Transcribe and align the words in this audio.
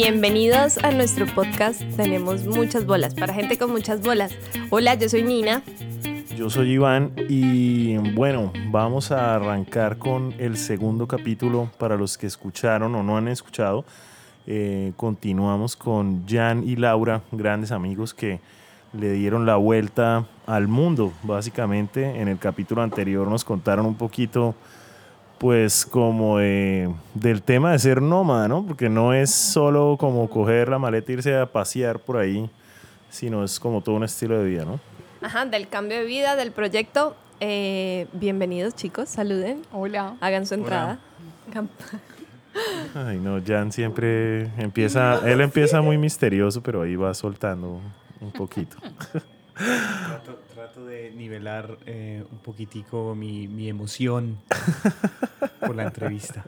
Bienvenidos 0.00 0.78
a 0.84 0.92
nuestro 0.92 1.26
podcast 1.26 1.82
Tenemos 1.96 2.44
muchas 2.44 2.86
bolas, 2.86 3.16
para 3.16 3.34
gente 3.34 3.58
con 3.58 3.72
muchas 3.72 4.00
bolas. 4.00 4.32
Hola, 4.70 4.94
yo 4.94 5.08
soy 5.08 5.24
Nina. 5.24 5.64
Yo 6.36 6.48
soy 6.50 6.74
Iván 6.74 7.10
y 7.28 7.96
bueno, 8.14 8.52
vamos 8.70 9.10
a 9.10 9.34
arrancar 9.34 9.98
con 9.98 10.36
el 10.38 10.56
segundo 10.56 11.08
capítulo 11.08 11.68
para 11.78 11.96
los 11.96 12.16
que 12.16 12.28
escucharon 12.28 12.94
o 12.94 13.02
no 13.02 13.16
han 13.16 13.26
escuchado. 13.26 13.84
Eh, 14.46 14.92
continuamos 14.96 15.74
con 15.74 16.28
Jan 16.28 16.62
y 16.62 16.76
Laura, 16.76 17.22
grandes 17.32 17.72
amigos 17.72 18.14
que 18.14 18.38
le 18.92 19.10
dieron 19.14 19.46
la 19.46 19.56
vuelta 19.56 20.28
al 20.46 20.68
mundo, 20.68 21.12
básicamente. 21.24 22.20
En 22.20 22.28
el 22.28 22.38
capítulo 22.38 22.82
anterior 22.82 23.26
nos 23.26 23.44
contaron 23.44 23.84
un 23.84 23.96
poquito, 23.96 24.54
pues, 25.38 25.86
como 25.86 26.38
del 26.38 27.42
tema 27.44 27.72
de 27.72 27.78
ser 27.78 28.02
nómada, 28.02 28.48
¿no? 28.48 28.66
Porque 28.66 28.88
no 28.88 29.14
es 29.14 29.30
solo 29.30 29.96
como 29.98 30.28
coger 30.28 30.68
la 30.68 30.78
maleta 30.78 31.12
e 31.12 31.14
irse 31.14 31.36
a 31.36 31.46
pasear 31.46 31.98
por 31.98 32.16
ahí, 32.16 32.50
sino 33.10 33.44
es 33.44 33.58
como 33.60 33.80
todo 33.80 33.94
un 33.94 34.04
estilo 34.04 34.38
de 34.38 34.48
vida, 34.48 34.64
¿no? 34.64 34.80
Ajá, 35.20 35.46
del 35.46 35.68
cambio 35.68 35.98
de 35.98 36.04
vida, 36.04 36.36
del 36.36 36.52
proyecto. 36.52 37.16
Eh, 37.40 38.06
bienvenidos, 38.12 38.74
chicos, 38.74 39.08
saluden. 39.08 39.62
Hola. 39.72 40.16
Hagan 40.20 40.46
su 40.46 40.54
entrada. 40.54 40.98
Ay, 42.94 43.18
no, 43.18 43.40
Jan 43.44 43.70
siempre 43.72 44.50
empieza, 44.58 45.20
él 45.28 45.40
empieza 45.40 45.80
muy 45.80 45.98
misterioso, 45.98 46.62
pero 46.62 46.82
ahí 46.82 46.96
va 46.96 47.14
soltando 47.14 47.80
un 48.20 48.32
poquito. 48.32 48.76
Trato, 50.78 50.86
de 50.86 51.10
nivelar 51.10 51.78
eh, 51.86 52.24
un 52.30 52.38
poquitico 52.38 53.14
mi, 53.14 53.48
mi 53.48 53.68
emoción 53.68 54.38
por 55.60 55.74
la 55.74 55.84
entrevista. 55.84 56.44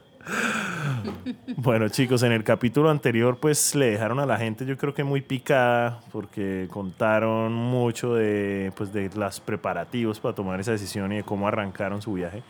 Bueno 1.57 1.89
chicos, 1.89 2.23
en 2.23 2.31
el 2.31 2.43
capítulo 2.43 2.89
anterior 2.89 3.37
pues 3.39 3.73
le 3.75 3.91
dejaron 3.91 4.19
a 4.19 4.25
la 4.25 4.37
gente 4.37 4.65
yo 4.65 4.77
creo 4.77 4.93
que 4.93 5.03
muy 5.03 5.21
picada 5.21 5.99
porque 6.11 6.67
contaron 6.69 7.53
mucho 7.53 8.13
de, 8.13 8.71
pues, 8.75 8.93
de 8.93 9.09
los 9.15 9.39
preparativos 9.39 10.19
para 10.19 10.35
tomar 10.35 10.59
esa 10.59 10.71
decisión 10.71 11.11
y 11.11 11.17
de 11.17 11.23
cómo 11.23 11.47
arrancaron 11.47 12.01
su 12.01 12.13
viaje. 12.13 12.43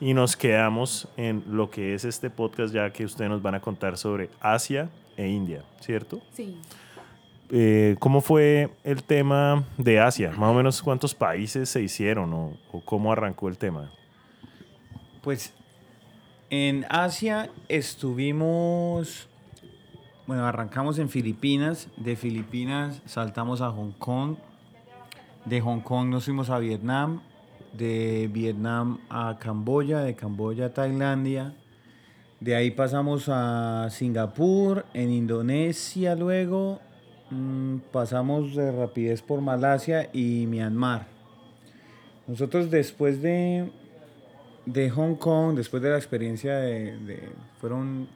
Y 0.00 0.12
nos 0.12 0.36
quedamos 0.36 1.08
en 1.16 1.44
lo 1.48 1.70
que 1.70 1.94
es 1.94 2.04
este 2.04 2.30
podcast 2.30 2.74
ya 2.74 2.90
que 2.90 3.04
ustedes 3.04 3.30
nos 3.30 3.42
van 3.42 3.54
a 3.54 3.60
contar 3.60 3.96
sobre 3.96 4.28
Asia 4.40 4.90
e 5.16 5.28
India, 5.28 5.62
¿cierto? 5.80 6.20
Sí. 6.32 6.58
Eh, 7.50 7.96
¿Cómo 7.98 8.20
fue 8.20 8.70
el 8.84 9.02
tema 9.02 9.64
de 9.76 10.00
Asia? 10.00 10.30
Más 10.32 10.50
o 10.50 10.54
menos 10.54 10.82
cuántos 10.82 11.14
países 11.14 11.68
se 11.68 11.82
hicieron 11.82 12.32
o, 12.32 12.56
o 12.72 12.84
cómo 12.84 13.12
arrancó 13.12 13.48
el 13.48 13.58
tema. 13.58 13.92
Pues 15.22 15.54
en 16.50 16.86
Asia 16.88 17.50
estuvimos, 17.68 19.28
bueno, 20.26 20.46
arrancamos 20.46 20.98
en 20.98 21.08
Filipinas, 21.08 21.88
de 21.96 22.16
Filipinas 22.16 23.02
saltamos 23.06 23.60
a 23.60 23.70
Hong 23.70 23.92
Kong, 23.92 24.36
de 25.44 25.60
Hong 25.60 25.80
Kong 25.80 26.08
nos 26.08 26.26
fuimos 26.26 26.50
a 26.50 26.58
Vietnam, 26.58 27.22
de 27.72 28.30
Vietnam 28.32 29.00
a 29.08 29.36
Camboya, 29.38 30.00
de 30.00 30.14
Camboya 30.14 30.66
a 30.66 30.74
Tailandia, 30.74 31.54
de 32.40 32.54
ahí 32.54 32.70
pasamos 32.70 33.28
a 33.28 33.88
Singapur, 33.90 34.84
en 34.94 35.10
Indonesia 35.10 36.14
luego, 36.14 36.80
mm, 37.30 37.78
pasamos 37.92 38.54
de 38.54 38.72
rapidez 38.72 39.22
por 39.22 39.40
Malasia 39.40 40.10
y 40.12 40.46
Myanmar. 40.46 41.06
Nosotros 42.26 42.70
después 42.70 43.20
de 43.20 43.70
de 44.66 44.90
Hong 44.90 45.16
Kong, 45.16 45.54
después 45.54 45.82
de 45.82 45.90
la 45.90 45.96
experiencia 45.96 46.56
de, 46.56 47.28
fueron 47.60 48.08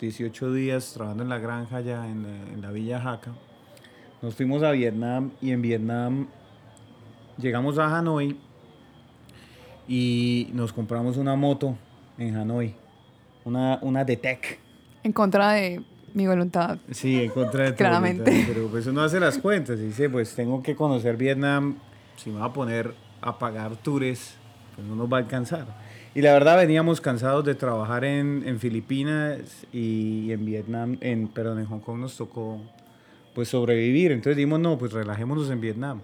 18 0.00 0.52
días 0.52 0.92
trabajando 0.92 1.22
en 1.22 1.28
la 1.28 1.38
granja 1.38 1.76
allá 1.76 2.06
en 2.06 2.60
la, 2.60 2.70
Villa 2.70 3.00
Jaca, 3.00 3.32
nos 4.20 4.34
fuimos 4.34 4.62
a 4.62 4.72
Vietnam 4.72 5.32
y 5.40 5.52
en 5.52 5.62
Vietnam 5.62 6.28
llegamos 7.38 7.78
a 7.78 7.96
Hanoi 7.96 8.36
y 9.88 10.50
nos 10.52 10.72
compramos 10.72 11.16
una 11.16 11.34
moto 11.34 11.76
en 12.18 12.36
Hanoi, 12.36 12.74
una, 13.44 13.78
una 13.80 14.04
DTEC. 14.04 14.58
En 15.02 15.12
contra 15.12 15.52
de 15.52 15.82
mi 16.16 16.26
voluntad. 16.26 16.78
Sí, 16.90 17.22
en 17.22 17.30
contra 17.30 17.64
de 17.64 17.70
tu 17.72 17.76
Claramente. 17.76 18.44
pero 18.48 18.68
pues 18.68 18.86
uno 18.86 19.02
hace 19.02 19.20
las 19.20 19.36
cuentas 19.36 19.78
y 19.78 19.82
dice, 19.82 20.08
pues 20.08 20.34
tengo 20.34 20.62
que 20.62 20.74
conocer 20.74 21.18
Vietnam, 21.18 21.76
si 22.16 22.30
me 22.30 22.40
va 22.40 22.46
a 22.46 22.52
poner 22.54 22.94
a 23.20 23.38
pagar 23.38 23.76
tours, 23.76 24.34
pues 24.74 24.86
no 24.88 24.96
nos 24.96 25.12
va 25.12 25.18
a 25.18 25.20
alcanzar. 25.20 25.66
Y 26.14 26.22
la 26.22 26.32
verdad 26.32 26.56
veníamos 26.56 27.02
cansados 27.02 27.44
de 27.44 27.54
trabajar 27.54 28.06
en, 28.06 28.44
en 28.46 28.58
Filipinas 28.58 29.66
y 29.74 30.32
en 30.32 30.46
Vietnam, 30.46 30.96
en, 31.02 31.28
perdón, 31.28 31.58
en 31.58 31.66
Hong 31.66 31.80
Kong 31.80 31.98
nos 31.98 32.16
tocó 32.16 32.62
pues 33.34 33.48
sobrevivir. 33.48 34.10
Entonces 34.12 34.38
dijimos, 34.38 34.58
no, 34.58 34.78
pues 34.78 34.94
relajémonos 34.94 35.50
en 35.50 35.60
Vietnam. 35.60 36.00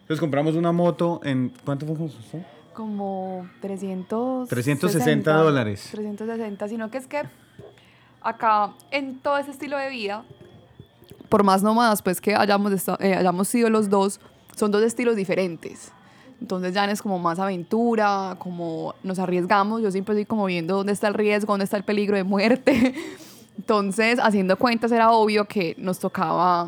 Entonces 0.00 0.18
compramos 0.18 0.54
una 0.54 0.72
moto 0.72 1.20
en, 1.24 1.52
¿cuánto 1.62 1.84
fue 1.84 2.06
usted? 2.06 2.40
Como 2.72 3.46
300... 3.60 4.48
360 4.48 5.30
dólares. 5.34 5.90
360, 5.92 6.68
sino 6.68 6.90
que 6.90 6.96
es 6.96 7.06
que 7.06 7.22
acá 8.24 8.72
en 8.90 9.18
todo 9.18 9.38
ese 9.38 9.50
estilo 9.50 9.76
de 9.76 9.90
vida, 9.90 10.24
por 11.28 11.44
más 11.44 11.62
nómadas 11.62 12.02
pues 12.02 12.20
que 12.20 12.34
hayamos, 12.34 12.72
eh, 13.00 13.14
hayamos 13.14 13.48
sido 13.48 13.70
los 13.70 13.88
dos, 13.88 14.20
son 14.56 14.70
dos 14.70 14.82
estilos 14.82 15.16
diferentes. 15.16 15.92
Entonces 16.40 16.74
ya 16.74 16.84
es 16.90 17.00
como 17.00 17.18
más 17.18 17.38
aventura, 17.38 18.36
como 18.38 18.94
nos 19.02 19.18
arriesgamos. 19.20 19.80
Yo 19.80 19.90
siempre 19.92 20.14
estoy 20.14 20.26
como 20.26 20.44
viendo 20.44 20.76
dónde 20.76 20.92
está 20.92 21.06
el 21.06 21.14
riesgo, 21.14 21.52
dónde 21.52 21.64
está 21.64 21.76
el 21.76 21.84
peligro 21.84 22.16
de 22.16 22.24
muerte. 22.24 22.94
Entonces, 23.56 24.18
haciendo 24.20 24.58
cuentas, 24.58 24.90
era 24.90 25.12
obvio 25.12 25.46
que 25.46 25.76
nos 25.78 26.00
tocaba 26.00 26.66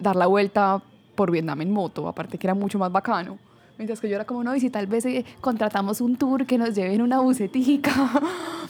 dar 0.00 0.16
la 0.16 0.26
vuelta 0.26 0.82
por 1.14 1.30
Vietnam 1.30 1.60
en 1.62 1.70
moto, 1.70 2.08
aparte 2.08 2.38
que 2.38 2.46
era 2.46 2.54
mucho 2.54 2.78
más 2.78 2.90
bacano. 2.90 3.38
Mientras 3.78 4.00
que 4.00 4.08
yo 4.08 4.16
era 4.16 4.24
como, 4.24 4.42
no, 4.42 4.56
y 4.56 4.60
si 4.60 4.70
tal 4.70 4.88
vez 4.88 5.06
eh, 5.06 5.24
contratamos 5.40 6.00
un 6.00 6.16
tour 6.16 6.46
que 6.46 6.58
nos 6.58 6.74
lleve 6.74 6.94
en 6.94 7.02
una 7.02 7.20
bucetica. 7.20 7.92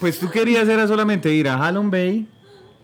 Pues 0.01 0.21
tú 0.21 0.31
querías 0.31 0.69
era 0.69 0.87
solamente 0.87 1.35
ir 1.35 1.49
a 1.49 1.57
Halong 1.57 1.91
Bay 1.91 2.29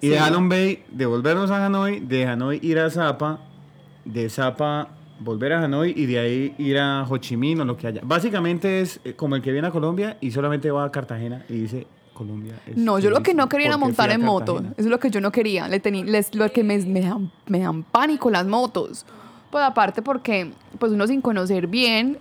y 0.01 0.09
de 0.09 0.19
Halong 0.19 0.49
Bay 0.49 0.83
devolvernos 0.91 1.49
a 1.53 1.65
Hanoi, 1.65 2.01
de 2.01 2.27
Hanoi 2.27 2.59
ir 2.61 2.81
a 2.81 2.91
Zapa, 2.91 3.39
de 4.05 4.29
Zapa 4.29 4.89
volver 5.21 5.53
a 5.53 5.63
Hanoi 5.63 5.95
y 5.97 6.07
de 6.07 6.19
ahí 6.19 6.55
ir 6.59 6.77
a 6.79 7.07
Ho 7.09 7.17
Chi 7.19 7.37
Minh 7.37 7.61
o 7.61 7.65
lo 7.65 7.77
que 7.77 7.87
haya. 7.87 8.01
Básicamente 8.03 8.81
es 8.81 8.99
eh, 9.05 9.15
como 9.15 9.37
el 9.37 9.43
que 9.43 9.53
viene 9.53 9.69
a 9.69 9.71
Colombia 9.71 10.17
y 10.21 10.33
solamente 10.33 10.73
va 10.73 10.85
a 10.85 10.91
Cartagena 10.91 11.45
y 11.49 11.55
dice 11.55 11.87
Colombia. 12.15 12.55
no, 12.75 12.99
yo 12.99 13.11
lo 13.11 13.23
que 13.23 13.33
no 13.33 13.49
quería 13.49 13.69
era 13.69 13.77
montar 13.77 14.11
en 14.11 14.23
moto. 14.23 14.59
Eso 14.59 14.73
es 14.79 14.87
lo 14.87 14.99
que 14.99 15.11
yo 15.11 15.21
no 15.21 15.31
quería. 15.31 15.69
Le 15.69 15.81
les, 16.05 16.35
lo 16.35 16.51
que 16.51 16.65
me, 16.65 16.79
me, 16.79 17.01
dan, 17.01 17.31
me 17.47 17.61
dan 17.61 17.85
pánico 17.85 18.29
las 18.29 18.47
motos. 18.47 19.07
Pues 19.55 19.63
aparte 19.65 20.03
porque 20.03 20.51
pues 20.81 20.91
uno 20.91 21.07
sin 21.07 21.21
conocer 21.21 21.69
bien 21.69 22.19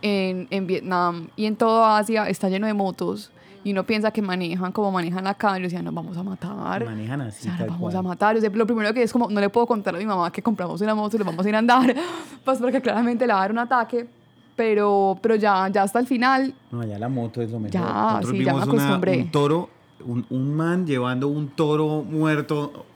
en, 0.00 0.46
en 0.48 0.68
Vietnam 0.68 1.26
y 1.34 1.46
en 1.46 1.56
toda 1.56 1.98
Asia 1.98 2.28
está 2.28 2.48
lleno 2.48 2.68
de 2.68 2.72
motos 2.72 3.32
y 3.64 3.72
uno 3.72 3.82
piensa 3.82 4.12
que 4.12 4.22
manejan 4.22 4.70
como 4.70 4.92
manejan 4.92 5.26
acá 5.26 5.58
y 5.58 5.62
yo 5.62 5.64
decía, 5.64 5.82
nos 5.82 5.92
vamos 5.92 6.16
a 6.16 6.22
matar. 6.22 6.84
Manejan 6.84 7.20
así. 7.22 7.48
O 7.48 7.56
sea, 7.56 7.66
nos 7.66 7.80
vamos 7.80 7.94
a 7.96 8.02
matar. 8.02 8.36
Lo 8.40 8.64
primero 8.64 8.94
que 8.94 9.02
es 9.02 9.12
como, 9.12 9.28
no 9.28 9.40
le 9.40 9.48
puedo 9.48 9.66
contar 9.66 9.96
a 9.96 9.98
mi 9.98 10.06
mamá 10.06 10.30
que 10.30 10.40
compramos 10.40 10.80
una 10.80 10.94
moto 10.94 11.16
y 11.16 11.18
lo 11.18 11.24
vamos 11.24 11.44
a 11.44 11.48
ir 11.48 11.56
a 11.56 11.58
andar, 11.58 11.96
pues 12.44 12.60
porque 12.60 12.80
claramente 12.80 13.26
le 13.26 13.32
va 13.32 13.40
a 13.40 13.42
dar 13.42 13.50
un 13.50 13.58
ataque. 13.58 14.06
Pero, 14.54 15.18
pero 15.20 15.34
ya, 15.34 15.66
ya 15.70 15.82
hasta 15.82 15.98
el 15.98 16.06
final. 16.06 16.54
No, 16.70 16.84
ya 16.84 16.96
la 16.96 17.08
moto 17.08 17.42
es 17.42 17.50
lo 17.50 17.58
mejor. 17.58 17.72
Ya, 17.72 18.20
sí, 18.22 18.44
ya 18.44 18.54
me 18.54 18.62
acostumbré. 18.62 19.18
un 19.22 19.30
toro, 19.32 19.68
un, 20.06 20.24
un 20.30 20.54
man 20.54 20.86
llevando 20.86 21.26
un 21.26 21.48
toro 21.48 22.04
muerto. 22.04 22.86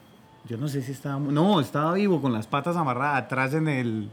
Yo 0.49 0.56
no 0.56 0.69
sé 0.69 0.83
si 0.83 0.93
estaba. 0.93 1.19
No, 1.19 1.61
estaba 1.61 1.94
vivo 1.94 2.21
con 2.21 2.33
las 2.33 2.47
patas 2.47 2.77
amarradas 2.77 3.25
atrás 3.25 3.55
en 3.55 3.69
el. 3.69 4.11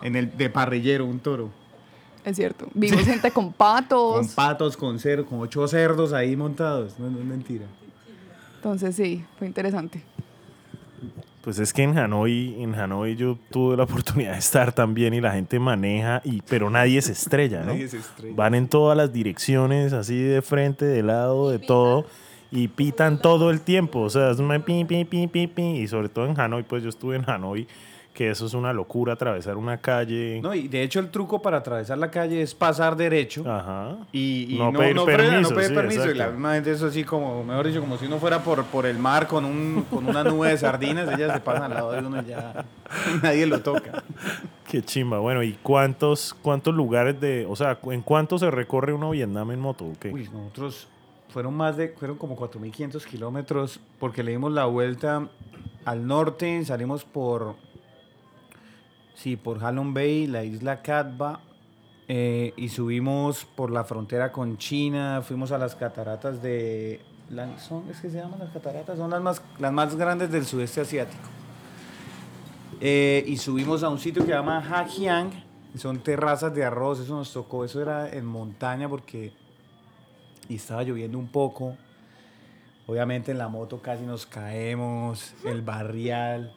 En 0.00 0.14
el 0.14 0.36
de 0.36 0.48
parrillero, 0.48 1.04
un 1.04 1.18
toro. 1.18 1.50
Es 2.24 2.36
cierto. 2.36 2.68
Vimos 2.74 3.02
gente 3.04 3.30
con 3.30 3.52
patos. 3.52 4.18
Con 4.18 4.28
patos, 4.28 4.76
con 4.76 4.98
cerdo, 4.98 5.26
con 5.26 5.40
ocho 5.40 5.66
cerdos 5.66 6.12
ahí 6.12 6.36
montados. 6.36 6.98
No, 6.98 7.06
es 7.06 7.24
mentira. 7.24 7.66
Entonces 8.56 8.94
sí, 8.94 9.24
fue 9.38 9.46
interesante. 9.46 10.02
Pues 11.42 11.58
es 11.58 11.72
que 11.72 11.82
en 11.84 11.96
Hanoi, 11.96 12.62
en 12.62 12.74
Hanoi 12.74 13.16
yo 13.16 13.38
tuve 13.50 13.76
la 13.76 13.84
oportunidad 13.84 14.32
de 14.32 14.38
estar 14.38 14.72
también 14.72 15.14
y 15.14 15.20
la 15.20 15.32
gente 15.32 15.58
maneja, 15.58 16.20
y, 16.24 16.42
pero 16.42 16.68
nadie 16.68 17.00
se 17.00 17.12
estrella, 17.12 17.60
¿no? 17.60 17.72
nadie 17.72 17.88
se 17.88 17.98
estrella. 17.98 18.34
Van 18.36 18.54
en 18.54 18.68
todas 18.68 18.96
las 18.96 19.12
direcciones, 19.12 19.92
así 19.92 20.20
de 20.20 20.42
frente, 20.42 20.84
de 20.84 21.02
lado, 21.02 21.50
de 21.50 21.58
todo, 21.58 22.04
y 22.50 22.68
pitan 22.68 23.20
todo 23.20 23.50
el 23.50 23.60
tiempo. 23.60 24.00
O 24.00 24.10
sea, 24.10 24.30
es 24.30 24.38
una 24.38 24.58
pi, 24.64 24.84
pi, 24.84 25.04
pi, 25.04 25.26
pi, 25.26 25.46
pi. 25.46 25.62
Y 25.62 25.88
sobre 25.88 26.08
todo 26.08 26.26
en 26.26 26.38
Hanoi, 26.38 26.62
pues 26.62 26.82
yo 26.82 26.88
estuve 26.88 27.16
en 27.16 27.28
Hanoi 27.28 27.66
que 28.18 28.30
eso 28.30 28.46
es 28.46 28.54
una 28.54 28.72
locura, 28.72 29.12
atravesar 29.12 29.56
una 29.56 29.76
calle. 29.76 30.40
No, 30.42 30.52
y 30.52 30.66
de 30.66 30.82
hecho 30.82 30.98
el 30.98 31.08
truco 31.08 31.40
para 31.40 31.58
atravesar 31.58 31.98
la 31.98 32.10
calle 32.10 32.42
es 32.42 32.52
pasar 32.52 32.96
derecho. 32.96 33.48
Ajá. 33.48 33.96
Y, 34.10 34.56
no, 34.58 34.72
no, 34.72 34.78
pedir 34.80 34.96
no, 34.96 35.04
permiso. 35.04 35.50
no 35.50 35.56
pedir 35.56 35.72
permiso. 35.72 36.10
Y 36.10 36.14
la 36.14 36.26
misma 36.26 36.54
gente 36.54 36.72
eso 36.72 36.88
así 36.88 37.04
como, 37.04 37.44
mejor 37.44 37.68
dicho, 37.68 37.80
como 37.80 37.96
si 37.96 38.06
uno 38.06 38.18
fuera 38.18 38.42
por, 38.42 38.64
por 38.64 38.86
el 38.86 38.98
mar 38.98 39.28
con, 39.28 39.44
un, 39.44 39.86
con 39.88 40.04
una 40.04 40.24
nube 40.24 40.48
de 40.48 40.58
sardinas, 40.58 41.08
ellas 41.16 41.32
se 41.32 41.38
pasan 41.38 41.70
al 41.70 41.74
lado 41.74 41.92
de 41.92 42.00
uno 42.00 42.20
y 42.20 42.26
ya 42.26 42.64
nadie 43.22 43.46
lo 43.46 43.60
toca. 43.60 44.02
Qué 44.68 44.82
chimba. 44.82 45.20
Bueno, 45.20 45.44
¿y 45.44 45.52
cuántos, 45.62 46.34
cuántos 46.42 46.74
lugares 46.74 47.20
de, 47.20 47.46
o 47.48 47.54
sea, 47.54 47.78
en 47.84 48.02
cuánto 48.02 48.36
se 48.36 48.50
recorre 48.50 48.92
uno 48.92 49.10
Vietnam 49.10 49.52
en 49.52 49.60
moto? 49.60 49.84
Uy, 50.10 50.28
nosotros 50.32 50.88
fueron 51.28 51.54
más 51.54 51.76
de, 51.76 51.88
fueron 51.90 52.16
como 52.16 52.36
4.500 52.36 53.04
kilómetros 53.04 53.80
porque 53.98 54.22
le 54.22 54.32
dimos 54.32 54.52
la 54.52 54.64
vuelta 54.64 55.28
al 55.84 56.06
norte, 56.06 56.64
salimos 56.64 57.04
por, 57.04 57.56
sí, 59.14 59.36
por 59.36 59.62
Halong 59.64 59.94
Bay, 59.94 60.26
la 60.26 60.44
isla 60.44 60.82
Catba, 60.82 61.40
eh, 62.08 62.52
y 62.56 62.68
subimos 62.70 63.44
por 63.44 63.70
la 63.70 63.84
frontera 63.84 64.32
con 64.32 64.58
China, 64.58 65.22
fuimos 65.22 65.52
a 65.52 65.58
las 65.58 65.74
cataratas 65.74 66.42
de, 66.42 67.00
son, 67.58 67.84
es 67.90 68.00
que 68.00 68.10
se 68.10 68.16
llaman 68.16 68.38
las 68.38 68.50
cataratas, 68.50 68.96
son 68.96 69.10
las 69.10 69.20
más, 69.20 69.42
las 69.58 69.72
más 69.72 69.96
grandes 69.96 70.30
del 70.30 70.46
sudeste 70.46 70.80
asiático. 70.80 71.28
Eh, 72.80 73.24
y 73.26 73.36
subimos 73.36 73.82
a 73.82 73.88
un 73.88 73.98
sitio 73.98 74.22
que 74.22 74.28
se 74.28 74.34
llama 74.34 74.58
Hajiang, 74.58 75.30
son 75.76 75.98
terrazas 75.98 76.54
de 76.54 76.64
arroz, 76.64 77.00
eso 77.00 77.14
nos 77.14 77.32
tocó, 77.32 77.64
eso 77.64 77.82
era 77.82 78.08
en 78.10 78.24
montaña 78.24 78.88
porque 78.88 79.32
y 80.48 80.56
estaba 80.56 80.82
lloviendo 80.82 81.18
un 81.18 81.28
poco. 81.28 81.76
Obviamente 82.86 83.32
en 83.32 83.38
la 83.38 83.48
moto 83.48 83.82
casi 83.82 84.04
nos 84.04 84.26
caemos, 84.26 85.34
el 85.44 85.62
barrial, 85.62 86.54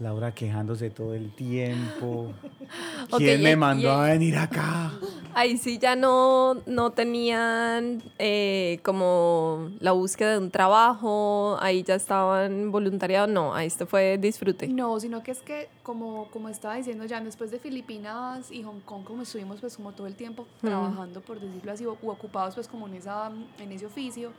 Laura 0.00 0.32
quejándose 0.32 0.90
todo 0.90 1.14
el 1.14 1.30
tiempo. 1.34 2.32
¿Quién 3.16 3.40
y- 3.40 3.44
me 3.44 3.50
y- 3.52 3.56
mandó 3.56 3.90
a 3.92 4.04
venir 4.10 4.36
acá? 4.36 4.92
Ahí 5.34 5.56
sí 5.56 5.78
ya 5.78 5.94
no, 5.94 6.54
no 6.66 6.90
tenían 6.90 8.02
eh, 8.18 8.80
como 8.82 9.70
la 9.78 9.92
búsqueda 9.92 10.32
de 10.32 10.38
un 10.38 10.50
trabajo, 10.50 11.56
ahí 11.60 11.84
ya 11.84 11.94
estaban 11.94 12.72
voluntariados, 12.72 13.28
no, 13.30 13.54
ahí 13.54 13.68
esto 13.68 13.86
fue 13.86 14.18
disfrute. 14.18 14.66
No, 14.66 14.98
sino 14.98 15.22
que 15.22 15.30
es 15.30 15.40
que, 15.42 15.68
como, 15.84 16.28
como 16.32 16.48
estaba 16.48 16.74
diciendo 16.74 17.04
ya, 17.04 17.20
después 17.20 17.52
de 17.52 17.60
Filipinas 17.60 18.50
y 18.50 18.64
Hong 18.64 18.80
Kong, 18.80 19.04
como 19.04 19.22
estuvimos 19.22 19.60
pues 19.60 19.76
como 19.76 19.92
todo 19.92 20.08
el 20.08 20.16
tiempo 20.16 20.44
trabajando, 20.60 21.20
por 21.20 21.38
decirlo 21.38 21.70
así, 21.70 21.86
o, 21.86 21.96
u 22.02 22.10
ocupados 22.10 22.56
pues 22.56 22.66
como 22.66 22.88
en, 22.88 22.94
esa, 22.94 23.30
en 23.60 23.70
ese 23.70 23.86
oficio, 23.86 24.32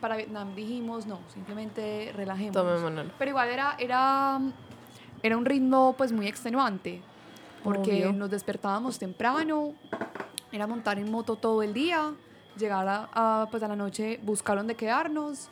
para 0.00 0.16
Vietnam 0.16 0.54
dijimos, 0.54 1.06
no, 1.06 1.18
simplemente 1.34 2.12
relajemos. 2.14 2.52
Tomémonos. 2.52 3.06
Pero 3.18 3.30
igual 3.30 3.48
era, 3.48 3.74
era, 3.80 4.38
era 5.26 5.36
un 5.36 5.44
ritmo 5.44 5.94
pues 5.98 6.12
muy 6.12 6.26
extenuante, 6.26 7.00
porque 7.64 8.06
Obvio. 8.06 8.12
nos 8.12 8.30
despertábamos 8.30 8.98
temprano, 8.98 9.74
era 10.52 10.66
montar 10.66 10.98
en 10.98 11.10
moto 11.10 11.36
todo 11.36 11.62
el 11.62 11.72
día, 11.74 12.12
llegar 12.58 12.86
a, 12.88 13.08
a, 13.12 13.46
pues 13.50 13.62
a 13.62 13.68
la 13.68 13.76
noche, 13.76 14.20
buscar 14.22 14.56
dónde 14.56 14.74
quedarnos, 14.74 15.48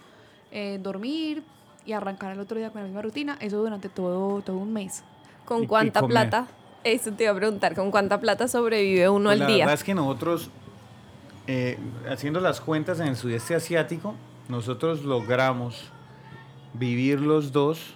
eh, 0.50 0.78
dormir 0.82 1.42
y 1.84 1.92
arrancar 1.92 2.32
el 2.32 2.40
otro 2.40 2.56
día 2.56 2.70
con 2.70 2.80
la 2.80 2.86
misma 2.86 3.02
rutina, 3.02 3.36
eso 3.40 3.58
durante 3.58 3.88
todo, 3.88 4.40
todo 4.42 4.56
un 4.56 4.72
mes. 4.72 5.02
¿Con 5.44 5.66
cuánta 5.66 6.06
plata? 6.06 6.46
Eso 6.84 7.12
te 7.12 7.24
iba 7.24 7.32
a 7.32 7.36
preguntar, 7.36 7.74
¿con 7.74 7.90
cuánta 7.90 8.20
plata 8.20 8.46
sobrevive 8.48 9.08
uno 9.08 9.24
Pues 9.30 9.32
al 9.34 9.38
la 9.40 9.46
día? 9.46 9.64
verdad 9.64 9.74
es 9.74 9.84
que 9.84 9.94
nosotros, 9.94 10.50
eh, 11.46 11.78
haciendo 12.10 12.40
las 12.40 12.60
cuentas 12.60 13.00
en 13.00 13.08
el 13.08 13.16
sudeste 13.16 13.54
asiático, 13.54 14.14
nosotros 14.48 15.02
logramos 15.02 15.90
vivir 16.74 17.20
los 17.20 17.52
dos 17.52 17.94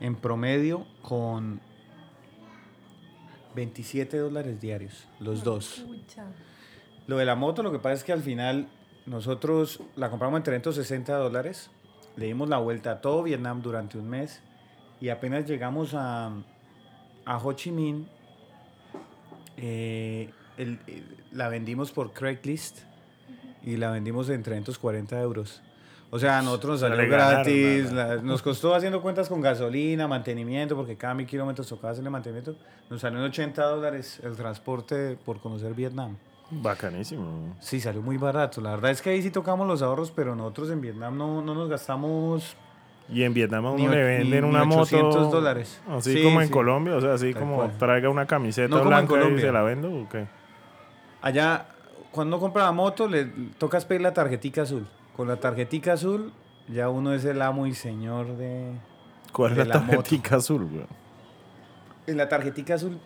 en 0.00 0.14
promedio 0.16 0.86
con 1.02 1.60
27 3.54 4.16
dólares 4.18 4.60
diarios, 4.60 5.06
los 5.20 5.42
dos. 5.42 5.84
Lo 7.06 7.16
de 7.16 7.24
la 7.24 7.34
moto, 7.34 7.62
lo 7.62 7.72
que 7.72 7.78
pasa 7.78 7.94
es 7.94 8.04
que 8.04 8.12
al 8.12 8.22
final 8.22 8.68
nosotros 9.06 9.80
la 9.96 10.10
compramos 10.10 10.38
en 10.38 10.44
360 10.44 11.16
dólares, 11.16 11.70
le 12.16 12.26
dimos 12.26 12.48
la 12.48 12.58
vuelta 12.58 12.92
a 12.92 13.00
todo 13.00 13.22
Vietnam 13.22 13.62
durante 13.62 13.98
un 13.98 14.08
mes 14.08 14.40
y 15.00 15.08
apenas 15.08 15.46
llegamos 15.46 15.94
a, 15.94 16.30
a 17.24 17.38
Ho 17.38 17.52
Chi 17.54 17.70
Minh, 17.70 18.06
eh, 19.56 20.30
el- 20.56 20.78
el- 20.86 21.16
la 21.32 21.48
vendimos 21.48 21.90
por 21.92 22.12
Craigslist 22.12 22.80
y 23.64 23.76
la 23.76 23.90
vendimos 23.90 24.28
en 24.28 24.42
340 24.42 25.20
euros. 25.20 25.62
O 26.10 26.18
sea, 26.18 26.38
a 26.38 26.42
nosotros 26.42 26.80
nos 26.80 26.90
salió 26.90 27.10
ganaron, 27.10 27.34
gratis, 27.34 27.92
la- 27.92 28.16
nos 28.16 28.40
costó 28.40 28.74
haciendo 28.74 29.02
cuentas 29.02 29.28
con 29.28 29.40
gasolina, 29.42 30.08
mantenimiento, 30.08 30.74
porque 30.74 30.96
cada 30.96 31.12
mil 31.14 31.26
kilómetros 31.26 31.66
tocaba 31.68 31.90
hacerle 31.92 32.08
mantenimiento. 32.10 32.56
Nos 32.88 33.00
salió 33.02 33.18
en 33.18 33.24
80 33.26 33.62
dólares 33.64 34.18
el 34.24 34.34
transporte 34.34 35.18
por 35.24 35.38
conocer 35.40 35.74
Vietnam. 35.74 36.16
Bacanísimo. 36.50 37.54
Sí, 37.60 37.78
salió 37.78 38.00
muy 38.00 38.16
barato. 38.16 38.62
La 38.62 38.70
verdad 38.70 38.90
es 38.90 39.02
que 39.02 39.10
ahí 39.10 39.20
sí 39.20 39.30
tocamos 39.30 39.66
los 39.66 39.82
ahorros, 39.82 40.10
pero 40.10 40.34
nosotros 40.34 40.70
en 40.70 40.80
Vietnam 40.80 41.16
no, 41.18 41.42
no 41.42 41.54
nos 41.54 41.68
gastamos 41.68 42.56
Y 43.10 43.22
en 43.22 43.34
Vietnam 43.34 43.66
a 43.66 43.70
Ni 43.74 43.82
uno 43.82 43.90
och- 43.90 43.94
le 43.96 44.02
venden 44.04 44.42
ni- 44.44 44.48
una 44.48 44.60
ni 44.60 44.66
moto. 44.66 44.80
800 44.82 45.30
dólares. 45.30 45.80
Así 45.90 46.14
Sí, 46.14 46.22
como 46.22 46.40
en 46.40 46.46
sí. 46.46 46.52
Colombia, 46.52 46.96
o 46.96 47.00
sea, 47.02 47.12
así 47.14 47.32
Tal 47.34 47.42
como 47.42 47.56
cual. 47.56 47.76
traiga 47.78 48.08
una 48.08 48.26
camiseta 48.26 48.68
No 48.68 48.78
como 48.78 48.84
en 48.84 48.96
blanca 48.96 49.04
y 49.14 49.18
Colombia. 49.18 49.44
se 49.46 49.52
la 49.52 49.62
vendo 49.62 49.92
o 49.94 50.08
qué. 50.08 50.26
Allá, 51.20 51.66
cuando 52.10 52.36
uno 52.36 52.40
compra 52.42 52.64
la 52.64 52.72
moto, 52.72 53.08
le 53.08 53.24
tocas 53.58 53.84
pedir 53.84 54.00
la 54.02 54.14
tarjetica 54.14 54.62
azul. 54.62 54.86
Con 55.18 55.26
la 55.26 55.34
tarjetica 55.34 55.94
azul, 55.94 56.32
ya 56.68 56.88
uno 56.90 57.12
es 57.12 57.24
el 57.24 57.42
amo 57.42 57.66
y 57.66 57.74
señor 57.74 58.36
de... 58.36 58.70
¿Cuál 59.32 59.50
es 59.50 59.58
la 59.58 59.64
la 59.64 59.80
moto. 59.80 59.96
tarjetica 59.96 60.36
azul, 60.36 60.64
güey? 60.64 60.86
En 62.06 62.16
la 62.16 62.28
tarjetica 62.28 62.74
azul, 62.76 63.00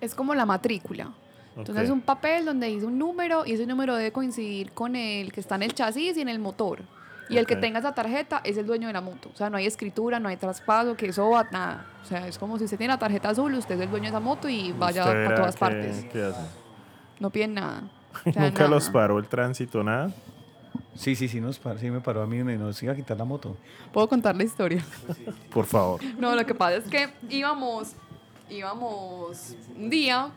Es 0.00 0.14
como 0.14 0.34
la 0.34 0.46
matrícula. 0.46 1.10
Entonces 1.54 1.84
es 1.84 1.90
un 1.90 2.00
papel 2.00 2.46
donde 2.46 2.68
dice 2.68 2.86
un 2.86 2.98
número 2.98 3.44
y 3.44 3.52
ese 3.52 3.66
número 3.66 3.94
debe 3.96 4.12
coincidir 4.12 4.72
con 4.72 4.96
el 4.96 5.30
que 5.30 5.40
está 5.40 5.56
en 5.56 5.64
el 5.64 5.74
chasis 5.74 6.16
y 6.16 6.22
en 6.22 6.30
el 6.30 6.38
motor. 6.38 6.80
Y 7.28 7.36
el 7.36 7.46
que 7.46 7.56
tenga 7.56 7.80
esa 7.80 7.92
tarjeta 7.94 8.40
es 8.42 8.56
el 8.56 8.66
dueño 8.66 8.86
de 8.86 8.94
la 8.94 9.02
moto. 9.02 9.28
O 9.34 9.36
sea, 9.36 9.50
no 9.50 9.58
hay 9.58 9.66
escritura, 9.66 10.18
no 10.18 10.30
hay 10.30 10.38
traspaso, 10.38 10.96
que 10.96 11.08
eso 11.08 11.28
va 11.28 11.46
nada. 11.52 11.84
O 12.02 12.06
sea, 12.06 12.26
es 12.26 12.38
como 12.38 12.56
si 12.56 12.64
usted 12.64 12.78
tiene 12.78 12.94
la 12.94 12.98
tarjeta 12.98 13.28
azul, 13.28 13.52
usted 13.52 13.74
es 13.74 13.82
el 13.82 13.90
dueño 13.90 14.04
de 14.04 14.08
esa 14.08 14.20
moto 14.20 14.48
y 14.48 14.72
vaya 14.72 15.02
¿Usted 15.02 15.12
para 15.12 15.18
verá 15.20 15.34
todas 15.34 15.56
partes. 15.58 16.06
¿Qué 16.10 16.22
hace? 16.22 16.40
No 17.20 17.28
piden 17.28 17.52
nada. 17.52 17.82
O 18.24 18.32
sea, 18.32 18.42
Nunca 18.46 18.60
nada. 18.62 18.68
los 18.68 18.88
paró 18.88 19.18
el 19.18 19.28
tránsito, 19.28 19.84
nada. 19.84 20.10
Sí, 20.94 21.14
sí, 21.16 21.28
sí, 21.28 21.40
nos 21.40 21.58
par- 21.58 21.78
sí 21.78 21.90
me 21.90 22.00
paró 22.00 22.22
a 22.22 22.26
mí 22.26 22.38
y 22.38 22.42
nos 22.58 22.82
iba 22.82 22.92
a 22.92 22.96
quitar 22.96 23.16
la 23.16 23.24
moto. 23.24 23.56
Puedo 23.92 24.08
contar 24.08 24.36
la 24.36 24.44
historia. 24.44 24.84
Por 25.52 25.66
favor. 25.66 26.00
No, 26.18 26.34
lo 26.34 26.44
que 26.46 26.54
pasa 26.54 26.76
es 26.76 26.84
que 26.84 27.08
íbamos, 27.28 27.92
íbamos 28.50 29.54
un 29.76 29.90
día 29.90 30.30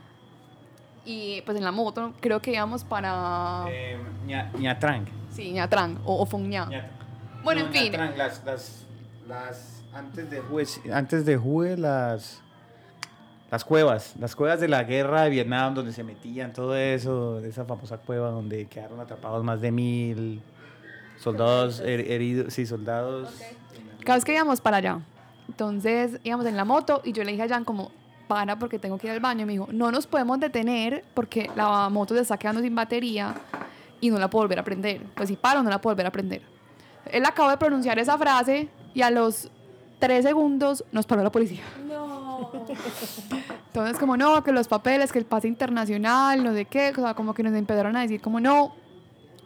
y 1.06 1.42
pues 1.42 1.58
en 1.58 1.64
la 1.64 1.72
moto 1.72 2.14
creo 2.20 2.42
que 2.42 2.52
íbamos 2.52 2.84
para... 2.84 3.66
Eh, 3.70 3.98
Ña- 4.28 4.52
Ñatrang. 4.58 5.06
Sí, 5.32 5.52
Ñatrán 5.52 6.00
o, 6.06 6.22
o. 6.24 6.28
Ñat- 6.40 6.88
Bueno, 7.44 7.62
No, 7.62 7.68
en 7.68 7.74
fin. 7.74 7.92
Ñatrang, 7.92 8.18
las, 8.18 8.44
las, 8.46 8.86
las, 9.28 9.84
antes 9.94 10.30
de 10.30 10.42
Hue, 10.42 10.66
antes 10.94 11.26
de 11.26 11.38
Hue, 11.38 11.78
las, 11.78 12.42
las 13.52 13.66
cuevas, 13.66 14.14
las 14.20 14.36
cuevas 14.36 14.60
de 14.60 14.68
la 14.68 14.84
guerra 14.84 15.24
de 15.24 15.30
Vietnam, 15.32 15.74
donde 15.74 15.92
se 15.94 16.04
metían 16.04 16.54
todo 16.54 16.76
eso, 16.76 17.40
esa 17.40 17.66
famosa 17.66 17.98
cueva 17.98 18.30
donde 18.30 18.66
quedaron 18.68 19.00
atrapados 19.00 19.44
más 19.44 19.60
de 19.62 19.72
mil 19.72 20.42
soldados 21.20 21.82
her- 21.82 22.10
heridos, 22.10 22.54
sí, 22.54 22.66
soldados. 22.66 23.30
Cada 24.06 24.16
vez 24.18 24.26
que 24.26 24.34
íbamos 24.34 24.62
para 24.62 24.78
allá. 24.78 25.00
Entonces 25.48 26.20
íbamos 26.24 26.46
en 26.46 26.56
la 26.56 26.64
moto 26.66 27.02
y 27.04 27.12
yo 27.12 27.24
le 27.24 27.32
dije 27.32 27.44
a 27.44 27.50
Jan 27.50 27.66
como, 27.66 27.92
para 28.28 28.58
porque 28.60 28.78
tengo 28.78 28.98
que 29.00 29.08
ir 29.08 29.14
al 29.14 29.20
baño. 29.20 29.42
Y 29.42 29.46
me 29.46 29.54
dijo, 29.54 29.68
no 29.72 29.92
nos 29.92 30.06
podemos 30.06 30.40
detener 30.40 31.04
porque 31.16 31.50
la 31.56 31.90
moto 31.90 32.14
se 32.14 32.22
está 32.22 32.38
quedando 32.38 32.62
sin 32.62 32.76
batería 32.76 33.34
y 34.00 34.12
no 34.12 34.20
la 34.20 34.30
puedo 34.30 34.44
volver 34.46 34.60
a 34.60 34.64
prender. 34.64 35.02
Pues 35.16 35.28
si 35.30 35.36
paro, 35.36 35.64
no 35.64 35.70
la 35.72 35.82
puedo 35.82 35.96
volver 35.96 36.06
a 36.06 36.12
prender. 36.12 36.44
Él 37.12 37.26
acabó 37.26 37.50
de 37.50 37.58
pronunciar 37.58 37.98
esa 37.98 38.18
frase 38.18 38.70
y 38.94 39.02
a 39.02 39.10
los 39.10 39.50
tres 39.98 40.24
segundos 40.24 40.86
nos 40.92 41.06
paró 41.08 41.24
la 41.24 41.32
policía. 41.32 41.64
No. 41.88 42.09
Entonces, 43.68 43.98
como 44.00 44.18
no, 44.18 44.44
que 44.44 44.52
los 44.52 44.68
papeles, 44.68 45.12
que 45.12 45.20
el 45.20 45.26
pase 45.26 45.48
internacional, 45.48 46.44
no 46.44 46.54
sé 46.54 46.66
qué, 46.66 46.92
o 46.92 47.02
sea, 47.02 47.14
como 47.14 47.34
que 47.34 47.44
nos 47.44 47.54
empezaron 47.54 47.96
a 47.96 48.02
decir, 48.02 48.22
como 48.22 48.40
no, 48.40 48.74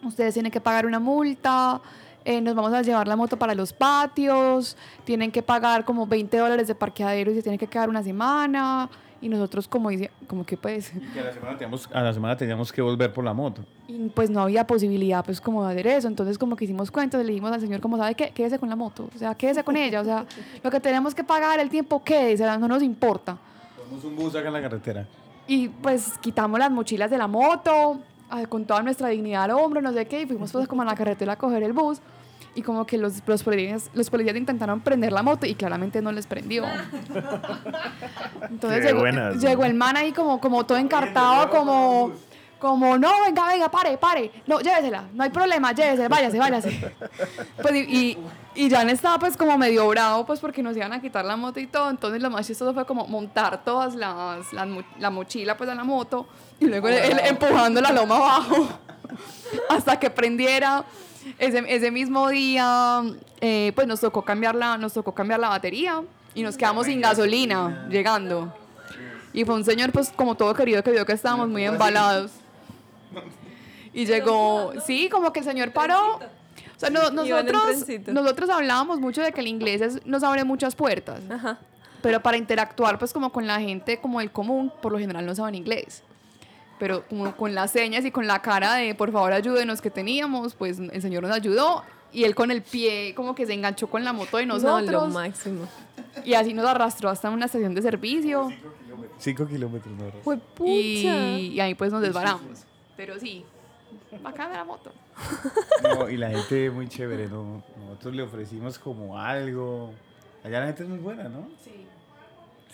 ustedes 0.03 0.33
tienen 0.33 0.51
que 0.51 0.61
pagar 0.61 0.85
una 0.85 0.99
multa, 0.99 1.81
eh, 2.25 2.39
nos 2.41 2.55
vamos 2.55 2.73
a 2.73 2.81
llevar 2.81 3.07
la 3.07 3.15
moto 3.15 3.37
para 3.37 3.53
los 3.53 3.73
patios, 3.73 4.77
tienen 5.03 5.31
que 5.31 5.41
pagar 5.41 5.83
como 5.83 6.07
20 6.07 6.37
dólares 6.37 6.67
de 6.67 6.75
parqueadero 6.75 7.31
y 7.31 7.35
se 7.35 7.43
tienen 7.43 7.59
que 7.59 7.67
quedar 7.67 7.89
una 7.89 8.03
semana. 8.03 8.89
Y 9.23 9.29
nosotros, 9.29 9.69
como 9.69 9.89
dice, 9.89 10.11
como 10.27 10.45
que 10.45 10.57
pues, 10.57 10.91
Que 11.13 11.21
a 11.21 11.23
la 11.23 11.33
semana 11.33 11.57
teníamos, 11.57 11.89
a 11.93 12.01
la 12.01 12.13
semana 12.13 12.35
teníamos 12.35 12.73
que 12.73 12.81
volver 12.81 13.13
por 13.13 13.23
la 13.23 13.33
moto. 13.33 13.63
y 13.87 14.09
pues 14.09 14.29
no 14.29 14.41
había 14.41 14.67
posibilidad 14.67 15.23
pues 15.23 15.39
como 15.39 15.65
de 15.65 15.71
hacer 15.71 15.87
eso. 15.87 16.09
Entonces, 16.09 16.37
como 16.37 16.57
que 16.57 16.65
hicimos 16.65 16.91
cuentas, 16.91 17.21
le 17.23 17.31
dijimos 17.31 17.53
al 17.53 17.61
señor, 17.61 17.79
como 17.79 17.95
sabe 17.97 18.15
qué, 18.15 18.31
quédese 18.31 18.59
con 18.59 18.67
la 18.67 18.75
moto, 18.75 19.07
o 19.15 19.17
sea, 19.17 19.33
quédese 19.33 19.63
con 19.63 19.77
ella, 19.77 20.01
o 20.01 20.03
sea, 20.03 20.25
lo 20.61 20.69
que 20.69 20.81
tenemos 20.81 21.15
que 21.15 21.23
pagar, 21.23 21.57
el 21.61 21.69
tiempo, 21.69 22.03
quédese, 22.03 22.45
no 22.45 22.67
nos 22.67 22.83
importa. 22.83 23.37
Tomamos 23.77 24.03
un 24.03 24.15
bus 24.17 24.35
acá 24.35 24.47
en 24.47 24.53
la 24.53 24.61
carretera. 24.61 25.07
Y 25.47 25.69
pues 25.69 26.17
quitamos 26.19 26.59
las 26.59 26.69
mochilas 26.69 27.09
de 27.09 27.17
la 27.17 27.27
moto, 27.27 27.99
ah, 28.29 28.45
con 28.47 28.65
toda 28.65 28.83
nuestra 28.83 29.07
dignidad 29.07 29.43
al 29.43 29.51
hombro, 29.51 29.81
no 29.81 29.93
sé 29.93 30.05
qué, 30.05 30.23
y 30.23 30.25
fuimos 30.25 30.51
pues 30.51 30.67
como 30.67 30.81
a 30.81 30.85
la 30.85 30.95
carretera 30.95 31.33
a 31.33 31.35
coger 31.37 31.63
el 31.63 31.71
bus. 31.71 31.99
Y 32.55 32.61
como 32.61 32.85
que 32.85 32.97
los, 32.97 33.21
los, 33.25 33.43
policías, 33.43 33.89
los 33.93 34.09
policías 34.09 34.35
intentaron 34.35 34.79
prender 34.81 35.11
la 35.11 35.23
moto 35.23 35.45
y 35.45 35.55
claramente 35.55 36.01
no 36.01 36.11
les 36.11 36.27
prendió. 36.27 36.65
Entonces 38.49 38.85
llegó, 38.85 38.99
buenas, 38.99 39.41
llegó 39.41 39.65
el 39.65 39.73
man 39.73 39.97
ahí 39.97 40.11
como, 40.11 40.39
como 40.39 40.65
todo 40.65 40.77
encartado, 40.77 41.49
como, 41.49 42.11
como, 42.59 42.97
no, 42.97 43.09
venga, 43.25 43.47
venga, 43.47 43.69
pare, 43.69 43.97
pare. 43.97 44.31
No, 44.45 44.59
llévesela, 44.59 45.05
no 45.13 45.23
hay 45.23 45.31
problema, 45.31 45.71
llévesela, 45.71 46.09
váyase, 46.09 46.37
váyase. 46.37 46.93
Pues 47.61 47.75
y, 47.75 48.17
y, 48.55 48.69
Jan 48.69 48.89
estaba 48.89 49.17
pues 49.17 49.35
como 49.35 49.57
medio 49.57 49.87
bravo 49.87 50.25
pues 50.25 50.39
porque 50.39 50.61
nos 50.61 50.75
iban 50.77 50.93
a 50.93 51.01
quitar 51.01 51.25
la 51.25 51.35
moto 51.35 51.59
y 51.59 51.67
todo. 51.67 51.89
Entonces 51.89 52.21
lo 52.21 52.29
más 52.29 52.45
chistoso 52.45 52.73
fue 52.73 52.85
como 52.85 53.07
montar 53.07 53.63
todas 53.63 53.95
las, 53.95 54.53
las 54.53 54.67
la 54.99 55.09
mochila 55.09 55.57
pues 55.57 55.69
a 55.69 55.75
la 55.75 55.83
moto 55.83 56.27
y 56.59 56.65
luego 56.65 56.87
él, 56.87 56.97
él 56.97 57.19
empujando 57.23 57.81
la 57.81 57.91
loma 57.91 58.17
abajo. 58.17 58.67
hasta 59.69 59.99
que 59.99 60.09
prendiera. 60.09 60.83
Ese, 61.39 61.63
ese 61.67 61.91
mismo 61.91 62.29
día, 62.29 63.01
eh, 63.41 63.71
pues 63.75 63.87
nos 63.87 63.99
tocó, 64.01 64.23
cambiar 64.23 64.55
la, 64.55 64.77
nos 64.77 64.93
tocó 64.93 65.13
cambiar 65.13 65.39
la 65.39 65.49
batería 65.49 66.01
y 66.35 66.43
nos 66.43 66.57
quedamos 66.57 66.85
sin 66.85 67.01
gasolina 67.01 67.87
llegando. 67.89 68.53
Y 69.33 69.45
fue 69.45 69.55
un 69.55 69.63
señor, 69.65 69.91
pues, 69.91 70.09
como 70.15 70.35
todo 70.35 70.53
querido, 70.53 70.83
que 70.83 70.91
vio 70.91 71.05
que 71.05 71.13
estábamos 71.13 71.49
muy 71.49 71.63
embalados. 71.63 72.31
Y 73.93 74.05
llegó, 74.05 74.73
sí, 74.85 75.09
como 75.09 75.31
que 75.31 75.39
el 75.39 75.45
señor 75.45 75.71
paró. 75.71 76.15
O 76.17 76.79
sea, 76.79 76.89
no- 76.89 77.09
nosotros, 77.11 77.85
nosotros 78.07 78.49
hablábamos 78.49 78.99
mucho 78.99 79.21
de 79.21 79.31
que 79.31 79.41
el 79.41 79.47
inglés 79.47 79.81
es- 79.81 80.05
nos 80.05 80.23
abre 80.23 80.43
muchas 80.43 80.75
puertas. 80.75 81.21
Ajá. 81.29 81.59
Pero 82.01 82.21
para 82.21 82.37
interactuar, 82.37 82.97
pues, 82.99 83.13
como 83.13 83.31
con 83.31 83.47
la 83.47 83.59
gente 83.59 83.97
como 83.99 84.19
el 84.19 84.31
común, 84.31 84.71
por 84.81 84.91
lo 84.91 84.97
general 84.99 85.25
no 85.25 85.33
saben 85.35 85.55
inglés. 85.55 86.03
Pero 86.83 87.07
como 87.07 87.33
con 87.37 87.55
las 87.55 87.71
señas 87.71 88.03
y 88.03 88.11
con 88.11 88.27
la 88.27 88.41
cara 88.41 88.73
de, 88.73 88.93
por 88.93 89.09
favor, 89.09 89.31
ayúdenos 89.31 89.79
que 89.81 89.89
teníamos, 89.89 90.53
pues 90.53 90.79
el 90.79 91.01
señor 91.01 91.23
nos 91.23 91.31
ayudó. 91.31 91.81
Y 92.11 92.25
él 92.25 92.35
con 92.35 92.51
el 92.51 92.61
pie 92.61 93.13
como 93.15 93.33
que 93.35 93.45
se 93.45 93.53
enganchó 93.53 93.89
con 93.89 94.03
la 94.03 94.11
moto 94.11 94.35
de 94.35 94.45
No, 94.45 94.55
nosotros. 94.55 94.91
lo 94.91 95.07
máximo. 95.07 95.65
y 96.25 96.33
así 96.33 96.53
nos 96.53 96.65
arrastró 96.65 97.07
hasta 97.09 97.29
una 97.29 97.45
estación 97.45 97.73
de 97.73 97.81
servicio. 97.81 98.49
Cinco 99.17 99.47
kilómetros, 99.47 99.95
no. 99.95 100.11
Fue 100.25 100.35
pucha. 100.37 100.67
Y, 100.67 101.53
y 101.53 101.59
ahí 101.61 101.73
pues 101.73 101.89
nos 101.93 102.01
desvaramos. 102.01 102.65
Pero 102.97 103.17
sí, 103.17 103.45
bacana 104.21 104.55
la 104.57 104.65
moto. 104.65 104.91
No, 105.83 106.09
y 106.09 106.17
la 106.17 106.31
gente 106.31 106.69
muy 106.69 106.89
chévere, 106.89 107.29
¿no? 107.29 107.63
Nosotros 107.77 108.13
le 108.13 108.23
ofrecimos 108.23 108.77
como 108.77 109.17
algo. 109.17 109.93
Allá 110.43 110.59
la 110.59 110.65
gente 110.65 110.83
es 110.83 110.89
muy 110.89 110.99
buena, 110.99 111.29
¿no? 111.29 111.47
Sí. 111.63 111.85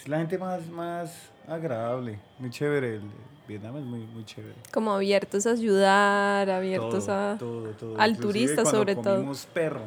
Es 0.01 0.07
la 0.07 0.17
gente 0.17 0.39
más, 0.39 0.65
más 0.69 1.13
agradable, 1.47 2.17
muy 2.39 2.49
chévere. 2.49 2.95
El 2.95 3.01
Vietnam 3.49 3.77
es 3.77 3.83
muy, 3.83 4.01
muy 4.01 4.23
chévere. 4.25 4.53
Como 4.71 4.93
abiertos 4.93 5.47
a 5.47 5.51
ayudar, 5.51 6.51
abiertos 6.51 7.07
Todo, 7.07 7.31
a... 7.31 7.37
todo, 7.39 7.69
todo. 7.71 7.99
al 7.99 8.11
Inclusive 8.11 8.31
turista, 8.31 8.61
cuando 8.61 8.77
sobre 8.79 8.95
todo. 8.95 9.15
comimos 9.15 9.45
perro. 9.47 9.81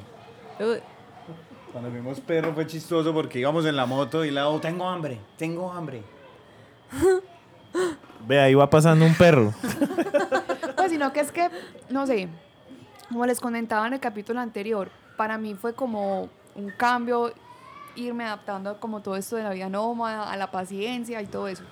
Uy, 0.59 0.81
Cuando 1.71 1.91
vimos 1.93 2.19
perro 2.19 2.53
fue 2.55 2.67
chistoso 2.67 3.15
porque 3.15 3.39
íbamos 3.39 3.65
en 3.65 3.77
la 3.77 3.87
moto 3.87 4.25
y 4.25 4.33
la 4.33 4.49
oh, 4.49 4.61
tengo 4.61 4.89
hambre, 4.89 5.21
tengo 5.39 5.73
hambre. 5.73 6.03
Ve, 8.27 8.41
ahí 8.41 8.55
va 8.55 8.69
pasando 8.69 9.07
un 9.07 9.15
perro. 9.15 9.55
Pues 10.77 10.91
sino 10.91 11.13
que 11.13 11.21
es 11.21 11.31
que, 11.31 11.49
no 11.91 12.09
sé, 12.09 12.29
como 13.09 13.25
les 13.25 13.39
comentaba 13.39 13.87
en 13.87 13.93
el 13.93 14.01
capítulo 14.01 14.41
anterior, 14.41 14.91
para 15.17 15.39
mí 15.39 15.55
fue 15.55 15.75
como 15.75 16.29
un 16.57 16.71
cambio 16.77 17.33
irme 17.95 18.25
adaptando 18.25 18.71
a 18.71 18.81
como 18.81 19.01
todo 19.01 19.15
esto 19.15 19.37
de 19.37 19.45
la 19.45 19.51
vida 19.51 19.69
nómada, 19.69 20.29
a 20.29 20.37
la 20.37 20.51
paciencia 20.51 21.23
y 21.23 21.27
todo 21.27 21.47
eso. 21.47 21.63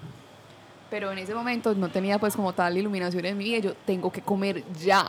Pero 0.91 1.13
en 1.13 1.19
ese 1.19 1.35
momento 1.35 1.75
no 1.75 1.89
tenía 1.89 2.19
pues 2.19 2.35
como 2.35 2.53
tal 2.53 2.77
iluminación 2.77 3.25
en 3.25 3.39
mi 3.39 3.45
vida, 3.45 3.59
yo 3.59 3.75
tengo 3.75 4.11
que 4.11 4.21
comer 4.21 4.65
ya. 4.73 5.07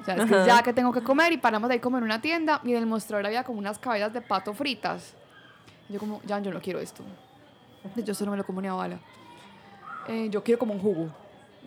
O 0.00 0.04
sea, 0.04 0.14
es 0.14 0.24
que 0.24 0.46
ya 0.46 0.62
que 0.62 0.72
tengo 0.72 0.92
que 0.92 1.02
comer 1.02 1.32
y 1.32 1.36
paramos 1.36 1.70
ahí 1.70 1.80
como 1.80 1.98
en 1.98 2.04
una 2.04 2.20
tienda 2.20 2.60
y 2.64 2.70
en 2.70 2.78
el 2.78 2.86
mostrador 2.86 3.26
había 3.26 3.42
como 3.42 3.58
unas 3.58 3.78
cabezas 3.78 4.12
de 4.12 4.20
pato 4.20 4.54
fritas. 4.54 5.14
Y 5.88 5.94
yo 5.94 6.00
como, 6.00 6.20
ya, 6.24 6.38
yo 6.38 6.50
no 6.52 6.60
quiero 6.60 6.78
esto. 6.78 7.02
Yo 7.96 8.12
eso 8.12 8.24
no 8.24 8.30
me 8.30 8.36
lo 8.36 8.44
como 8.44 8.60
ni 8.62 8.68
a 8.68 8.72
bala. 8.72 8.98
Eh, 10.08 10.28
yo 10.30 10.42
quiero 10.42 10.58
como 10.58 10.74
un 10.74 10.80
jugo, 10.80 11.08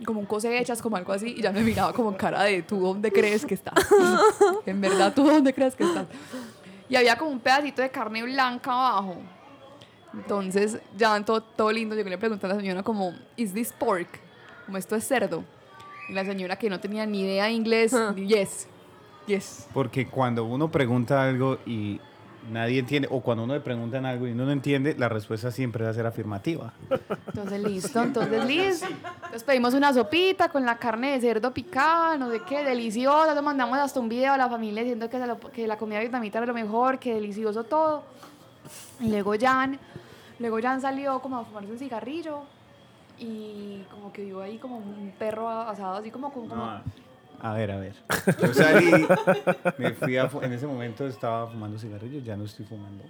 como 0.06 0.20
un 0.20 0.26
cosechas, 0.26 0.82
como 0.82 0.98
algo 0.98 1.14
así. 1.14 1.36
Y 1.38 1.42
ya 1.42 1.52
me 1.52 1.62
miraba 1.62 1.94
como 1.94 2.10
en 2.10 2.16
cara 2.16 2.44
de, 2.44 2.62
¿tú 2.64 2.80
dónde 2.80 3.12
crees 3.12 3.46
que 3.46 3.54
estás? 3.54 3.74
en 4.66 4.82
verdad, 4.82 5.14
¿tú 5.14 5.24
dónde 5.24 5.54
crees 5.54 5.76
que 5.76 5.84
estás? 5.84 6.08
Y 6.90 6.96
había 6.96 7.18
como 7.18 7.32
un 7.32 7.40
pedacito 7.40 7.82
de 7.82 7.90
carne 7.90 8.24
blanca 8.24 8.72
abajo. 8.72 9.18
Entonces, 10.14 10.80
ya 10.98 11.20
todo, 11.24 11.42
todo 11.42 11.72
lindo, 11.72 11.96
yo 11.96 12.04
le 12.04 12.18
pregunté 12.18 12.46
a 12.46 12.50
la 12.50 12.56
señora 12.56 12.84
como, 12.84 13.14
¿is 13.36 13.54
this 13.54 13.72
pork? 13.72 14.08
Como 14.66 14.78
esto 14.78 14.96
es 14.96 15.08
cerdo. 15.08 15.44
Y 16.10 16.14
la 16.14 16.24
señora 16.26 16.56
que 16.58 16.70
no 16.70 16.80
tenía 16.80 17.06
ni 17.06 17.22
idea 17.22 17.46
de 17.46 17.52
inglés, 17.52 17.94
Ah. 17.94 18.14
yes, 18.16 18.68
yes. 19.28 19.68
Porque 19.74 20.08
cuando 20.08 20.46
uno 20.46 20.72
pregunta 20.72 21.22
algo 21.24 21.58
y 21.66 22.00
nadie 22.50 22.80
entiende, 22.80 23.10
o 23.12 23.20
cuando 23.20 23.44
uno 23.44 23.54
le 23.56 23.60
preguntan 23.60 24.06
algo 24.06 24.26
y 24.26 24.32
uno 24.32 24.46
no 24.46 24.52
entiende, 24.54 24.96
la 24.98 25.10
respuesta 25.10 25.52
siempre 25.52 25.84
va 25.84 25.90
a 25.90 25.94
ser 25.94 26.06
afirmativa. 26.06 26.72
Entonces, 27.28 27.62
listo, 27.62 28.02
entonces, 28.02 28.46
listo. 28.46 28.88
Entonces 28.88 29.44
pedimos 29.44 29.74
una 29.74 29.94
sopita 29.94 30.48
con 30.48 30.66
la 30.66 30.78
carne 30.78 31.12
de 31.12 31.20
cerdo 31.20 31.54
picada, 31.54 32.18
no 32.18 32.32
sé 32.32 32.42
qué, 32.48 32.64
deliciosa. 32.64 33.34
Nos 33.36 33.44
mandamos 33.44 33.78
hasta 33.78 34.00
un 34.00 34.08
video 34.08 34.32
a 34.34 34.38
la 34.38 34.48
familia 34.50 34.82
diciendo 34.84 35.10
que, 35.10 35.20
se 35.20 35.28
lo- 35.28 35.38
que 35.40 35.68
la 35.68 35.78
comida 35.78 36.00
vietnamita 36.00 36.38
era 36.38 36.48
lo 36.48 36.54
mejor, 36.54 36.98
que 37.00 37.14
delicioso 37.16 37.66
todo. 37.66 38.04
Y 39.00 39.10
luego 39.10 39.34
Jan, 39.40 39.80
luego 40.40 40.60
Jan 40.62 40.82
salió 40.82 41.20
como 41.20 41.38
a 41.38 41.46
fumarse 41.46 41.72
un 41.72 41.78
cigarrillo 41.80 42.40
y 43.20 43.82
como 43.92 44.12
que 44.12 44.26
vio 44.26 44.42
ahí 44.42 44.58
como 44.58 44.78
un 44.78 45.14
perro 45.18 45.50
asado, 45.50 45.98
así 45.98 46.12
como 46.12 46.32
con... 46.32 46.48
como- 46.48 46.82
A 47.42 47.54
ver, 47.54 47.72
a 47.72 47.78
ver. 47.78 47.96
Yo 48.42 48.54
salí, 48.54 49.06
me 49.78 49.92
fui 49.94 50.18
a 50.18 50.30
en 50.42 50.54
ese 50.54 50.66
momento 50.68 51.06
estaba 51.08 51.48
fumando 51.48 51.78
cigarrillos, 51.78 52.24
ya 52.24 52.36
no 52.36 52.46
estoy 52.46 52.66
fumando. 52.66 53.04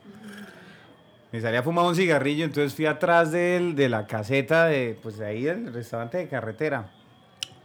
Me 1.31 1.41
salí 1.41 1.57
a 1.57 1.63
fumar 1.63 1.85
un 1.85 1.95
cigarrillo, 1.95 2.45
entonces 2.45 2.73
fui 2.73 2.85
atrás 2.85 3.31
del- 3.31 3.75
de 3.75 3.89
la 3.89 4.05
caseta 4.07 4.65
de, 4.65 4.97
pues 5.01 5.17
de 5.17 5.25
ahí 5.25 5.43
del 5.43 5.73
restaurante 5.73 6.17
de 6.17 6.27
carretera. 6.27 6.89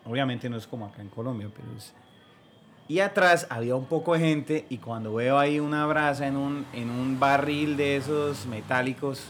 Obviamente 0.04 0.48
no 0.50 0.56
es 0.56 0.66
como 0.66 0.86
acá 0.86 1.00
en 1.02 1.08
Colombia, 1.08 1.48
pero 1.54 1.68
es... 1.76 1.92
Y 2.88 3.00
atrás 3.00 3.46
había 3.48 3.74
un 3.76 3.86
poco 3.86 4.14
de 4.14 4.20
gente 4.20 4.66
y 4.68 4.78
cuando 4.78 5.14
veo 5.14 5.38
ahí 5.38 5.60
una 5.60 5.86
brasa 5.86 6.26
en 6.26 6.36
un, 6.36 6.66
en 6.72 6.90
un 6.90 7.18
barril 7.18 7.76
de 7.76 7.96
esos 7.96 8.44
metálicos, 8.46 9.24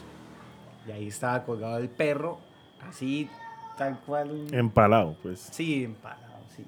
y 0.88 0.90
ahí 0.90 1.08
estaba 1.08 1.44
colgado 1.44 1.78
el 1.78 1.88
perro, 1.88 2.38
así, 2.88 3.28
tal 3.76 3.98
cual. 4.00 4.30
un- 4.32 4.54
Empalado, 4.54 5.14
pues. 5.22 5.48
Sí, 5.52 5.84
empalado, 5.84 6.22
sí. 6.56 6.64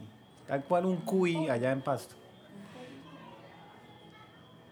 Tal 0.46 0.62
cual 0.64 0.84
un 0.86 0.96
cuy 0.98 1.48
allá 1.48 1.72
en 1.72 1.80
Pasto. 1.80 2.14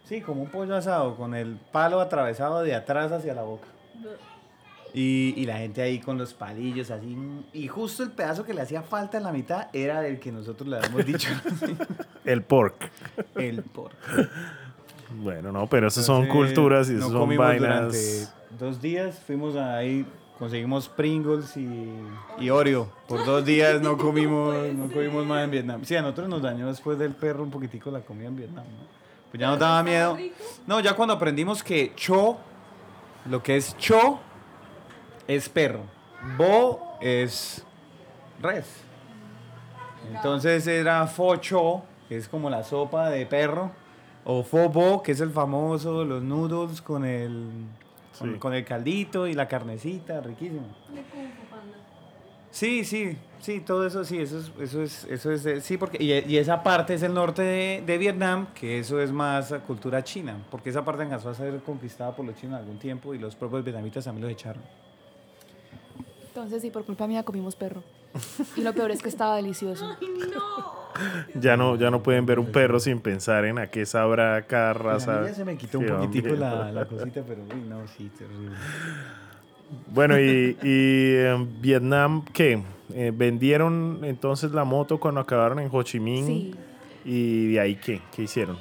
Sí, 0.05 0.21
como 0.21 0.43
un 0.43 0.49
pollo 0.49 0.75
asado, 0.75 1.15
con 1.15 1.33
el 1.33 1.57
palo 1.71 1.99
atravesado 1.99 2.61
de 2.61 2.75
atrás 2.75 3.11
hacia 3.11 3.33
la 3.33 3.41
boca. 3.43 3.67
Y, 4.93 5.33
y 5.37 5.45
la 5.45 5.57
gente 5.57 5.81
ahí 5.81 5.99
con 5.99 6.17
los 6.17 6.33
palillos 6.33 6.91
así. 6.91 7.17
Y 7.51 7.67
justo 7.67 8.03
el 8.03 8.11
pedazo 8.11 8.45
que 8.45 8.53
le 8.53 8.61
hacía 8.61 8.83
falta 8.83 9.17
en 9.17 9.23
la 9.23 9.31
mitad 9.31 9.67
era 9.73 10.01
del 10.01 10.19
que 10.19 10.31
nosotros 10.31 10.69
le 10.69 10.77
habíamos 10.77 11.05
dicho. 11.05 11.29
El 12.25 12.41
pork. 12.41 12.89
el 13.35 13.63
porco. 13.63 13.97
Bueno, 15.21 15.51
no, 15.51 15.67
pero 15.67 15.87
esas 15.87 16.05
son 16.05 16.27
culturas 16.27 16.89
y 16.89 16.93
no 16.93 16.99
esas 16.99 17.11
son 17.11 17.19
comimos 17.19 17.45
vainas. 17.45 18.33
Dos 18.57 18.81
días 18.81 19.19
fuimos 19.27 19.55
ahí, 19.55 20.05
conseguimos 20.39 20.87
Pringles 20.87 21.57
y, 21.57 21.89
y 22.39 22.49
Oreo. 22.49 22.89
Por 23.07 23.25
dos 23.25 23.43
días 23.43 23.81
no 23.81 23.97
comimos, 23.97 24.55
no 24.73 24.89
comimos 24.89 25.25
más 25.25 25.43
en 25.43 25.51
Vietnam. 25.51 25.83
Sí, 25.83 25.95
a 25.95 26.01
nosotros 26.01 26.29
nos 26.29 26.41
dañó 26.41 26.67
después 26.67 26.97
del 26.97 27.11
perro 27.11 27.43
un 27.43 27.51
poquitico 27.51 27.91
la 27.91 28.01
comida 28.01 28.27
en 28.27 28.37
Vietnam. 28.37 28.65
¿no? 28.65 28.87
Pues 29.33 29.41
ya 29.41 29.47
nos 29.47 29.59
daba 29.59 29.81
miedo. 29.83 30.17
No, 30.67 30.79
ya 30.79 30.95
cuando 30.95 31.15
aprendimos 31.15 31.63
que 31.63 31.91
cho, 31.95 32.37
lo 33.29 33.41
que 33.41 33.57
es 33.57 33.75
cho, 33.77 34.19
es 35.27 35.49
perro. 35.49 35.81
Bo 36.37 36.97
es 37.01 37.65
res. 38.41 38.65
Entonces 40.13 40.67
era 40.67 41.05
fo 41.07 41.35
cho, 41.37 41.83
que 42.09 42.17
es 42.17 42.27
como 42.27 42.49
la 42.49 42.63
sopa 42.63 43.09
de 43.09 43.25
perro. 43.25 43.71
O 44.25 44.41
fobo, 44.43 45.03
que 45.03 45.11
es 45.11 45.19
el 45.19 45.31
famoso, 45.31 46.05
los 46.05 46.23
noodles 46.23 46.81
con 46.81 47.03
el, 47.03 47.45
con, 48.17 48.33
Sí. 48.33 48.39
con 48.39 48.53
el 48.53 48.63
caldito 48.63 49.27
y 49.27 49.33
la 49.33 49.49
carnecita, 49.49 50.21
riquísimo. 50.21 50.65
Sí, 52.51 52.85
sí, 52.85 53.17
sí, 53.41 53.59
todo 53.61 53.85
eso 53.85 54.03
sí, 54.05 54.19
eso 54.19 54.37
es, 54.39 54.51
eso 54.59 54.81
es, 54.83 55.03
eso 55.05 55.31
es, 55.31 55.43
de- 55.43 55.59
sí, 55.59 55.75
porque, 55.77 55.97
y, 56.01 56.13
y 56.31 56.37
esa 56.37 56.61
parte 56.61 56.93
es 56.93 57.01
el 57.03 57.13
norte 57.13 57.41
de, 57.41 57.83
de 57.85 57.97
Vietnam, 57.97 58.45
que 58.53 58.77
eso 58.79 59.01
es 59.01 59.11
más 59.11 59.51
cultura 59.65 60.03
china, 60.03 60.37
porque 60.51 60.69
esa 60.69 60.85
parte 60.85 61.01
alcanzó 61.01 61.29
a 61.29 61.33
ser 61.33 61.59
conquistada 61.63 62.15
por 62.15 62.23
los 62.25 62.35
chinos 62.35 62.59
algún 62.59 62.77
tiempo 62.77 63.13
y 63.15 63.17
los 63.17 63.35
propios 63.35 63.63
vietnamitas 63.63 64.05
también 64.05 64.23
los 64.27 64.31
echaron. 64.31 64.61
Entonces 66.33 66.63
sí, 66.63 66.71
por 66.71 66.83
culpa 66.83 67.05
mía 67.05 67.21
comimos 67.21 67.55
perro. 67.55 67.83
Y 68.57 68.61
lo 68.61 68.73
peor 68.73 68.89
es 68.89 69.03
que 69.03 69.09
estaba 69.09 69.35
delicioso. 69.35 69.95
Ya 71.35 71.57
no, 71.57 71.75
ya 71.75 71.91
no 71.91 72.01
pueden 72.01 72.25
ver 72.25 72.39
un 72.39 72.51
perro 72.51 72.79
sin 72.79 72.99
pensar 72.99 73.45
en 73.45 73.59
a 73.59 73.67
qué 73.67 73.85
sabrá 73.85 74.41
cada 74.47 74.73
raza. 74.73 75.23
ya 75.25 75.33
se 75.33 75.45
me 75.45 75.57
quitó 75.57 75.79
un 75.79 75.87
poquitico 75.87 76.29
la, 76.35 76.71
la 76.71 76.85
cosita, 76.85 77.21
pero 77.27 77.41
uy, 77.43 77.61
no, 77.67 77.87
sí, 77.87 78.11
terrible. 78.17 78.55
Bueno, 79.87 80.19
y, 80.19 80.57
y 80.63 81.15
en 81.17 81.61
Vietnam, 81.61 82.23
¿qué? 82.33 82.63
Eh, 82.93 83.11
¿Vendieron 83.13 83.99
entonces 84.03 84.51
la 84.51 84.63
moto 84.63 84.99
cuando 84.99 85.21
acabaron 85.21 85.59
en 85.59 85.69
Ho 85.71 85.83
Chi 85.83 85.99
Minh? 85.99 86.25
Sí. 86.25 86.55
¿Y 87.05 87.53
de 87.53 87.59
ahí 87.59 87.75
qué? 87.75 88.01
¿Qué 88.15 88.23
hicieron? 88.23 88.57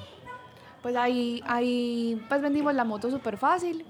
Pues 0.83 0.97
ahí, 0.97 1.43
ahí 1.47 2.23
pues 2.29 2.43
vendimos 2.43 2.75
la 2.75 2.85
moto 2.85 3.11
súper 3.11 3.37
fácil 3.37 3.85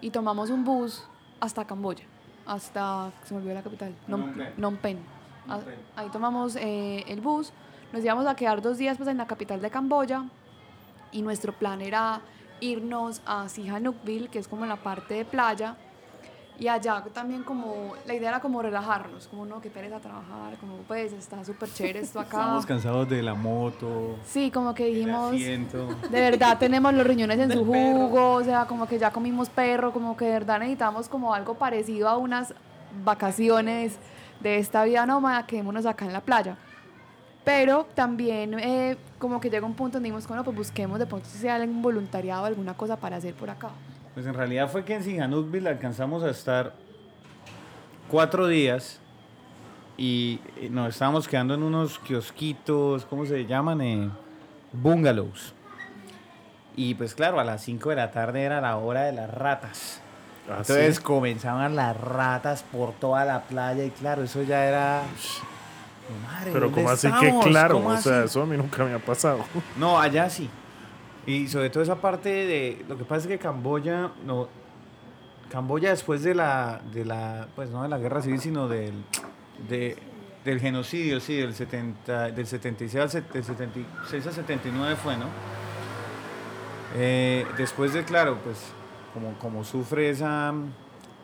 y 0.00 0.10
tomamos 0.10 0.50
un 0.50 0.64
bus 0.64 1.06
hasta 1.40 1.64
Camboya, 1.66 2.04
hasta, 2.46 3.12
se 3.24 3.34
me 3.34 3.40
olvidó 3.40 3.54
la 3.54 3.62
capital, 3.62 3.94
Nom, 4.06 4.20
Phnom 4.20 4.36
Penh. 4.36 4.54
Phnom 4.54 4.76
Penh. 4.76 4.98
Ah, 5.48 5.58
Penh. 5.58 5.78
Ahí 5.96 6.08
tomamos 6.10 6.56
eh, 6.56 7.04
el 7.08 7.20
bus, 7.20 7.52
nos 7.92 8.04
íbamos 8.04 8.26
a 8.26 8.34
quedar 8.34 8.62
dos 8.62 8.78
días 8.78 8.96
pues 8.96 9.08
en 9.08 9.18
la 9.18 9.26
capital 9.26 9.60
de 9.60 9.70
Camboya 9.70 10.24
y 11.12 11.22
nuestro 11.22 11.52
plan 11.52 11.80
era 11.80 12.20
irnos 12.60 13.22
a 13.26 13.48
Sihanoukville, 13.48 14.28
que 14.28 14.38
es 14.38 14.48
como 14.48 14.66
la 14.66 14.76
parte 14.76 15.14
de 15.14 15.24
playa, 15.24 15.76
Y 16.58 16.68
allá 16.68 17.02
también 17.12 17.42
como, 17.42 17.94
la 18.06 18.14
idea 18.14 18.28
era 18.28 18.40
como 18.40 18.62
relajarnos, 18.62 19.26
como 19.26 19.44
no, 19.44 19.60
que 19.60 19.70
pereza 19.70 19.98
trabajar, 19.98 20.56
como 20.60 20.76
pues 20.86 21.12
está 21.12 21.44
súper 21.44 21.68
chévere 21.72 22.00
esto 22.00 22.20
acá. 22.20 22.38
Estamos 22.38 22.66
cansados 22.66 23.08
de 23.08 23.22
la 23.22 23.34
moto, 23.34 24.16
Sí, 24.24 24.52
como 24.52 24.72
que 24.72 24.86
dijimos, 24.86 25.32
de 25.32 25.66
verdad 26.10 26.56
tenemos 26.58 26.94
los 26.94 27.04
riñones 27.04 27.40
en 27.40 27.48
Del 27.50 27.58
su 27.58 27.70
perro. 27.70 27.98
jugo, 28.06 28.32
o 28.34 28.44
sea, 28.44 28.66
como 28.66 28.86
que 28.86 28.98
ya 28.98 29.10
comimos 29.10 29.48
perro, 29.48 29.92
como 29.92 30.16
que 30.16 30.26
de 30.26 30.32
verdad 30.32 30.60
necesitamos 30.60 31.08
como 31.08 31.34
algo 31.34 31.54
parecido 31.54 32.08
a 32.08 32.18
unas 32.18 32.54
vacaciones 33.04 33.98
de 34.40 34.58
esta 34.58 34.84
vida 34.84 35.06
nómada, 35.06 35.46
quedémonos 35.46 35.86
acá 35.86 36.04
en 36.04 36.12
la 36.12 36.20
playa. 36.20 36.56
Pero 37.44 37.86
también 37.94 38.58
eh, 38.58 38.96
como 39.18 39.40
que 39.40 39.50
llega 39.50 39.66
un 39.66 39.74
punto 39.74 39.96
donde 39.96 40.06
dijimos, 40.06 40.26
bueno, 40.28 40.44
pues 40.44 40.56
busquemos 40.56 40.98
de 40.98 41.06
pronto 41.06 41.26
si 41.28 41.48
hay 41.48 41.62
algún 41.62 41.82
voluntariado, 41.82 42.44
alguna 42.44 42.74
cosa 42.74 42.96
para 42.96 43.16
hacer 43.16 43.34
por 43.34 43.50
acá. 43.50 43.70
Pues 44.14 44.26
en 44.26 44.34
realidad 44.34 44.70
fue 44.70 44.84
que 44.84 44.94
en 44.94 45.02
Sihanoukville 45.02 45.68
alcanzamos 45.68 46.22
a 46.22 46.30
estar 46.30 46.72
cuatro 48.08 48.46
días 48.46 49.00
y 49.96 50.40
eh, 50.56 50.68
nos 50.70 50.88
estábamos 50.90 51.26
quedando 51.28 51.54
en 51.54 51.62
unos 51.62 51.98
kiosquitos, 51.98 53.04
¿cómo 53.06 53.26
se 53.26 53.44
llaman? 53.44 53.80
Eh, 53.80 54.10
bungalows. 54.72 55.52
Y 56.76 56.94
pues 56.94 57.14
claro, 57.14 57.38
a 57.38 57.44
las 57.44 57.62
5 57.62 57.90
de 57.90 57.96
la 57.96 58.10
tarde 58.10 58.42
era 58.42 58.60
la 58.60 58.76
hora 58.76 59.02
de 59.02 59.12
las 59.12 59.30
ratas. 59.30 60.00
Ah, 60.48 60.58
Entonces 60.58 60.96
sí. 60.96 61.02
comenzaban 61.02 61.76
las 61.76 61.96
ratas 61.96 62.64
por 62.70 62.92
toda 62.92 63.24
la 63.24 63.42
playa 63.42 63.84
y 63.84 63.90
claro, 63.90 64.24
eso 64.24 64.42
ya 64.42 64.64
era... 64.64 65.02
Madre, 66.26 66.50
Pero 66.52 66.66
¿dónde 66.66 66.82
como 66.82 66.90
así 66.90 67.08
que 67.18 67.34
claro, 67.44 67.76
¿Cómo 67.76 67.88
o 67.88 67.96
sea, 67.96 68.18
así? 68.18 68.26
eso 68.26 68.42
a 68.42 68.46
mí 68.46 68.56
nunca 68.58 68.84
me 68.84 68.92
ha 68.92 68.98
pasado. 68.98 69.38
No, 69.78 69.98
allá 69.98 70.28
sí. 70.28 70.50
Y 71.26 71.48
sobre 71.48 71.70
todo 71.70 71.82
esa 71.82 71.96
parte 71.96 72.28
de. 72.28 72.84
Lo 72.88 72.96
que 72.98 73.04
pasa 73.04 73.22
es 73.22 73.26
que 73.28 73.38
Camboya. 73.38 74.10
No, 74.26 74.48
Camboya 75.50 75.90
después 75.90 76.22
de 76.22 76.34
la. 76.34 76.80
De 76.92 77.04
la 77.04 77.48
pues 77.54 77.70
no 77.70 77.82
de 77.82 77.88
la 77.88 77.98
guerra 77.98 78.20
civil, 78.22 78.40
sino 78.40 78.68
del. 78.68 78.92
De, 79.68 79.96
del 80.44 80.60
genocidio, 80.60 81.20
sí, 81.20 81.36
del, 81.36 81.54
70, 81.54 82.30
del 82.32 82.46
76 82.46 83.02
al 83.02 83.08
set- 83.10 83.32
del 83.32 83.44
76 83.44 84.26
al 84.26 84.32
79 84.34 84.96
fue, 84.96 85.16
¿no? 85.16 85.24
Eh, 86.96 87.46
después 87.56 87.92
de, 87.92 88.04
claro, 88.04 88.38
pues 88.44 88.58
como, 89.12 89.32
como 89.38 89.64
sufre 89.64 90.10
esa. 90.10 90.52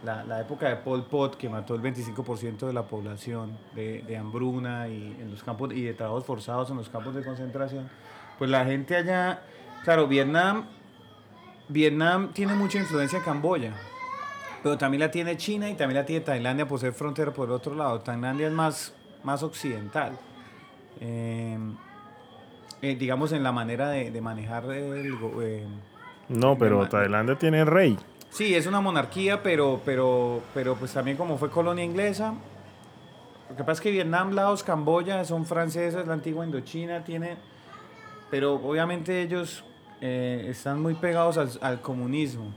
La, 0.02 0.24
la 0.24 0.40
época 0.40 0.66
de 0.66 0.76
Pol 0.76 1.04
Pot, 1.04 1.36
que 1.36 1.50
mató 1.50 1.74
el 1.74 1.82
25% 1.82 2.66
de 2.66 2.72
la 2.72 2.84
población 2.84 3.58
de, 3.74 4.00
de 4.00 4.16
hambruna 4.16 4.88
y, 4.88 5.14
en 5.20 5.30
los 5.30 5.42
campos, 5.42 5.74
y 5.74 5.82
de 5.82 5.92
trabajos 5.92 6.24
forzados 6.24 6.70
en 6.70 6.78
los 6.78 6.88
campos 6.88 7.14
de 7.14 7.22
concentración, 7.22 7.86
pues 8.38 8.48
la 8.48 8.64
gente 8.64 8.96
allá, 8.96 9.42
claro, 9.84 10.06
Vietnam, 10.06 10.64
Vietnam 11.68 12.32
tiene 12.32 12.54
mucha 12.54 12.78
influencia 12.78 13.18
en 13.18 13.24
Camboya, 13.24 13.72
pero 14.62 14.76
también 14.76 15.00
la 15.00 15.10
tiene 15.10 15.36
China 15.36 15.68
y 15.70 15.74
también 15.74 16.00
la 16.00 16.06
tiene 16.06 16.24
Tailandia 16.24 16.66
por 16.66 16.80
ser 16.80 16.92
frontera 16.92 17.32
por 17.32 17.48
el 17.48 17.54
otro 17.54 17.74
lado. 17.74 18.00
Tailandia 18.00 18.46
es 18.46 18.52
más, 18.52 18.92
más 19.22 19.42
occidental, 19.42 20.12
eh, 21.00 21.58
eh, 22.82 22.96
digamos 22.96 23.32
en 23.32 23.42
la 23.42 23.52
manera 23.52 23.90
de, 23.90 24.10
de 24.10 24.20
manejar 24.20 24.64
el... 24.64 25.14
eh, 25.42 25.66
No, 26.28 26.56
pero 26.58 26.88
Tailandia 26.88 27.36
tiene 27.36 27.64
rey. 27.64 27.98
Sí, 28.30 28.54
es 28.54 28.66
una 28.66 28.80
monarquía, 28.80 29.42
pero, 29.42 29.80
pero, 29.84 30.40
pero 30.54 30.76
pues 30.76 30.92
también 30.92 31.16
como 31.16 31.36
fue 31.36 31.50
colonia 31.50 31.84
inglesa. 31.84 32.34
Lo 33.48 33.56
que 33.56 33.64
pasa 33.64 33.72
es 33.72 33.80
que 33.80 33.90
Vietnam, 33.90 34.32
Laos, 34.32 34.62
Camboya 34.62 35.24
son 35.24 35.44
franceses, 35.44 36.06
la 36.06 36.12
antigua 36.12 36.44
Indochina 36.46 37.02
tiene, 37.02 37.36
pero 38.30 38.54
obviamente 38.54 39.20
ellos 39.22 39.64
eh, 40.00 40.46
están 40.48 40.80
muy 40.80 40.94
pegados 40.94 41.38
al, 41.38 41.50
al 41.60 41.80
comunismo. 41.80 42.52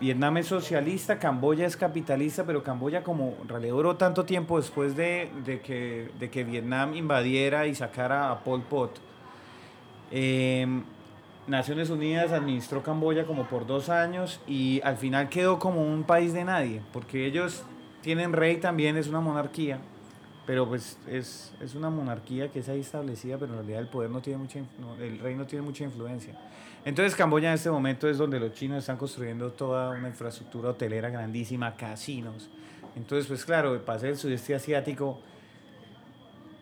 Vietnam 0.00 0.38
es 0.38 0.46
socialista, 0.46 1.18
Camboya 1.18 1.66
es 1.66 1.76
capitalista, 1.76 2.44
pero 2.46 2.62
Camboya 2.62 3.02
como 3.02 3.34
duró 3.46 3.96
tanto 3.96 4.24
tiempo 4.24 4.58
después 4.58 4.96
de, 4.96 5.30
de 5.44 5.60
que, 5.60 6.10
de 6.18 6.30
que 6.30 6.42
Vietnam 6.42 6.94
invadiera 6.94 7.66
y 7.66 7.74
sacara 7.74 8.30
a 8.30 8.40
Pol 8.40 8.62
Pot. 8.62 8.98
Eh, 10.10 10.66
Naciones 11.46 11.90
Unidas 11.90 12.32
administró 12.32 12.82
Camboya 12.82 13.26
como 13.26 13.44
por 13.44 13.66
dos 13.66 13.90
años 13.90 14.40
y 14.46 14.80
al 14.84 14.96
final 14.96 15.28
quedó 15.28 15.58
como 15.58 15.82
un 15.82 16.04
país 16.04 16.32
de 16.32 16.44
nadie, 16.44 16.80
porque 16.94 17.26
ellos 17.26 17.64
tienen 18.00 18.32
rey 18.32 18.56
también, 18.56 18.96
es 18.96 19.08
una 19.08 19.20
monarquía, 19.20 19.80
pero 20.50 20.66
pues 20.66 20.98
es, 21.06 21.52
es 21.60 21.76
una 21.76 21.90
monarquía 21.90 22.50
que 22.50 22.58
es 22.58 22.68
ahí 22.68 22.80
establecida, 22.80 23.38
pero 23.38 23.52
en 23.52 23.58
realidad 23.58 23.78
el 23.82 23.86
poder 23.86 24.10
no 24.10 24.20
tiene 24.20 24.40
mucha, 24.40 24.58
no, 24.80 24.96
el 24.96 25.20
rey 25.20 25.36
no 25.36 25.46
tiene 25.46 25.64
mucha 25.64 25.84
influencia. 25.84 26.34
Entonces 26.84 27.14
Camboya 27.14 27.50
en 27.50 27.54
este 27.54 27.70
momento 27.70 28.08
es 28.08 28.18
donde 28.18 28.40
los 28.40 28.52
chinos 28.54 28.78
están 28.78 28.96
construyendo 28.96 29.52
toda 29.52 29.90
una 29.90 30.08
infraestructura 30.08 30.70
hotelera 30.70 31.08
grandísima, 31.08 31.76
casinos. 31.76 32.50
Entonces 32.96 33.28
pues 33.28 33.44
claro, 33.44 33.80
para 33.84 34.00
ser 34.00 34.10
el 34.10 34.16
sudeste 34.16 34.52
asiático 34.52 35.20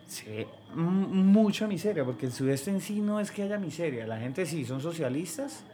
se 0.07 0.29
ve 0.29 0.48
mucha 0.74 1.66
miseria, 1.66 2.05
porque 2.05 2.27
el 2.27 2.33
sudeste 2.33 2.70
en 2.70 2.83
sí 2.83 3.01
no 3.01 3.20
es 3.20 3.31
que 3.31 3.42
haya 3.42 3.57
miseria. 3.57 4.07
La 4.07 4.18
gente 4.18 4.44
sí 4.44 4.66
son 4.66 4.83
socialistas, 4.83 5.64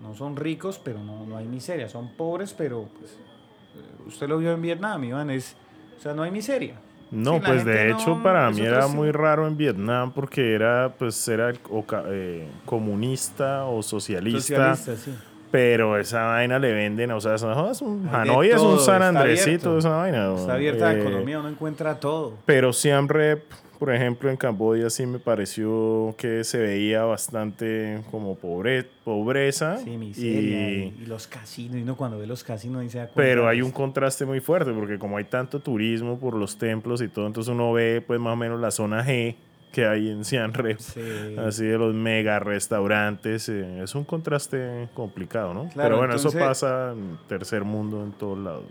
no 0.00 0.14
son 0.14 0.36
ricos, 0.36 0.78
pero 0.78 1.02
no, 1.02 1.24
no 1.24 1.38
hay 1.38 1.46
miseria. 1.46 1.88
Son 1.88 2.10
pobres, 2.14 2.52
pero 2.52 2.90
pues, 2.98 3.12
eh, 3.12 4.02
usted 4.06 4.28
lo 4.28 4.36
vio 4.36 4.52
en 4.52 4.60
Vietnam, 4.60 5.02
Iván, 5.04 5.30
es, 5.30 5.56
o 5.96 6.02
sea, 6.02 6.12
no 6.12 6.24
hay 6.24 6.30
miseria. 6.30 6.78
No, 7.10 7.34
Sí, 7.36 7.40
pues 7.46 7.64
de 7.64 7.90
hecho 7.90 8.16
no- 8.16 8.22
para 8.22 8.50
mí 8.50 8.60
era 8.60 8.86
muy 8.88 9.10
raro 9.12 9.46
en 9.46 9.56
Vietnam 9.56 10.12
porque 10.12 10.54
era 10.54 10.92
pues 10.98 11.26
era 11.28 11.52
o 11.70 11.84
eh, 12.08 12.48
comunista 12.66 13.64
o 13.64 13.82
socialista, 13.82 14.74
Socialista, 14.76 14.96
sí. 14.96 15.16
Pero 15.50 15.98
esa 15.98 16.24
vaina 16.26 16.58
le 16.58 16.72
venden, 16.72 17.10
o 17.12 17.20
sea, 17.20 17.34
es 17.36 17.42
un, 17.82 18.08
Hanoi 18.12 18.50
es 18.50 18.60
un 18.60 18.78
San 18.78 19.02
Andresito, 19.02 19.78
esa 19.78 19.90
vaina. 19.96 20.34
Está 20.34 20.54
abierta 20.54 20.92
la 20.92 20.94
eh, 20.98 21.00
economía, 21.00 21.38
uno 21.40 21.48
encuentra 21.48 21.98
todo. 22.00 22.34
Pero 22.46 22.72
Siem 22.72 23.08
Reap, 23.08 23.40
por 23.78 23.94
ejemplo, 23.94 24.28
en 24.28 24.36
Camboya 24.36 24.90
sí 24.90 25.06
me 25.06 25.18
pareció 25.20 26.14
que 26.18 26.42
se 26.44 26.58
veía 26.58 27.04
bastante 27.04 28.00
como 28.10 28.34
pobre, 28.36 28.84
pobreza. 29.04 29.78
Sí, 29.78 29.96
miseria. 29.96 30.70
y- 30.70 30.94
Y, 31.02 31.06
los 31.06 31.26
casinos, 31.28 31.76
y 31.76 31.82
uno 31.82 31.96
cuando 31.96 32.18
ve 32.18 32.26
los 32.26 32.42
casinos 32.44 32.84
y 32.84 32.90
se 32.90 32.98
da 32.98 33.04
cuenta. 33.04 33.16
pero 33.16 33.46
hay 33.48 33.62
un 33.62 33.70
contraste 33.70 34.24
muy 34.26 34.40
fuerte 34.40 34.72
porque 34.72 34.98
como 34.98 35.16
hay 35.16 35.24
tanto 35.24 35.60
turismo 35.60 36.18
por 36.18 36.34
los 36.34 36.58
templos 36.58 37.00
y 37.02 37.08
todo, 37.08 37.26
entonces 37.26 37.52
uno 37.52 37.72
ve 37.72 38.02
pues 38.06 38.18
más 38.20 38.32
o 38.32 38.36
menos 38.36 38.60
la 38.60 38.70
zona 38.70 39.04
G 39.04 39.36
que 39.72 39.86
hay 39.86 40.08
en 40.10 40.24
Siem 40.24 40.52
Reap. 40.52 40.78
sí. 40.78 41.00
Así 41.38 41.64
de 41.66 41.78
los 41.78 41.94
mega 41.94 42.38
restaurantes, 42.38 43.48
eh, 43.48 43.82
es 43.82 43.94
un 43.94 44.04
contraste 44.04 44.88
complicado, 44.94 45.52
¿no? 45.54 45.68
Claro, 45.68 45.88
Pero 45.90 45.96
bueno, 45.98 46.14
eso 46.14 46.30
pasa 46.32 46.92
en 46.92 47.18
tercer 47.28 47.64
mundo 47.64 48.02
en 48.02 48.12
todos 48.12 48.38
lados. 48.38 48.64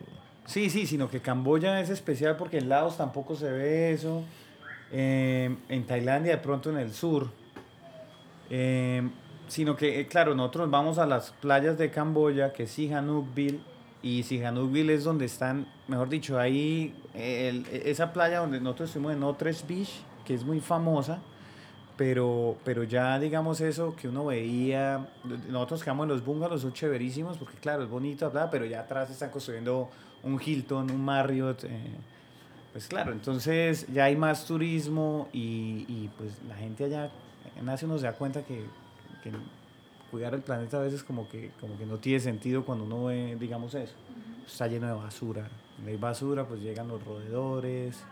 Sí, 0.46 0.70
sí, 0.70 0.86
sino 0.88 1.10
que 1.10 1.20
Camboya 1.20 1.80
es 1.82 1.90
especial 1.90 2.38
porque 2.38 2.58
en 2.58 2.70
Laos 2.70 2.98
tampoco 2.98 3.36
se 3.36 3.52
ve 3.52 3.92
eso. 3.92 4.24
Eh, 4.92 5.54
en 5.68 5.86
Tailandia, 5.86 6.32
de 6.34 6.42
pronto 6.42 6.70
en 6.70 6.78
el 6.78 6.94
sur. 6.94 7.28
Eh, 8.50 9.08
sino 9.48 9.76
que, 9.76 10.00
eh, 10.00 10.08
claro, 10.08 10.36
nosotros 10.36 10.70
vamos 10.70 10.98
a 10.98 11.06
las 11.06 11.32
playas 11.32 11.78
de 11.78 11.90
Camboya, 11.92 12.54
que 12.54 12.64
es 12.64 12.72
Sihanoukville. 12.72 13.60
Y 14.02 14.24
Sihanoukville 14.24 14.94
es 14.94 15.04
donde 15.04 15.26
están, 15.26 15.68
mejor 15.88 16.10
dicho, 16.10 16.40
ahí, 16.40 16.96
el- 17.14 17.66
esa 17.72 18.14
playa 18.14 18.40
donde 18.40 18.60
nosotros 18.62 18.90
estuvimos 18.90 19.14
en 19.14 19.24
Otres 19.24 19.66
Beach, 19.68 19.90
que 20.28 20.34
es 20.34 20.44
muy 20.44 20.60
famosa. 20.60 21.20
Pero, 21.96 22.58
pero 22.63 22.84
ya 22.84 23.18
digamos 23.18 23.60
eso 23.60 23.96
que 23.96 24.08
uno 24.08 24.26
veía, 24.26 25.10
nosotros 25.50 25.84
quedamos 25.84 26.04
en 26.04 26.10
los 26.10 26.24
bungalows, 26.24 26.62
son 26.62 26.72
chéverísimos 26.72 27.40
porque 27.40 27.58
claro, 27.58 27.82
es 27.82 27.90
bonito, 27.90 28.30
bla, 28.30 28.52
pero 28.52 28.66
ya 28.66 28.82
atrás 28.82 29.10
están 29.10 29.32
construyendo 29.32 29.90
un 30.22 30.40
Hilton, 30.40 30.92
un 30.92 31.04
Marriott, 31.04 31.63
eh, 31.63 31.96
pues 32.72 32.88
claro, 32.88 33.13
entonces 33.13 33.88
ya 33.92 34.04
hay 34.04 34.16
más 34.16 34.46
turismo 34.46 35.28
y, 35.34 35.86
y, 35.88 36.12
pues 36.20 36.40
la 36.48 36.56
gente 36.56 36.84
allá, 36.84 37.10
nace 37.63 37.88
uno 37.88 37.98
se 37.98 38.06
da 38.06 38.13
cuenta 38.13 38.44
que, 38.44 38.63
que 39.24 39.32
cuidar 40.12 40.36
el 40.36 40.42
planeta 40.42 40.78
a 40.78 40.82
veces 40.82 41.02
como 41.02 41.28
que, 41.28 41.50
como 41.60 41.80
que 41.80 41.88
no 41.88 41.98
tiene 41.98 42.20
sentido 42.20 42.63
cuando 42.63 42.84
uno 42.84 43.06
ve, 43.06 43.36
digamos 43.40 43.74
eso, 43.74 43.96
está 44.46 44.68
lleno 44.68 44.86
de 44.86 44.94
basura, 44.94 45.50
donde 45.78 45.94
hay 45.94 45.98
basura 45.98 46.46
pues 46.46 46.62
llegan 46.62 46.90
los 46.90 47.04
roedores, 47.04 48.04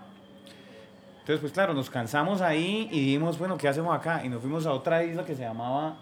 entonces, 1.26 1.42
pues 1.42 1.54
claro, 1.54 1.74
nos 1.74 1.90
cansamos 1.90 2.40
ahí 2.42 2.88
y 2.92 3.00
dijimos, 3.00 3.40
bueno, 3.40 3.58
¿qué 3.58 3.68
hacemos 3.68 3.98
acá? 3.98 4.24
Y 4.24 4.30
nos 4.30 4.42
fuimos 4.42 4.68
a 4.68 4.74
otra 4.74 5.04
isla 5.04 5.26
que 5.26 5.36
se 5.36 5.42
llamaba 5.42 5.96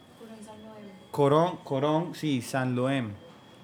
Corón, 1.12 1.60
Corón, 1.64 2.14
sí, 2.14 2.42
San 2.42 2.76
Loem, 2.76 3.14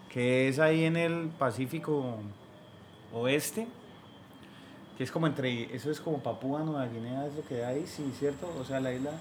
que 0.07 0.47
es 0.47 0.57
ahí 0.57 0.85
en 0.85 0.95
el 0.95 1.27
Pacífico 1.37 2.19
Oeste, 3.11 3.67
que 4.97 5.03
es 5.03 5.11
como 5.11 5.27
entre, 5.27 5.75
eso 5.75 5.91
es 5.91 5.99
como 5.99 6.19
Papúa 6.19 6.61
Nueva 6.61 6.85
Guinea, 6.85 7.25
es 7.25 7.35
lo 7.35 7.43
que 7.43 7.65
hay, 7.65 7.85
sí, 7.85 8.09
¿cierto? 8.17 8.49
O 8.57 8.63
sea, 8.63 8.79
la 8.79 8.93
isla... 8.93 9.11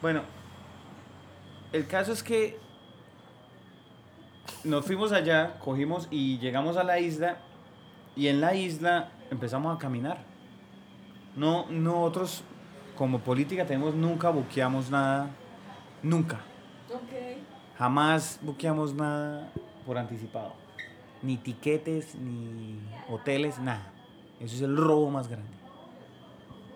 Bueno, 0.00 0.22
el 1.72 1.88
caso 1.88 2.12
es 2.12 2.22
que 2.22 2.56
nos 4.62 4.86
fuimos 4.86 5.10
allá, 5.10 5.58
cogimos 5.58 6.06
y 6.08 6.38
llegamos 6.38 6.76
a 6.76 6.84
la 6.84 7.00
isla 7.00 7.38
y 8.14 8.28
en 8.28 8.40
la 8.40 8.54
isla 8.54 9.10
empezamos 9.28 9.74
a 9.74 9.80
caminar. 9.80 10.35
No, 11.36 11.66
nosotros 11.70 12.42
como 12.96 13.20
política 13.20 13.66
tenemos 13.66 13.94
nunca 13.94 14.30
buqueamos 14.30 14.90
nada, 14.90 15.30
nunca. 16.02 16.40
Jamás 17.78 18.38
buqueamos 18.42 18.94
nada 18.94 19.52
por 19.84 19.98
anticipado. 19.98 20.54
ni 21.22 21.36
tiquetes, 21.38 22.14
ni 22.14 22.78
hoteles, 23.08 23.58
nada. 23.58 23.90
Eso 24.38 24.54
es 24.54 24.62
el 24.62 24.76
robo 24.76 25.10
más 25.10 25.28
grande. 25.28 25.48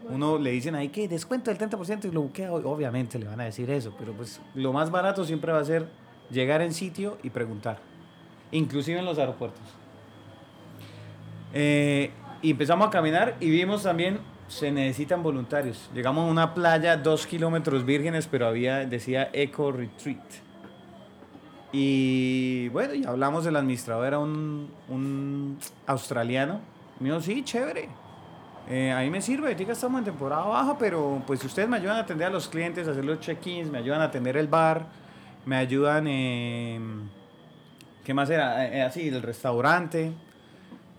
Uno 0.09 0.39
le 0.39 0.51
dicen 0.51 0.75
ahí 0.75 0.89
que 0.89 1.07
descuento 1.09 1.51
del 1.53 1.59
30% 1.59 2.07
y 2.07 2.11
lo 2.11 2.23
buquea, 2.23 2.53
obviamente 2.53 3.19
le 3.19 3.27
van 3.27 3.41
a 3.41 3.45
decir 3.45 3.71
eso, 3.71 3.95
pero 3.99 4.13
pues 4.13 4.41
lo 4.55 4.73
más 4.73 4.91
barato 4.91 5.25
siempre 5.25 5.53
va 5.53 5.61
a 5.61 5.65
ser 5.65 5.89
llegar 6.31 6.63
en 6.63 6.73
sitio 6.73 7.19
y 7.23 7.31
preguntar, 7.31 7.79
inclusive 8.51 8.99
en 8.99 9.05
los 9.05 9.19
aeropuertos. 9.19 9.63
Eh, 11.53 12.11
y 12.41 12.53
empezamos 12.53 12.89
a 12.89 12.91
caminar 12.91 13.37
y 13.41 13.51
vimos 13.51 13.83
también, 13.83 14.19
se 14.51 14.73
necesitan 14.73 15.23
voluntarios. 15.23 15.89
Llegamos 15.95 16.27
a 16.27 16.31
una 16.31 16.55
playa, 16.55 16.97
dos 16.97 17.25
kilómetros 17.25 17.87
vírgenes, 17.87 18.27
pero 18.27 18.49
había, 18.49 18.85
decía 18.85 19.31
Eco 19.33 19.71
Retreat. 19.71 20.19
Y 21.73 22.69
bueno, 22.71 22.95
y 22.95 23.05
hablamos, 23.05 23.47
el 23.47 23.55
administrador 23.55 24.09
era 24.09 24.19
un, 24.19 24.69
un 24.89 25.57
australiano. 25.87 26.61
Me 26.99 27.11
dijo, 27.11 27.21
sí, 27.21 27.45
chévere. 27.45 27.89
Eh, 28.69 28.91
a 28.91 29.01
mí 29.03 29.11
me 29.11 29.23
sirve, 29.23 29.53
ahorita 29.53 29.73
estamos 29.73 30.01
en 30.01 30.07
temporada 30.07 30.43
baja, 30.43 30.77
pero 30.77 31.23
pues 31.29 31.45
ustedes 31.45 31.69
me 31.69 31.77
ayudan 31.77 31.99
a 31.99 32.01
atender 32.01 32.27
a 32.27 32.31
los 32.31 32.49
clientes, 32.49 32.89
a 32.89 32.91
hacer 32.91 33.05
los 33.05 33.21
check-ins, 33.21 33.71
me 33.71 33.79
ayudan 33.79 34.01
a 34.01 34.05
atender 34.05 34.37
el 34.37 34.49
bar, 34.49 34.87
me 35.47 35.57
ayudan, 35.57 36.09
en 36.09 37.09
¿qué 38.05 38.15
más 38.15 38.29
era? 38.31 38.67
Eh, 38.67 38.83
así, 38.83 39.09
el 39.09 39.23
restaurante. 39.23 40.13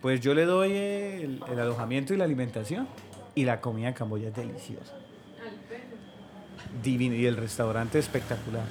Pues 0.02 0.22
yo 0.22 0.34
le 0.34 0.46
doy 0.46 0.72
el 0.72 1.60
alojamiento 1.60 2.14
y 2.14 2.18
la 2.18 2.24
alimentación. 2.24 2.88
Y 3.36 3.46
la 3.46 3.62
comida 3.62 3.88
en 3.88 3.94
Camboya 3.94 4.30
es 4.30 4.36
deliciosa. 4.36 4.94
Divino. 6.84 7.16
Y 7.16 7.26
el 7.26 7.38
restaurante 7.38 8.00
espectacular. 8.00 8.64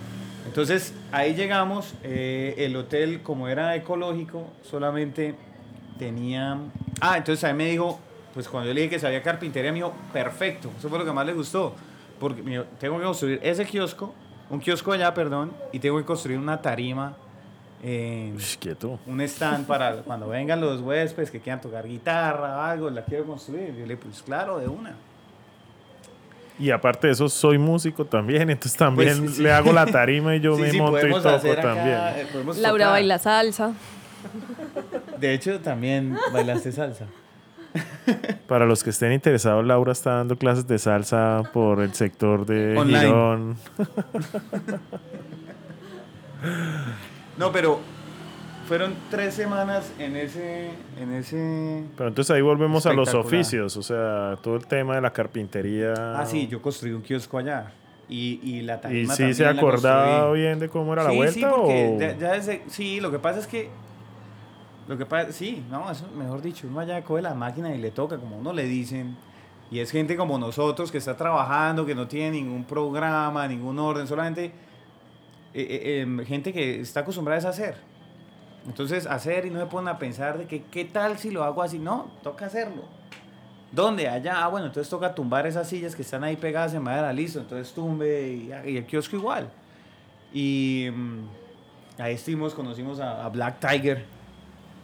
Entonces 0.46 0.94
ahí 1.12 1.34
llegamos. 1.34 1.94
eh, 2.02 2.54
el 2.58 2.76
hotel, 2.76 3.22
como 3.22 3.48
era 3.48 3.74
ecológico, 3.76 4.48
solamente 4.62 5.34
tenía. 5.98 6.58
Ah, 7.00 7.16
entonces 7.18 7.44
ahí 7.44 7.54
me 7.54 7.70
dijo, 7.70 8.00
pues 8.34 8.48
cuando 8.48 8.68
yo 8.68 8.74
le 8.74 8.82
dije 8.82 8.94
que 8.94 8.98
sabía 8.98 9.22
carpintería, 9.22 9.70
me 9.70 9.76
dijo, 9.78 9.92
perfecto. 10.12 10.70
Eso 10.78 10.88
fue 10.88 10.98
lo 10.98 11.04
que 11.04 11.12
más 11.12 11.26
le 11.26 11.32
gustó. 11.32 11.74
Porque 12.18 12.42
dijo, 12.42 12.64
tengo 12.78 12.98
que 12.98 13.04
construir 13.04 13.40
ese 13.42 13.64
kiosco, 13.64 14.14
un 14.50 14.60
kiosco 14.60 14.92
allá, 14.92 15.12
perdón, 15.14 15.52
y 15.72 15.78
tengo 15.78 15.98
que 15.98 16.04
construir 16.04 16.38
una 16.38 16.60
tarima. 16.60 17.16
Eh, 17.82 18.34
quieto. 18.58 18.98
un 19.06 19.20
stand 19.22 19.66
para 19.66 19.96
cuando 20.02 20.28
vengan 20.28 20.60
los 20.60 20.80
huéspedes 20.80 21.30
que 21.30 21.40
quieran 21.40 21.60
tocar 21.60 21.86
guitarra 21.86 22.56
o 22.58 22.60
algo, 22.62 22.90
la 22.90 23.04
quiero 23.04 23.24
construir. 23.24 23.70
Y 23.74 23.80
yo 23.80 23.86
le 23.86 23.94
dije, 23.94 23.96
pues 23.96 24.22
claro, 24.22 24.58
de 24.58 24.68
una. 24.68 24.94
Y 26.58 26.70
aparte 26.70 27.06
de 27.06 27.14
eso, 27.14 27.28
soy 27.30 27.56
músico 27.56 28.04
también, 28.04 28.42
entonces 28.50 28.76
también 28.76 29.18
Pues, 29.20 29.36
sí. 29.36 29.42
le 29.42 29.50
hago 29.52 29.72
la 29.72 29.86
tarima 29.86 30.36
y 30.36 30.40
yo 30.40 30.54
Sí, 30.56 30.60
me 30.62 30.70
sí, 30.72 30.78
monto 30.78 31.06
y 31.06 31.10
toco 31.10 31.28
acá, 31.28 31.62
también. 31.62 31.96
eh, 31.96 32.26
Laura 32.58 32.84
tocar. 32.84 32.90
baila 32.90 33.18
salsa. 33.18 33.72
De 35.18 35.32
hecho, 35.32 35.60
también 35.60 36.18
bailaste 36.32 36.72
salsa. 36.72 37.06
Para 38.48 38.66
los 38.66 38.82
que 38.84 38.90
estén 38.90 39.12
interesados, 39.12 39.64
Laura 39.64 39.92
está 39.92 40.16
dando 40.16 40.36
clases 40.36 40.66
de 40.66 40.78
salsa 40.78 41.42
por 41.54 41.80
el 41.80 41.94
sector 41.94 42.44
de 42.44 42.76
Online. 42.76 43.00
Girón. 43.06 43.56
No, 47.40 47.50
pero 47.52 47.80
fueron 48.68 48.94
tres 49.10 49.32
semanas 49.34 49.90
en 49.98 50.14
ese, 50.14 50.70
en 51.00 51.12
ese. 51.14 51.82
Pero 51.96 52.08
entonces 52.10 52.36
ahí 52.36 52.42
volvemos 52.42 52.84
a 52.86 52.92
los 52.92 53.12
oficios, 53.14 53.76
o 53.78 53.82
sea, 53.82 54.36
todo 54.42 54.56
el 54.56 54.66
tema 54.66 54.94
de 54.94 55.00
la 55.00 55.10
carpintería. 55.12 55.94
Ah, 56.20 56.26
sí, 56.26 56.46
yo 56.46 56.60
construí 56.62 56.92
un 56.92 57.00
kiosco 57.02 57.38
allá. 57.38 57.72
Y, 58.10 58.40
y 58.42 58.60
la 58.62 58.76
¿Y 58.76 58.80
tarima 58.80 59.14
sí 59.14 59.32
se 59.34 59.44
también 59.44 59.58
acordaba 59.64 60.32
bien 60.32 60.58
de 60.58 60.68
cómo 60.68 60.92
era 60.92 61.04
la 61.04 61.12
vuelta? 61.12 61.32
Sí, 61.32 61.44
porque 61.48 61.92
o- 61.96 61.98
ya- 62.00 62.18
ya 62.18 62.32
desde- 62.32 62.62
sí, 62.68 63.00
lo 63.00 63.10
que 63.10 63.18
pasa 63.18 63.38
es 63.40 63.46
que. 63.46 63.70
Lo 64.86 64.98
que 64.98 65.06
pasa, 65.06 65.32
sí, 65.32 65.64
no, 65.70 65.90
eso, 65.90 66.08
mejor 66.18 66.42
dicho, 66.42 66.66
uno 66.68 66.80
allá 66.80 67.02
coge 67.02 67.22
la 67.22 67.34
máquina 67.34 67.72
y 67.74 67.78
le 67.78 67.90
toca, 67.92 68.18
como 68.18 68.36
uno 68.38 68.52
le 68.52 68.64
dicen. 68.64 69.16
Y 69.70 69.78
es 69.78 69.92
gente 69.92 70.16
como 70.16 70.36
nosotros 70.38 70.90
que 70.92 70.98
está 70.98 71.16
trabajando, 71.16 71.86
que 71.86 71.94
no 71.94 72.06
tiene 72.08 72.32
ningún 72.32 72.64
programa, 72.64 73.46
ningún 73.48 73.78
orden, 73.78 74.06
solamente 74.08 74.50
eh, 75.54 75.66
eh, 75.70 76.00
em, 76.00 76.24
gente 76.24 76.52
que 76.52 76.80
está 76.80 77.00
acostumbrada 77.00 77.46
a 77.46 77.50
hacer. 77.50 77.76
Entonces, 78.66 79.06
hacer 79.06 79.46
y 79.46 79.50
no 79.50 79.58
se 79.58 79.66
ponen 79.66 79.88
a 79.88 79.98
pensar 79.98 80.38
de 80.38 80.46
que 80.46 80.62
qué 80.64 80.84
tal 80.84 81.18
si 81.18 81.30
lo 81.30 81.44
hago 81.44 81.62
así. 81.62 81.78
No, 81.78 82.10
toca 82.22 82.46
hacerlo. 82.46 82.84
¿Dónde? 83.72 84.08
Allá. 84.08 84.44
Ah, 84.44 84.48
bueno, 84.48 84.66
entonces 84.66 84.90
toca 84.90 85.14
tumbar 85.14 85.46
esas 85.46 85.68
sillas 85.68 85.94
que 85.94 86.02
están 86.02 86.24
ahí 86.24 86.36
pegadas 86.36 86.74
en 86.74 86.82
madera, 86.82 87.12
listo. 87.12 87.40
Entonces 87.40 87.72
tumbe 87.72 88.28
y, 88.28 88.70
y 88.70 88.76
el 88.76 88.86
kiosco 88.86 89.16
igual. 89.16 89.50
Y 90.32 90.88
mm, 90.92 91.28
ahí 91.98 92.14
estuvimos, 92.14 92.54
conocimos 92.54 93.00
a, 93.00 93.28
Black 93.28 93.58
Tiger, 93.60 94.04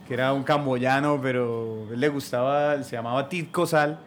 que 0.07 0.14
era 0.14 0.33
un 0.33 0.42
camboyano, 0.42 1.20
pero 1.20 1.87
le 1.94 2.09
gustaba, 2.09 2.83
se 2.83 2.96
llamaba 2.96 3.29
Tit 3.29 3.50
Cosal, 3.50 3.98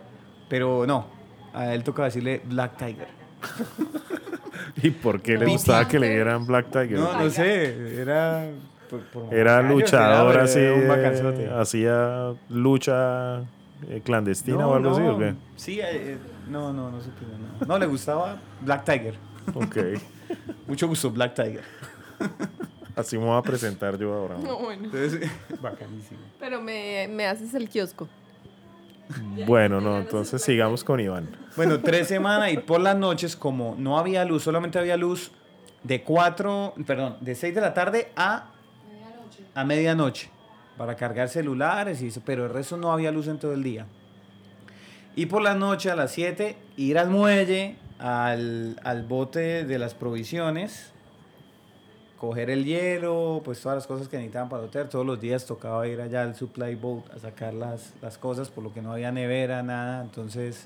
pero 0.47 0.85
no, 0.85 1.05
a 1.53 1.73
él 1.73 1.83
tocaba 1.83 2.07
decirle 2.07 2.41
Black 2.45 2.77
Tiger. 2.77 3.07
¿Y 4.83 4.91
por 4.91 5.21
qué 5.21 5.33
le 5.33 5.37
Black 5.39 5.49
gustaba 5.51 5.87
que 5.87 5.99
le 5.99 6.07
Tiger. 6.07 6.23
dieran 6.25 6.45
Black 6.45 6.65
Tiger? 6.67 6.91
No, 6.99 7.19
no 7.23 7.29
sé, 7.29 8.01
era... 8.01 8.47
por- 8.89 9.01
por 9.03 9.33
Era 9.33 9.61
luchador 9.61 10.33
era- 10.35 10.43
así, 10.43 10.59
era 10.59 10.73
un 10.73 10.81
eh, 10.83 10.87
bacanzote. 10.87 11.49
hacía 11.49 12.33
lucha 12.49 13.39
eh, 13.87 14.01
clandestina 14.03 14.67
o 14.67 14.75
algo 14.75 14.91
así, 14.91 15.01
¿o 15.01 15.17
qué? 15.17 15.33
Sí, 15.55 15.79
eh, 15.81 16.17
no, 16.49 16.73
no, 16.73 16.89
no 16.91 17.01
supe, 17.01 17.25
no. 17.59 17.65
No, 17.67 17.77
le 17.79 17.85
gustaba 17.85 18.37
Black 18.61 18.83
Tiger. 18.85 19.15
Ok. 19.53 19.77
Mucho 20.67 20.87
gusto, 20.87 21.09
Black 21.11 21.33
Tiger. 21.35 21.63
Así 22.95 23.17
me 23.17 23.23
voy 23.25 23.37
a 23.37 23.41
presentar 23.41 23.97
yo 23.97 24.13
ahora. 24.13 24.35
No, 24.37 24.57
bueno. 24.59 24.83
Entonces, 24.85 25.29
bacanísimo. 25.61 26.19
Pero 26.39 26.59
me, 26.61 27.07
me 27.09 27.25
haces 27.27 27.53
el 27.53 27.69
kiosco. 27.69 28.09
Bueno, 29.45 29.81
no, 29.81 29.97
entonces 29.97 30.41
sigamos 30.41 30.83
con 30.83 30.99
Iván. 30.99 31.29
Bueno, 31.55 31.79
tres 31.79 32.07
semanas 32.15 32.51
y 32.53 32.57
por 32.57 32.79
las 32.79 32.95
noches, 32.95 33.35
como 33.35 33.75
no 33.77 33.97
había 33.97 34.25
luz, 34.25 34.43
solamente 34.43 34.77
había 34.77 34.97
luz 34.97 35.31
de 35.83 36.03
cuatro, 36.03 36.73
perdón, 36.85 37.17
de 37.21 37.35
seis 37.35 37.55
de 37.55 37.61
la 37.61 37.73
tarde 37.73 38.11
a 38.15 38.51
a 39.55 39.63
medianoche 39.65 40.29
para 40.77 40.95
cargar 40.95 41.27
celulares 41.27 42.01
y 42.01 42.07
eso, 42.07 42.21
pero 42.25 42.45
el 42.45 42.53
resto 42.53 42.77
no 42.77 42.93
había 42.93 43.11
luz 43.11 43.27
en 43.27 43.39
todo 43.39 43.53
el 43.53 43.63
día. 43.63 43.85
Y 45.15 45.25
por 45.25 45.41
la 45.41 45.53
noche 45.55 45.91
a 45.91 45.95
las 45.95 46.11
7 46.11 46.55
ir 46.77 46.97
al 46.97 47.09
muelle, 47.09 47.75
al, 47.97 48.79
al 48.83 49.03
bote 49.03 49.65
de 49.65 49.79
las 49.79 49.93
provisiones, 49.93 50.93
coger 52.19 52.49
el 52.49 52.65
hielo, 52.65 53.41
pues 53.43 53.61
todas 53.61 53.77
las 53.77 53.87
cosas 53.87 54.07
que 54.07 54.17
necesitaban 54.17 54.49
para 54.49 54.63
el 54.63 54.69
hotel. 54.69 54.89
Todos 54.89 55.05
los 55.05 55.19
días 55.19 55.45
tocaba 55.45 55.87
ir 55.87 56.01
allá 56.01 56.21
al 56.23 56.35
supply 56.35 56.75
boat 56.75 57.09
a 57.15 57.19
sacar 57.19 57.53
las, 57.53 57.93
las 58.01 58.17
cosas, 58.17 58.49
por 58.49 58.63
lo 58.63 58.73
que 58.73 58.81
no 58.81 58.91
había 58.91 59.11
nevera, 59.11 59.63
nada. 59.63 60.01
Entonces, 60.03 60.65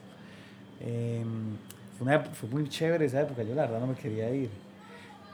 em, 0.81 1.55
fue, 1.97 2.07
una 2.07 2.19
fue 2.19 2.49
muy 2.49 2.67
chévere 2.67 3.05
esa 3.05 3.21
época. 3.21 3.43
Yo 3.43 3.53
la 3.53 3.63
verdad 3.63 3.79
no 3.79 3.87
me 3.87 3.95
quería 3.95 4.29
ir. 4.33 4.49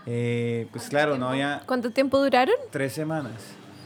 Eh, 0.06 0.68
pues 0.72 0.90
claro, 0.90 1.18
no 1.18 1.30
había 1.30 1.62
¿Cuánto 1.66 1.92
tiempo 1.92 2.20
duraron? 2.20 2.56
tres 2.72 2.94
semanas. 2.94 3.34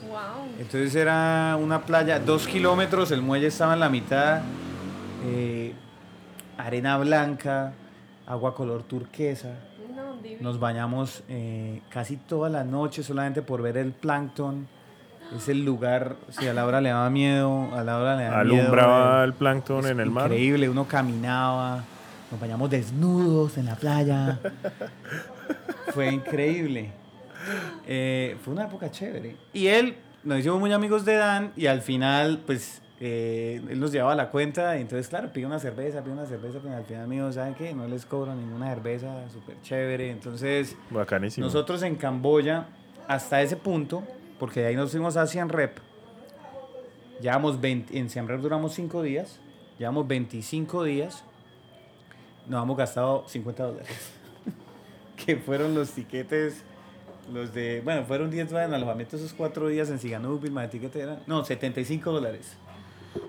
Wow. 0.08 0.48
Entonces 0.60 0.94
era 0.96 1.58
una 1.60 1.82
playa, 1.86 2.20
dos 2.20 2.48
kilómetros, 2.48 3.12
el 3.12 3.22
muelle 3.22 3.48
estaba 3.48 3.74
en 3.74 3.80
la 3.80 3.90
mitad, 3.90 4.42
eh, 5.26 5.74
arena 6.58 6.98
blanca, 6.98 7.74
agua 8.26 8.54
color 8.56 8.84
turquesa. 8.84 9.56
Nos 10.40 10.60
bañamos 10.60 11.24
eh, 11.30 11.82
casi 11.90 12.18
toda 12.18 12.50
la 12.50 12.64
noche 12.64 13.04
solamente 13.04 13.42
por 13.42 13.62
ver 13.62 13.78
el 13.78 13.92
plancton. 13.92 14.68
Es 15.36 15.50
el 15.50 15.66
lugar, 15.66 16.16
si 16.30 16.48
a 16.48 16.54
Laura 16.54 16.80
le 16.80 16.90
daba 16.90 17.10
miedo, 17.10 17.70
a 17.74 17.84
Laura 17.84 18.16
le 18.16 18.26
daba 18.26 18.44
miedo. 18.44 18.62
Alumbraba 18.62 19.24
el 19.24 19.34
plancton 19.34 19.88
en 19.88 20.00
el 20.00 20.12
mar. 20.12 20.26
Increíble, 20.26 20.70
uno 20.70 20.86
caminaba, 20.88 21.84
nos 22.30 22.40
bañamos 22.40 22.70
desnudos 22.70 23.58
en 23.58 23.66
la 23.66 23.76
playa. 23.76 24.40
Fue 25.94 26.12
increíble. 26.12 26.92
Eh, 27.88 28.38
fue 28.44 28.54
una 28.54 28.66
época 28.66 28.92
chévere. 28.92 29.36
Y 29.54 29.68
él, 29.68 29.96
nos 30.24 30.40
hicimos 30.40 30.60
muy 30.60 30.72
amigos 30.72 31.04
de 31.04 31.16
Dan 31.16 31.52
y 31.56 31.66
al 31.66 31.82
final, 31.82 32.42
pues, 32.46 32.83
eh, 33.06 33.62
él 33.70 33.82
nos 33.82 33.92
llevaba 33.92 34.16
la 34.16 34.30
cuenta 34.30 34.78
y 34.78 34.82
entonces, 34.82 35.10
claro, 35.10 35.30
pide 35.34 35.46
una 35.46 35.60
cerveza, 35.60 36.02
pide 36.02 36.14
una 36.14 36.26
cerveza, 36.26 36.60
pero 36.64 36.74
al 36.74 36.86
final 36.86 37.10
dijo, 37.10 37.34
¿saben 37.34 37.54
qué? 37.54 37.74
No 37.74 37.86
les 37.86 38.06
cobro 38.06 38.34
ninguna 38.34 38.74
cerveza, 38.74 39.30
súper 39.30 39.62
chévere. 39.62 40.10
Entonces, 40.10 40.78
Bacanísimo. 40.90 41.46
nosotros 41.46 41.84
en 41.84 41.98
Camboya, 41.98 42.68
hasta 43.10 43.42
ese 43.42 43.58
punto, 43.58 44.04
porque 44.40 44.62
de 44.62 44.68
ahí 44.68 44.78
nos 44.78 44.92
fuimos 44.92 45.18
a 45.18 45.28
Siem 45.28 45.50
Rep, 45.50 45.80
llevamos 47.20 47.60
20, 47.60 47.98
en 47.98 48.10
Siem 48.10 48.26
Rep 48.26 48.40
duramos 48.40 48.74
5 48.74 49.02
días, 49.02 49.42
llevamos 49.78 50.08
25 50.08 50.86
días, 50.86 51.26
nos 52.48 52.64
hemos 52.64 52.78
gastado 52.78 53.28
50 53.28 53.64
dólares, 53.66 54.14
que 55.26 55.36
fueron 55.36 55.76
los 55.76 55.92
tiquetes, 55.92 56.64
los 57.34 57.54
de, 57.54 57.82
bueno, 57.84 58.06
fueron 58.06 58.32
10 58.32 58.48
dólares 58.48 58.70
en 58.70 58.76
alojamiento 58.76 59.18
esos 59.18 59.34
4 59.34 59.68
días 59.68 59.90
en 59.90 60.00
Sihanouk, 60.00 60.46
el 60.46 60.70
tiquete 60.70 61.02
era, 61.02 61.20
no, 61.28 61.44
75 61.44 62.14
dólares. 62.14 62.58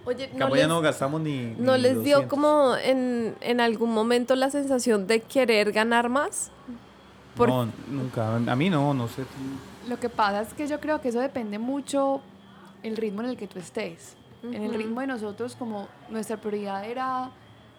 Oye, 0.07 0.31
¿no 0.35 0.49
les, 0.49 0.69
no 0.69 0.81
gastamos 0.81 1.21
ni... 1.21 1.55
¿no 1.59 1.77
ni 1.77 1.83
les 1.83 2.03
dio 2.05 2.17
200. 2.23 2.29
como 2.29 2.77
en, 2.77 3.35
en 3.41 3.61
algún 3.61 3.93
momento 3.93 4.35
la 4.37 4.51
sensación 4.51 5.07
de 5.07 5.21
querer 5.21 5.73
ganar 5.73 6.09
más? 6.09 6.51
por- 7.37 7.49
No, 7.49 7.69
nunca, 7.91 8.37
a 8.37 8.57
mí 8.57 8.71
no, 8.71 8.95
no 8.95 9.09
sé. 9.09 9.25
Lo 9.89 9.99
que 9.99 10.09
pasa 10.09 10.43
es 10.43 10.55
que 10.55 10.67
yo 10.67 10.79
creo 10.81 11.01
que 11.01 11.09
eso 11.09 11.21
depende 11.21 11.59
mucho 11.59 12.21
el 12.83 12.97
ritmo 12.97 13.23
en 13.23 13.29
el 13.31 13.37
que 13.37 13.47
tú 13.47 13.59
estés. 13.59 14.17
En 14.43 14.63
el 14.63 14.75
ritmo 14.75 15.01
de 15.01 15.07
nosotros, 15.07 15.57
como 15.57 15.89
nuestra 16.11 16.37
prioridad 16.37 16.85
era 16.85 17.31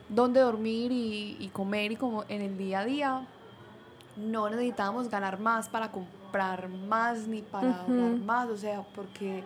dónde 0.10 0.40
dormir 0.40 0.92
y, 0.92 1.38
y 1.40 1.50
comer 1.50 1.92
y 1.92 1.96
como 1.96 2.24
en 2.28 2.42
el 2.42 2.58
día 2.58 2.80
a 2.80 2.86
día, 2.86 3.22
no 4.18 4.50
necesitábamos 4.50 5.10
ganar 5.10 5.40
más 5.40 5.70
para 5.70 5.92
comprar 5.92 6.68
más 6.70 7.28
ni 7.28 7.42
para 7.44 7.82
ahorrar 7.82 8.18
más, 8.20 8.50
o 8.50 8.58
sea, 8.58 8.82
porque 8.96 9.44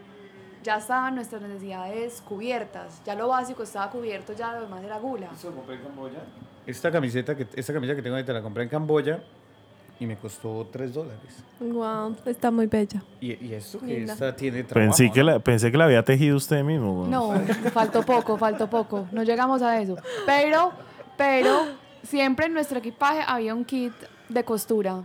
ya 0.63 0.78
estaban 0.78 1.15
nuestras 1.15 1.41
necesidades 1.41 2.22
cubiertas, 2.28 3.02
ya 3.06 3.15
lo 3.15 3.28
básico 3.28 3.63
estaba 3.63 3.89
cubierto, 3.89 4.34
ya 4.34 4.54
lo 4.54 4.62
demás 4.62 4.84
era 4.84 4.98
gula. 5.00 5.30
¿Eso 5.34 5.50
lo 5.50 5.58
compré 5.58 5.76
en 5.76 5.82
Camboya? 5.82 6.19
Esta 6.65 6.91
camiseta, 6.91 7.36
que, 7.36 7.48
esta 7.56 7.74
camiseta 7.74 7.95
que 7.95 8.02
tengo 8.02 8.15
ahorita 8.15 8.34
la 8.34 8.41
compré 8.41 8.63
en 8.63 8.69
Camboya 8.69 9.24
y 10.00 10.06
me 10.06 10.15
costó 10.15 10.67
3 10.72 10.93
dólares. 10.93 11.43
Wow, 11.60 12.15
está 12.26 12.52
muy 12.52 12.67
bella. 12.67 13.04
Y, 13.19 13.45
y 13.45 13.54
esto 13.54 13.80
que 13.80 13.86
Linda. 13.88 14.13
esta 14.13 14.36
tiene 14.36 14.63
trabajo. 14.63 14.89
Pensé 14.91 15.12
que, 15.12 15.19
¿no? 15.19 15.26
la, 15.26 15.39
pensé 15.39 15.72
que 15.72 15.78
la 15.78 15.86
había 15.86 16.04
tejido 16.04 16.38
usted 16.38 16.63
mismo. 16.63 17.06
No, 17.08 17.34
faltó 17.74 18.04
poco, 18.04 18.38
faltó 18.38 18.69
poco. 18.69 19.08
No 19.12 19.24
llegamos 19.24 19.62
a 19.62 19.82
eso. 19.82 19.98
Pero, 20.26 20.72
pero 21.17 21.65
siempre 22.04 22.45
en 22.45 22.54
nuestro 22.54 22.80
equipaje 22.80 23.22
había 23.26 23.54
un 23.54 23.65
kit 23.65 23.93
de 24.30 24.43
costura. 24.43 25.04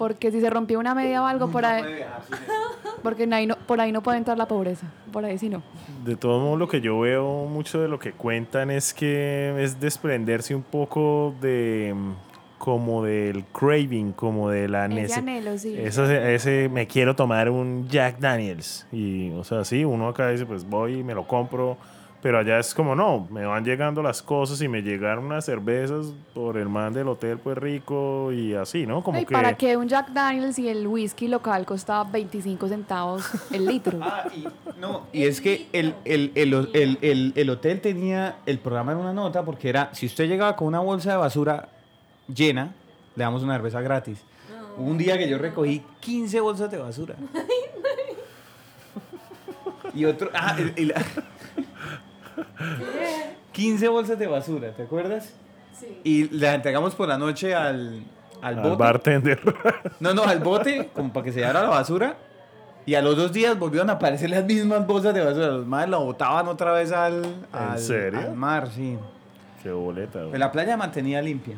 Porque 0.00 0.32
si 0.32 0.40
se 0.40 0.48
rompía 0.48 0.78
una 0.78 0.94
media 0.94 1.22
o 1.22 1.26
algo 1.26 1.48
por 1.50 1.62
ahí, 1.66 1.84
porque 3.02 3.28
ahí 3.30 3.46
no, 3.46 3.56
por 3.56 3.82
ahí 3.82 3.92
no 3.92 4.02
puede 4.02 4.16
entrar 4.16 4.38
la 4.38 4.48
pobreza. 4.48 4.86
Por 5.12 5.26
ahí 5.26 5.36
sí 5.36 5.50
no. 5.50 5.62
De 6.06 6.16
todos 6.16 6.42
modos, 6.42 6.58
lo 6.58 6.68
que 6.68 6.80
yo 6.80 6.98
veo 7.00 7.44
mucho 7.44 7.82
de 7.82 7.88
lo 7.88 7.98
que 7.98 8.12
cuentan 8.12 8.70
es 8.70 8.94
que 8.94 9.54
es 9.62 9.78
desprenderse 9.78 10.54
un 10.54 10.62
poco 10.62 11.34
de 11.42 11.92
mm, 11.94 12.12
como 12.56 13.04
del 13.04 13.44
craving, 13.44 14.12
como 14.12 14.48
de 14.48 14.68
la 14.68 14.86
Ese 14.86 14.94
necesidad. 14.94 15.18
anhelo, 15.18 15.58
sí. 15.58 15.74
Ese, 15.78 16.34
ese 16.34 16.70
me 16.70 16.86
quiero 16.86 17.14
tomar 17.14 17.50
un 17.50 17.86
Jack 17.86 18.20
Daniels. 18.20 18.86
Y, 18.90 19.32
o 19.32 19.44
sea, 19.44 19.64
sí, 19.66 19.84
uno 19.84 20.08
acá 20.08 20.30
dice, 20.30 20.46
pues 20.46 20.64
voy 20.66 21.00
y 21.00 21.04
me 21.04 21.12
lo 21.12 21.28
compro. 21.28 21.76
Pero 22.22 22.38
allá 22.38 22.58
es 22.58 22.74
como, 22.74 22.94
no, 22.94 23.26
me 23.30 23.46
van 23.46 23.64
llegando 23.64 24.02
las 24.02 24.20
cosas 24.20 24.60
y 24.60 24.68
me 24.68 24.82
llegaron 24.82 25.24
unas 25.24 25.46
cervezas 25.46 26.12
por 26.34 26.58
el 26.58 26.68
man 26.68 26.92
del 26.92 27.08
hotel, 27.08 27.38
pues 27.38 27.56
rico 27.56 28.30
y 28.30 28.52
así, 28.54 28.86
¿no? 28.86 29.02
Como 29.02 29.18
que. 29.24 29.32
¿Para 29.32 29.56
qué 29.56 29.74
un 29.78 29.88
Jack 29.88 30.10
Daniels 30.10 30.58
y 30.58 30.68
el 30.68 30.86
whisky 30.86 31.28
local 31.28 31.64
costaba 31.64 32.04
25 32.04 32.68
centavos 32.68 33.24
el 33.52 33.64
litro? 33.64 33.98
Ah, 34.02 34.24
y, 34.36 34.44
no, 34.78 35.06
y 35.14 35.24
es 35.24 35.40
que 35.40 35.68
el, 35.72 35.94
el, 36.04 36.32
el, 36.34 36.68
el, 36.74 36.98
el- 37.00 37.32
el 37.36 37.50
hotel 37.50 37.80
tenía, 37.80 38.36
el 38.44 38.58
programa 38.58 38.92
era 38.92 39.00
una 39.00 39.12
nota 39.14 39.42
porque 39.42 39.70
era, 39.70 39.88
si 39.94 40.04
usted 40.04 40.28
llegaba 40.28 40.56
con 40.56 40.68
una 40.68 40.80
bolsa 40.80 41.12
de 41.12 41.16
basura 41.16 41.68
llena, 42.34 42.74
le 43.16 43.24
damos 43.24 43.42
una 43.42 43.54
cerveza 43.54 43.80
gratis. 43.80 44.18
Hubo 44.76 44.90
un 44.90 44.98
día 44.98 45.16
que 45.16 45.26
yo 45.28 45.38
recogí 45.38 45.82
15 46.00 46.40
bolsas 46.40 46.70
de 46.70 46.76
basura. 46.78 47.14
Y 49.94 50.04
otro, 50.04 50.30
ah, 50.34 50.54
15 53.52 53.88
bolsas 53.88 54.18
de 54.18 54.26
basura, 54.26 54.72
¿te 54.72 54.82
acuerdas? 54.82 55.34
Sí. 55.78 56.00
Y 56.04 56.28
las 56.38 56.54
entregamos 56.54 56.94
por 56.94 57.08
la 57.08 57.18
noche 57.18 57.54
al, 57.54 58.02
al, 58.42 58.58
al 58.58 58.62
bote. 58.62 58.76
bartender. 58.76 59.40
No, 59.98 60.14
no, 60.14 60.24
al 60.24 60.40
bote, 60.40 60.90
como 60.94 61.12
para 61.12 61.24
que 61.24 61.32
se 61.32 61.40
llevara 61.40 61.62
la 61.62 61.68
basura. 61.68 62.16
Y 62.86 62.94
a 62.94 63.02
los 63.02 63.16
dos 63.16 63.32
días 63.32 63.58
volvieron 63.58 63.90
a 63.90 63.94
aparecer 63.94 64.30
las 64.30 64.44
mismas 64.44 64.86
bolsas 64.86 65.14
de 65.14 65.24
basura. 65.24 65.48
Los 65.48 65.66
madres 65.66 65.90
la 65.90 65.98
botaban 65.98 66.48
otra 66.48 66.72
vez 66.72 66.92
al, 66.92 67.22
al, 67.52 67.78
serio? 67.78 68.18
al 68.18 68.34
mar, 68.34 68.68
sí. 68.74 68.96
Qué 69.62 69.70
boleta. 69.70 70.24
Pues 70.28 70.38
la 70.38 70.50
playa 70.50 70.76
mantenía 70.76 71.20
limpia. 71.20 71.56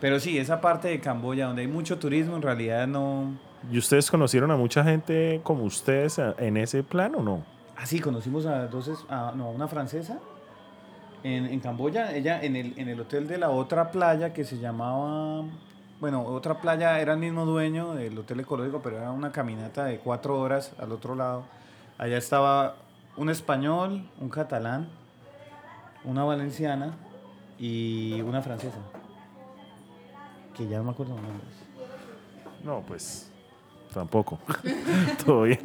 Pero 0.00 0.18
sí, 0.20 0.38
esa 0.38 0.60
parte 0.60 0.88
de 0.88 1.00
Camboya 1.00 1.46
donde 1.46 1.62
hay 1.62 1.68
mucho 1.68 1.98
turismo, 1.98 2.36
en 2.36 2.42
realidad 2.42 2.86
no... 2.86 3.34
¿Y 3.70 3.78
ustedes 3.78 4.10
conocieron 4.10 4.50
a 4.50 4.56
mucha 4.56 4.84
gente 4.84 5.40
como 5.42 5.64
ustedes 5.64 6.20
en 6.38 6.56
ese 6.56 6.82
plan 6.82 7.14
o 7.14 7.22
no? 7.22 7.55
Ah, 7.76 7.86
sí, 7.86 8.00
conocimos 8.00 8.46
a 8.46 8.66
dos, 8.68 8.88
es- 8.88 9.04
a, 9.08 9.32
no, 9.34 9.50
una 9.50 9.68
francesa 9.68 10.18
en, 11.22 11.46
en 11.46 11.60
Camboya, 11.60 12.14
ella 12.14 12.42
en 12.42 12.56
el, 12.56 12.78
en 12.78 12.88
el 12.88 13.00
hotel 13.00 13.26
de 13.28 13.38
la 13.38 13.50
otra 13.50 13.90
playa 13.90 14.32
que 14.32 14.44
se 14.44 14.58
llamaba, 14.58 15.44
bueno, 16.00 16.22
otra 16.24 16.60
playa 16.60 16.98
era 17.00 17.12
el 17.14 17.18
mismo 17.18 17.44
dueño 17.44 17.94
del 17.94 18.18
hotel 18.18 18.40
ecológico, 18.40 18.80
pero 18.82 18.96
era 18.98 19.10
una 19.10 19.30
caminata 19.32 19.84
de 19.84 19.98
cuatro 19.98 20.40
horas 20.40 20.72
al 20.78 20.92
otro 20.92 21.14
lado. 21.14 21.44
Allá 21.98 22.16
estaba 22.18 22.76
un 23.16 23.28
español, 23.30 24.08
un 24.20 24.28
catalán, 24.30 24.88
una 26.04 26.24
valenciana 26.24 26.94
y 27.58 28.20
una 28.22 28.40
francesa, 28.42 28.78
que 30.54 30.66
ya 30.68 30.78
no 30.78 30.84
me 30.84 30.90
acuerdo 30.92 31.14
los 31.14 31.22
nombres. 31.22 31.50
No, 32.64 32.80
pues 32.86 33.30
tampoco. 33.96 34.38
Todo 35.24 35.42
bien. 35.44 35.58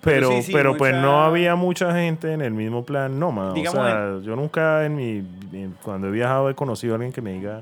Pero, 0.00 0.30
sí, 0.30 0.42
sí, 0.44 0.52
pero 0.52 0.76
pues 0.76 0.94
no 0.94 1.22
había 1.22 1.54
mucha 1.56 1.94
gente 1.94 2.32
en 2.32 2.40
el 2.40 2.52
mismo 2.52 2.84
plan 2.84 3.18
nómada. 3.20 3.52
Digamos, 3.52 3.80
o 3.80 3.84
sea, 3.86 4.18
yo 4.22 4.34
nunca 4.34 4.84
en 4.86 4.96
mi 4.96 5.18
en- 5.52 5.76
cuando 5.82 6.08
he 6.08 6.10
viajado 6.10 6.48
he 6.48 6.54
conocido 6.54 6.94
a 6.94 6.96
alguien 6.96 7.12
que 7.12 7.20
me 7.20 7.34
diga 7.34 7.60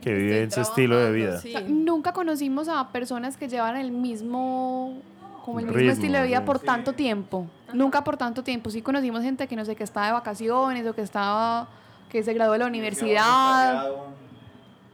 que 0.00 0.14
vive 0.14 0.44
ese 0.44 0.60
estilo 0.60 0.96
de 0.98 1.12
vida. 1.12 1.38
Sí. 1.40 1.54
O 1.54 1.58
sea, 1.58 1.68
nunca 1.68 2.12
conocimos 2.12 2.68
a 2.68 2.88
personas 2.92 3.36
que 3.36 3.48
llevan 3.48 3.76
el 3.76 3.90
mismo 3.90 4.96
como 5.44 5.58
el 5.58 5.64
mismo 5.66 5.78
Ritmo, 5.78 5.92
estilo 5.92 6.18
de 6.18 6.26
vida 6.28 6.38
sí. 6.38 6.44
por 6.46 6.58
tanto 6.60 6.92
tiempo. 6.92 7.46
Nunca 7.72 8.04
por 8.04 8.16
tanto 8.16 8.44
tiempo. 8.44 8.70
Sí 8.70 8.82
conocimos 8.82 9.22
gente 9.22 9.46
que 9.48 9.56
no 9.56 9.64
sé 9.64 9.74
que 9.74 9.82
estaba 9.84 10.06
de 10.06 10.12
vacaciones 10.12 10.86
o 10.86 10.94
que 10.94 11.02
estaba 11.02 11.66
que 12.08 12.22
se 12.22 12.32
graduó 12.34 12.52
de 12.54 12.58
la 12.60 12.66
universidad. 12.66 13.88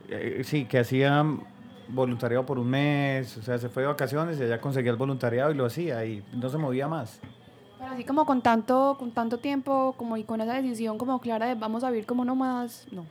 Eh, 0.09 0.43
Sí, 0.45 0.65
que 0.67 0.79
hacía 0.79 1.25
voluntariado 1.89 2.45
por 2.45 2.59
un 2.59 2.69
mes, 2.69 3.37
o 3.37 3.43
sea, 3.43 3.59
se 3.59 3.69
fue 3.69 3.83
de 3.83 3.89
vacaciones 3.89 4.39
y 4.39 4.43
allá 4.43 4.61
conseguía 4.61 4.91
el 4.91 4.97
voluntariado 4.97 5.51
y 5.51 5.55
lo 5.55 5.67
hacía 5.67 6.05
y 6.05 6.23
no 6.33 6.49
se 6.49 6.59
movía 6.59 6.89
más. 6.89 7.21
Pero 7.79 7.91
así 7.91 8.05
como 8.05 8.25
con 8.25 8.43
tanto 8.43 8.97
con 8.99 9.11
tanto 9.13 9.39
tiempo 9.39 9.95
como 9.97 10.17
y 10.17 10.25
con 10.25 10.41
esa 10.41 10.55
decisión 10.55 10.99
como 10.99 11.21
clara 11.21 11.47
de 11.47 11.55
vamos 11.55 11.85
a 11.85 11.91
vivir 11.91 12.07
como 12.07 12.25
nómadas, 12.25 12.87
no. 12.91 13.05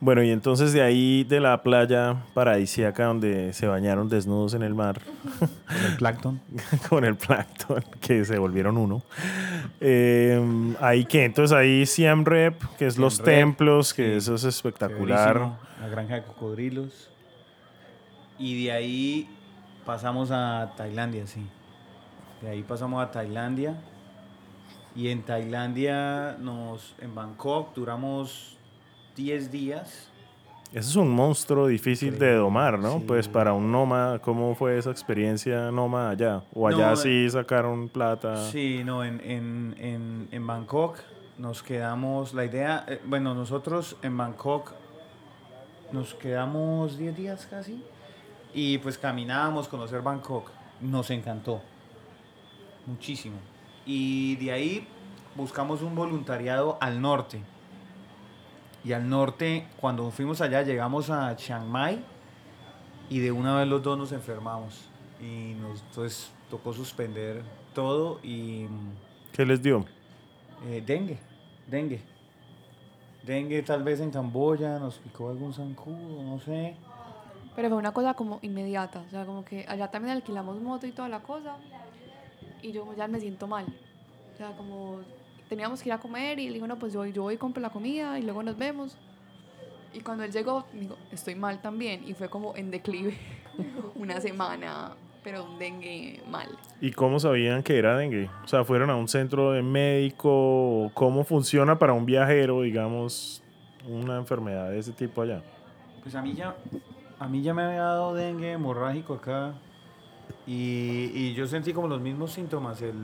Bueno, 0.00 0.20
y 0.24 0.32
entonces 0.32 0.72
de 0.72 0.82
ahí 0.82 1.22
de 1.22 1.38
la 1.38 1.62
playa 1.62 2.24
paradisíaca 2.34 3.04
donde 3.04 3.52
se 3.52 3.68
bañaron 3.68 4.08
desnudos 4.08 4.52
en 4.54 4.64
el 4.64 4.74
mar 4.74 5.00
El 5.88 5.96
plancton. 5.96 6.40
con 6.88 7.04
el 7.04 7.14
plancton, 7.14 7.84
que 8.00 8.24
se 8.24 8.36
volvieron 8.36 8.78
uno. 8.78 9.02
Eh, 9.80 10.74
ahí 10.80 11.04
que 11.04 11.24
entonces 11.24 11.56
ahí 11.56 11.86
Siem 11.86 12.24
Rep, 12.24 12.60
que 12.78 12.88
es 12.88 12.98
los 12.98 13.18
Reap, 13.18 13.26
templos, 13.26 13.94
que 13.94 14.10
sí. 14.10 14.16
eso 14.16 14.34
es 14.34 14.42
espectacular. 14.42 15.52
La 15.80 15.88
granja 15.88 16.16
de 16.16 16.24
cocodrilos. 16.24 17.11
Y 18.42 18.64
de 18.64 18.72
ahí 18.72 19.28
pasamos 19.86 20.32
a 20.32 20.72
Tailandia, 20.76 21.28
sí. 21.28 21.46
De 22.40 22.50
ahí 22.50 22.64
pasamos 22.64 23.00
a 23.00 23.08
Tailandia. 23.08 23.80
Y 24.96 25.10
en 25.10 25.22
Tailandia, 25.22 26.36
nos, 26.40 26.96
en 27.00 27.14
Bangkok, 27.14 27.72
duramos 27.72 28.58
10 29.14 29.52
días. 29.52 30.10
Eso 30.72 30.90
es 30.90 30.96
un 30.96 31.10
monstruo 31.10 31.68
difícil 31.68 32.18
de 32.18 32.34
domar, 32.34 32.80
¿no? 32.80 32.98
Sí. 32.98 33.04
Pues 33.06 33.28
para 33.28 33.52
un 33.52 33.70
nómada, 33.70 34.18
¿cómo 34.18 34.56
fue 34.56 34.76
esa 34.76 34.90
experiencia 34.90 35.70
nómada 35.70 36.10
allá? 36.10 36.42
¿O 36.52 36.66
allá 36.66 36.90
No, 36.90 36.96
sí 36.96 37.30
sacaron 37.30 37.88
plata? 37.90 38.50
Sí, 38.50 38.82
no, 38.84 39.04
en, 39.04 39.20
en, 39.20 39.76
en, 39.78 40.28
en 40.32 40.46
Bangkok 40.48 40.98
nos 41.38 41.62
quedamos, 41.62 42.34
la 42.34 42.44
idea, 42.44 42.84
eh, 42.88 43.00
bueno, 43.06 43.34
nosotros 43.34 43.96
en 44.02 44.16
Bangkok 44.16 44.72
nos 45.92 46.14
quedamos 46.14 46.98
10 46.98 47.16
días 47.16 47.46
casi 47.48 47.84
y 48.54 48.78
pues 48.78 48.98
caminábamos, 48.98 49.68
conocer 49.68 50.02
Bangkok, 50.02 50.50
nos 50.80 51.10
encantó, 51.10 51.60
muchísimo. 52.86 53.36
Y 53.86 54.36
de 54.36 54.52
ahí 54.52 54.86
buscamos 55.34 55.82
un 55.82 55.94
voluntariado 55.94 56.78
al 56.80 57.00
norte. 57.00 57.40
Y 58.84 58.92
al 58.92 59.08
norte, 59.08 59.68
cuando 59.80 60.10
fuimos 60.10 60.40
allá, 60.40 60.62
llegamos 60.62 61.08
a 61.10 61.34
Chiang 61.36 61.68
Mai 61.68 62.04
y 63.08 63.20
de 63.20 63.30
una 63.30 63.56
vez 63.56 63.68
los 63.68 63.82
dos 63.82 63.96
nos 63.96 64.12
enfermamos. 64.12 64.88
Y 65.20 65.54
nos 65.54 65.80
entonces 65.82 66.32
tocó 66.50 66.72
suspender 66.72 67.42
todo 67.74 68.18
y 68.24 68.66
¿Qué 69.32 69.46
les 69.46 69.62
dio? 69.62 69.84
eh, 70.66 70.82
dengue, 70.84 71.18
dengue. 71.66 72.00
Dengue 73.24 73.62
tal 73.62 73.84
vez 73.84 74.00
en 74.00 74.10
Camboya, 74.10 74.80
nos 74.80 74.98
picó 74.98 75.30
algún 75.30 75.54
zancudo, 75.54 76.22
no 76.24 76.40
sé. 76.40 76.74
Pero 77.54 77.68
fue 77.68 77.76
una 77.78 77.92
cosa 77.92 78.14
como 78.14 78.38
inmediata, 78.42 79.02
o 79.06 79.10
sea, 79.10 79.24
como 79.26 79.44
que 79.44 79.64
allá 79.68 79.88
también 79.90 80.16
alquilamos 80.16 80.60
moto 80.60 80.86
y 80.86 80.92
toda 80.92 81.08
la 81.08 81.20
cosa 81.20 81.56
y 82.62 82.72
yo 82.72 82.86
ya 82.96 83.08
me 83.08 83.20
siento 83.20 83.46
mal. 83.46 83.66
O 84.34 84.36
sea, 84.38 84.52
como 84.56 85.00
teníamos 85.48 85.82
que 85.82 85.88
ir 85.90 85.92
a 85.92 85.98
comer 85.98 86.38
y 86.38 86.46
él 86.46 86.54
dijo, 86.54 86.66
no, 86.66 86.78
pues 86.78 86.92
yo, 86.94 87.00
voy- 87.00 87.12
yo 87.12 87.22
voy 87.22 87.34
y 87.34 87.36
compro 87.36 87.60
la 87.60 87.68
comida 87.70 88.18
y 88.18 88.22
luego 88.22 88.42
nos 88.42 88.56
vemos. 88.56 88.96
Y 89.92 90.00
cuando 90.00 90.24
él 90.24 90.32
llegó, 90.32 90.64
digo, 90.72 90.96
estoy 91.10 91.34
mal 91.34 91.60
también 91.60 92.02
y 92.08 92.14
fue 92.14 92.30
como 92.30 92.56
en 92.56 92.70
declive 92.70 93.18
una 93.96 94.18
semana, 94.22 94.92
pero 95.22 95.44
un 95.44 95.58
dengue 95.58 96.22
mal. 96.30 96.48
¿Y 96.80 96.92
cómo 96.92 97.20
sabían 97.20 97.62
que 97.62 97.76
era 97.76 97.98
dengue? 97.98 98.30
O 98.44 98.48
sea, 98.48 98.64
¿fueron 98.64 98.88
a 98.88 98.96
un 98.96 99.08
centro 99.08 99.52
de 99.52 99.60
médico? 99.62 100.90
¿Cómo 100.94 101.24
funciona 101.24 101.78
para 101.78 101.92
un 101.92 102.06
viajero, 102.06 102.62
digamos, 102.62 103.42
una 103.86 104.16
enfermedad 104.16 104.70
de 104.70 104.78
ese 104.78 104.92
tipo 104.92 105.20
allá? 105.20 105.42
Pues 106.02 106.14
a 106.14 106.22
mí 106.22 106.32
ya, 106.34 106.56
a 107.22 107.28
mí 107.28 107.42
ya 107.42 107.54
me 107.54 107.62
había 107.62 107.82
dado 107.82 108.14
dengue 108.14 108.52
hemorrágico 108.52 109.14
acá 109.14 109.52
y, 110.46 111.10
y 111.14 111.34
yo 111.34 111.46
sentí 111.46 111.72
como 111.72 111.88
los 111.88 112.00
mismos 112.00 112.32
síntomas, 112.32 112.82
el, 112.82 112.96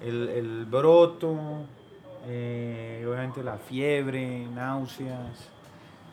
el, 0.00 0.28
el 0.28 0.64
broto, 0.66 1.34
eh, 2.26 3.04
obviamente 3.08 3.42
la 3.42 3.56
fiebre, 3.56 4.46
náuseas. 4.54 5.48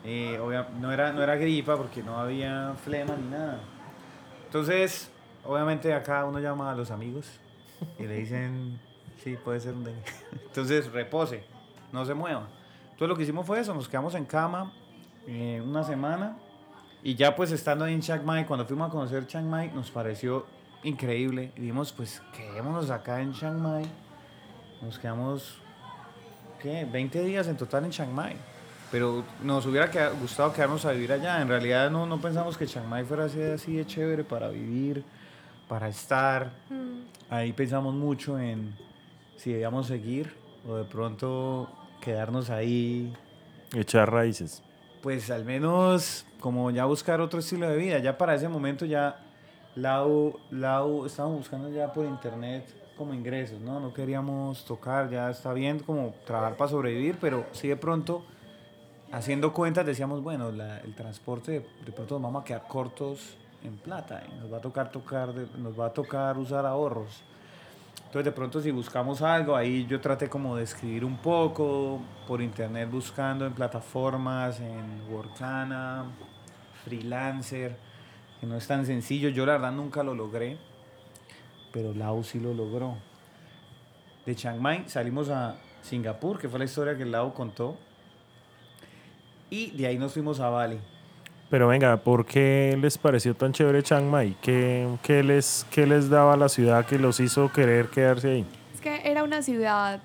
eh, 0.04 0.38
obvia- 0.40 0.68
no, 0.80 0.90
era, 0.92 1.12
no 1.12 1.22
era 1.22 1.36
gripa 1.36 1.76
porque 1.76 2.02
no 2.02 2.18
había 2.18 2.74
flema 2.84 3.14
ni 3.16 3.28
nada. 3.28 3.60
Entonces, 4.46 5.10
obviamente 5.44 5.92
acá 5.94 6.24
uno 6.24 6.40
llama 6.40 6.70
a 6.70 6.74
los 6.74 6.90
amigos 6.90 7.26
y 7.98 8.04
le 8.04 8.14
dicen, 8.16 8.78
sí, 9.22 9.36
puede 9.36 9.60
ser 9.60 9.74
un 9.74 9.84
dengue. 9.84 10.02
Entonces, 10.46 10.90
repose, 10.92 11.44
no 11.92 12.04
se 12.04 12.14
mueva. 12.14 12.48
Entonces 12.84 13.08
lo 13.08 13.16
que 13.16 13.22
hicimos 13.22 13.46
fue 13.46 13.60
eso, 13.60 13.72
nos 13.74 13.88
quedamos 13.88 14.14
en 14.14 14.24
cama 14.24 14.72
eh, 15.26 15.62
una 15.64 15.84
semana 15.84 16.36
y 17.02 17.14
ya 17.14 17.34
pues 17.34 17.50
estando 17.52 17.84
ahí 17.84 17.94
en 17.94 18.00
Chiang 18.00 18.24
Mai, 18.24 18.44
cuando 18.46 18.66
fuimos 18.66 18.88
a 18.88 18.92
conocer 18.92 19.26
Chiang 19.26 19.48
Mai, 19.48 19.70
nos 19.72 19.90
pareció 19.90 20.46
increíble. 20.82 21.52
Y 21.56 21.60
dijimos, 21.60 21.92
pues 21.92 22.22
quedémonos 22.36 22.90
acá 22.90 23.20
en 23.20 23.32
Chiang 23.32 23.60
Mai. 23.60 23.84
Nos 24.82 24.98
quedamos, 24.98 25.58
¿qué? 26.60 26.86
20 26.90 27.22
días 27.24 27.46
en 27.48 27.56
total 27.56 27.84
en 27.84 27.90
Chiang 27.90 28.12
Mai. 28.12 28.36
Pero 28.90 29.24
nos 29.42 29.66
hubiera 29.66 29.88
gustado 30.20 30.52
quedarnos 30.52 30.84
a 30.84 30.92
vivir 30.92 31.12
allá. 31.12 31.40
En 31.40 31.48
realidad 31.48 31.90
no, 31.90 32.06
no 32.06 32.20
pensamos 32.20 32.56
que 32.58 32.66
Chiang 32.66 32.88
Mai 32.88 33.04
fuera 33.04 33.24
así, 33.24 33.40
así 33.42 33.76
de 33.76 33.86
chévere 33.86 34.24
para 34.24 34.48
vivir, 34.48 35.04
para 35.68 35.88
estar. 35.88 36.50
Ahí 37.30 37.52
pensamos 37.52 37.94
mucho 37.94 38.38
en 38.38 38.74
si 39.36 39.52
debíamos 39.52 39.86
seguir 39.86 40.34
o 40.68 40.76
de 40.76 40.84
pronto 40.84 41.70
quedarnos 42.00 42.50
ahí 42.50 43.14
Echar 43.74 44.10
raíces. 44.10 44.62
Pues 45.02 45.30
al 45.30 45.44
menos 45.44 46.26
como 46.40 46.70
ya 46.70 46.84
buscar 46.84 47.20
otro 47.20 47.40
estilo 47.40 47.68
de 47.68 47.76
vida. 47.76 47.98
Ya 47.98 48.16
para 48.18 48.34
ese 48.34 48.48
momento 48.48 48.84
ya 48.84 49.18
Lau, 49.76 50.38
Lau 50.50 51.06
estábamos 51.06 51.38
buscando 51.38 51.68
ya 51.70 51.92
por 51.92 52.04
internet 52.06 52.66
como 52.96 53.14
ingresos, 53.14 53.60
¿no? 53.60 53.80
No 53.80 53.94
queríamos 53.94 54.64
tocar, 54.64 55.08
ya 55.10 55.30
está 55.30 55.52
bien 55.52 55.78
como 55.78 56.14
trabajar 56.26 56.56
para 56.56 56.70
sobrevivir, 56.70 57.16
pero 57.20 57.46
sí 57.52 57.68
de 57.68 57.76
pronto 57.76 58.24
haciendo 59.12 59.52
cuentas 59.52 59.86
decíamos, 59.86 60.22
bueno, 60.22 60.50
la- 60.52 60.78
el 60.80 60.94
transporte 60.94 61.66
de, 61.84 61.92
pronto 61.92 62.14
nos 62.16 62.22
vamos 62.22 62.42
a 62.42 62.44
quedar 62.44 62.66
cortos 62.68 63.36
en 63.64 63.76
plata 63.76 64.22
y 64.28 64.38
nos 64.40 64.52
va 64.52 64.58
a 64.58 64.60
tocar 64.60 64.90
tocar, 64.90 65.34
nos 65.58 65.78
va 65.78 65.86
a 65.86 65.92
tocar 65.92 66.36
usar 66.38 66.66
ahorros. 66.66 67.22
Entonces 68.10 68.24
de 68.24 68.32
pronto 68.32 68.60
si 68.60 68.72
buscamos 68.72 69.22
algo, 69.22 69.54
ahí 69.54 69.86
yo 69.86 70.00
traté 70.00 70.28
como 70.28 70.56
de 70.56 70.64
escribir 70.64 71.04
un 71.04 71.18
poco 71.18 72.00
por 72.26 72.42
internet 72.42 72.90
buscando 72.90 73.46
en 73.46 73.52
plataformas, 73.52 74.58
en 74.58 75.04
Workana, 75.08 76.06
Freelancer, 76.82 77.76
que 78.40 78.48
no 78.48 78.56
es 78.56 78.66
tan 78.66 78.84
sencillo. 78.84 79.28
Yo 79.28 79.46
la 79.46 79.52
verdad 79.52 79.70
nunca 79.70 80.02
lo 80.02 80.16
logré, 80.16 80.58
pero 81.72 81.94
Lau 81.94 82.24
sí 82.24 82.40
lo 82.40 82.52
logró. 82.52 82.96
De 84.26 84.34
Chiang 84.34 84.60
Mai 84.60 84.88
salimos 84.88 85.30
a 85.30 85.58
Singapur, 85.80 86.40
que 86.40 86.48
fue 86.48 86.58
la 86.58 86.64
historia 86.64 86.96
que 86.96 87.04
Lau 87.04 87.32
contó, 87.32 87.78
y 89.50 89.70
de 89.70 89.86
ahí 89.86 89.98
nos 89.98 90.14
fuimos 90.14 90.40
a 90.40 90.48
Bali. 90.48 90.80
Pero 91.50 91.66
venga, 91.66 91.96
¿por 91.96 92.24
qué 92.26 92.78
les 92.80 92.96
pareció 92.96 93.34
tan 93.34 93.52
chévere 93.52 93.82
Chiang 93.82 94.08
Mai? 94.08 94.36
¿Qué, 94.40 94.88
qué 95.02 95.24
les, 95.24 95.66
qué 95.72 95.84
les 95.84 96.08
daba 96.08 96.34
a 96.34 96.36
la 96.36 96.48
ciudad 96.48 96.86
que 96.86 96.96
los 96.96 97.18
hizo 97.18 97.52
querer 97.52 97.88
quedarse 97.88 98.30
ahí? 98.30 98.46
Es 98.72 98.80
que 98.80 99.10
era 99.10 99.24
una 99.24 99.42
ciudad 99.42 100.00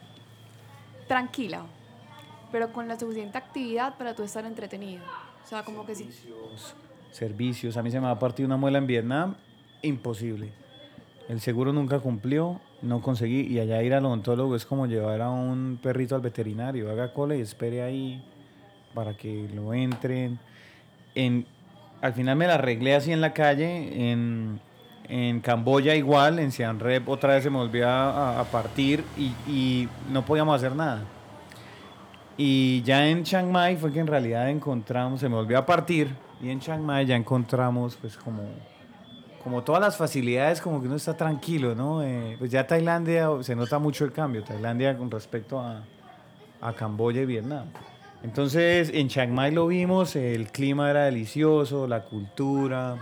tranquila, 1.07 1.65
pero 2.51 2.73
con 2.73 2.87
la 2.87 2.99
suficiente 2.99 3.37
actividad 3.37 3.95
para 3.95 4.15
tú 4.15 4.23
estar 4.23 4.43
entretenido. 4.43 5.03
O 5.43 5.47
sea, 5.47 5.63
como 5.63 5.85
que 5.85 5.93
sí. 5.93 6.09
servicios. 7.11 7.77
A 7.77 7.83
mí 7.83 7.91
se 7.91 7.99
me 7.99 8.07
va 8.07 8.13
a 8.13 8.19
partir 8.19 8.43
una 8.43 8.57
muela 8.57 8.79
en 8.79 8.87
Vietnam, 8.87 9.35
imposible. 9.83 10.51
El 11.29 11.41
seguro 11.41 11.73
nunca 11.73 11.99
cumplió, 11.99 12.59
no 12.81 13.01
conseguí. 13.01 13.41
Y 13.41 13.59
allá 13.59 13.83
ir 13.83 13.93
al 13.93 14.05
odontólogo 14.05 14.55
es 14.55 14.65
como 14.65 14.87
llevar 14.87 15.21
a 15.21 15.29
un 15.29 15.79
perrito 15.81 16.15
al 16.15 16.21
veterinario. 16.21 16.89
Haga 16.89 17.13
cola 17.13 17.35
y 17.35 17.41
espere 17.41 17.83
ahí 17.83 18.23
para 18.95 19.15
que 19.15 19.47
lo 19.53 19.75
entren. 19.75 20.39
En, 21.15 21.45
al 22.01 22.13
final 22.13 22.35
me 22.35 22.47
la 22.47 22.55
arreglé 22.55 22.95
así 22.95 23.11
en 23.11 23.21
la 23.21 23.33
calle. 23.33 24.11
En, 24.11 24.59
en 25.07 25.39
Camboya 25.39 25.95
igual, 25.95 26.39
en 26.39 26.51
Siem 26.51 26.79
Reap 26.79 27.07
otra 27.09 27.35
vez 27.35 27.43
se 27.43 27.49
me 27.49 27.57
volvió 27.57 27.89
a, 27.89 28.43
partir 28.51 29.03
y, 29.17 29.33
y 29.49 29.89
no 30.11 30.25
podíamos 30.25 30.55
hacer 30.55 30.75
nada. 30.75 31.03
Y 32.37 32.81
ya 32.81 33.07
en 33.07 33.23
Chiang 33.23 33.49
Mai 33.49 33.77
fue 33.77 33.93
que 33.93 33.99
en 33.99 34.07
realidad 34.07 34.49
encontramos, 34.49 35.21
se 35.21 35.29
me 35.29 35.35
volvió 35.35 35.57
a 35.57 35.65
partir, 35.65 36.13
y 36.41 36.49
en 36.49 36.59
Chiang 36.59 36.81
Mai 36.81 37.05
ya 37.05 37.15
encontramos 37.15 37.95
pues 37.95 38.17
como, 38.17 38.43
como 39.43 39.63
todas 39.63 39.81
las 39.81 39.95
facilidades, 39.95 40.59
como 40.59 40.81
que 40.81 40.87
uno 40.87 40.97
está 40.97 41.15
tranquilo, 41.15 41.75
¿no? 41.75 42.03
Eh, 42.03 42.35
pues 42.37 42.51
ya 42.51 42.67
Tailandia 42.67 43.29
se 43.41 43.55
nota 43.55 43.79
mucho 43.79 44.03
el 44.03 44.11
cambio, 44.11 44.43
Tailandia 44.43 44.97
con 44.97 45.09
respecto 45.09 45.59
a, 45.59 45.81
a 46.61 46.73
Camboya 46.73 47.21
y 47.21 47.25
Vietnam. 47.25 47.67
Entonces 48.25 48.89
en 48.91 49.07
Chiang 49.07 49.31
Mai 49.31 49.51
lo 49.51 49.67
vimos, 49.67 50.15
el 50.15 50.51
clima 50.51 50.89
era 50.89 51.05
delicioso, 51.05 51.85
la 51.87 52.01
cultura. 52.01 52.95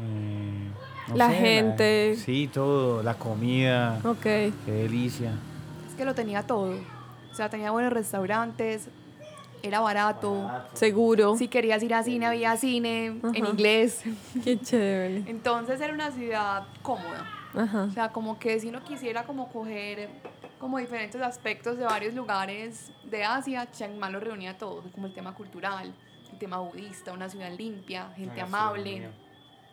eh, 0.00 0.70
no 1.08 1.16
La 1.16 1.28
sé, 1.30 1.34
gente. 1.36 2.16
sí, 2.16 2.48
todo, 2.52 3.02
la 3.02 3.14
comida, 3.14 3.98
Ok. 4.04 4.22
qué 4.22 4.52
delicia. 4.66 5.32
Es 5.88 5.94
que 5.96 6.04
lo 6.04 6.14
tenía 6.14 6.42
todo. 6.44 6.70
O 7.32 7.34
sea, 7.34 7.48
tenía 7.50 7.72
buenos 7.72 7.92
restaurantes, 7.92 8.88
era 9.62 9.80
barato. 9.80 10.48
Seguro. 10.74 11.36
Si 11.36 11.48
querías 11.48 11.82
ir 11.82 11.92
a 11.92 12.04
cine, 12.04 12.26
había 12.26 12.56
cine 12.56 13.06
en 13.34 13.44
inglés. 13.46 14.02
Qué 14.44 14.58
chévere. 14.60 15.24
Entonces 15.26 15.80
era 15.80 15.92
una 15.92 16.12
ciudad 16.12 16.64
cómoda. 16.82 17.26
Ajá. 17.56 17.84
O 17.84 17.90
sea, 17.90 18.10
como 18.10 18.38
que 18.38 18.60
si 18.60 18.68
uno 18.68 18.84
quisiera 18.84 19.24
como 19.24 19.48
coger 19.48 20.08
como 20.66 20.78
diferentes 20.78 21.22
aspectos 21.22 21.78
de 21.78 21.84
varios 21.84 22.12
lugares 22.12 22.90
de 23.04 23.22
Asia, 23.22 23.70
Chiang 23.70 23.96
Mai 23.98 24.10
lo 24.10 24.18
reunía 24.18 24.58
todo, 24.58 24.82
como 24.90 25.06
el 25.06 25.14
tema 25.14 25.32
cultural, 25.32 25.94
el 26.32 26.38
tema 26.40 26.58
budista, 26.58 27.12
una 27.12 27.28
ciudad 27.28 27.52
limpia, 27.56 28.10
gente 28.16 28.40
amable, 28.40 29.08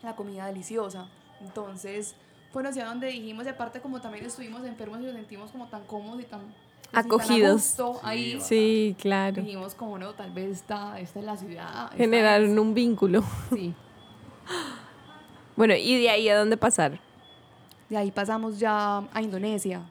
la 0.04 0.16
comida 0.16 0.46
deliciosa. 0.46 1.08
Entonces, 1.42 2.14
fue 2.52 2.62
una 2.62 2.72
ciudad 2.72 2.90
donde 2.90 3.08
dijimos, 3.08 3.48
y 3.48 3.50
aparte 3.50 3.82
como 3.82 4.02
también 4.02 4.24
estuvimos 4.24 4.64
enfermos 4.66 5.00
y 5.02 5.06
nos 5.06 5.14
sentimos 5.16 5.50
como 5.50 5.66
tan 5.66 5.84
cómodos 5.86 6.22
y 6.22 6.26
tan, 6.26 6.42
pues, 6.42 6.52
y 6.84 6.92
tan 6.92 6.96
a 6.96 7.00
Acogidos. 7.00 7.54
gusto 7.54 8.00
ahí, 8.04 8.40
Sí, 8.40 8.96
claro. 9.00 9.42
dijimos 9.42 9.74
como 9.74 9.98
no, 9.98 10.14
tal 10.14 10.30
vez 10.30 10.52
esta, 10.52 11.00
esta 11.00 11.18
es 11.18 11.26
la 11.26 11.36
ciudad. 11.38 11.90
Generaron 11.98 12.52
es". 12.52 12.60
un 12.60 12.76
vínculo. 12.76 13.24
Sí. 13.52 13.74
Bueno, 15.56 15.74
¿y 15.76 16.00
de 16.00 16.12
ahí 16.12 16.30
a 16.30 16.38
dónde 16.38 16.56
pasar? 16.56 17.00
De 17.90 17.98
ahí 17.98 18.12
pasamos 18.12 18.60
ya 18.60 19.00
a 19.12 19.22
Indonesia. 19.24 19.82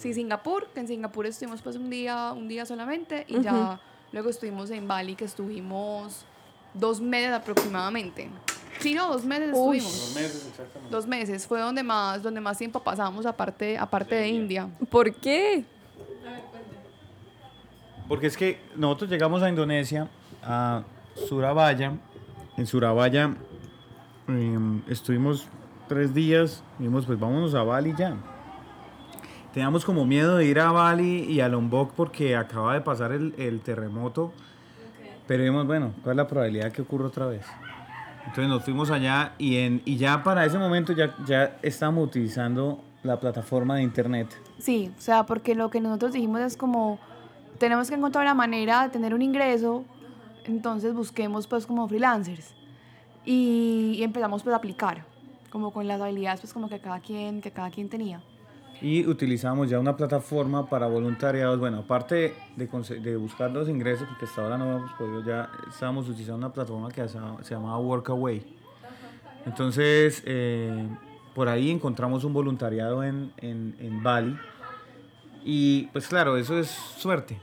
Sí, 0.00 0.14
Singapur, 0.14 0.66
que 0.68 0.80
en 0.80 0.88
Singapur 0.88 1.26
estuvimos 1.26 1.60
pues 1.60 1.76
un 1.76 1.90
día, 1.90 2.32
un 2.32 2.48
día 2.48 2.64
solamente 2.64 3.26
y 3.28 3.42
ya 3.42 3.78
luego 4.12 4.30
estuvimos 4.30 4.70
en 4.70 4.88
Bali, 4.88 5.14
que 5.14 5.26
estuvimos 5.26 6.24
dos 6.72 7.02
meses 7.02 7.32
aproximadamente. 7.34 8.30
Sí, 8.78 8.94
no, 8.94 9.08
dos 9.12 9.26
meses 9.26 9.50
Uy. 9.52 9.76
estuvimos. 9.76 10.90
Dos 10.90 11.06
meses, 11.06 11.46
fue 11.46 11.60
donde 11.60 11.82
más, 11.82 12.22
donde 12.22 12.40
más 12.40 12.56
tiempo 12.56 12.80
pasamos 12.80 13.26
aparte, 13.26 13.76
aparte 13.76 14.14
de 14.14 14.28
India. 14.28 14.70
¿Por 14.88 15.14
qué? 15.14 15.64
Porque 18.08 18.26
es 18.26 18.38
que 18.38 18.58
nosotros 18.76 19.10
llegamos 19.10 19.42
a 19.42 19.50
Indonesia, 19.50 20.08
a 20.42 20.82
Surabaya. 21.28 21.92
En 22.56 22.66
Surabaya 22.66 23.36
em, 24.28 24.80
estuvimos 24.88 25.46
tres 25.88 26.14
días. 26.14 26.62
Dijimos, 26.78 27.04
pues 27.04 27.20
vámonos 27.20 27.54
a 27.54 27.62
Bali 27.62 27.94
ya. 27.98 28.16
Teníamos 29.52 29.84
como 29.84 30.06
miedo 30.06 30.36
de 30.36 30.46
ir 30.46 30.60
a 30.60 30.70
Bali 30.70 31.24
y 31.24 31.40
a 31.40 31.48
Lombok 31.48 31.92
porque 31.94 32.36
acaba 32.36 32.74
de 32.74 32.80
pasar 32.80 33.12
el, 33.12 33.34
el 33.36 33.60
terremoto. 33.60 34.32
Pero 35.26 35.42
dijimos, 35.42 35.66
bueno, 35.66 35.92
¿cuál 36.02 36.14
es 36.14 36.16
la 36.18 36.28
probabilidad 36.28 36.72
que 36.72 36.82
ocurra 36.82 37.06
otra 37.06 37.26
vez? 37.26 37.44
Entonces 38.20 38.48
nos 38.48 38.62
fuimos 38.62 38.90
allá 38.90 39.32
y, 39.38 39.56
en, 39.56 39.82
y 39.84 39.96
ya 39.96 40.22
para 40.22 40.44
ese 40.44 40.58
momento 40.58 40.92
ya, 40.92 41.16
ya 41.26 41.58
estábamos 41.62 42.06
utilizando 42.06 42.80
la 43.02 43.18
plataforma 43.18 43.76
de 43.76 43.82
internet. 43.82 44.28
Sí, 44.58 44.92
o 44.96 45.00
sea, 45.00 45.26
porque 45.26 45.54
lo 45.54 45.70
que 45.70 45.80
nosotros 45.80 46.12
dijimos 46.12 46.40
es 46.42 46.56
como, 46.56 47.00
tenemos 47.58 47.88
que 47.88 47.96
encontrar 47.96 48.24
una 48.24 48.34
manera 48.34 48.82
de 48.82 48.90
tener 48.90 49.14
un 49.14 49.22
ingreso, 49.22 49.84
entonces 50.44 50.94
busquemos 50.94 51.46
pues 51.46 51.66
como 51.66 51.88
freelancers. 51.88 52.54
Y, 53.24 53.96
y 53.98 54.02
empezamos 54.02 54.42
pues 54.42 54.52
a 54.52 54.58
aplicar, 54.58 55.04
como 55.50 55.72
con 55.72 55.88
las 55.88 56.00
habilidades 56.00 56.40
pues 56.40 56.52
como 56.52 56.68
que 56.68 56.78
cada 56.78 57.00
quien, 57.00 57.40
que 57.40 57.50
cada 57.50 57.70
quien 57.70 57.88
tenía. 57.88 58.22
Y 58.82 59.06
utilizamos 59.06 59.68
ya 59.68 59.78
una 59.78 59.96
plataforma 59.96 60.68
para 60.68 60.86
voluntariados. 60.86 61.58
Bueno, 61.58 61.78
aparte 61.80 62.34
de, 62.56 62.66
de 63.00 63.16
buscar 63.16 63.50
los 63.50 63.68
ingresos, 63.68 64.08
porque 64.08 64.24
hasta 64.24 64.42
ahora 64.42 64.56
no 64.56 64.78
hemos 64.78 64.92
podido, 64.92 65.22
ya 65.22 65.50
estábamos 65.68 66.08
utilizando 66.08 66.38
una 66.38 66.52
plataforma 66.52 66.90
que 66.90 67.06
se 67.08 67.54
llamaba 67.54 67.78
Workaway. 67.78 68.42
Entonces, 69.44 70.22
eh, 70.26 70.88
por 71.34 71.48
ahí 71.48 71.70
encontramos 71.70 72.24
un 72.24 72.32
voluntariado 72.32 73.04
en, 73.04 73.32
en, 73.38 73.76
en 73.78 74.02
Bali. 74.02 74.36
Y 75.44 75.84
pues 75.92 76.08
claro, 76.08 76.36
eso 76.36 76.58
es 76.58 76.68
suerte. 76.68 77.38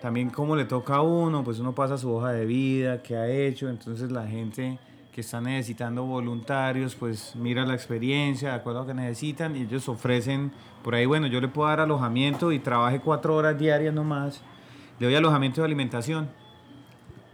También 0.00 0.30
como 0.30 0.56
le 0.56 0.64
toca 0.64 0.96
a 0.96 1.02
uno, 1.02 1.42
pues 1.42 1.58
uno 1.58 1.74
pasa 1.74 1.98
su 1.98 2.12
hoja 2.12 2.32
de 2.32 2.44
vida, 2.46 3.02
qué 3.02 3.16
ha 3.16 3.28
hecho. 3.28 3.68
Entonces 3.68 4.10
la 4.12 4.26
gente 4.26 4.78
que 5.16 5.22
están 5.22 5.44
necesitando 5.44 6.04
voluntarios, 6.04 6.94
pues 6.94 7.34
mira 7.36 7.64
la 7.64 7.72
experiencia, 7.72 8.50
de 8.50 8.54
acuerdo 8.56 8.80
a 8.80 8.82
lo 8.82 8.88
que 8.88 8.92
necesitan, 8.92 9.56
y 9.56 9.62
ellos 9.62 9.88
ofrecen, 9.88 10.52
por 10.84 10.94
ahí, 10.94 11.06
bueno, 11.06 11.26
yo 11.26 11.40
le 11.40 11.48
puedo 11.48 11.70
dar 11.70 11.80
alojamiento 11.80 12.52
y 12.52 12.58
trabaje 12.58 13.00
cuatro 13.00 13.34
horas 13.34 13.58
diarias 13.58 13.94
nomás, 13.94 14.42
le 14.98 15.06
doy 15.06 15.14
alojamiento 15.14 15.62
y 15.62 15.64
alimentación. 15.64 16.28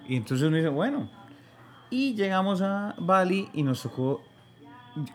Y 0.09 0.15
entonces 0.15 0.47
uno 0.47 0.59
dice, 0.59 0.69
bueno, 0.69 1.11
y 1.91 2.15
llegamos 2.15 2.63
a 2.63 2.95
Bali 2.99 3.49
y 3.53 3.65
nos 3.65 3.83
tocó, 3.83 4.23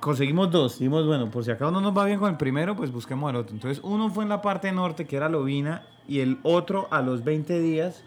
conseguimos 0.01 0.51
dos, 0.51 0.78
dijimos, 0.78 1.07
bueno, 1.07 1.32
por 1.32 1.45
si 1.45 1.51
acá 1.51 1.70
uno 1.70 1.80
nos 1.80 1.97
va 1.97 2.03
bien 2.03 2.20
con 2.20 2.30
el 2.30 2.38
primero, 2.38 2.76
pues 2.76 2.91
busquemos 2.91 3.30
el 3.30 3.38
otro. 3.38 3.55
Entonces 3.55 3.82
uno 3.82 4.09
fue 4.09 4.26
en 4.26 4.30
la 4.30 4.41
parte 4.41 4.74
norte, 4.74 5.07
que 5.07 5.15
era 5.15 5.30
Lovina, 5.30 5.84
y 6.05 6.20
el 6.20 6.38
otro 6.43 6.89
a 6.91 7.01
los 7.01 7.24
20 7.24 7.61
días 7.61 8.03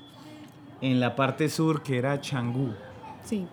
en 0.82 1.00
la 1.00 1.16
parte 1.16 1.48
sur, 1.48 1.82
que 1.82 1.96
era 1.96 2.20
Changú. 2.20 2.74
Sí. 3.24 3.46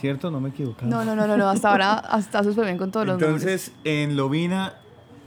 ¿Cierto? 0.00 0.30
No 0.30 0.40
me 0.40 0.50
equivoco. 0.50 0.84
No, 0.84 1.04
no, 1.04 1.16
no, 1.16 1.26
no, 1.26 1.36
no, 1.36 1.48
hasta 1.48 1.70
ahora 1.70 2.02
está 2.18 2.44
súper 2.44 2.64
bien 2.66 2.78
con 2.78 2.90
todos 2.90 3.06
los 3.06 3.18
nombres. 3.20 3.42
Entonces, 3.42 3.72
en 3.84 4.16
Lovina 4.16 4.74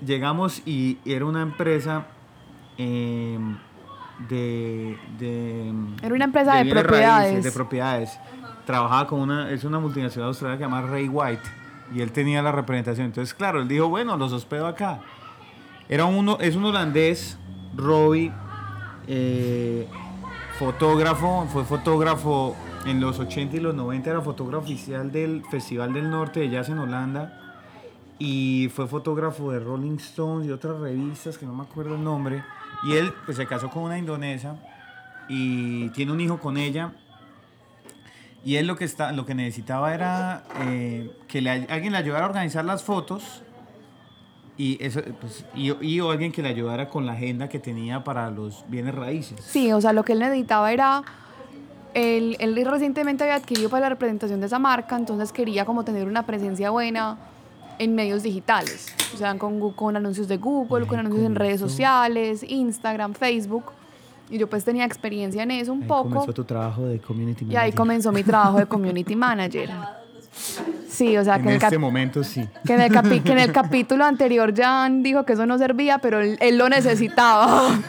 llegamos 0.05 0.61
y 0.65 0.97
era 1.05 1.25
una 1.25 1.41
empresa 1.41 2.05
eh, 2.77 3.37
de, 4.29 4.97
de- 5.17 5.73
Era 6.03 6.13
una 6.15 6.25
empresa 6.25 6.55
de 6.55 6.69
propiedades. 6.71 7.25
raíces, 7.33 7.43
de 7.43 7.51
propiedades. 7.51 8.19
Trabajaba 8.65 9.07
con 9.07 9.21
una, 9.21 9.49
es 9.49 9.63
una 9.63 9.79
multinacional 9.79 10.27
australiana 10.27 10.57
que 10.59 10.63
se 10.65 10.69
llama 10.69 10.81
Ray 10.87 11.07
White. 11.09 11.41
Y 11.95 12.01
él 12.01 12.11
tenía 12.11 12.43
la 12.43 12.51
representación. 12.51 13.07
Entonces, 13.07 13.33
claro, 13.33 13.61
él 13.61 13.67
dijo, 13.67 13.89
bueno, 13.89 14.15
los 14.17 14.31
hospedo 14.31 14.67
acá. 14.67 14.99
Era 15.87 16.05
uno, 16.05 16.37
es 16.39 16.55
un 16.55 16.65
holandés, 16.65 17.39
Robbie, 17.75 18.31
eh, 19.07 19.87
fotógrafo, 20.59 21.47
fue 21.51 21.63
fotógrafo 21.65 22.55
en 22.85 22.99
los 22.99 23.19
80 23.19 23.57
y 23.57 23.59
los 23.59 23.75
90, 23.75 24.09
era 24.09 24.21
fotógrafo 24.21 24.65
oficial 24.65 25.11
del 25.11 25.43
Festival 25.49 25.93
del 25.93 26.09
Norte 26.09 26.39
de 26.39 26.49
Jazz 26.49 26.69
en 26.69 26.79
Holanda 26.79 27.49
y 28.19 28.69
fue 28.75 28.87
fotógrafo 28.87 29.51
de 29.51 29.59
Rolling 29.59 29.95
Stones 29.97 30.47
y 30.47 30.51
otras 30.51 30.77
revistas 30.79 31.37
que 31.37 31.45
no 31.45 31.53
me 31.53 31.63
acuerdo 31.63 31.95
el 31.95 32.03
nombre. 32.03 32.43
Y 32.83 32.95
él 32.95 33.13
pues, 33.25 33.37
se 33.37 33.45
casó 33.47 33.69
con 33.69 33.83
una 33.83 33.97
indonesa 33.97 34.57
y 35.27 35.89
tiene 35.89 36.11
un 36.11 36.19
hijo 36.19 36.39
con 36.39 36.57
ella. 36.57 36.93
Y 38.43 38.55
él 38.55 38.67
lo 38.67 38.75
que, 38.75 38.85
está, 38.85 39.11
lo 39.11 39.25
que 39.25 39.35
necesitaba 39.35 39.93
era 39.93 40.43
eh, 40.61 41.11
que 41.27 41.41
le, 41.41 41.49
alguien 41.49 41.91
le 41.91 41.97
ayudara 41.97 42.25
a 42.25 42.29
organizar 42.29 42.63
las 42.63 42.83
fotos 42.83 43.43
y, 44.57 44.77
eso, 44.83 45.01
pues, 45.19 45.45
y, 45.55 45.71
y 45.85 45.99
alguien 45.99 46.31
que 46.31 46.41
le 46.41 46.49
ayudara 46.49 46.89
con 46.89 47.05
la 47.05 47.13
agenda 47.13 47.47
que 47.47 47.59
tenía 47.59 48.03
para 48.03 48.29
los 48.29 48.65
bienes 48.67 48.95
raíces. 48.95 49.41
Sí, 49.41 49.71
o 49.71 49.79
sea, 49.79 49.93
lo 49.93 50.03
que 50.03 50.13
él 50.13 50.19
necesitaba 50.19 50.71
era. 50.71 51.03
Él, 51.93 52.37
él 52.39 52.65
recientemente 52.65 53.23
había 53.23 53.35
adquirido 53.35 53.69
para 53.69 53.81
la 53.81 53.89
representación 53.89 54.39
de 54.39 54.45
esa 54.45 54.59
marca, 54.59 54.95
entonces 54.95 55.31
quería 55.31 55.65
como 55.65 55.83
tener 55.83 56.07
una 56.07 56.23
presencia 56.25 56.69
buena 56.69 57.17
en 57.79 57.95
medios 57.95 58.23
digitales. 58.23 58.93
O 59.13 59.17
sea, 59.17 59.35
con, 59.37 59.71
con 59.73 59.95
anuncios 59.95 60.27
de 60.27 60.37
Google, 60.37 60.85
con 60.85 60.99
anuncios 60.99 61.25
en 61.25 61.35
redes 61.35 61.59
sociales, 61.59 62.43
Instagram, 62.47 63.13
Facebook. 63.13 63.65
Y 64.29 64.37
yo 64.37 64.47
pues 64.47 64.63
tenía 64.63 64.85
experiencia 64.85 65.41
en 65.41 65.49
eso 65.51 65.73
un 65.73 65.81
Ahí 65.81 65.87
poco. 65.87 66.09
comenzó 66.09 66.33
tu 66.33 66.43
trabajo 66.43 66.83
de 66.83 66.99
community 66.99 67.45
Y 67.45 67.47
ahí 67.49 67.53
manager. 67.55 67.75
comenzó 67.75 68.11
mi 68.11 68.23
trabajo 68.23 68.59
de 68.59 68.65
community 68.67 69.15
manager. 69.15 69.69
Sí, 70.87 71.17
o 71.17 71.23
sea, 71.23 71.37
En 71.37 71.43
que 71.43 71.49
en, 71.55 71.61
este 71.63 71.77
momento 71.79 72.23
sí. 72.23 72.47
que 72.65 72.73
en 72.73 72.81
el 72.81 72.91
capi- 72.91 73.23
que 73.23 73.31
en 73.31 73.39
el 73.39 73.51
capítulo 73.51 74.05
anterior 74.05 74.53
Jan 74.55 75.01
dijo 75.01 75.23
que 75.25 75.33
eso 75.33 75.45
no 75.47 75.57
servía, 75.57 75.97
pero 75.97 76.19
él, 76.19 76.37
él 76.41 76.57
lo 76.57 76.69
necesitaba. 76.69 77.69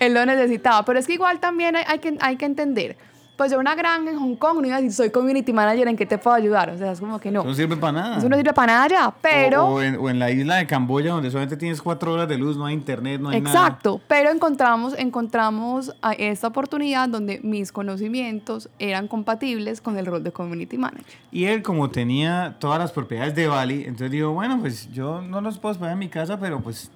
él 0.00 0.14
lo 0.14 0.24
necesitaba. 0.26 0.84
Pero 0.84 0.98
es 0.98 1.06
que 1.06 1.14
igual 1.14 1.40
también 1.40 1.76
hay, 1.76 1.84
hay 1.86 1.98
que, 1.98 2.16
hay 2.20 2.36
que 2.36 2.46
entender. 2.46 2.96
Pues 3.36 3.50
yo 3.50 3.58
una 3.58 3.74
gran 3.74 4.06
en 4.06 4.16
Hong 4.16 4.36
Kong 4.36 4.60
no 4.60 4.66
iba 4.68 4.76
a 4.76 4.80
decir, 4.80 4.92
soy 4.92 5.10
community 5.10 5.52
manager, 5.52 5.88
¿en 5.88 5.96
qué 5.96 6.06
te 6.06 6.18
puedo 6.18 6.36
ayudar? 6.36 6.70
O 6.70 6.78
sea, 6.78 6.92
es 6.92 7.00
como 7.00 7.18
que 7.18 7.32
no. 7.32 7.40
Eso 7.40 7.48
no 7.48 7.54
sirve 7.56 7.76
para 7.76 7.92
nada. 7.92 8.18
Eso 8.18 8.28
no 8.28 8.36
sirve 8.36 8.52
para 8.52 8.72
nada 8.74 8.86
ya, 8.86 9.14
pero... 9.20 9.66
O, 9.66 9.74
o 9.74 9.82
en, 9.82 9.96
o 9.96 10.08
en 10.08 10.20
la 10.20 10.30
isla 10.30 10.54
de 10.54 10.68
Camboya, 10.68 11.10
donde 11.10 11.32
solamente 11.32 11.56
tienes 11.56 11.82
cuatro 11.82 12.12
horas 12.12 12.28
de 12.28 12.38
luz, 12.38 12.56
no 12.56 12.64
hay 12.64 12.74
internet, 12.74 13.20
no 13.20 13.30
hay 13.30 13.40
nada. 13.40 13.56
Exacto, 13.56 14.00
pero 14.06 14.30
encontramos, 14.30 14.94
encontramos 14.96 15.96
a 16.00 16.12
esta 16.12 16.46
oportunidad 16.46 17.08
donde 17.08 17.40
mis 17.42 17.72
conocimientos 17.72 18.68
eran 18.78 19.08
compatibles 19.08 19.80
con 19.80 19.98
el 19.98 20.06
rol 20.06 20.22
de 20.22 20.30
community 20.30 20.78
manager. 20.78 21.18
Y 21.32 21.46
él, 21.46 21.60
como 21.64 21.90
tenía 21.90 22.54
todas 22.60 22.78
las 22.78 22.92
propiedades 22.92 23.34
de 23.34 23.48
Bali, 23.48 23.82
entonces 23.82 24.12
digo, 24.12 24.30
bueno, 24.30 24.60
pues 24.60 24.92
yo 24.92 25.22
no 25.22 25.40
los 25.40 25.58
puedo 25.58 25.72
esperar 25.72 25.94
en 25.94 25.98
mi 25.98 26.08
casa, 26.08 26.38
pero 26.38 26.60
pues. 26.60 26.88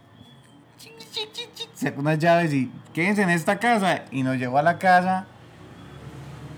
chi, 0.79 0.91
chi, 1.11 1.23
chi, 1.33 1.43
chi, 1.53 1.65
Sacó 1.79 2.01
unas 2.01 2.19
llaves 2.19 2.53
y 2.53 2.71
quédense 2.93 3.23
en 3.23 3.31
esta 3.31 3.59
casa. 3.59 4.03
Y 4.11 4.23
nos 4.25 4.37
llevó 4.37 4.59
a 4.59 4.63
la 4.63 4.79
casa. 4.79 5.27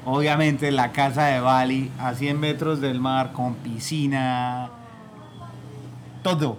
Obviamente, 0.07 0.71
la 0.71 0.93
casa 0.93 1.27
de 1.27 1.41
Bali, 1.41 1.91
a 1.99 2.15
100 2.15 2.41
metros 2.41 2.81
del 2.81 3.01
mar, 3.01 3.33
con 3.33 3.55
piscina. 3.57 4.71
Todo. 6.23 6.57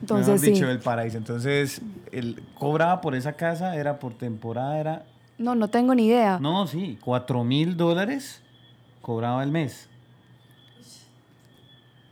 Entonces, 0.00 0.26
Mejor 0.28 0.38
sí. 0.38 0.52
dicho, 0.52 0.70
el 0.70 0.78
paraíso. 0.78 1.18
Entonces, 1.18 1.82
él 2.12 2.40
cobraba 2.54 3.00
por 3.00 3.16
esa 3.16 3.32
casa, 3.32 3.74
era 3.74 3.98
por 3.98 4.14
temporada, 4.14 4.78
era. 4.78 5.02
No, 5.36 5.56
no 5.56 5.66
tengo 5.66 5.96
ni 5.96 6.06
idea. 6.06 6.38
No, 6.40 6.68
sí, 6.68 6.96
4 7.02 7.42
mil 7.42 7.76
dólares 7.76 8.40
cobraba 9.02 9.42
el 9.42 9.50
mes. 9.50 9.88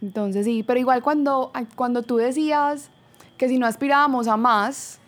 Entonces 0.03 0.45
sí, 0.45 0.63
pero 0.67 0.79
igual 0.79 1.03
cuando, 1.03 1.53
cuando 1.75 2.03
tú 2.03 2.17
decías 2.17 2.91
que 3.39 3.49
si 3.49 3.59
no 3.59 3.67
aspirábamos 3.67 4.29
a 4.29 4.37
más, 4.37 5.01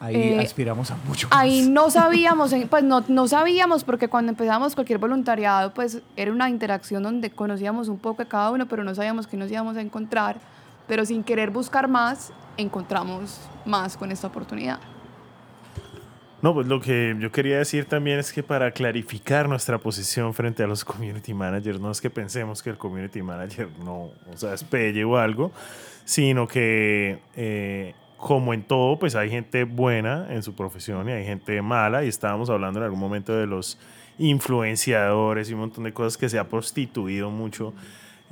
Ahí 0.00 0.16
Eh, 0.16 0.40
aspiramos 0.40 0.90
a 0.90 0.96
mucho 1.06 1.28
más. 1.28 1.38
ahí 1.38 1.68
no 1.68 1.90
sabíamos, 1.90 2.54
pues 2.68 2.82
no, 2.82 3.04
no 3.06 3.28
sabíamos 3.28 3.84
porque 3.84 4.08
cuando 4.08 4.30
empezamos 4.30 4.74
cualquier 4.74 4.98
voluntariado, 4.98 5.72
pues 5.74 6.00
era 6.16 6.32
una 6.32 6.48
interacción 6.48 7.02
donde 7.02 7.30
conocíamos 7.30 7.88
un 7.88 7.98
poco 7.98 8.22
de 8.22 8.28
cada 8.28 8.50
uno, 8.50 8.66
pero 8.66 8.82
no 8.82 8.94
sabíamos 8.94 9.26
qué 9.26 9.36
nos 9.36 9.50
íbamos 9.50 9.76
a 9.76 9.82
encontrar, 9.82 10.38
pero 10.88 11.04
sin 11.04 11.22
querer 11.22 11.50
buscar 11.50 11.86
más, 11.86 12.32
encontramos 12.56 13.40
más 13.66 13.96
con 13.96 14.10
esta 14.10 14.26
oportunidad. 14.26 14.80
No, 16.42 16.54
pues 16.54 16.66
lo 16.66 16.80
que 16.80 17.14
yo 17.18 17.30
quería 17.30 17.58
decir 17.58 17.84
también 17.84 18.18
es 18.18 18.32
que 18.32 18.42
para 18.42 18.70
clarificar 18.72 19.46
nuestra 19.46 19.76
posición 19.76 20.32
frente 20.32 20.62
a 20.62 20.66
los 20.66 20.86
community 20.86 21.34
managers, 21.34 21.78
no 21.78 21.90
es 21.90 22.00
que 22.00 22.08
pensemos 22.08 22.62
que 22.62 22.70
el 22.70 22.78
community 22.78 23.20
manager 23.20 23.68
no, 23.84 24.10
o 24.32 24.36
sea, 24.36 24.54
es 24.54 24.64
pelle 24.64 25.04
o 25.04 25.18
algo, 25.18 25.52
sino 26.06 26.48
que 26.48 27.20
eh, 27.36 27.94
como 28.20 28.52
en 28.52 28.62
todo, 28.62 28.98
pues 28.98 29.16
hay 29.16 29.30
gente 29.30 29.64
buena 29.64 30.26
en 30.28 30.42
su 30.42 30.54
profesión 30.54 31.08
y 31.08 31.12
hay 31.12 31.24
gente 31.24 31.60
mala, 31.62 32.04
y 32.04 32.08
estábamos 32.08 32.50
hablando 32.50 32.78
en 32.78 32.84
algún 32.84 33.00
momento 33.00 33.34
de 33.34 33.46
los 33.46 33.78
influenciadores 34.18 35.48
y 35.48 35.54
un 35.54 35.60
montón 35.60 35.84
de 35.84 35.92
cosas 35.94 36.18
que 36.18 36.28
se 36.28 36.38
ha 36.38 36.44
prostituido 36.44 37.30
mucho. 37.30 37.72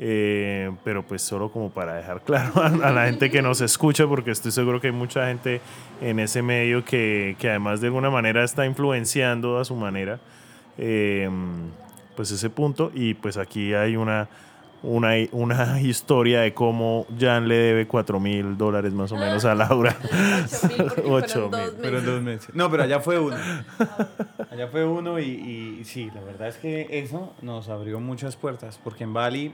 eh, 0.00 0.70
pero 0.84 1.02
pues 1.04 1.22
solo 1.22 1.50
como 1.50 1.70
para 1.70 1.94
dejar 1.94 2.20
claro 2.22 2.52
a, 2.62 2.92
la 2.92 3.06
gente 3.06 3.30
que 3.30 3.40
nos 3.42 3.60
escucha, 3.62 4.06
porque 4.06 4.30
estoy 4.30 4.52
seguro 4.52 4.80
que 4.80 4.88
hay 4.88 4.92
mucha 4.92 5.26
gente 5.26 5.60
en 6.00 6.20
ese 6.20 6.42
medio 6.42 6.84
que, 6.84 7.34
que 7.38 7.48
además 7.48 7.80
de 7.80 7.88
alguna 7.88 8.10
manera 8.10 8.44
está 8.44 8.66
influenciando 8.66 9.58
a 9.58 9.64
su 9.64 9.74
manera, 9.74 10.20
eh, 10.76 11.28
pues 12.14 12.30
ese 12.30 12.50
punto. 12.50 12.92
Y 12.94 13.14
pues 13.14 13.38
aquí 13.38 13.72
hay 13.72 13.96
una, 13.96 14.28
una, 14.82 15.10
una 15.32 15.80
historia 15.80 16.40
de 16.40 16.54
cómo 16.54 17.06
Jan 17.18 17.48
le 17.48 17.56
debe 17.56 17.86
4 17.86 18.20
mil 18.20 18.56
dólares 18.56 18.92
más 18.92 19.12
o 19.12 19.16
menos 19.16 19.44
a 19.44 19.54
Laura. 19.54 19.96
8 21.04 21.50
mil. 21.50 21.60
Pero 21.80 21.98
en 21.98 22.06
dos 22.06 22.22
meses. 22.22 22.54
No, 22.54 22.70
pero 22.70 22.84
allá 22.84 23.00
fue 23.00 23.18
uno. 23.18 23.36
Allá 24.50 24.68
fue 24.68 24.84
uno 24.84 25.20
y, 25.20 25.78
y 25.80 25.84
sí, 25.84 26.10
la 26.14 26.20
verdad 26.22 26.48
es 26.48 26.56
que 26.56 26.88
eso 26.90 27.32
nos 27.42 27.68
abrió 27.68 28.00
muchas 28.00 28.34
puertas. 28.34 28.80
Porque 28.82 29.04
en 29.04 29.12
Bali, 29.12 29.52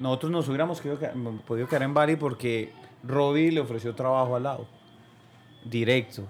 nosotros 0.00 0.32
nos 0.32 0.48
hubiéramos 0.48 0.80
podido 1.46 1.68
quedar 1.68 1.82
en 1.82 1.94
Bali 1.94 2.16
porque 2.16 2.72
Robbie 3.06 3.52
le 3.52 3.60
ofreció 3.60 3.94
trabajo 3.94 4.36
al 4.36 4.42
lado, 4.42 4.66
directo, 5.64 6.24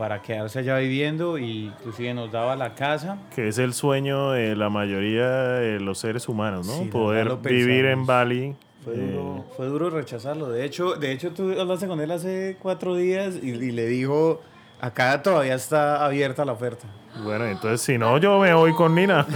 para 0.00 0.22
quedarse 0.22 0.60
allá 0.60 0.78
viviendo 0.78 1.36
y 1.36 1.66
inclusive 1.66 2.14
nos 2.14 2.32
daba 2.32 2.56
la 2.56 2.74
casa. 2.74 3.18
que 3.34 3.48
es 3.48 3.58
el 3.58 3.74
sueño 3.74 4.30
de 4.30 4.56
la 4.56 4.70
mayoría 4.70 5.28
de 5.28 5.78
los 5.78 5.98
seres 5.98 6.26
humanos, 6.26 6.66
¿no? 6.66 6.72
Sí, 6.72 6.84
Poder 6.86 7.36
vivir 7.36 7.84
en. 7.84 8.06
Bali. 8.06 8.56
Fue 8.82 8.94
eh, 8.94 9.12
duro, 9.12 9.44
fue 9.58 9.66
duro 9.66 9.90
rechazarlo. 9.90 10.48
De 10.48 10.64
hecho, 10.64 10.94
de 10.94 11.12
hecho, 11.12 11.32
tú 11.32 11.52
hablaste 11.60 11.86
con 11.86 12.00
él 12.00 12.10
hace 12.12 12.56
cuatro 12.62 12.94
días 12.96 13.34
y, 13.42 13.50
y 13.50 13.72
le 13.72 13.88
dijo, 13.88 14.40
acá 14.80 15.20
todavía 15.22 15.54
está 15.54 16.02
abierta 16.02 16.46
la 16.46 16.52
oferta. 16.52 16.86
Bueno, 17.22 17.44
entonces 17.44 17.82
si 17.82 17.98
no, 17.98 18.16
yo 18.16 18.38
me 18.40 18.54
voy 18.54 18.72
con 18.72 18.94
Nina. 18.94 19.26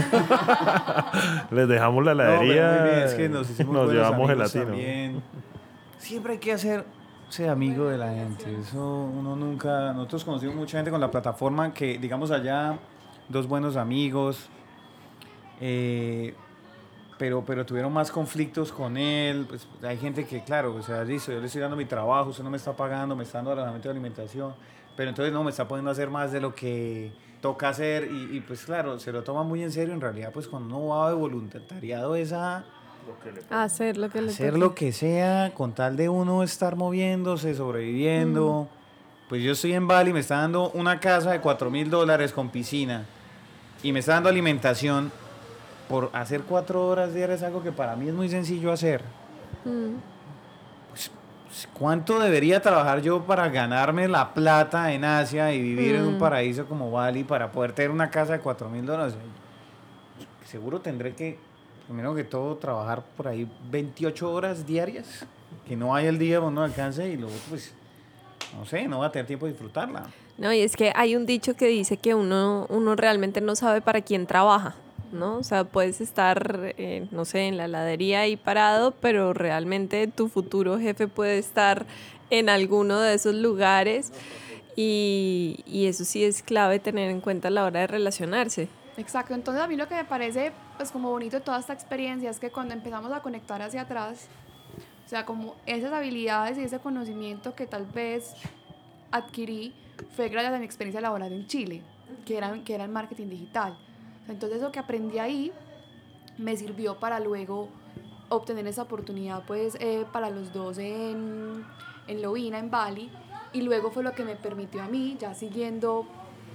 Les 1.51 1.69
dejamos 1.69 2.07
la 2.07 2.13
heladería. 2.13 3.05
es 3.05 3.13
que 3.13 3.29
nos 3.29 3.51
nos 3.67 3.93
llevamos 3.93 4.31
amigos 4.31 4.51
gelatino. 4.51 4.65
también. 4.65 5.23
Siempre 5.99 6.33
hay 6.33 6.39
que 6.39 6.53
hacer 6.53 6.87
ser 7.29 7.49
amigo 7.49 7.87
de 7.87 7.99
la 7.99 8.11
gente. 8.13 8.45
Eso 8.61 9.11
uno 9.13 9.37
nunca. 9.37 9.93
Nosotros 9.93 10.25
conocimos 10.25 10.55
mucha 10.55 10.79
gente 10.79 10.91
con 10.91 11.01
la 11.01 11.11
plataforma 11.11 11.73
que, 11.73 11.99
digamos, 11.99 12.31
allá, 12.31 12.79
dos 13.29 13.47
buenos 13.47 13.77
amigos. 13.77 14.49
eh, 15.61 16.35
pero, 17.19 17.45
pero 17.45 17.65
tuvieron 17.65 17.93
más 17.93 18.11
conflictos 18.11 18.73
con 18.73 18.97
él. 18.97 19.47
Pues, 19.49 19.67
hay 19.83 19.97
gente 19.97 20.27
que, 20.27 20.43
claro, 20.43 20.75
o 20.75 20.83
sea, 20.83 21.05
listo, 21.05 21.33
yo 21.33 21.41
le 21.41 21.47
estoy 21.47 21.61
dando 21.61 21.77
mi 21.77 21.85
trabajo, 21.85 22.31
usted 22.31 22.43
no 22.43 22.51
me 22.51 22.57
está 22.57 22.73
pagando, 22.73 23.15
me 23.15 23.25
está 23.25 23.39
dando 23.39 23.53
alojamiento 23.53 23.89
de 23.89 23.93
alimentación. 23.93 24.55
Pero 24.97 25.11
entonces 25.11 25.33
no, 25.33 25.43
me 25.45 25.51
está 25.51 25.67
poniendo 25.67 25.91
hacer 25.91 26.11
más 26.11 26.33
de 26.33 26.41
lo 26.41 26.55
que 26.55 27.13
toca 27.41 27.69
hacer 27.69 28.11
y, 28.11 28.37
y, 28.37 28.41
pues 28.41 28.65
claro, 28.65 28.99
se 28.99 29.13
lo 29.13 29.23
toma 29.23 29.43
muy 29.43 29.63
en 29.63 29.71
serio. 29.71 29.95
En 29.95 30.01
realidad, 30.01 30.31
pues 30.33 30.49
cuando 30.49 30.77
uno 30.77 30.89
va 30.89 31.09
de 31.11 31.17
voluntariado 31.17 32.17
hacer 33.51 33.97
lo 33.97 34.09
que 34.09 34.23
le 34.23 34.31
hacer 34.31 34.59
lo 34.59 34.75
que 34.75 34.93
sea 34.93 35.53
con 35.55 35.73
tal 35.73 35.97
de 35.97 36.09
uno 36.09 36.43
estar 36.43 36.77
moviéndose, 36.77 37.55
sobreviviendo. 37.55 38.69
Pues 39.29 39.43
yo 39.43 39.53
estoy 39.53 39.73
en 39.73 39.89
Bali, 39.89 40.13
me 40.13 40.21
está 40.21 40.39
dando 40.39 40.71
una 40.71 41.01
casa 41.01 41.33
de 41.33 41.41
4 41.41 41.71
mil 41.71 41.91
dólares 41.91 42.33
con 42.33 42.51
piscina 42.51 43.07
y 43.83 43.93
me 43.93 44.01
está 44.01 44.15
dando 44.15 44.29
alimentación 44.29 45.13
por 45.89 46.11
hacer 46.13 46.43
cuatro 46.43 46.87
horas 46.87 47.15
diarias, 47.15 47.43
algo 47.43 47.63
que 47.63 47.73
para 47.73 47.97
mí 47.97 48.09
es 48.09 48.15
muy 48.15 48.29
sencillo 48.29 48.73
hacer. 48.73 49.03
Pues, 50.91 51.11
¿Cuánto 51.73 52.19
debería 52.19 52.61
trabajar 52.61 53.01
yo 53.03 53.23
para 53.25 53.49
ganarme 53.49 54.09
la 54.09 54.35
plata 54.35 54.93
en 54.93 55.05
Asia 55.05 55.53
y 55.53 55.61
vivir 55.61 55.97
en 55.97 56.05
un 56.05 56.19
paraíso 56.19 56.67
como 56.67 56.91
Bali 56.91 57.25
para 57.25 57.53
poder 57.53 57.73
tener 57.73 57.91
una 57.91 58.11
casa 58.11 58.33
de 58.33 58.41
4 58.41 58.69
mil 58.71 58.87
dólares? 58.87 59.15
Seguro 60.47 60.81
tendré 60.81 61.15
que, 61.15 61.39
primero 61.87 62.15
que 62.15 62.25
todo, 62.25 62.57
trabajar 62.57 63.05
por 63.17 63.29
ahí 63.29 63.49
28 63.71 64.33
horas 64.33 64.67
diarias, 64.67 65.27
que 65.67 65.77
no 65.77 65.95
haya 65.95 66.09
el 66.09 66.19
día 66.19 66.39
donde 66.39 66.55
no 66.55 66.63
alcance 66.65 67.09
y 67.09 67.17
luego, 67.17 67.37
pues, 67.49 67.75
no 68.57 68.65
sé, 68.65 68.89
no 68.89 69.01
va 69.01 69.07
a 69.07 69.13
tener 69.13 69.27
tiempo 69.27 69.47
de 69.47 69.53
disfrutarla. 69.53 70.07
No, 70.37 70.53
y 70.53 70.61
es 70.61 70.77
que 70.77 70.93
hay 70.95 71.15
un 71.17 71.27
dicho 71.27 71.55
que 71.55 71.67
dice 71.67 71.97
que 71.97 72.15
uno, 72.15 72.67
uno 72.69 72.97
realmente 72.97 73.41
no 73.41 73.55
sabe 73.55 73.81
para 73.81 74.01
quién 74.01 74.27
trabaja. 74.27 74.75
¿no? 75.13 75.37
O 75.37 75.45
sea, 75.45 75.65
puedes 75.65 76.01
estar, 76.01 76.75
eh, 76.77 77.07
no 77.11 77.25
sé, 77.25 77.47
en 77.47 77.57
la 77.57 77.67
heladería 77.67 78.21
ahí 78.21 78.37
parado, 78.37 78.91
pero 78.91 79.33
realmente 79.33 80.07
tu 80.09 80.29
futuro 80.29 80.79
jefe 80.79 81.07
puede 81.07 81.39
estar 81.39 81.87
en 82.31 82.49
alguno 82.49 83.01
de 83.01 83.15
esos 83.15 83.35
lugares 83.35 84.13
y, 84.77 85.61
y, 85.67 85.87
eso 85.87 86.05
sí 86.05 86.25
es 86.25 86.43
clave 86.43 86.81
tener 86.81 87.11
en 87.11 87.21
cuenta 87.21 87.47
a 87.47 87.51
la 87.53 87.65
hora 87.65 87.81
de 87.81 87.87
relacionarse. 87.87 88.69
Exacto, 88.97 89.35
entonces 89.35 89.63
a 89.63 89.69
mí 89.69 89.77
lo 89.77 89.87
que 89.87 89.95
me 89.95 90.05
parece 90.05 90.53
pues 90.77 90.91
como 90.91 91.11
bonito 91.11 91.41
toda 91.41 91.59
esta 91.59 91.73
experiencia 91.73 92.31
es 92.31 92.39
que 92.39 92.51
cuando 92.51 92.75
empezamos 92.75 93.13
a 93.13 93.21
conectar 93.21 93.63
hacia 93.63 93.83
atrás, 93.83 94.29
o 95.05 95.09
sea, 95.09 95.25
como 95.25 95.55
esas 95.67 95.93
habilidades 95.93 96.59
y 96.59 96.63
ese 96.63 96.79
conocimiento 96.79 97.55
que 97.55 97.67
tal 97.67 97.87
vez 97.87 98.35
adquirí 99.11 99.75
fue 100.17 100.29
gracias 100.29 100.55
a 100.55 100.59
mi 100.59 100.65
experiencia 100.65 101.01
laboral 101.01 101.33
en 101.33 101.47
Chile, 101.47 101.83
que 102.25 102.37
era, 102.37 102.53
que 102.65 102.75
era 102.75 102.85
el 102.85 102.91
marketing 102.91 103.29
digital. 103.29 103.79
Entonces 104.29 104.61
lo 104.61 104.73
que 104.73 104.79
aprendí 104.79 105.19
ahí 105.19 105.53
me 106.39 106.57
sirvió 106.57 106.99
para 106.99 107.21
luego 107.21 107.69
obtener 108.29 108.67
esa 108.67 108.83
oportunidad 108.83 109.45
pues 109.47 109.77
eh, 109.81 110.07
para 110.13 110.31
los 110.31 110.53
dos 110.53 110.79
en, 110.79 111.65
en 112.07 112.23
Lovina, 112.23 112.59
en 112.59 112.71
Bali, 112.71 113.11
y 113.53 113.63
luego 113.63 113.91
fue 113.91 114.03
lo 114.03 114.13
que 114.13 114.25
me 114.25 114.35
permitió 114.35 114.83
a 114.83 114.87
mí, 114.87 115.17
ya 115.21 115.35
siguiendo 115.35 116.07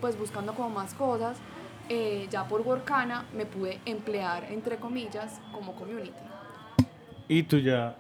pues 0.02 0.18
buscando 0.18 0.54
como 0.54 0.70
más 0.70 0.94
cosas, 0.94 1.38
eh, 1.90 2.28
ya 2.30 2.48
por 2.48 2.62
Workana 2.62 3.26
me 3.36 3.46
pude 3.46 3.80
emplear 3.86 4.46
entre 4.52 4.78
comillas 4.78 5.42
como 5.52 5.74
community. 5.74 6.12
Y 7.28 7.44
tú 7.44 7.60
ya, 7.60 7.96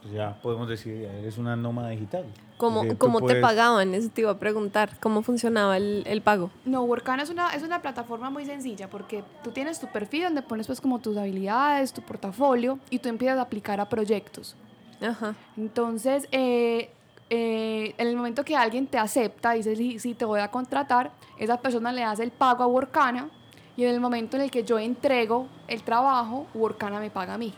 pues 0.00 0.14
ya 0.14 0.40
podemos 0.40 0.66
decir, 0.68 1.04
eres 1.04 1.36
una 1.36 1.54
nómada 1.54 1.90
digital. 1.90 2.24
¿Cómo, 2.56 2.82
cómo 2.98 3.22
te 3.26 3.36
pagaban? 3.36 3.94
Eso 3.94 4.08
te 4.08 4.22
iba 4.22 4.30
a 4.30 4.38
preguntar. 4.38 4.98
¿Cómo 5.00 5.22
funcionaba 5.22 5.76
el, 5.76 6.02
el 6.06 6.22
pago? 6.22 6.50
No, 6.64 6.82
Workana 6.84 7.22
es 7.22 7.30
una, 7.30 7.50
es 7.54 7.62
una 7.62 7.82
plataforma 7.82 8.30
muy 8.30 8.44
sencilla 8.46 8.88
porque 8.88 9.22
tú 9.42 9.50
tienes 9.50 9.80
tu 9.80 9.86
perfil 9.86 10.24
donde 10.24 10.42
pones 10.42 10.66
pues 10.66 10.80
como 10.80 10.98
tus 10.98 11.16
habilidades, 11.16 11.92
tu 11.92 12.02
portafolio 12.02 12.78
y 12.90 12.98
tú 12.98 13.08
empiezas 13.08 13.38
a 13.38 13.42
aplicar 13.42 13.80
a 13.80 13.88
proyectos. 13.88 14.56
Ajá. 15.00 15.34
Entonces, 15.56 16.28
eh, 16.32 16.90
eh, 17.30 17.94
en 17.96 18.08
el 18.08 18.16
momento 18.16 18.44
que 18.44 18.56
alguien 18.56 18.88
te 18.88 18.98
acepta, 18.98 19.52
dice, 19.52 19.76
sí, 19.76 20.00
sí, 20.00 20.14
te 20.14 20.24
voy 20.24 20.40
a 20.40 20.50
contratar, 20.50 21.12
esa 21.38 21.60
persona 21.60 21.92
le 21.92 22.02
hace 22.02 22.24
el 22.24 22.32
pago 22.32 22.64
a 22.64 22.66
Workana 22.66 23.30
y 23.76 23.84
en 23.84 23.94
el 23.94 24.00
momento 24.00 24.36
en 24.36 24.42
el 24.42 24.50
que 24.50 24.64
yo 24.64 24.80
entrego 24.80 25.46
el 25.68 25.82
trabajo, 25.82 26.48
Workana 26.54 26.98
me 26.98 27.08
paga 27.08 27.34
a 27.34 27.38
mí. 27.38 27.54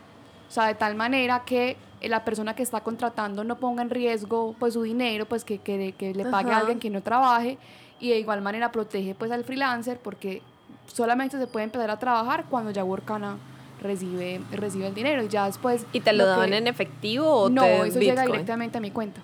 O 0.47 0.51
sea, 0.53 0.67
de 0.67 0.75
tal 0.75 0.95
manera 0.95 1.43
que 1.47 1.79
la 2.03 2.23
persona 2.23 2.55
que 2.55 2.63
está 2.63 2.83
contratando 2.83 3.45
no 3.45 3.57
ponga 3.57 3.81
en 3.81 3.89
riesgo 3.89 4.55
pues 4.59 4.75
su 4.75 4.83
dinero, 4.83 5.25
pues 5.25 5.43
que, 5.43 5.59
que, 5.59 5.93
que 5.93 6.15
le 6.15 6.27
pague 6.27 6.53
a 6.53 6.59
alguien 6.59 6.79
que 6.79 6.91
no 6.91 7.03
trabaje 7.03 7.57
y 7.99 8.11
de 8.11 8.19
igual 8.19 8.43
manera 8.43 8.71
protege 8.71 9.15
pues 9.15 9.31
al 9.31 9.45
freelancer 9.45 9.99
porque 9.99 10.43
solamente 10.87 11.39
se 11.39 11.47
puede 11.47 11.65
empezar 11.65 11.91
a 11.91 11.99
trabajar 11.99 12.45
cuando 12.51 12.71
ya 12.71 12.85
Workana 12.85 13.39
recibe, 13.81 14.41
recibe 14.51 14.89
el 14.89 14.95
dinero 14.95 15.23
y 15.23 15.29
ya 15.29 15.47
después... 15.47 15.87
¿Y 15.93 16.01
te 16.01 16.13
lo, 16.13 16.27
daban 16.27 16.53
en 16.53 16.67
efectivo 16.67 17.27
o 17.27 17.49
No, 17.49 17.65
eso 17.65 18.01
llega 18.01 18.27
directamente 18.27 18.77
a 18.77 18.81
mi 18.81 18.91
cuenta. 18.91 19.23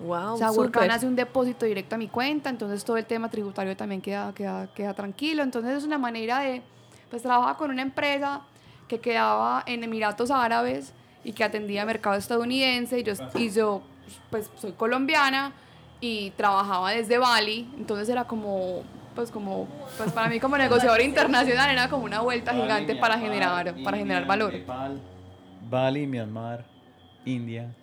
Wow, 0.00 0.34
o 0.34 0.36
sea, 0.36 0.50
Workana 0.52 0.94
hace 0.94 1.06
un 1.06 1.16
depósito 1.16 1.64
directo 1.64 1.94
a 1.94 1.98
mi 1.98 2.08
cuenta, 2.08 2.50
entonces 2.50 2.84
todo 2.84 2.96
el 2.96 3.06
tema 3.06 3.30
tributario 3.30 3.76
también 3.76 4.02
queda, 4.02 4.32
queda, 4.34 4.68
queda 4.74 4.94
tranquilo. 4.94 5.42
Entonces 5.42 5.78
es 5.78 5.84
una 5.84 5.98
manera 5.98 6.40
de, 6.40 6.62
pues 7.10 7.22
trabajar 7.22 7.56
con 7.56 7.70
una 7.70 7.82
empresa 7.82 8.42
que 8.88 9.00
quedaba 9.00 9.62
en 9.66 9.82
Emiratos 9.84 10.30
Árabes, 10.30 10.92
y 11.26 11.32
que 11.32 11.42
atendía 11.42 11.84
mercado 11.84 12.14
estadounidense 12.14 13.00
y 13.00 13.02
yo, 13.02 13.12
y 13.34 13.50
yo 13.50 13.82
pues 14.30 14.48
soy 14.60 14.70
colombiana 14.70 15.52
y 16.00 16.30
trabajaba 16.30 16.92
desde 16.92 17.18
Bali, 17.18 17.68
entonces 17.76 18.08
era 18.08 18.28
como 18.28 18.84
pues 19.16 19.32
como 19.32 19.66
pues 19.98 20.12
para 20.12 20.28
mí 20.28 20.38
como 20.38 20.56
negociador 20.56 21.00
internacional 21.00 21.68
era 21.68 21.90
como 21.90 22.04
una 22.04 22.20
vuelta 22.20 22.54
gigante 22.54 22.94
para 22.94 23.18
generar 23.18 23.74
para 23.82 23.96
generar 23.96 24.24
valor. 24.24 24.54
Bali, 25.68 26.06
Myanmar, 26.06 26.64
India 27.24 27.74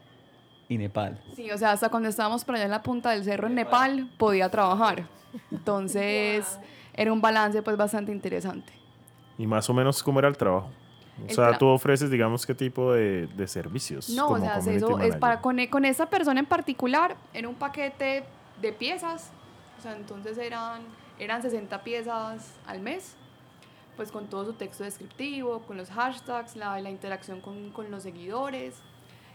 y 0.73 0.77
Nepal. 0.77 1.19
Sí, 1.35 1.51
o 1.51 1.57
sea, 1.57 1.71
hasta 1.71 1.89
cuando 1.89 2.09
estábamos 2.09 2.43
por 2.43 2.55
allá 2.55 2.65
en 2.65 2.71
la 2.71 2.83
punta 2.83 3.11
del 3.11 3.23
cerro 3.23 3.47
en 3.47 3.55
Nepal 3.55 4.09
podía 4.17 4.49
trabajar. 4.49 5.05
Entonces, 5.51 6.59
era 6.93 7.13
un 7.13 7.21
balance 7.21 7.61
pues 7.61 7.77
bastante 7.77 8.11
interesante. 8.11 8.73
¿Y 9.37 9.47
más 9.47 9.69
o 9.69 9.73
menos 9.73 10.01
cómo 10.03 10.19
era 10.19 10.27
el 10.27 10.37
trabajo? 10.37 10.69
O 11.29 11.31
sea, 11.31 11.57
tú 11.57 11.67
ofreces, 11.67 12.09
digamos, 12.09 12.45
qué 12.45 12.55
tipo 12.55 12.93
de, 12.93 13.27
de 13.27 13.47
servicios. 13.47 14.09
No, 14.09 14.29
o 14.29 14.39
sea, 14.39 14.57
eso 14.57 14.99
es 14.99 15.15
para 15.17 15.41
con, 15.41 15.63
con 15.67 15.85
esa 15.85 16.07
persona 16.07 16.39
en 16.39 16.47
particular, 16.47 17.15
era 17.33 17.47
un 17.47 17.55
paquete 17.55 18.23
de 18.59 18.73
piezas. 18.73 19.31
O 19.77 19.81
sea, 19.81 19.95
entonces 19.95 20.37
eran, 20.37 20.81
eran 21.19 21.41
60 21.41 21.83
piezas 21.83 22.53
al 22.65 22.79
mes, 22.79 23.15
pues 23.95 24.11
con 24.11 24.25
todo 24.25 24.45
su 24.45 24.53
texto 24.53 24.83
descriptivo, 24.83 25.59
con 25.59 25.77
los 25.77 25.91
hashtags, 25.91 26.55
la, 26.55 26.79
la 26.81 26.89
interacción 26.89 27.41
con, 27.41 27.69
con 27.71 27.91
los 27.91 28.01
seguidores, 28.01 28.81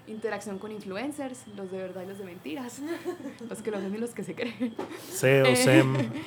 interacción 0.09 0.59
con 0.59 0.73
influencers, 0.73 1.47
los 1.57 1.71
de 1.71 1.79
verdad 1.79 2.03
y 2.03 2.07
los 2.07 2.19
de 2.19 2.25
mentiras, 2.25 2.81
los 3.49 3.63
que 3.63 3.71
lo 3.71 3.79
hacen 3.79 3.95
y 3.95 3.99
los 3.99 4.15
que 4.15 4.25
se 4.25 4.35
creen. 4.35 4.75
SEO, 5.11 5.55
SEM. 5.55 5.97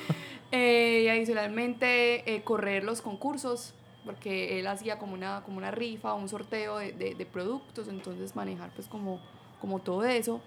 Eh, 0.54 1.04
y 1.04 1.08
adicionalmente 1.08 2.30
eh, 2.30 2.42
correr 2.42 2.84
los 2.84 3.00
concursos 3.00 3.72
porque 4.04 4.58
él 4.58 4.66
hacía 4.66 4.98
como 4.98 5.14
una, 5.14 5.42
como 5.44 5.56
una 5.56 5.70
rifa, 5.70 6.12
un 6.12 6.28
sorteo 6.28 6.76
de, 6.76 6.92
de, 6.92 7.24
productos, 7.26 7.88
entonces 7.88 8.36
manejar 8.36 8.70
pues 8.74 8.86
como, 8.86 9.18
como 9.62 9.78
todo 9.78 10.04
eso 10.04 10.42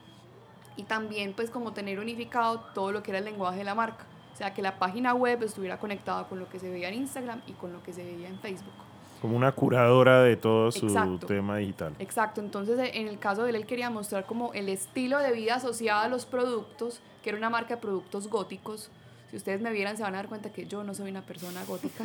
y 0.76 0.84
también 0.84 1.34
pues 1.34 1.50
como 1.50 1.74
tener 1.74 2.00
unificado 2.00 2.60
todo 2.76 2.92
lo 2.92 3.02
que 3.02 3.10
era 3.10 3.18
el 3.18 3.26
lenguaje 3.26 3.58
de 3.58 3.64
la 3.64 3.74
marca, 3.74 4.06
o 4.32 4.36
sea 4.36 4.54
que 4.54 4.62
la 4.62 4.78
página 4.78 5.16
web 5.16 5.42
estuviera 5.42 5.80
conectada 5.80 6.28
con 6.28 6.38
lo 6.38 6.50
que 6.50 6.60
se 6.60 6.70
veía 6.70 6.90
en 6.90 6.96
Instagram 6.96 7.42
y 7.48 7.54
con 7.54 7.74
lo 7.74 7.82
que 7.82 7.92
se 7.92 8.04
veía 8.04 8.28
en 8.28 8.40
Facebook. 8.40 8.85
Como 9.26 9.38
una 9.38 9.54
curadora 9.54 10.22
de 10.22 10.36
todo 10.36 10.72
su 10.72 11.18
tema 11.26 11.58
digital. 11.58 11.96
Exacto, 11.98 12.42
entonces 12.42 12.92
en 12.94 13.08
el 13.08 13.18
caso 13.18 13.44
de 13.44 13.50
él, 13.50 13.56
él 13.56 13.66
quería 13.66 13.90
mostrar 13.90 14.28
como 14.28 14.54
el 14.54 14.70
estilo 14.70 15.18
de 15.18 15.32
vida 15.32 15.56
asociado 15.56 16.02
a 16.02 16.08
los 16.08 16.28
productos, 16.28 17.02
que 17.24 17.30
era 17.32 17.40
una 17.40 17.50
marca 17.50 17.74
de 17.74 17.82
productos 17.82 18.28
góticos. 18.28 18.92
Si 19.32 19.38
ustedes 19.38 19.62
me 19.62 19.72
vieran 19.72 19.98
se 19.98 20.04
van 20.04 20.14
a 20.14 20.18
dar 20.18 20.28
cuenta 20.28 20.54
que 20.54 20.68
yo 20.68 20.84
no 20.84 20.94
soy 20.94 21.10
una 21.10 21.24
persona 21.24 21.66
gótica. 21.66 22.04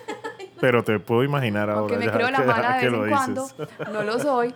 Pero 0.60 0.84
te 0.84 0.98
puedo 0.98 1.24
imaginar 1.24 1.70
ahora. 1.70 1.80
Aunque 1.80 1.96
me 1.96 2.12
creo 2.12 2.30
la 2.30 2.40
mala 2.40 2.76
de 2.78 2.90
vez 2.90 3.02
en 3.04 3.08
cuando, 3.08 3.48
no 3.90 4.02
lo 4.02 4.18
soy. 4.18 4.54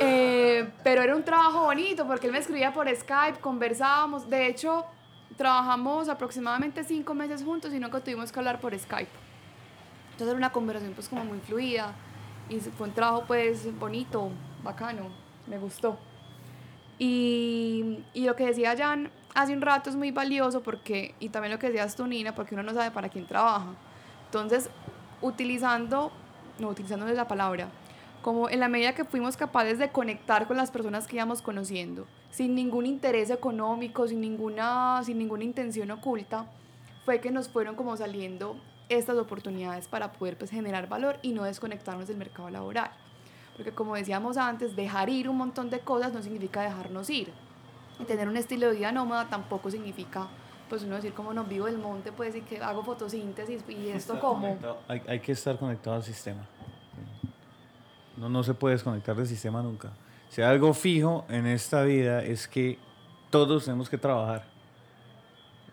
Eh, 0.00 0.66
pero 0.82 1.02
era 1.02 1.14
un 1.14 1.24
trabajo 1.24 1.64
bonito 1.64 2.06
porque 2.06 2.28
él 2.28 2.32
me 2.32 2.38
escribía 2.38 2.72
por 2.72 2.88
Skype, 2.88 3.38
conversábamos. 3.40 4.30
De 4.30 4.46
hecho, 4.46 4.86
trabajamos 5.36 6.08
aproximadamente 6.08 6.84
cinco 6.84 7.12
meses 7.12 7.42
juntos 7.44 7.74
y 7.74 7.78
nunca 7.78 8.00
tuvimos 8.00 8.32
que 8.32 8.38
hablar 8.38 8.60
por 8.60 8.78
Skype. 8.78 9.23
Entonces 10.14 10.28
era 10.28 10.36
una 10.36 10.52
conversación 10.52 10.94
pues 10.94 11.08
como 11.08 11.24
muy 11.24 11.40
fluida 11.40 11.92
y 12.48 12.60
fue 12.60 12.86
un 12.86 12.94
trabajo 12.94 13.24
pues 13.26 13.66
bonito, 13.80 14.30
bacano, 14.62 15.08
me 15.48 15.58
gustó. 15.58 15.98
Y, 17.00 18.04
y 18.14 18.24
lo 18.24 18.36
que 18.36 18.46
decía 18.46 18.76
Jan 18.76 19.10
hace 19.34 19.52
un 19.52 19.60
rato 19.60 19.90
es 19.90 19.96
muy 19.96 20.12
valioso 20.12 20.62
porque, 20.62 21.16
y 21.18 21.30
también 21.30 21.50
lo 21.50 21.58
que 21.58 21.66
decías 21.66 21.96
tú 21.96 22.06
Nina, 22.06 22.32
porque 22.32 22.54
uno 22.54 22.62
no 22.62 22.72
sabe 22.72 22.92
para 22.92 23.08
quién 23.08 23.26
trabaja. 23.26 23.74
Entonces, 24.26 24.70
utilizando, 25.20 26.12
no 26.60 26.68
utilizando 26.68 27.06
la 27.06 27.26
palabra, 27.26 27.68
como 28.22 28.48
en 28.48 28.60
la 28.60 28.68
medida 28.68 28.94
que 28.94 29.04
fuimos 29.04 29.36
capaces 29.36 29.80
de 29.80 29.90
conectar 29.90 30.46
con 30.46 30.56
las 30.56 30.70
personas 30.70 31.08
que 31.08 31.16
íbamos 31.16 31.42
conociendo, 31.42 32.06
sin 32.30 32.54
ningún 32.54 32.86
interés 32.86 33.30
económico, 33.30 34.06
sin 34.06 34.20
ninguna, 34.20 35.02
sin 35.04 35.18
ninguna 35.18 35.42
intención 35.42 35.90
oculta, 35.90 36.46
fue 37.04 37.18
que 37.20 37.32
nos 37.32 37.48
fueron 37.48 37.74
como 37.74 37.96
saliendo 37.96 38.56
estas 38.88 39.16
oportunidades 39.16 39.88
para 39.88 40.12
poder 40.12 40.36
pues, 40.36 40.50
generar 40.50 40.88
valor 40.88 41.18
y 41.22 41.32
no 41.32 41.44
desconectarnos 41.44 42.08
del 42.08 42.16
mercado 42.16 42.50
laboral. 42.50 42.90
Porque 43.56 43.72
como 43.72 43.94
decíamos 43.94 44.36
antes, 44.36 44.74
dejar 44.76 45.08
ir 45.08 45.28
un 45.28 45.36
montón 45.36 45.70
de 45.70 45.80
cosas 45.80 46.12
no 46.12 46.22
significa 46.22 46.62
dejarnos 46.62 47.08
ir. 47.10 47.32
Y 48.00 48.04
tener 48.04 48.28
un 48.28 48.36
estilo 48.36 48.68
de 48.68 48.76
vida 48.76 48.92
nómada 48.92 49.28
tampoco 49.28 49.70
significa 49.70 50.26
pues 50.68 50.82
uno 50.82 50.96
decir 50.96 51.12
como 51.12 51.32
no 51.32 51.44
vivo 51.44 51.66
del 51.66 51.78
monte, 51.78 52.10
pues 52.10 52.34
y 52.34 52.40
que 52.40 52.58
hago 52.58 52.82
fotosíntesis 52.82 53.62
y 53.68 53.88
esto 53.90 54.18
como... 54.18 54.58
Hay, 54.88 55.02
hay 55.06 55.20
que 55.20 55.32
estar 55.32 55.58
conectado 55.58 55.96
al 55.96 56.02
sistema. 56.02 56.46
No, 58.16 58.28
no 58.28 58.42
se 58.42 58.54
puede 58.54 58.74
desconectar 58.74 59.14
del 59.14 59.26
sistema 59.26 59.62
nunca. 59.62 59.90
Si 60.30 60.42
hay 60.42 60.48
algo 60.48 60.72
fijo 60.74 61.24
en 61.28 61.46
esta 61.46 61.82
vida 61.82 62.22
es 62.22 62.48
que 62.48 62.78
todos 63.30 63.66
tenemos 63.66 63.88
que 63.88 63.98
trabajar. 63.98 64.53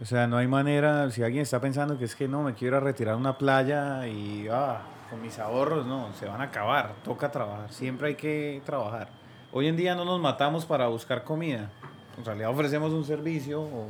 O 0.02 0.06
sea, 0.06 0.26
no 0.26 0.38
hay 0.38 0.48
manera, 0.48 1.12
si 1.12 1.22
alguien 1.22 1.44
está 1.44 1.62
pensando 1.62 1.96
que 1.96 2.06
es 2.06 2.16
que 2.16 2.28
no, 2.28 2.42
me 2.42 2.56
quiero 2.56 2.78
ir 2.78 2.82
a 2.82 2.86
retirar 2.86 3.14
a 3.14 3.18
una 3.18 3.38
playa 3.38 4.08
y 4.08 4.48
ah, 4.52 4.82
con 5.12 5.22
mis 5.22 5.38
ahorros, 5.38 5.86
no, 5.86 6.12
se 6.14 6.26
van 6.26 6.42
a 6.42 6.46
acabar, 6.46 6.96
toca 7.04 7.30
trabajar, 7.30 7.72
siempre 7.72 8.08
hay 8.08 8.16
que 8.16 8.64
trabajar. 8.66 9.10
Hoy 9.52 9.68
en 9.68 9.78
día 9.78 9.94
no 9.94 10.04
nos 10.04 10.20
matamos 10.20 10.66
para 10.66 10.88
buscar 10.88 11.24
comida, 11.24 11.70
en 12.18 12.26
realidad 12.26 12.50
ofrecemos 12.50 12.92
un 12.94 13.06
servicio 13.06 13.62
o, 13.62 13.90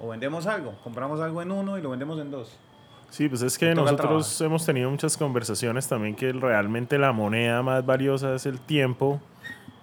o 0.00 0.08
vendemos 0.08 0.46
algo, 0.46 0.72
compramos 0.82 1.20
algo 1.20 1.42
en 1.42 1.50
uno 1.50 1.76
y 1.76 1.82
lo 1.82 1.90
vendemos 1.90 2.18
en 2.18 2.30
dos. 2.30 2.56
Sí, 3.10 3.28
pues 3.28 3.42
es 3.42 3.58
que 3.58 3.74
nosotros 3.74 4.40
hemos 4.40 4.64
tenido 4.64 4.88
muchas 4.90 5.18
conversaciones 5.18 5.86
también 5.86 6.16
que 6.16 6.32
realmente 6.32 6.96
la 6.96 7.12
moneda 7.12 7.62
más 7.62 7.84
valiosa 7.84 8.34
es 8.34 8.46
el 8.46 8.58
tiempo 8.58 9.20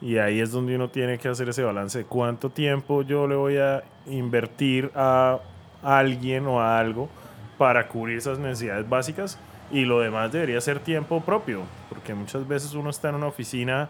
y 0.01 0.17
ahí 0.17 0.39
es 0.39 0.51
donde 0.51 0.75
uno 0.75 0.89
tiene 0.89 1.17
que 1.17 1.27
hacer 1.27 1.49
ese 1.49 1.63
balance. 1.63 2.05
Cuánto 2.05 2.49
tiempo 2.49 3.01
yo 3.01 3.27
le 3.27 3.35
voy 3.35 3.57
a 3.57 3.83
invertir 4.07 4.91
a 4.95 5.39
alguien 5.83 6.47
o 6.47 6.61
a 6.61 6.79
algo 6.79 7.09
para 7.57 7.87
cubrir 7.87 8.17
esas 8.17 8.39
necesidades 8.39 8.87
básicas 8.87 9.37
y 9.71 9.85
lo 9.85 9.99
demás 9.99 10.31
debería 10.31 10.59
ser 10.61 10.79
tiempo 10.79 11.21
propio, 11.21 11.61
porque 11.89 12.13
muchas 12.13 12.47
veces 12.47 12.73
uno 12.73 12.89
está 12.89 13.09
en 13.09 13.15
una 13.15 13.27
oficina 13.27 13.89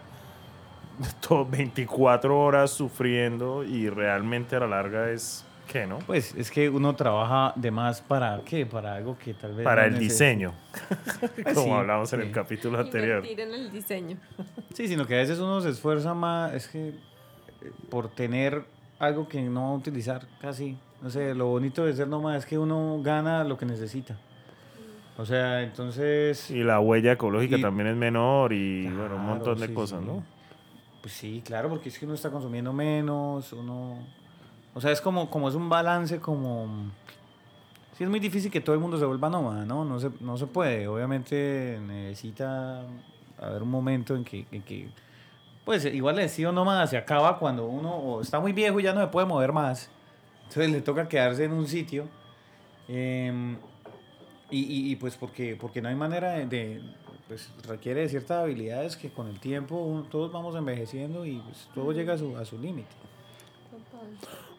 todo 1.26 1.46
24 1.46 2.38
horas 2.38 2.70
sufriendo 2.70 3.64
y 3.64 3.88
realmente 3.88 4.56
a 4.56 4.60
la 4.60 4.66
larga 4.66 5.10
es 5.10 5.44
que 5.70 5.86
no 5.86 5.98
Pues 6.00 6.34
es 6.34 6.50
que 6.50 6.68
uno 6.68 6.94
trabaja 6.96 7.52
de 7.56 7.70
más 7.70 8.00
para 8.00 8.40
qué, 8.44 8.66
para 8.66 8.94
algo 8.96 9.16
que 9.18 9.34
tal 9.34 9.54
vez... 9.54 9.64
para 9.64 9.88
no 9.88 9.94
el 9.94 9.98
diseño, 10.00 10.52
como 11.54 11.64
Sí, 11.64 11.70
hablamos 11.70 12.12
en 12.12 12.20
el 12.22 12.32
capítulo 12.32 12.78
anterior. 12.80 13.18
Invertir 13.24 13.40
en 13.40 13.54
el 13.54 13.70
diseño. 13.72 14.16
Sí, 14.74 14.86
sino 14.88 15.06
que 15.06 15.14
a 15.14 15.18
veces 15.18 15.38
uno 15.38 15.60
se 15.60 15.70
esfuerza 15.70 16.14
más, 16.14 16.52
es 16.54 16.68
que 16.68 16.88
eh, 16.88 16.94
por 17.88 18.08
tener 18.08 18.64
algo 18.98 19.28
que 19.28 19.40
no 19.42 19.62
va 19.62 19.68
a 19.70 19.74
utilizar 19.74 20.26
casi. 20.40 20.76
No 21.02 21.10
sé, 21.10 21.34
lo 21.34 21.46
bonito 21.46 21.84
de 21.84 21.92
ser 21.94 22.06
nómada 22.08 22.36
es 22.36 22.46
que 22.46 22.58
uno 22.58 23.00
gana 23.02 23.42
lo 23.44 23.56
que 23.56 23.64
necesita. 23.66 24.16
O 25.16 25.24
sea, 25.26 25.62
entonces... 25.62 26.50
Y 26.50 26.62
la 26.62 26.80
huella 26.80 27.12
ecológica 27.12 27.56
Y- 27.58 27.62
también 27.62 27.88
es 27.88 27.96
menor 27.96 28.52
y 28.52 28.84
bueno, 28.86 29.16
un 29.16 29.26
montón 29.26 29.58
de 29.58 29.66
sí, 29.68 29.74
cosas, 29.74 30.00
sí. 30.00 30.06
¿no? 30.06 30.22
Pues 31.02 31.14
sí, 31.14 31.42
claro, 31.44 31.68
porque 31.68 31.88
es 31.88 31.98
que 31.98 32.04
uno 32.06 32.14
está 32.14 32.30
consumiendo 32.30 32.72
menos, 32.72 33.52
uno... 33.52 33.98
O 34.74 34.80
sea, 34.80 34.90
es 34.92 35.00
como, 35.00 35.30
como 35.30 35.48
es 35.48 35.54
un 35.54 35.68
balance, 35.68 36.20
como... 36.20 36.68
Sí, 37.96 38.04
es 38.04 38.10
muy 38.10 38.20
difícil 38.20 38.50
que 38.50 38.60
todo 38.60 38.74
el 38.74 38.80
mundo 38.80 38.98
se 38.98 39.04
vuelva 39.04 39.28
nómada, 39.28 39.64
¿no? 39.64 39.84
No 39.84 39.98
se, 40.00 40.10
no 40.20 40.36
se 40.38 40.46
puede. 40.46 40.86
Obviamente 40.88 41.78
necesita 41.86 42.82
haber 43.38 43.62
un 43.62 43.70
momento 43.70 44.14
en 44.16 44.24
que, 44.24 44.46
en 44.52 44.62
que... 44.62 44.88
Pues 45.64 45.84
igual 45.84 46.18
el 46.18 46.24
estilo 46.24 46.52
nómada 46.52 46.86
se 46.86 46.96
acaba 46.96 47.38
cuando 47.38 47.66
uno 47.66 48.20
está 48.22 48.40
muy 48.40 48.52
viejo 48.52 48.80
y 48.80 48.84
ya 48.84 48.94
no 48.94 49.00
se 49.00 49.08
puede 49.08 49.26
mover 49.26 49.52
más. 49.52 49.90
Entonces 50.44 50.70
le 50.70 50.80
toca 50.80 51.08
quedarse 51.08 51.44
en 51.44 51.52
un 51.52 51.66
sitio. 51.66 52.06
Em, 52.88 53.56
y, 54.50 54.58
y- 54.64 54.92
y, 54.92 54.96
pues 54.96 55.16
porque, 55.16 55.56
porque 55.60 55.82
no 55.82 55.88
hay 55.88 55.94
manera 55.94 56.32
de, 56.32 56.46
de- 56.46 56.82
Pues 57.28 57.52
requiere 57.68 58.00
de 58.00 58.08
ciertas 58.08 58.38
habilidades 58.42 58.96
que 58.96 59.10
con 59.10 59.28
el 59.28 59.38
tiempo 59.38 60.04
todos 60.10 60.32
vamos 60.32 60.56
envejeciendo 60.56 61.24
y 61.26 61.38
pues, 61.38 61.68
todo 61.74 61.92
llega 61.92 62.14
a 62.14 62.18
su, 62.18 62.36
a 62.36 62.44
su 62.44 62.58
límite. 62.58 62.88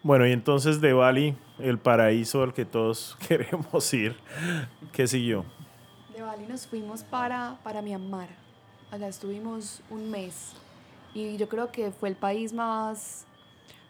Bueno, 0.04 0.26
y 0.26 0.32
entonces 0.32 0.80
de 0.80 0.92
Bali, 0.92 1.36
el 1.60 1.78
paraíso 1.78 2.42
al 2.42 2.52
que 2.52 2.64
todos 2.64 3.16
queremos 3.28 3.94
ir, 3.94 4.16
¿qué 4.90 5.06
siguió? 5.06 5.44
De 6.12 6.22
Bali 6.22 6.44
nos 6.46 6.66
fuimos 6.66 7.04
para, 7.04 7.56
para 7.62 7.82
Myanmar. 7.82 8.28
Allá 8.90 9.06
estuvimos 9.06 9.80
un 9.90 10.10
mes. 10.10 10.54
Y 11.14 11.36
yo 11.36 11.48
creo 11.48 11.70
que 11.70 11.92
fue 11.92 12.08
el 12.08 12.16
país 12.16 12.52
más... 12.52 13.26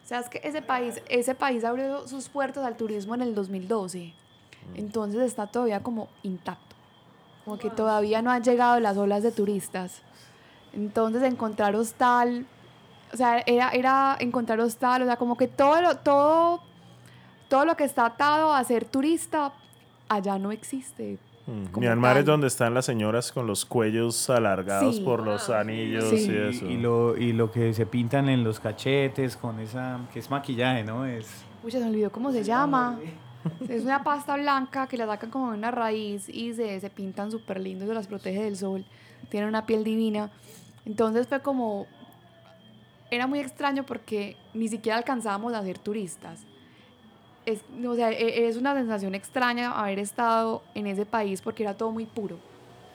O 0.03 0.07
sea, 0.07 0.19
es 0.19 0.29
que 0.29 0.39
ese 0.43 0.61
país, 0.61 1.01
ese 1.09 1.33
país 1.33 1.63
abrió 1.63 2.07
sus 2.07 2.29
puertas 2.29 2.63
al 2.63 2.77
turismo 2.77 3.15
en 3.15 3.21
el 3.21 3.33
2012. 3.33 4.13
Entonces 4.75 5.21
está 5.21 5.47
todavía 5.47 5.81
como 5.81 6.09
intacto. 6.21 6.75
Como 7.43 7.57
que 7.57 7.71
todavía 7.71 8.21
no 8.21 8.29
han 8.29 8.43
llegado 8.43 8.79
las 8.79 8.97
olas 8.97 9.23
de 9.23 9.31
turistas. 9.31 10.03
Entonces 10.73 11.23
encontrar 11.23 11.75
hostal, 11.75 12.45
o 13.13 13.17
sea, 13.17 13.39
era, 13.45 13.69
era 13.69 14.17
encontrar 14.19 14.59
hostal, 14.59 15.03
o 15.03 15.05
sea, 15.05 15.15
como 15.17 15.37
que 15.37 15.47
todo 15.47 15.81
lo, 15.81 15.97
todo, 15.97 16.61
todo 17.47 17.65
lo 17.65 17.75
que 17.77 17.83
está 17.83 18.05
atado 18.07 18.53
a 18.53 18.63
ser 18.63 18.85
turista, 18.85 19.53
allá 20.09 20.37
no 20.39 20.51
existe. 20.51 21.17
Mm, 21.45 21.77
Myanmar 21.79 22.17
es 22.17 22.25
donde 22.25 22.47
están 22.47 22.73
las 22.73 22.85
señoras 22.85 23.31
con 23.31 23.45
los 23.47 23.65
cuellos 23.65 24.29
alargados 24.29 24.95
Sí. 24.95 25.01
por 25.01 25.23
los 25.23 25.49
anillos 25.49 26.05
Sí. 26.09 26.29
y 26.31 26.37
eso. 26.37 26.65
Y, 26.65 26.73
y 26.73 26.77
lo, 26.77 27.17
y 27.17 27.33
lo 27.33 27.51
que 27.51 27.73
se 27.73 27.85
pintan 27.85 28.29
en 28.29 28.43
los 28.45 28.59
cachetes 28.59 29.35
con 29.35 29.59
esa... 29.59 29.99
que 30.13 30.19
es 30.19 30.29
maquillaje, 30.29 30.83
¿no? 30.85 31.05
Es... 31.05 31.27
Uy, 31.63 31.69
se 31.71 31.79
me 31.79 31.87
olvidó 31.87 32.11
cómo 32.11 32.31
se 32.31 32.43
llama. 32.43 32.97
Es 33.67 33.83
una 33.83 34.05
pasta 34.05 34.37
blanca 34.37 34.87
que 34.87 34.95
la 34.95 35.05
sacan 35.05 35.29
como 35.29 35.51
de 35.51 35.57
una 35.57 35.69
raíz 35.69 36.29
y 36.29 36.53
se, 36.53 36.79
se 36.79 36.89
pintan 36.89 37.29
súper 37.29 37.59
lindos, 37.59 37.89
se 37.89 37.93
las 37.93 38.07
protege 38.07 38.41
del 38.41 38.55
sol. 38.55 38.85
Tienen 39.27 39.49
una 39.49 39.65
piel 39.65 39.83
divina. 39.83 40.31
Entonces 40.85 41.27
fue 41.27 41.41
como... 41.41 41.85
Era 43.13 43.27
muy 43.27 43.39
extraño 43.39 43.85
porque 43.85 44.35
ni 44.55 44.67
siquiera 44.67 44.97
alcanzábamos 44.97 45.53
a 45.53 45.61
ser 45.61 45.77
turistas. 45.77 46.45
Es, 47.45 47.59
o 47.85 47.93
sea, 47.95 48.11
e- 48.11 48.47
es 48.47 48.57
una 48.57 48.73
sensación 48.73 49.13
extraña 49.13 49.71
haber 49.71 49.99
estado 49.99 50.63
en 50.73 50.87
ese 50.87 51.05
país 51.05 51.39
porque 51.39 51.61
era 51.61 51.75
todo 51.75 51.91
muy 51.91 52.05
puro. 52.05 52.37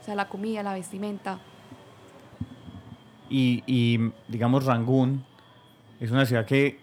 O 0.00 0.04
sea, 0.04 0.16
la 0.16 0.28
comida, 0.28 0.64
la 0.64 0.74
vestimenta. 0.74 1.38
Y, 3.30 3.62
y, 3.66 4.10
digamos, 4.26 4.64
Rangún 4.64 5.24
es 6.00 6.10
una 6.10 6.26
ciudad 6.26 6.44
que... 6.46 6.80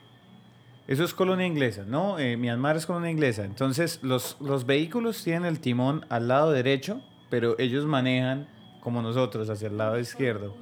Eso 0.87 1.03
es 1.03 1.13
colonia 1.13 1.45
inglesa, 1.45 1.83
¿no? 1.85 2.19
Eh, 2.19 2.37
Myanmar 2.37 2.77
es 2.77 2.85
colonia 2.85 3.09
inglesa. 3.09 3.43
Entonces, 3.43 3.99
los, 4.01 4.37
los 4.39 4.65
vehículos 4.65 5.21
tienen 5.23 5.43
el 5.45 5.59
timón 5.59 6.05
al 6.09 6.29
lado 6.29 6.51
derecho, 6.51 7.01
pero 7.29 7.59
ellos 7.59 7.85
manejan 7.85 8.47
como 8.79 9.01
nosotros, 9.01 9.49
hacia 9.49 9.67
el 9.67 9.77
lado 9.77 9.99
izquierdo. 9.99 10.55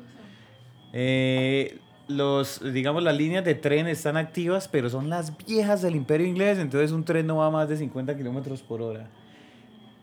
Eh, 0.94 1.78
los, 2.08 2.62
digamos, 2.74 3.04
las 3.04 3.16
líneas 3.16 3.46
de 3.46 3.56
tren 3.56 3.88
están 3.88 4.18
activas, 4.18 4.68
pero 4.68 4.90
son 4.90 5.10
las 5.10 5.36
viejas 5.46 5.82
del 5.82 5.96
imperio 5.96 6.28
inglés, 6.28 6.60
entonces 6.60 6.92
un 6.92 7.04
tren 7.04 7.26
no 7.28 7.38
va 7.38 7.48
a 7.48 7.52
más 7.52 7.70
de 7.70 7.78
50 7.78 8.16
kilómetros 8.18 8.62
por 8.62 8.82
hora. 8.82 9.08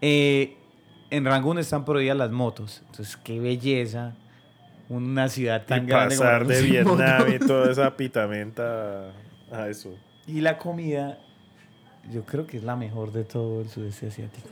Eh, 0.01 0.57
en 1.11 1.25
Rangún 1.25 1.59
están 1.59 1.85
prohibidas 1.85 2.17
las 2.17 2.31
motos, 2.31 2.83
entonces 2.87 3.17
qué 3.17 3.39
belleza 3.41 4.15
una 4.89 5.29
ciudad 5.29 5.67
tan 5.67 5.85
y 5.85 5.87
grande 5.87 6.17
como 6.17 6.29
pasar 6.29 6.47
de 6.47 6.63
Vietnam 6.63 7.19
moto. 7.21 7.35
y 7.35 7.39
toda 7.47 7.71
esa 7.71 7.97
pitamenta 7.97 9.13
a 9.53 9.69
eso. 9.69 9.95
Y 10.27 10.41
la 10.41 10.59
comida, 10.59 11.19
yo 12.11 12.25
creo 12.25 12.47
que 12.47 12.57
es 12.57 12.65
la 12.65 12.77
mejor 12.77 13.13
de 13.13 13.25
todo 13.25 13.61
el 13.61 13.69
sudeste 13.69 14.09
asiático. 14.09 14.49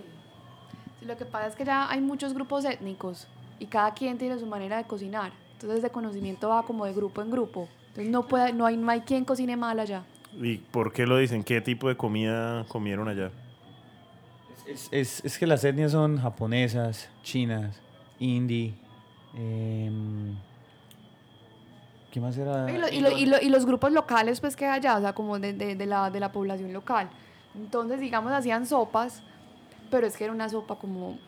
Sí, 1.00 1.06
lo 1.06 1.16
que 1.16 1.24
pasa 1.24 1.48
es 1.48 1.56
que 1.56 1.64
ya 1.64 1.90
hay 1.90 2.00
muchos 2.00 2.34
grupos 2.34 2.64
étnicos 2.64 3.26
y 3.58 3.66
cada 3.66 3.94
quien 3.94 4.18
tiene 4.18 4.38
su 4.38 4.46
manera 4.46 4.76
de 4.76 4.84
cocinar. 4.84 5.32
Entonces 5.58 5.80
ese 5.80 5.90
conocimiento 5.90 6.50
va 6.50 6.62
como 6.62 6.84
de 6.84 6.92
grupo 6.92 7.20
en 7.20 7.32
grupo. 7.32 7.68
Entonces 7.88 8.08
no, 8.12 8.28
puede, 8.28 8.52
no, 8.52 8.64
hay, 8.64 8.76
no 8.76 8.88
hay 8.90 9.00
quien 9.00 9.24
cocine 9.24 9.56
mal 9.56 9.80
allá. 9.80 10.04
¿Y 10.40 10.58
por 10.58 10.92
qué 10.92 11.04
lo 11.04 11.16
dicen? 11.16 11.42
¿Qué 11.42 11.60
tipo 11.60 11.88
de 11.88 11.96
comida 11.96 12.64
comieron 12.68 13.08
allá? 13.08 13.32
Es, 14.66 14.88
es- 14.92 15.24
es 15.24 15.36
que 15.38 15.46
las 15.48 15.64
etnias 15.64 15.90
son 15.92 16.18
japonesas, 16.20 17.08
chinas, 17.24 17.80
hindi. 18.20 18.74
em, 19.34 20.36
¿Qué 22.12 22.20
más 22.20 22.36
era? 22.38 22.70
Y, 22.70 22.78
lo- 22.78 22.88
y 22.88 23.00
lo- 23.00 23.18
y 23.18 23.26
lo- 23.26 23.40
y 23.42 23.48
los 23.48 23.66
grupos 23.66 23.90
locales 23.92 24.40
pues 24.40 24.54
que 24.56 24.64
hay 24.66 24.78
allá, 24.78 24.96
o 24.96 25.00
sea, 25.00 25.12
como 25.12 25.38
de, 25.40 25.52
de- 25.54 25.74
de 25.74 25.86
la, 25.86 26.10
de 26.10 26.20
la 26.20 26.30
población 26.30 26.72
local. 26.72 27.08
Entonces, 27.56 27.98
digamos, 28.00 28.30
hacían 28.32 28.64
sopas, 28.64 29.22
pero 29.90 30.06
es 30.06 30.16
que 30.16 30.22
era 30.24 30.32
una 30.32 30.48
sopa 30.48 30.76
como... 30.76 31.18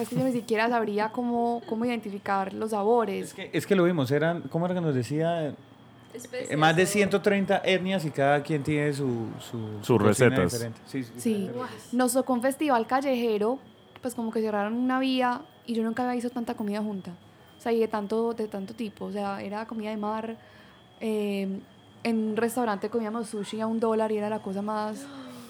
Es 0.00 0.08
que 0.08 0.16
yo 0.16 0.24
ni 0.24 0.32
siquiera 0.32 0.68
sabría 0.68 1.10
cómo, 1.10 1.62
cómo 1.68 1.84
identificar 1.84 2.52
los 2.52 2.70
sabores. 2.70 3.28
Es 3.28 3.34
que, 3.34 3.50
es 3.52 3.66
que 3.66 3.74
lo 3.74 3.84
vimos, 3.84 4.10
eran, 4.10 4.42
¿cómo 4.42 4.66
era 4.66 4.74
que 4.74 4.80
nos 4.80 4.94
decía? 4.94 5.48
Eh, 5.48 6.56
Más 6.56 6.74
de 6.76 6.86
130 6.86 7.62
etnias 7.64 8.04
y 8.04 8.10
cada 8.10 8.42
quien 8.42 8.62
tiene 8.62 8.92
su, 8.92 9.26
su, 9.38 9.58
Sus 9.82 10.00
recetas. 10.00 10.52
diferente. 10.52 10.80
Sí, 10.86 11.04
sí, 11.04 11.12
Sí, 11.16 11.50
nos 11.92 12.12
tocó 12.14 12.32
un 12.32 12.42
festival 12.42 12.86
callejero, 12.86 13.58
pues 14.02 14.14
como 14.14 14.30
que 14.30 14.40
cerraron 14.40 14.74
una 14.74 14.98
vía 14.98 15.42
y 15.66 15.74
yo 15.74 15.82
nunca 15.82 16.02
había 16.02 16.14
visto 16.14 16.30
tanta 16.30 16.54
comida 16.54 16.80
junta. 16.82 17.12
O 17.58 17.60
sea, 17.60 17.72
y 17.72 17.80
de 17.80 17.88
tanto, 17.88 18.32
de 18.34 18.48
tanto 18.48 18.74
tipo. 18.74 19.06
O 19.06 19.12
sea, 19.12 19.42
era 19.42 19.66
comida 19.66 19.90
de 19.90 19.96
mar. 19.96 20.36
eh, 21.00 21.60
en 22.04 22.18
un 22.30 22.36
restaurante 22.36 22.88
comíamos 22.88 23.28
sushi 23.28 23.60
a 23.60 23.66
un 23.66 23.80
dólar 23.80 24.12
y 24.12 24.18
era 24.18 24.28
la 24.30 24.38
cosa 24.40 24.62
más 24.62 25.04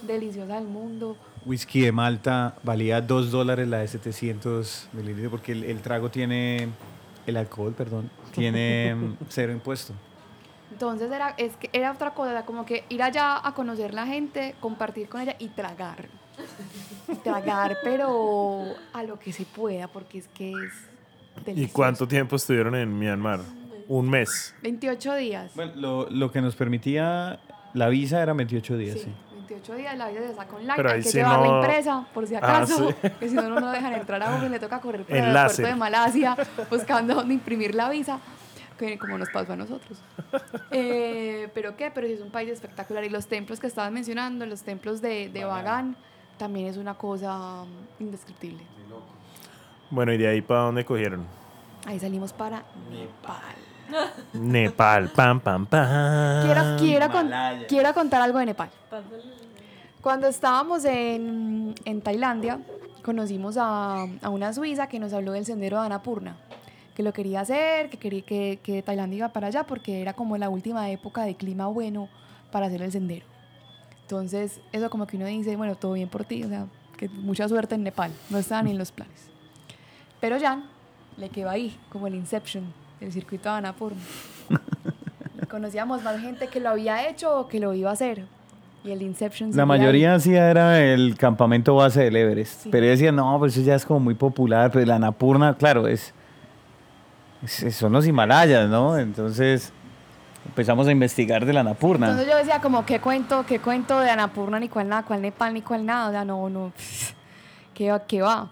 deliciosa 0.07 0.55
del 0.55 0.65
mundo. 0.67 1.15
Whisky 1.47 1.81
de 1.81 1.93
Malta 1.93 2.57
valía 2.65 3.01
2 3.01 3.31
dólares 3.31 3.69
la 3.69 3.79
de 3.79 3.89
700 3.89 4.89
mililitros 4.93 5.31
porque 5.31 5.53
el, 5.53 5.65
el 5.65 5.81
trago 5.81 6.11
tiene, 6.11 6.69
el 7.27 7.37
alcohol, 7.37 7.73
perdón, 7.73 8.11
tiene 8.33 8.95
mm, 8.95 9.17
cero 9.29 9.53
impuesto. 9.53 9.95
Entonces 10.73 11.11
era, 11.11 11.31
es 11.39 11.57
que 11.57 11.71
era 11.73 11.93
otra 11.93 12.13
cosa, 12.13 12.33
era 12.33 12.45
como 12.45 12.67
que 12.67 12.85
ir 12.89 13.01
allá 13.03 13.47
a 13.47 13.55
conocer 13.55 13.95
la 13.95 14.07
gente, 14.07 14.57
compartir 14.61 15.09
con 15.09 15.21
ella 15.21 15.37
y 15.39 15.49
tragar. 15.49 16.09
tragar, 17.23 17.77
pero 17.85 18.65
a 18.93 19.03
lo 19.05 19.19
que 19.19 19.33
se 19.33 19.45
pueda, 19.45 19.87
porque 19.89 20.19
es 20.19 20.29
que 20.29 20.51
es 20.51 20.57
¿Y 21.39 21.45
delicioso. 21.45 21.73
cuánto 21.73 22.09
tiempo 22.09 22.37
estuvieron 22.37 22.75
en 22.75 22.99
Myanmar? 22.99 23.41
Un 23.89 24.11
mes. 24.11 24.53
28 24.63 25.15
días. 25.15 25.53
Bueno, 25.55 25.73
lo, 25.77 26.11
lo 26.11 26.33
que 26.33 26.41
nos 26.41 26.57
permitía 26.57 27.39
la 27.73 27.89
visa 27.89 28.21
era 28.21 28.33
28 28.33 28.77
días, 28.77 28.95
Sí, 28.99 29.05
sí. 29.05 29.13
28 29.47 29.75
días 29.77 29.97
la 29.97 30.09
vida 30.09 30.21
se 30.23 30.35
saca 30.35 30.57
online, 30.57 30.73
Pero 30.77 30.91
hay 30.91 31.03
que 31.03 31.11
sí 31.11 31.19
llevarla 31.19 31.47
no- 31.47 31.61
impresa, 31.61 32.05
por 32.13 32.27
si 32.27 32.35
Ah, 32.35 32.39
acaso, 32.39 32.91
sí. 32.91 33.09
que 33.21 33.29
si 33.29 33.35
no, 33.35 33.49
no 33.49 33.61
nos 33.61 33.73
dejan 33.73 33.93
entrar 33.95 34.23
a 34.23 34.35
uno 34.35 34.47
y 34.47 34.49
le 34.49 34.59
toca 34.59 34.81
correr 34.81 35.05
por 35.05 35.17
el 35.17 35.25
aeropuerto 35.25 35.63
de 35.63 35.75
Malasia 35.77 36.37
buscando 36.71 37.15
dónde 37.15 37.35
imprimir 37.35 37.75
la 37.75 37.89
visa, 37.89 38.19
que 38.79 38.99
como 38.99 39.17
nos 39.19 39.29
pasó 39.29 39.53
a 39.53 39.57
nosotros. 39.57 39.99
Eh, 40.73 41.49
pero 41.55 41.77
qué, 41.77 41.93
pero 41.93 42.09
sí 42.09 42.15
es 42.15 42.21
un 42.21 42.31
país 42.31 42.51
espectacular 42.51 43.05
y 43.05 43.09
los 43.09 43.29
templos 43.29 43.61
que 43.61 43.69
estabas 43.69 43.93
mencionando, 43.93 44.45
los 44.47 44.63
templos 44.63 45.01
de, 45.01 45.29
de 45.29 45.45
Bagan, 45.45 45.97
también 46.39 46.67
es 46.67 46.77
una 46.77 46.95
cosa 46.95 47.65
mm, 47.65 48.03
indescriptible. 48.03 48.63
Bueno, 49.91 50.13
¿y 50.13 50.19
de 50.19 50.27
ahí 50.27 50.43
para 50.43 50.61
dónde 50.63 50.85
cogieron? 50.85 51.25
Ahí 51.87 51.99
salimos 52.01 52.33
para 52.33 52.65
Nepal. 52.91 53.55
Nepal, 54.35 55.09
pam, 55.11 55.41
pam, 55.41 55.65
pam. 55.67 56.45
Quiero, 56.45 56.77
quiero, 56.79 57.11
con- 57.11 57.31
quiero 57.69 57.95
contar 57.95 58.21
algo 58.23 58.39
de 58.41 58.47
Nepal. 58.47 58.69
Cuando 60.01 60.27
estábamos 60.29 60.85
en, 60.85 61.75
en 61.85 62.01
Tailandia, 62.03 62.61
conocimos 63.03 63.57
a, 63.57 64.07
a 64.23 64.29
una 64.31 64.53
suiza 64.53 64.89
que 64.89 64.99
nos 64.99 65.13
habló 65.13 65.33
del 65.33 65.45
sendero 65.47 65.79
de 65.81 65.87
Annapurna, 65.87 66.37
que 66.95 67.03
lo 67.03 67.13
quería 67.13 67.41
hacer, 67.41 67.89
que 67.91 67.97
quería 67.99 68.23
que, 68.23 68.59
que 68.63 68.83
Tailandia 68.83 69.19
iba 69.19 69.29
para 69.29 69.49
allá 69.49 69.65
porque 69.65 70.01
era 70.03 70.13
como 70.15 70.37
la 70.39 70.49
última 70.49 70.91
época 70.91 71.23
de 71.23 71.35
clima 71.37 71.67
bueno 71.69 72.09
para 72.51 72.67
hacer 72.67 72.83
el 72.83 72.93
sendero. 72.93 73.27
Entonces, 74.03 74.61
eso 74.73 74.91
como 74.91 75.07
que 75.07 75.17
uno 75.17 75.27
dice, 75.27 75.57
bueno, 75.57 75.75
todo 75.77 75.93
bien 75.95 76.09
por 76.09 76.25
ti, 76.25 76.45
o 76.45 76.49
sea, 76.49 76.67
que 76.97 77.09
mucha 77.09 77.49
suerte 77.49 77.75
en 77.75 77.83
Nepal, 77.83 78.13
no 78.31 78.39
estaba 78.39 78.63
ni 78.63 78.71
en 78.71 78.79
los 78.79 78.93
planes. 78.93 79.29
Pero 80.21 80.39
Jan 80.41 80.65
le 81.17 81.29
quedó 81.31 81.51
ahí, 81.51 81.77
como 81.91 82.07
el 82.07 82.15
Inception, 82.15 82.65
el 83.01 83.13
circuito 83.13 83.49
de 83.51 83.57
Annapurna. 83.57 84.01
Conocíamos 85.51 86.03
más 86.03 86.21
gente 86.21 86.49
que 86.49 86.61
lo 86.61 86.71
había 86.71 87.09
hecho 87.09 87.39
o 87.41 87.49
que 87.49 87.61
lo 87.61 87.73
iba 87.75 87.91
a 87.91 87.93
hacer. 87.93 88.25
Y 88.85 88.91
el 88.93 89.03
Inception 89.03 89.51
La 89.57 89.67
mayoría 89.67 90.11
ahí. 90.13 90.17
hacía 90.17 90.51
era 90.51 90.81
el 90.81 91.17
campamento 91.19 91.75
base 91.75 92.05
del 92.05 92.17
Everest. 92.17 92.63
Sí. 92.65 92.69
Pero 92.71 92.85
yo 92.87 92.91
decía, 92.93 93.13
no, 93.13 93.39
pues 93.39 93.57
eso 93.57 93.65
ya 93.67 93.75
es 93.75 93.85
como 93.85 94.01
muy 94.01 94.15
popular. 94.15 94.71
Pero 94.73 94.87
la 94.87 94.97
Annapurna, 94.97 95.55
claro, 95.57 95.89
es, 95.89 96.15
es- 97.43 97.75
son 97.77 97.93
los 97.93 98.07
Himalayas, 98.07 98.69
¿no? 98.69 98.97
Entonces 98.97 99.73
empezamos 100.47 100.87
a 100.87 100.93
investigar 100.93 101.45
de 101.45 101.53
la 101.53 101.61
Annapurna. 101.61 102.07
Entonces 102.11 102.31
yo 102.31 102.39
decía 102.39 102.61
como, 102.61 102.87
¿qué 102.87 103.01
cuento, 103.01 103.45
qué 103.47 103.59
cuento 103.59 103.99
de 104.01 104.11
Annapurna, 104.11 104.61
ni 104.61 104.69
cuál 104.69 104.89
nada, 104.89 105.03
cuál 105.05 105.21
Nepal, 105.23 105.53
ni 105.55 105.63
cuál 105.63 105.85
nada? 105.85 106.09
O 106.09 106.13
sea, 106.13 106.25
no, 106.25 106.49
no, 106.49 106.73
¿qué 107.75 107.91
va, 107.91 108.01
qué 108.07 108.23
va? 108.23 108.51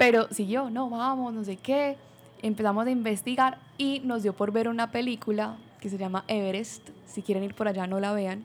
Pero 0.00 0.28
siguió, 0.30 0.70
no, 0.70 0.88
vamos, 0.88 1.34
no 1.34 1.44
sé 1.44 1.58
qué. 1.58 1.98
Empezamos 2.40 2.86
a 2.86 2.90
investigar 2.90 3.58
y 3.76 4.00
nos 4.02 4.22
dio 4.22 4.32
por 4.32 4.50
ver 4.50 4.66
una 4.66 4.90
película 4.90 5.58
que 5.78 5.90
se 5.90 5.98
llama 5.98 6.24
Everest. 6.26 6.88
Si 7.04 7.20
quieren 7.20 7.44
ir 7.44 7.52
por 7.52 7.68
allá, 7.68 7.86
no 7.86 8.00
la 8.00 8.14
vean. 8.14 8.42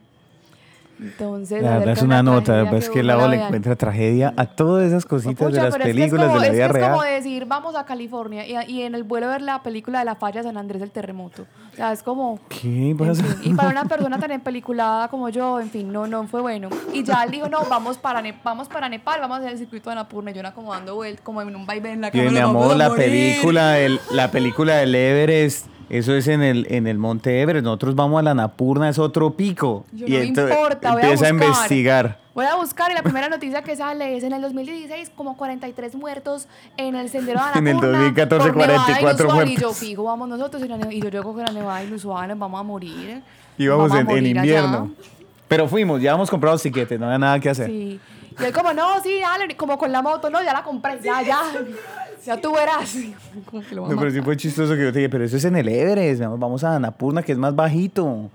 Entonces, 0.99 1.61
La 1.61 1.77
verdad 1.77 1.93
es 1.93 1.99
de 1.99 2.05
una 2.05 2.23
nota, 2.23 2.43
tragedia 2.45 2.69
pues 2.71 2.85
que 2.87 2.93
que 2.93 2.99
hubo, 2.99 3.01
el 3.01 3.07
no 3.07 3.13
lado 3.17 3.29
la 3.29 3.35
le 3.35 3.43
encuentra 3.43 3.75
tragedia 3.75 4.33
a 4.37 4.45
todas 4.45 4.87
esas 4.87 5.05
cositas 5.05 5.37
de 5.39 5.45
Pucha, 5.45 5.63
las 5.63 5.73
pero 5.73 5.83
es 5.83 5.85
que 5.85 5.89
es 5.91 5.95
películas 5.97 6.27
como- 6.27 6.33
de 6.35 6.39
la 6.39 6.45
es 6.45 6.49
que 6.51 6.55
vida 6.55 6.65
es 6.65 6.71
real. 6.71 6.91
como 6.91 7.03
decir, 7.03 7.45
vamos 7.45 7.75
a 7.75 7.85
California 7.85 8.45
y, 8.47 8.71
y 8.71 8.81
en 8.83 8.95
el 8.95 9.03
vuelo 9.03 9.27
ver 9.27 9.41
la 9.41 9.61
película 9.61 9.99
de 9.99 10.05
la 10.05 10.15
falla 10.15 10.41
de 10.41 10.47
San 10.47 10.57
Andrés 10.57 10.79
del 10.79 10.91
terremoto. 10.91 11.45
O 11.73 11.75
sea, 11.75 11.91
es 11.91 12.01
como... 12.01 12.39
¿Qué 12.47 12.91
en 12.91 12.97
pasa? 12.97 13.21
fin, 13.23 13.51
y 13.51 13.53
para 13.55 13.69
una 13.69 13.83
persona 13.85 14.17
tan 14.19 14.31
empeliculada 14.31 15.09
como 15.09 15.27
yo, 15.29 15.59
en 15.59 15.69
fin, 15.69 15.91
no, 15.91 16.07
no 16.07 16.25
fue 16.27 16.39
bueno. 16.41 16.69
Y 16.93 17.03
ya 17.03 17.23
él 17.25 17.31
dijo, 17.31 17.49
no, 17.49 17.59
vamos 17.69 17.97
para, 17.97 18.21
Ne- 18.21 18.39
vamos 18.43 18.69
para 18.69 18.87
Nepal, 18.87 19.19
vamos 19.19 19.35
a 19.37 19.39
hacer 19.41 19.51
el 19.51 19.57
circuito 19.57 19.89
de 19.89 19.93
Annapurna. 19.93 20.31
Y 20.31 20.33
yo 20.35 20.39
era 20.39 20.53
como 20.53 20.71
dando 20.73 20.95
vueltas, 20.95 21.21
como 21.23 21.41
en 21.41 21.53
un 21.55 21.65
vaivén 21.65 21.93
en 21.95 22.01
la 22.01 22.07
Y 22.07 22.11
cama. 22.11 22.23
mi 22.23 22.29
"Nos 22.31 22.41
vamos 22.41 22.61
amor, 22.63 22.73
a 22.75 22.77
la 22.77 22.89
morir". 22.89 23.03
película, 23.05 23.75
la 24.11 24.31
película 24.31 24.75
del 24.77 24.95
Everest, 24.95 25.67
eso 25.89 26.13
es 26.15 26.27
en 26.27 26.41
el, 26.41 26.67
en 26.69 26.87
el 26.87 26.97
Monte 26.97 27.41
Everest. 27.41 27.63
Nosotros 27.63 27.95
vamos 27.95 28.19
a 28.19 28.23
la 28.23 28.33
Napurna, 28.33 28.89
es 28.89 28.99
otro 28.99 29.31
pico. 29.31 29.85
Yo, 29.91 30.07
y 30.07 30.11
no 30.11 30.17
me 30.19 30.25
ento- 30.27 30.49
importa, 30.49 30.91
voy 30.93 31.01
a 31.01 31.05
empieza 31.05 31.27
a, 31.27 31.31
buscar. 31.31 31.47
investigar. 31.47 32.19
Voy 32.33 32.45
a 32.45 32.55
buscar 32.55 32.91
y 32.91 32.93
la 32.95 33.01
primera 33.03 33.29
noticia 33.29 33.61
que 33.61 33.75
sale 33.77 34.17
es 34.17 34.23
en 34.23 34.33
el 34.33 34.41
2016 34.41 35.11
como 35.15 35.37
43 35.37 35.95
muertos 35.95 36.47
en 36.75 36.95
el 36.95 37.09
sendero 37.09 37.39
de 37.39 37.45
En 37.59 37.67
el 37.67 37.77
Annapurna 37.77 37.97
2014, 37.99 38.47
por 38.51 38.57
nevada 38.67 38.85
44 38.85 39.25
inusual. 39.25 39.47
Y 39.49 39.55
yo 39.55 39.59
muertos. 39.61 39.77
fijo, 39.77 40.03
vamos 40.03 40.27
nosotros 40.29 40.63
y, 40.63 40.67
la 40.67 40.77
ne- 40.77 40.93
y 40.95 41.01
yo 41.01 41.09
llego 41.09 41.33
con 41.33 41.43
la 41.45 41.51
nevada 41.51 41.83
inusual, 41.83 42.27
nos 42.29 42.39
vamos 42.39 42.59
a 42.59 42.63
morir. 42.63 43.21
Íbamos 43.57 43.89
Vamos 43.89 43.97
a 43.97 44.01
en, 44.01 44.25
en 44.25 44.37
allá. 44.37 44.41
invierno. 44.41 44.91
Pero 45.47 45.67
fuimos, 45.69 46.01
ya 46.01 46.11
habíamos 46.11 46.29
comprado 46.29 46.57
tiquetes, 46.57 46.99
no 46.99 47.05
había 47.05 47.19
nada 47.19 47.39
que 47.39 47.49
hacer. 47.49 47.67
Sí. 47.67 47.99
Y 48.37 48.43
él 48.43 48.51
como, 48.51 48.73
no, 48.73 49.01
sí, 49.01 49.19
dale, 49.21 49.55
como 49.55 49.77
con 49.77 49.89
la 49.93 50.01
moto, 50.01 50.29
no, 50.29 50.43
ya 50.43 50.51
la 50.51 50.61
compré, 50.63 50.99
ya, 51.01 51.21
ya. 51.21 51.39
Ya 52.25 52.39
tú 52.39 52.53
verás. 52.53 52.95
Como 53.45 53.61
que 53.63 53.75
lo 53.75 53.83
va 53.83 53.87
a 53.89 53.91
No, 53.91 53.97
pero 53.99 54.11
sí 54.11 54.21
fue 54.21 54.35
chistoso 54.37 54.73
que 54.75 54.83
yo 54.83 54.91
te 54.93 54.99
dije, 54.99 55.09
pero 55.09 55.23
eso 55.23 55.37
es 55.37 55.45
en 55.45 55.55
el 55.55 55.67
Everest, 55.69 56.19
mi 56.19 56.25
amor, 56.25 56.39
vamos 56.39 56.63
a 56.63 56.75
Annapurna, 56.75 57.21
que 57.23 57.31
es 57.31 57.37
más 57.37 57.55
bajito. 57.55 58.29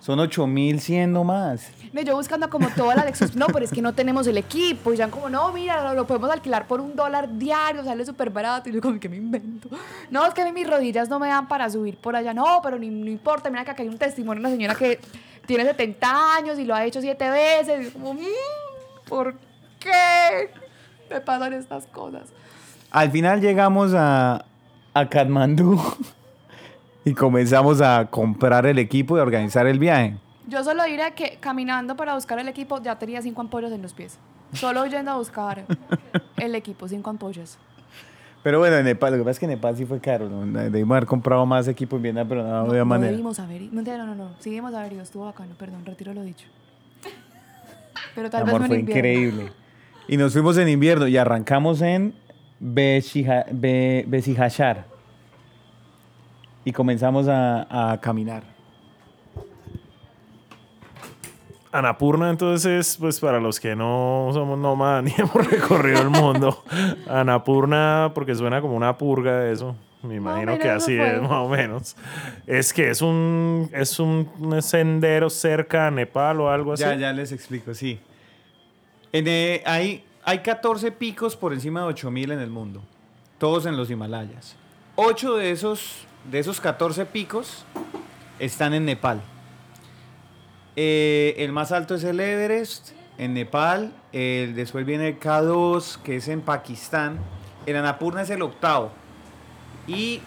Son 0.00 0.18
8100 0.20 1.12
nomás. 1.12 1.70
No, 1.92 2.00
yo 2.02 2.14
buscando 2.14 2.48
como 2.50 2.68
todas 2.70 2.96
las 2.96 3.06
excusas. 3.06 3.34
No, 3.34 3.46
pero 3.46 3.64
es 3.64 3.72
que 3.72 3.82
no 3.82 3.94
tenemos 3.94 4.26
el 4.26 4.36
equipo. 4.38 4.92
Y 4.92 4.96
ya 4.96 5.08
como, 5.08 5.28
no, 5.28 5.52
mira, 5.52 5.82
lo, 5.82 5.94
lo 5.94 6.06
podemos 6.06 6.30
alquilar 6.30 6.66
por 6.66 6.80
un 6.80 6.94
dólar 6.94 7.36
diario, 7.36 7.82
sale 7.82 8.04
súper 8.04 8.30
barato. 8.30 8.68
Y 8.68 8.72
yo 8.74 8.80
como, 8.80 9.00
que 9.00 9.08
me 9.08 9.16
invento? 9.16 9.68
No, 10.10 10.24
es 10.26 10.34
que 10.34 10.42
a 10.42 10.44
mí 10.44 10.52
mis 10.52 10.68
rodillas 10.68 11.08
no 11.08 11.18
me 11.18 11.28
dan 11.28 11.48
para 11.48 11.68
subir 11.68 11.96
por 11.96 12.14
allá. 12.14 12.32
No, 12.34 12.60
pero 12.62 12.78
ni, 12.78 12.88
no 12.90 13.10
importa. 13.10 13.50
Mira 13.50 13.64
que 13.64 13.70
acá 13.72 13.82
hay 13.82 13.88
un 13.88 13.98
testimonio 13.98 14.40
de 14.42 14.46
una 14.48 14.54
señora 14.56 14.74
que 14.74 15.00
tiene 15.46 15.64
70 15.64 16.36
años 16.36 16.58
y 16.58 16.64
lo 16.64 16.74
ha 16.74 16.84
hecho 16.84 17.00
siete 17.00 17.28
veces. 17.30 17.80
Y 17.80 17.84
yo 17.86 17.92
como, 17.94 18.14
"Mm, 18.14 18.18
¿por 19.08 19.34
qué 19.80 20.50
me 21.10 21.20
pasan 21.20 21.54
estas 21.54 21.86
cosas? 21.86 22.28
Al 22.90 23.10
final 23.10 23.40
llegamos 23.40 23.92
a, 23.94 24.44
a 24.94 25.08
Katmandú 25.08 25.80
y 27.04 27.14
comenzamos 27.14 27.80
a 27.80 28.06
comprar 28.10 28.66
el 28.66 28.78
equipo 28.78 29.16
y 29.16 29.20
a 29.20 29.22
organizar 29.22 29.66
el 29.66 29.78
viaje. 29.78 30.16
Yo 30.46 30.64
solo 30.64 30.84
diré 30.84 31.12
que 31.14 31.36
caminando 31.40 31.94
para 31.96 32.14
buscar 32.14 32.38
el 32.38 32.48
equipo 32.48 32.80
ya 32.82 32.98
tenía 32.98 33.20
cinco 33.20 33.42
ampollas 33.42 33.70
en 33.72 33.82
los 33.82 33.92
pies. 33.92 34.18
Solo 34.54 34.86
yendo 34.86 35.10
a 35.10 35.16
buscar 35.16 35.64
el 36.38 36.54
equipo, 36.54 36.88
cinco 36.88 37.10
ampollas. 37.10 37.58
Pero 38.42 38.58
bueno, 38.60 38.76
en 38.76 38.84
Nepal, 38.86 39.10
lo 39.12 39.18
que 39.18 39.24
pasa 39.24 39.32
es 39.32 39.38
que 39.40 39.44
en 39.44 39.50
Nepal 39.50 39.76
sí 39.76 39.84
fue 39.84 40.00
caro. 40.00 40.30
¿no? 40.30 40.46
Debimos 40.70 40.96
haber 40.96 41.06
comprado 41.06 41.44
más 41.44 41.68
equipo 41.68 41.96
en 41.96 42.02
Vietnam, 42.02 42.26
pero 42.28 42.42
no, 42.44 42.48
No, 42.48 42.70
había 42.70 42.78
no 42.78 42.84
manera. 42.86 43.10
debimos 43.10 43.38
haber 43.40 43.60
ido. 43.62 43.74
No, 43.74 43.82
no, 43.82 44.06
no, 44.06 44.14
no. 44.14 44.30
Sí 44.38 44.48
debimos 44.48 44.72
haber 44.72 44.94
ido. 44.94 45.02
Estuvo 45.02 45.26
bacano. 45.26 45.54
Perdón, 45.58 45.84
retiro 45.84 46.14
lo 46.14 46.22
dicho. 46.22 46.46
Pero 48.14 48.30
tal 48.30 48.44
Mi 48.44 48.50
amor, 48.50 48.62
vez 48.62 48.62
no 48.62 48.66
fue 48.68 48.76
en 48.76 48.80
invierno. 48.80 48.98
increíble. 49.10 49.52
Y 50.06 50.16
nos 50.16 50.32
fuimos 50.32 50.56
en 50.56 50.68
invierno 50.68 51.06
y 51.08 51.16
arrancamos 51.18 51.82
en 51.82 52.14
Besija- 52.60 53.46
Be- 53.50 54.04
Besijachar. 54.06 54.84
Y 56.64 56.72
comenzamos 56.72 57.28
a, 57.28 57.92
a 57.92 58.00
caminar. 58.00 58.42
Anapurna, 61.70 62.30
entonces, 62.30 62.96
pues 62.98 63.20
para 63.20 63.40
los 63.40 63.60
que 63.60 63.76
no 63.76 64.30
somos 64.32 64.58
nómadas 64.58 65.04
ni 65.04 65.12
hemos 65.18 65.34
recorrido 65.50 66.00
el 66.00 66.08
mundo, 66.10 66.64
Anapurna, 67.08 68.10
porque 68.14 68.34
suena 68.34 68.60
como 68.62 68.74
una 68.74 68.96
purga 68.96 69.40
de 69.40 69.52
eso. 69.52 69.76
Me 70.02 70.14
imagino 70.14 70.56
que 70.58 70.70
así 70.70 70.96
es, 70.96 71.20
más 71.20 71.30
o 71.32 71.48
menos. 71.48 71.96
Es 72.46 72.72
que 72.72 72.88
es 72.88 73.02
un, 73.02 73.68
es 73.72 73.98
un 73.98 74.28
sendero 74.62 75.28
cerca 75.28 75.88
a 75.88 75.90
Nepal 75.90 76.40
o 76.40 76.48
algo 76.50 76.72
así. 76.72 76.84
Ya, 76.84 76.94
ya 76.94 77.12
les 77.12 77.32
explico, 77.32 77.74
sí. 77.74 77.98
En, 79.12 79.26
eh, 79.26 79.60
hay, 79.66 80.04
hay 80.28 80.40
14 80.40 80.92
picos 80.92 81.36
por 81.36 81.54
encima 81.54 81.80
de 81.80 81.86
8000 81.86 82.32
en 82.32 82.40
el 82.40 82.50
mundo, 82.50 82.82
todos 83.38 83.64
en 83.64 83.78
los 83.78 83.90
Himalayas. 83.90 84.56
8 84.96 85.36
de 85.36 85.52
esos, 85.52 86.06
de 86.30 86.38
esos 86.38 86.60
14 86.60 87.06
picos 87.06 87.64
están 88.38 88.74
en 88.74 88.84
Nepal. 88.84 89.22
Eh, 90.76 91.34
el 91.38 91.50
más 91.52 91.72
alto 91.72 91.94
es 91.94 92.04
el 92.04 92.20
Everest 92.20 92.90
en 93.16 93.32
Nepal, 93.32 93.94
el, 94.12 94.54
después 94.54 94.84
viene 94.84 95.08
el 95.08 95.18
K2 95.18 96.02
que 96.02 96.16
es 96.16 96.28
en 96.28 96.42
Pakistán, 96.42 97.18
el 97.64 97.76
Annapurna 97.76 98.20
es 98.20 98.28
el 98.28 98.42
octavo 98.42 98.90
y 99.86 100.20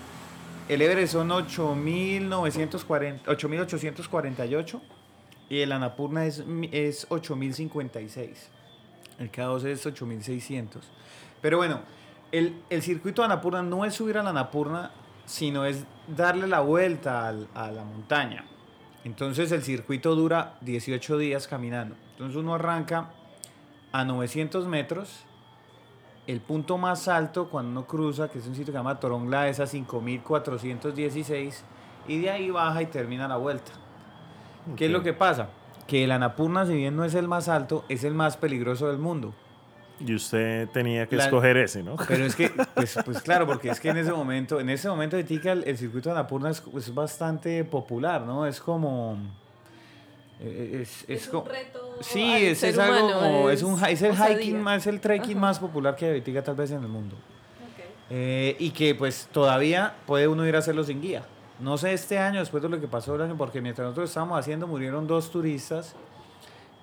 el 0.68 0.82
Everest 0.82 1.14
son 1.14 1.30
8.940 1.30 3.22
8.848 3.26 4.82
y 5.48 5.60
el 5.60 5.72
Annapurna 5.72 6.26
es, 6.26 6.44
es 6.72 7.06
8056. 7.08 8.50
El 9.22 9.32
K2 9.32 9.66
es 9.66 9.86
8600. 9.86 10.84
Pero 11.42 11.58
bueno, 11.58 11.82
el, 12.32 12.60
el 12.70 12.82
circuito 12.82 13.22
de 13.22 13.28
Annapurna 13.28 13.62
no 13.62 13.86
es 13.86 13.94
subir 13.94 14.18
a 14.18 14.24
la 14.24 14.32
Annapurna, 14.32 14.92
sino 15.26 15.64
es 15.66 15.86
darle 16.08 16.48
la 16.48 16.62
vuelta 16.62 17.28
al- 17.28 17.48
a 17.54 17.70
la 17.72 17.84
montaña. 17.84 18.46
Entonces 19.04 19.52
el 19.52 19.62
circuito 19.62 20.16
dura 20.16 20.56
18 20.62 21.18
días 21.18 21.48
caminando. 21.48 21.96
Entonces 22.12 22.36
uno 22.38 22.56
arranca 22.56 23.12
a 23.92 24.04
900 24.06 24.68
metros. 24.68 25.24
El 26.28 26.40
punto 26.42 26.78
más 26.78 27.08
alto 27.08 27.50
cuando 27.50 27.72
uno 27.72 27.86
cruza, 27.88 28.30
que 28.30 28.40
es 28.40 28.46
un 28.48 28.54
sitio 28.54 28.68
que 28.68 28.72
se 28.74 28.78
llama 28.78 29.00
Torongla, 29.00 29.48
es 29.50 29.60
a 29.60 29.68
5416. 29.68 31.64
y 32.08 32.20
de 32.20 32.30
ahí 32.32 32.50
baja 32.50 32.82
y 32.82 32.86
termina 32.88 33.28
la 33.28 33.38
vuelta. 33.38 33.72
¿Qué 34.76 34.86
es 34.86 34.92
lo 34.92 35.04
que 35.04 35.14
pasa? 35.14 35.50
Que 35.88 36.04
el 36.04 36.12
Annapurna, 36.12 36.66
si 36.66 36.74
bien 36.76 36.96
no 36.96 37.04
es 37.06 37.16
el 37.16 37.28
más 37.28 37.48
alto, 37.50 37.84
es 37.90 38.04
el 38.04 38.14
más 38.14 38.38
peligroso 38.38 38.88
del 38.88 38.98
mundo. 38.98 39.34
Y 40.00 40.16
usted 40.16 40.68
tenía 40.70 41.06
que 41.08 41.16
La- 41.16 41.26
escoger 41.26 41.58
ese, 41.58 41.84
¿no? 41.84 41.96
Pero 42.08 42.26
es 42.26 42.36
que, 42.36 42.50
pues, 42.76 42.98
pues 43.06 43.22
claro, 43.22 43.46
porque 43.46 43.70
es 43.70 43.80
que 43.80 43.90
en 43.90 43.98
ese 43.98 44.12
momento, 44.12 44.60
en 44.60 44.70
ese 44.70 44.90
momento 44.90 45.16
de 45.16 45.24
Tica, 45.24 45.52
el, 45.52 45.64
el 45.66 45.78
circuito 45.78 46.10
de 46.10 46.16
Annapurna 46.16 46.50
es, 46.50 46.64
es 46.76 46.94
bastante 46.94 47.64
popular, 47.66 48.22
¿no? 48.22 48.46
Es 48.48 48.60
como... 48.60 49.18
eh, 50.40 50.80
Es, 50.82 51.06
es, 51.08 51.28
co- 51.28 51.44
reto 51.48 51.98
Sí, 52.02 52.24
al 52.34 52.42
es, 52.42 52.58
ser 52.60 52.70
es 52.72 52.80
algo 52.80 53.06
humano, 53.08 53.20
como, 53.20 53.50
es, 53.52 53.62
un, 53.64 53.84
es 53.86 54.02
el 54.02 54.12
osadía. 54.12 54.38
hiking 54.42 54.62
más, 54.62 54.78
es 54.82 54.88
el 54.88 55.00
trekking 55.00 55.40
más 55.40 55.60
popular 55.60 55.96
que 55.96 56.06
hay 56.06 56.12
ahorita 56.20 56.42
tal 56.44 56.56
vez 56.56 56.72
en 56.72 56.82
el 56.82 56.88
mundo. 56.90 57.16
Eh, 58.10 58.56
y 58.60 58.72
que 58.72 58.94
pues 58.96 59.30
todavía 59.32 59.94
puede 60.06 60.28
uno 60.28 60.46
ir 60.48 60.56
a 60.56 60.60
hacerlo 60.60 60.84
sin 60.84 61.00
guía. 61.02 61.24
No 61.62 61.78
sé 61.78 61.94
este 61.94 62.18
año, 62.18 62.40
después 62.40 62.64
de 62.64 62.70
lo 62.70 62.82
que 62.82 62.88
pasó 62.88 63.14
el 63.14 63.22
año, 63.22 63.38
porque 63.38 63.62
mientras 63.62 63.86
nosotros 63.86 64.10
estábamos 64.10 64.40
haciendo 64.40 64.66
murieron 64.66 65.06
dos 65.06 65.30
turistas 65.30 65.96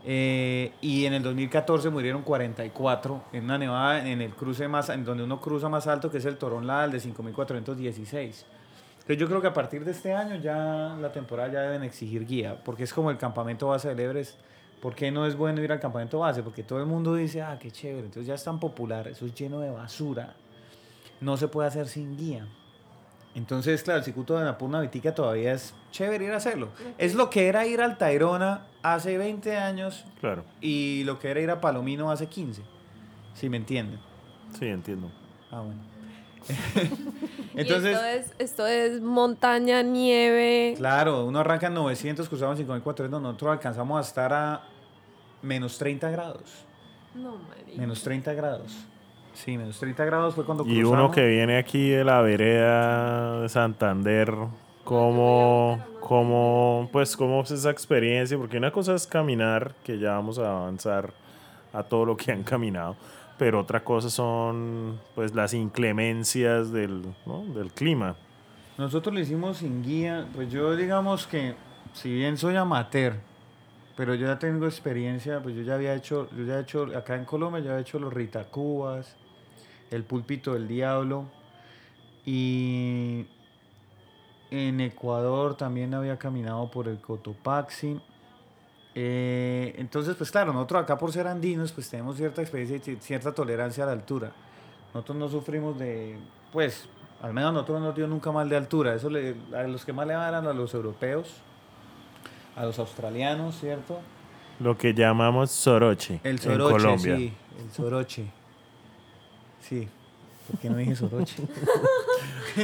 eh, 0.04 0.72
y 0.80 1.04
en 1.04 1.14
el 1.14 1.22
2014 1.24 1.90
murieron 1.90 2.22
44 2.22 3.24
en 3.32 3.44
una 3.44 3.58
nevada 3.58 4.08
en 4.08 4.22
el 4.22 4.32
cruce 4.34 4.68
más, 4.68 4.88
en 4.90 5.04
donde 5.04 5.24
uno 5.24 5.40
cruza 5.40 5.68
más 5.68 5.88
alto 5.88 6.12
que 6.12 6.18
es 6.18 6.24
el 6.26 6.36
Torón 6.36 6.68
Ladal 6.68 6.92
de 6.92 7.00
5416. 7.00 8.46
Entonces 8.92 9.16
yo 9.18 9.26
creo 9.26 9.40
que 9.40 9.48
a 9.48 9.52
partir 9.52 9.84
de 9.84 9.90
este 9.90 10.14
año 10.14 10.36
ya 10.36 10.96
la 11.00 11.10
temporada 11.10 11.52
ya 11.52 11.60
deben 11.62 11.82
exigir 11.82 12.24
guía, 12.24 12.62
porque 12.64 12.84
es 12.84 12.94
como 12.94 13.10
el 13.10 13.18
campamento 13.18 13.66
base 13.66 13.88
del 13.88 13.98
Everest. 13.98 14.38
¿Por 14.80 14.94
qué 14.94 15.10
no 15.10 15.26
es 15.26 15.34
bueno 15.34 15.60
ir 15.60 15.72
al 15.72 15.80
campamento 15.80 16.20
base? 16.20 16.44
Porque 16.44 16.62
todo 16.62 16.78
el 16.78 16.86
mundo 16.86 17.16
dice, 17.16 17.42
ah, 17.42 17.58
qué 17.58 17.72
chévere, 17.72 18.06
entonces 18.06 18.28
ya 18.28 18.34
es 18.34 18.44
tan 18.44 18.60
popular, 18.60 19.08
eso 19.08 19.26
es 19.26 19.34
lleno 19.34 19.58
de 19.58 19.70
basura, 19.70 20.34
no 21.20 21.36
se 21.36 21.48
puede 21.48 21.66
hacer 21.66 21.88
sin 21.88 22.16
guía. 22.16 22.46
Entonces, 23.38 23.82
claro, 23.84 23.98
el 24.00 24.04
circuito 24.04 24.36
de 24.36 24.44
Napurna 24.44 24.80
Vitica 24.80 25.14
todavía 25.14 25.52
es 25.52 25.72
chévere 25.92 26.24
ir 26.24 26.32
a 26.32 26.36
hacerlo. 26.38 26.70
Es 26.98 27.14
lo 27.14 27.30
que 27.30 27.46
era 27.46 27.66
ir 27.66 27.80
al 27.80 27.96
Tayrona 27.96 28.66
hace 28.82 29.16
20 29.16 29.56
años 29.56 30.04
Claro, 30.20 30.44
y 30.60 31.04
lo 31.04 31.18
que 31.20 31.30
era 31.30 31.40
ir 31.40 31.50
a 31.50 31.60
Palomino 31.60 32.10
hace 32.10 32.26
15. 32.26 32.62
Si 33.34 33.48
me 33.48 33.56
entienden. 33.58 34.00
sí, 34.58 34.66
entiendo. 34.66 35.10
Ah, 35.50 35.60
bueno. 35.60 35.80
Y 37.54 37.60
Entonces, 37.62 37.92
esto 37.96 38.04
es, 38.06 38.32
esto 38.38 38.66
es 38.66 39.00
montaña, 39.00 39.82
nieve. 39.82 40.74
claro, 40.76 41.24
uno 41.24 41.40
arranca 41.40 41.66
en 41.68 41.74
900, 41.74 42.28
cruzamos 42.28 42.56
5400, 42.58 43.20
nosotros 43.20 43.52
alcanzamos 43.52 43.98
a 43.98 44.08
estar 44.08 44.32
a 44.32 44.62
menos 45.42 45.76
30 45.78 46.10
grados. 46.10 46.42
No, 47.14 47.36
marica. 47.36 47.78
Menos 47.80 48.02
30 48.02 48.32
grados. 48.34 48.76
Sí, 49.44 49.56
menos 49.56 49.78
30 49.78 50.04
grados 50.04 50.34
fue 50.34 50.44
cuando 50.44 50.64
Y 50.64 50.74
cruzamos. 50.80 50.92
uno 50.92 51.10
que 51.10 51.26
viene 51.26 51.58
aquí 51.58 51.90
de 51.90 52.02
la 52.04 52.20
vereda 52.22 53.40
de 53.40 53.48
Santander, 53.48 54.34
¿cómo, 54.84 55.78
cómo, 56.00 56.88
pues, 56.92 57.16
cómo 57.16 57.42
es 57.42 57.52
esa 57.52 57.70
experiencia? 57.70 58.36
Porque 58.36 58.56
una 58.58 58.72
cosa 58.72 58.94
es 58.94 59.06
caminar, 59.06 59.74
que 59.84 59.98
ya 59.98 60.12
vamos 60.12 60.38
a 60.38 60.50
avanzar 60.62 61.12
a 61.72 61.82
todo 61.84 62.04
lo 62.04 62.16
que 62.16 62.32
han 62.32 62.42
caminado, 62.42 62.96
pero 63.38 63.60
otra 63.60 63.84
cosa 63.84 64.10
son, 64.10 64.98
pues, 65.14 65.34
las 65.34 65.54
inclemencias 65.54 66.72
del, 66.72 67.02
¿no? 67.24 67.44
del 67.54 67.70
clima. 67.70 68.16
Nosotros 68.76 69.14
lo 69.14 69.20
hicimos 69.20 69.58
sin 69.58 69.82
guía. 69.84 70.26
Pues 70.34 70.50
yo 70.50 70.74
digamos 70.74 71.26
que, 71.26 71.54
si 71.92 72.12
bien 72.12 72.36
soy 72.36 72.56
amateur, 72.56 73.14
pero 73.96 74.14
yo 74.14 74.26
ya 74.26 74.38
tengo 74.38 74.66
experiencia, 74.66 75.40
pues 75.40 75.54
yo 75.54 75.62
ya 75.62 75.74
había 75.74 75.94
hecho, 75.94 76.28
yo 76.36 76.44
ya 76.44 76.58
he 76.58 76.62
hecho, 76.62 76.86
acá 76.96 77.14
en 77.16 77.24
Colombia 77.24 77.60
ya 77.62 77.76
he 77.76 77.80
hecho 77.80 77.98
los 77.98 78.12
Ritacubas, 78.12 79.16
el 79.90 80.04
Púlpito 80.04 80.54
del 80.54 80.68
Diablo, 80.68 81.24
y 82.26 83.26
en 84.50 84.80
Ecuador 84.80 85.56
también 85.56 85.94
había 85.94 86.18
caminado 86.18 86.70
por 86.70 86.88
el 86.88 87.00
Cotopaxi. 87.00 88.00
Eh, 88.94 89.74
entonces, 89.78 90.16
pues 90.16 90.30
claro, 90.30 90.52
nosotros 90.52 90.82
acá 90.82 90.98
por 90.98 91.12
ser 91.12 91.26
andinos, 91.26 91.72
pues 91.72 91.88
tenemos 91.88 92.16
cierta 92.16 92.42
experiencia 92.42 92.76
y 92.76 92.96
ci- 92.96 93.00
cierta 93.00 93.32
tolerancia 93.32 93.84
a 93.84 93.86
la 93.86 93.92
altura. 93.92 94.32
Nosotros 94.92 95.16
no 95.18 95.28
sufrimos 95.28 95.78
de, 95.78 96.18
pues, 96.52 96.88
al 97.22 97.32
menos 97.32 97.52
nosotros 97.52 97.80
no 97.80 97.92
dio 97.92 98.06
nunca 98.08 98.32
mal 98.32 98.48
de 98.48 98.56
altura. 98.56 98.94
Eso 98.94 99.08
le- 99.10 99.36
a 99.54 99.62
los 99.64 99.84
que 99.84 99.92
más 99.92 100.06
le 100.06 100.14
van 100.16 100.28
eran 100.28 100.46
a 100.46 100.52
los 100.52 100.74
europeos, 100.74 101.34
a 102.56 102.64
los 102.64 102.78
australianos, 102.78 103.58
¿cierto? 103.60 104.00
Lo 104.60 104.76
que 104.76 104.92
llamamos 104.92 105.50
soroche 105.52 106.20
El 106.24 106.40
en 106.44 106.58
Colombia. 106.58 107.16
sí, 107.16 107.32
el 107.64 107.70
soroche. 107.70 108.26
Sí, 109.68 109.88
¿por 110.50 110.60
qué 110.60 110.70
no 110.70 110.76
dije 110.76 110.96
soroche? 110.96 111.42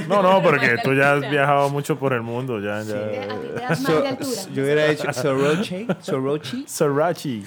No, 0.09 0.23
no, 0.23 0.43
porque 0.43 0.77
tú 0.83 0.93
ya 0.93 1.13
has 1.13 1.21
viajado 1.31 1.69
mucho 1.71 1.97
por 1.97 2.15
el 2.15 2.23
mundo, 2.23 2.59
ya, 2.59 2.83
ya. 2.83 2.97
A 2.97 3.39
ti 3.39 3.47
te 3.55 3.61
das 3.61 3.81
mal 3.83 4.03
de 4.03 4.09
altura. 4.09 4.41
Yo 4.53 4.63
hubiera 4.65 4.87
hecho 4.87 5.13
soroche, 5.13 5.87
soroche. 6.01 6.65
Sorachi. 6.67 7.45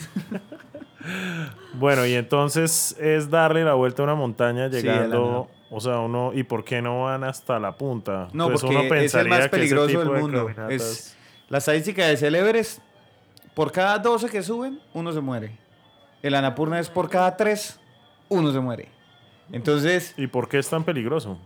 bueno, 1.73 2.05
y 2.05 2.13
entonces 2.13 2.95
es 2.99 3.29
darle 3.29 3.65
la 3.65 3.73
vuelta 3.73 4.01
a 4.01 4.05
una 4.05 4.15
montaña 4.15 4.69
Sí, 4.69 4.77
llegando, 4.77 5.49
o 5.69 5.81
sea, 5.81 5.99
uno, 5.99 6.31
¿y 6.33 6.43
por 6.43 6.63
qué 6.63 6.81
no 6.81 7.03
van 7.03 7.25
hasta 7.25 7.59
la 7.59 7.75
punta? 7.75 8.29
No, 8.31 8.47
Pues 8.47 8.61
porque 8.61 9.05
es 9.05 9.13
el 9.15 9.27
más 9.27 9.49
peligroso 9.49 9.99
del 9.99 10.07
de 10.07 10.19
mundo. 10.21 10.49
Es, 10.69 11.17
la 11.49 11.57
estadística 11.57 12.05
de 12.05 12.27
el 12.27 12.35
Everest, 12.35 12.79
por 13.53 13.71
cada 13.71 13.97
12 13.99 14.29
que 14.29 14.41
suben, 14.41 14.79
uno 14.93 15.11
se 15.11 15.19
muere. 15.19 15.57
El 16.21 16.35
Annapurna 16.35 16.79
es 16.79 16.89
por 16.89 17.09
cada 17.09 17.35
3, 17.35 17.79
uno 18.29 18.53
se 18.53 18.59
muere. 18.59 18.96
Entonces, 19.51 20.13
¿Y 20.17 20.27
por 20.27 20.49
qué 20.49 20.59
es 20.59 20.69
tan 20.69 20.83
peligroso? 20.83 21.37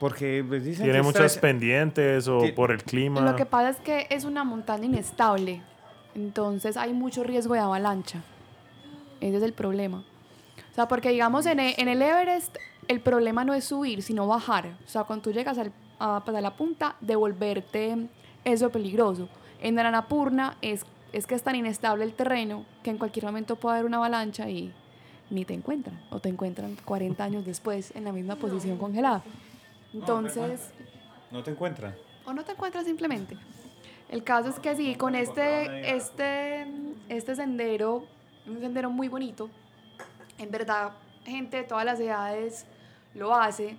porque 0.00 0.44
pues, 0.46 0.64
dicen 0.64 0.84
¿Tiene 0.84 0.98
que 0.98 1.04
muchas 1.04 1.26
está- 1.36 1.40
pendientes 1.42 2.26
o 2.28 2.40
por 2.56 2.72
el 2.72 2.82
clima? 2.82 3.20
Lo 3.20 3.36
que 3.36 3.46
pasa 3.46 3.68
es 3.70 3.76
que 3.76 4.06
es 4.10 4.24
una 4.24 4.42
montaña 4.42 4.84
inestable, 4.86 5.62
entonces 6.14 6.76
hay 6.76 6.92
mucho 6.92 7.22
riesgo 7.22 7.54
de 7.54 7.60
avalancha. 7.60 8.20
Ese 9.20 9.36
es 9.36 9.42
el 9.44 9.52
problema. 9.52 9.98
O 10.72 10.74
sea, 10.74 10.88
porque 10.88 11.10
digamos 11.10 11.46
en 11.46 11.60
e- 11.60 11.74
en 11.78 11.88
el 11.88 12.02
Everest 12.02 12.56
el 12.88 13.00
problema 13.00 13.44
no 13.44 13.54
es 13.54 13.64
subir, 13.64 14.02
sino 14.02 14.26
bajar. 14.26 14.72
O 14.84 14.88
sea, 14.88 15.04
cuando 15.04 15.22
tú 15.24 15.32
llegas 15.32 15.56
al- 15.58 15.72
a, 16.00 16.16
a 16.16 16.40
la 16.40 16.56
punta, 16.56 16.96
devolverte 17.00 18.08
eso 18.44 18.70
peligroso. 18.70 19.28
En 19.60 19.78
el 19.78 19.86
Annapurna 19.86 20.56
es, 20.62 20.84
es 21.12 21.28
que 21.28 21.36
es 21.36 21.42
tan 21.44 21.54
inestable 21.54 22.02
el 22.04 22.14
terreno 22.14 22.64
que 22.82 22.90
en 22.90 22.98
cualquier 22.98 23.24
momento 23.26 23.54
puede 23.54 23.76
haber 23.76 23.86
una 23.86 23.98
avalancha 23.98 24.48
y 24.50 24.72
ni 25.32 25.44
te 25.44 25.54
encuentran. 25.54 25.98
O 26.10 26.20
te 26.20 26.28
encuentran 26.28 26.76
40 26.84 27.24
años 27.24 27.44
después 27.44 27.94
en 27.96 28.04
la 28.04 28.12
misma 28.12 28.36
posición 28.36 28.78
congelada. 28.78 29.22
Entonces 29.92 30.72
No 31.30 31.42
te 31.42 31.50
encuentran. 31.50 31.94
o 32.24 32.32
no 32.32 32.44
te 32.44 32.52
encuentras 32.52 32.84
simplemente. 32.84 33.36
El 34.08 34.22
caso 34.22 34.50
es 34.50 34.58
que 34.60 34.76
sí, 34.76 34.94
con 34.94 35.14
este, 35.14 35.94
este, 35.96 36.66
este 37.08 37.34
sendero, 37.34 38.04
un 38.46 38.60
sendero 38.60 38.90
muy 38.90 39.08
bonito, 39.08 39.48
en 40.38 40.50
verdad, 40.50 40.92
gente 41.24 41.58
de 41.58 41.62
todas 41.64 41.84
las 41.84 41.98
edades 41.98 42.66
lo 43.14 43.34
hace, 43.34 43.76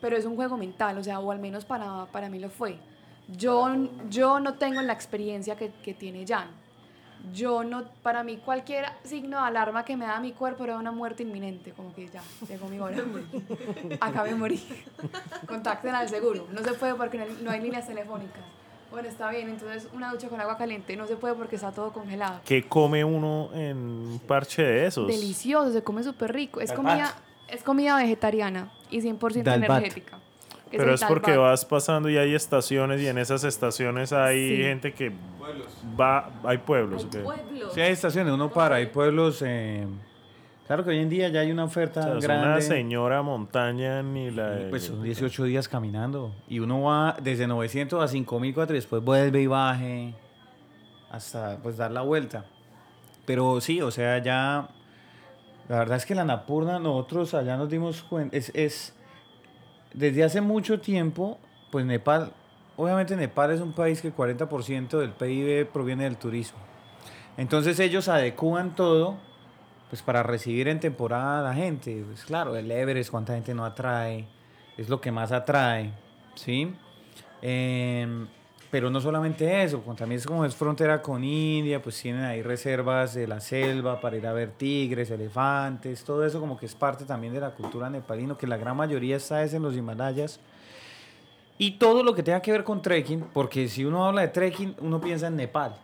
pero 0.00 0.16
es 0.16 0.26
un 0.26 0.36
juego 0.36 0.58
mental, 0.58 0.98
o 0.98 1.02
sea, 1.04 1.20
o 1.20 1.30
al 1.30 1.38
menos 1.38 1.64
para, 1.64 2.04
para 2.12 2.28
mí 2.28 2.38
lo 2.38 2.50
fue. 2.50 2.78
Yo, 3.28 3.66
yo 4.10 4.40
no 4.40 4.54
tengo 4.54 4.82
la 4.82 4.92
experiencia 4.92 5.56
que, 5.56 5.70
que 5.82 5.94
tiene 5.94 6.26
Jan. 6.26 6.48
Yo 7.32 7.64
no, 7.64 7.84
para 8.02 8.22
mí 8.22 8.36
cualquier 8.36 8.86
signo 9.04 9.38
de 9.40 9.46
alarma 9.46 9.84
que 9.84 9.96
me 9.96 10.06
da 10.06 10.20
mi 10.20 10.32
cuerpo 10.32 10.64
era 10.64 10.76
una 10.76 10.92
muerte 10.92 11.22
inminente, 11.22 11.72
como 11.72 11.94
que 11.94 12.08
ya, 12.08 12.22
llegó 12.48 12.68
mi 12.68 12.78
hora. 12.78 12.96
Acá 14.00 14.24
me 14.24 14.34
morí. 14.34 14.62
Contacten 15.46 15.94
al 15.94 16.08
seguro. 16.08 16.46
No 16.52 16.62
se 16.62 16.72
puede 16.74 16.94
porque 16.94 17.18
no 17.18 17.24
hay, 17.24 17.38
no 17.42 17.50
hay 17.50 17.60
líneas 17.60 17.86
telefónicas. 17.86 18.42
Bueno, 18.90 19.08
está 19.08 19.30
bien, 19.30 19.48
entonces 19.48 19.88
una 19.92 20.12
ducha 20.12 20.28
con 20.28 20.40
agua 20.40 20.56
caliente 20.56 20.96
no 20.96 21.06
se 21.06 21.16
puede 21.16 21.34
porque 21.34 21.56
está 21.56 21.72
todo 21.72 21.92
congelado. 21.92 22.40
¿Qué 22.44 22.68
come 22.68 23.04
uno 23.04 23.50
en 23.52 23.76
un 23.76 24.20
parche 24.26 24.62
de 24.62 24.86
esos? 24.86 25.08
Delicioso, 25.08 25.72
se 25.72 25.82
come 25.82 26.02
súper 26.02 26.32
rico. 26.32 26.60
Es 26.60 26.72
comida, 26.72 27.14
es 27.48 27.62
comida 27.62 27.96
vegetariana 27.96 28.70
y 28.90 29.00
100% 29.00 29.42
Dalbat. 29.42 29.70
energética. 29.70 30.18
Que 30.70 30.78
Pero 30.78 30.94
es 30.94 31.04
porque 31.04 31.36
vas 31.36 31.64
pasando 31.64 32.08
y 32.10 32.16
hay 32.16 32.34
estaciones 32.34 33.00
y 33.00 33.06
en 33.06 33.18
esas 33.18 33.44
estaciones 33.44 34.12
hay 34.12 34.56
Sí. 34.56 34.62
gente 34.62 34.92
que 34.92 35.12
va, 35.98 36.30
hay 36.44 36.58
pueblos. 36.58 37.04
¿ok? 37.04 37.16
Pueblos. 37.22 37.72
Sí, 37.72 37.80
hay 37.80 37.92
estaciones, 37.92 38.32
uno 38.32 38.50
para, 38.50 38.76
hay 38.76 38.86
pueblos. 38.86 39.42
eh, 39.46 39.86
claro 40.66 40.82
que 40.84 40.90
hoy 40.90 40.98
en 40.98 41.08
día 41.08 41.28
ya 41.28 41.40
hay 41.40 41.52
una 41.52 41.64
oferta 41.64 42.00
O 42.00 42.02
sea, 42.02 42.16
es 42.18 42.24
grande. 42.24 42.46
una 42.48 42.60
señora 42.60 43.22
montaña 43.22 44.02
ni 44.02 44.30
la... 44.32 44.62
Y, 44.62 44.70
Pues 44.70 44.84
son 44.84 45.02
18 45.02 45.44
días 45.44 45.68
caminando. 45.68 46.34
Y 46.48 46.58
uno 46.58 46.82
va 46.82 47.16
desde 47.22 47.46
900 47.46 48.02
a 48.02 48.08
5004 48.08 48.74
y 48.74 48.78
después 48.78 49.02
vuelve 49.04 49.42
y 49.42 49.46
baje 49.46 50.14
hasta 51.10 51.58
pues 51.62 51.76
dar 51.76 51.92
la 51.92 52.00
vuelta. 52.02 52.44
Pero 53.24 53.60
sí, 53.60 53.80
o 53.82 53.90
sea, 53.90 54.18
ya. 54.18 54.68
La 55.68 55.78
verdad 55.78 55.96
es 55.96 56.06
que 56.06 56.14
la 56.14 56.24
Napurna, 56.24 56.78
nosotros 56.78 57.34
allá 57.34 57.56
nos 57.56 57.68
dimos 57.70 58.02
cuenta. 58.02 58.36
Es, 58.36 58.50
es. 58.54 58.95
Desde 59.96 60.22
hace 60.22 60.42
mucho 60.42 60.78
tiempo, 60.78 61.38
pues 61.72 61.86
Nepal. 61.86 62.32
Obviamente, 62.76 63.16
Nepal 63.16 63.50
es 63.50 63.62
un 63.62 63.72
país 63.72 64.02
que 64.02 64.08
el 64.08 64.14
40% 64.14 64.98
del 64.98 65.10
PIB 65.10 65.66
proviene 65.72 66.04
del 66.04 66.18
turismo. 66.18 66.58
Entonces, 67.38 67.80
ellos 67.80 68.06
adecúan 68.08 68.74
todo 68.74 69.16
pues 69.88 70.02
para 70.02 70.22
recibir 70.22 70.68
en 70.68 70.80
temporada 70.80 71.40
a 71.40 71.42
la 71.42 71.54
gente. 71.54 72.04
Pues 72.06 72.24
claro, 72.26 72.56
el 72.56 72.70
Everest, 72.70 73.10
cuánta 73.10 73.34
gente 73.34 73.54
no 73.54 73.64
atrae, 73.64 74.26
es 74.76 74.90
lo 74.90 75.00
que 75.00 75.10
más 75.10 75.32
atrae, 75.32 75.92
¿sí? 76.34 76.74
Em, 77.40 78.26
pero 78.70 78.90
no 78.90 79.00
solamente 79.00 79.62
eso, 79.62 79.78
también 79.96 80.18
es 80.18 80.26
como 80.26 80.44
es 80.44 80.54
frontera 80.56 81.00
con 81.02 81.22
India, 81.22 81.80
pues 81.82 82.00
tienen 82.00 82.24
ahí 82.24 82.42
reservas 82.42 83.14
de 83.14 83.26
la 83.26 83.40
selva 83.40 84.00
para 84.00 84.16
ir 84.16 84.26
a 84.26 84.32
ver 84.32 84.50
tigres, 84.50 85.10
elefantes, 85.10 86.04
todo 86.04 86.24
eso 86.26 86.40
como 86.40 86.56
que 86.58 86.66
es 86.66 86.74
parte 86.74 87.04
también 87.04 87.32
de 87.32 87.40
la 87.40 87.50
cultura 87.50 87.88
nepalino, 87.90 88.36
que 88.36 88.46
la 88.46 88.56
gran 88.56 88.76
mayoría 88.76 89.16
está 89.16 89.42
es 89.42 89.54
en 89.54 89.62
los 89.62 89.76
Himalayas. 89.76 90.40
Y 91.58 91.72
todo 91.72 92.02
lo 92.02 92.14
que 92.14 92.22
tenga 92.22 92.40
que 92.42 92.52
ver 92.52 92.64
con 92.64 92.82
trekking, 92.82 93.28
porque 93.32 93.68
si 93.68 93.84
uno 93.84 94.06
habla 94.06 94.20
de 94.22 94.28
trekking, 94.28 94.76
uno 94.80 95.00
piensa 95.00 95.28
en 95.28 95.36
Nepal. 95.36 95.74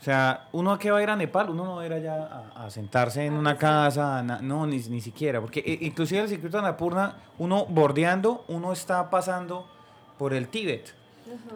O 0.00 0.02
sea, 0.04 0.48
uno 0.52 0.72
a 0.72 0.78
qué 0.78 0.90
va 0.90 0.98
a 0.98 1.02
ir 1.02 1.10
a 1.10 1.16
Nepal, 1.16 1.50
uno 1.50 1.64
no 1.64 1.76
va 1.76 1.82
a 1.82 1.86
ir 1.86 1.92
allá 1.92 2.48
a, 2.54 2.66
a 2.66 2.70
sentarse 2.70 3.26
en 3.26 3.34
una 3.34 3.56
casa, 3.58 4.22
na- 4.22 4.40
no, 4.40 4.66
ni, 4.66 4.78
ni 4.78 5.00
siquiera, 5.00 5.40
porque 5.40 5.60
eh, 5.66 5.78
inclusive 5.82 6.22
el 6.22 6.28
circuito 6.28 6.56
de 6.58 6.62
Annapurna, 6.62 7.16
uno 7.38 7.66
bordeando, 7.66 8.44
uno 8.48 8.72
está 8.72 9.10
pasando 9.10 9.66
por 10.16 10.32
el 10.32 10.48
Tíbet. 10.48 10.94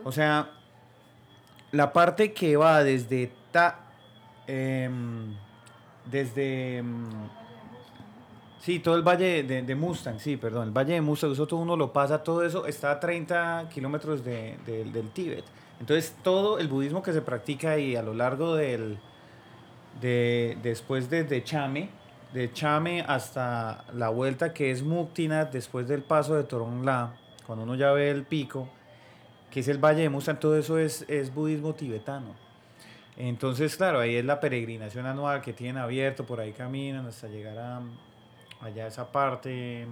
O 0.05 0.13
sea, 0.13 0.51
la 1.73 1.93
parte 1.93 2.33
que 2.33 2.57
va 2.57 2.83
desde 2.85 3.33
Ta, 3.53 3.79
em, 4.47 5.35
desde 6.11 6.79
em, 6.79 7.07
sí, 8.61 8.79
todo 8.81 8.97
el 8.97 9.03
valle 9.03 9.43
de, 9.43 9.75
Mustang, 9.75 10.19
sí, 10.19 10.37
perdón, 10.37 10.69
el 10.69 10.71
valle 10.73 10.95
de 10.95 11.01
Mustang, 11.01 11.35
todo 11.35 11.57
uno 11.57 11.77
lo 11.77 11.93
pasa, 11.93 12.23
todo 12.23 12.45
eso 12.45 12.67
está 12.67 12.91
a 12.93 13.01
30 13.01 13.69
kilómetros 13.73 14.25
de- 14.25 14.57
de- 14.67 14.85
del 14.85 15.11
Tíbet. 15.11 15.45
Entonces, 15.81 16.15
todo 16.23 16.59
el 16.59 16.69
budismo 16.69 17.03
que 17.03 17.13
se 17.13 17.21
practica 17.23 17.73
ahí 17.73 17.97
a 17.97 18.03
lo 18.03 18.15
largo 18.15 18.55
del, 18.57 18.99
de, 20.01 20.57
después 20.63 21.11
de, 21.11 21.25
de 21.25 21.43
Chame, 21.45 21.89
de 22.33 22.53
Chame 22.53 23.05
hasta 23.07 23.85
la 23.93 24.09
vuelta 24.09 24.53
que 24.53 24.71
es 24.71 24.83
Muktinat, 24.83 25.53
después 25.53 25.87
del 25.89 26.03
paso 26.03 26.35
de 26.35 26.45
Torongla, 26.45 27.15
cuando 27.47 27.65
uno 27.65 27.75
ya 27.75 27.93
ve 27.93 28.11
el 28.11 28.25
pico, 28.25 28.69
que 29.55 29.61
es 29.61 29.69
el 29.69 29.79
Valle 29.79 30.03
de 30.03 30.09
Mustang, 30.09 30.41
todo 30.41 30.59
eso 30.59 30.79
es, 30.79 31.05
es 31.09 31.33
budismo 31.33 31.73
tibetano. 31.75 32.35
Entonces, 33.17 33.77
claro, 33.77 34.01
ahí 34.01 34.17
es 34.17 34.25
la 34.25 34.41
peregrinación 34.41 35.07
anual 35.07 35.41
que 35.43 35.53
tienen 35.53 35.79
abierto, 35.79 36.25
por 36.25 36.41
ahí 36.41 36.51
caminan 36.51 37.07
hasta 37.07 37.29
llegar 37.29 37.57
a 37.57 37.81
allá 38.61 38.87
a 38.87 38.89
esa 38.89 39.13
parte, 39.13 39.87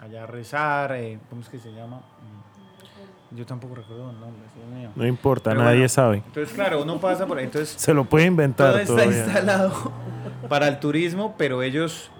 allá 0.00 0.22
a 0.22 0.26
rezar, 0.26 0.92
eh, 0.94 1.18
¿cómo 1.28 1.42
es 1.42 1.48
que 1.48 1.58
se 1.58 1.72
llama? 1.72 1.96
Mm, 1.96 3.36
Yo 3.36 3.44
tampoco 3.44 3.74
recuerdo 3.74 4.08
el 4.10 4.20
nombre, 4.20 4.42
Dios 4.54 4.68
mío. 4.68 4.90
No 4.94 5.04
importa, 5.04 5.50
Pero 5.50 5.64
nadie 5.64 5.78
bueno, 5.78 5.88
sabe. 5.88 6.16
Entonces, 6.24 6.54
claro, 6.54 6.82
uno 6.82 7.00
pasa 7.00 7.26
por 7.26 7.38
ahí, 7.38 7.46
entonces 7.46 7.70
Se 7.70 7.92
lo 7.92 8.04
puede 8.04 8.26
inventar 8.26 8.70
todo 8.70 8.78
está 8.82 8.94
todavía. 8.94 9.18
instalado 9.24 9.92
para 10.48 10.68
el 10.68 10.78
turismo, 10.78 11.34
pero 11.36 11.62
ellos 11.64 12.12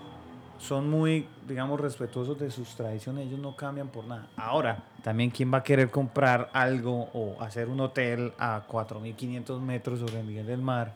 son 0.59 0.91
muy, 0.91 1.27
digamos, 1.47 1.81
respetuosos 1.81 2.39
de 2.39 2.51
sus 2.51 2.75
tradiciones, 2.75 3.27
ellos 3.27 3.39
no 3.39 3.57
cambian 3.57 3.89
por 3.89 4.05
nada. 4.05 4.27
Ahora, 4.37 4.85
también 5.03 5.31
quién 5.31 5.53
va 5.53 5.59
a 5.59 5.63
querer 5.63 5.91
comprar 5.91 6.51
algo 6.53 7.09
o 7.15 7.41
hacer 7.41 7.69
un 7.69 7.81
hotel 7.81 8.33
a 8.39 8.67
4.500 8.69 9.61
metros 9.61 10.01
sobre 10.01 10.21
el 10.21 10.27
nivel 10.27 10.47
del 10.47 10.61
mar 10.61 10.95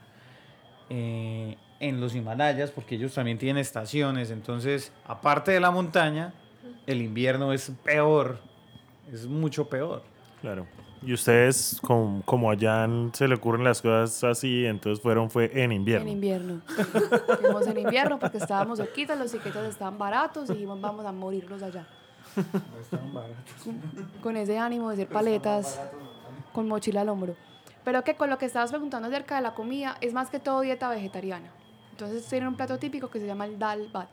eh, 0.91 1.57
en 1.81 2.01
los 2.01 2.15
Himalayas, 2.15 2.71
porque 2.71 2.97
ellos 2.97 3.15
también 3.15 3.39
tienen 3.39 3.61
estaciones, 3.61 4.31
entonces, 4.31 4.93
aparte 5.07 5.53
de 5.53 5.61
la 5.61 5.71
montaña, 5.71 6.35
el 6.87 7.01
invierno 7.01 7.53
es 7.53 7.73
peor, 7.83 8.39
es 9.13 9.27
mucho 9.27 9.69
peor. 9.69 10.03
Claro. 10.41 10.67
Y 11.05 11.13
ustedes, 11.13 11.81
como, 11.83 12.23
como 12.25 12.51
allá 12.51 12.89
se 13.13 13.27
le 13.27 13.35
ocurren 13.35 13.65
las 13.65 13.83
cosas 13.83 14.23
así, 14.23 14.67
entonces 14.67 15.03
fueron 15.03 15.31
fue 15.31 15.51
en 15.53 15.73
invierno. 15.73 16.07
En 16.07 16.13
invierno. 16.13 16.61
Fuimos 17.41 17.67
en 17.67 17.79
invierno 17.79 18.19
porque 18.21 18.39
estábamos 18.39 18.79
cerquitas, 18.79 19.19
los 19.19 19.33
tiquetes 19.33 19.65
estaban 19.65 19.99
baratos 19.99 20.49
y 20.51 20.53
dijimos, 20.55 20.81
vamos 20.81 21.05
a 21.05 21.13
morirlos 21.13 21.63
allá. 21.63 21.87
Con 24.23 24.37
ese 24.37 24.59
ánimo 24.59 24.91
de 24.91 24.97
ser 24.97 25.09
paletas, 25.09 25.81
con 26.53 26.69
mochila 26.69 27.01
al 27.01 27.09
hombro. 27.09 27.35
Pero 27.85 28.05
que 28.05 28.15
con 28.15 28.31
lo 28.31 28.39
que 28.39 28.47
estabas 28.47 28.71
preguntando 28.71 29.09
acerca 29.09 29.35
de 29.35 29.43
la 29.43 29.55
comida, 29.55 29.97
es 30.01 30.13
más 30.13 30.31
que 30.31 30.39
todo 30.39 30.61
dieta 30.61 30.89
vegetariana. 30.89 31.51
Entonces 31.91 32.25
tienen 32.27 32.49
un 32.49 32.57
plato 32.57 32.79
típico 32.79 33.11
que 33.11 33.19
se 33.19 33.27
llama 33.27 33.47
el 33.47 33.59
dal 33.59 33.89
bat. 33.93 34.09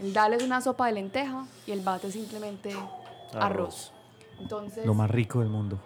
El 0.00 0.12
dal 0.12 0.32
es 0.32 0.42
una 0.42 0.60
sopa 0.60 0.86
de 0.86 0.92
lenteja 0.94 1.46
y 1.66 1.70
el 1.70 1.80
bat 1.80 2.04
es 2.04 2.14
simplemente 2.14 2.72
arroz. 2.72 3.34
Arroz. 3.34 3.92
Entonces 4.40 4.84
Lo 4.84 4.94
más 4.94 5.08
rico 5.08 5.38
del 5.38 5.48
mundo. 5.48 5.78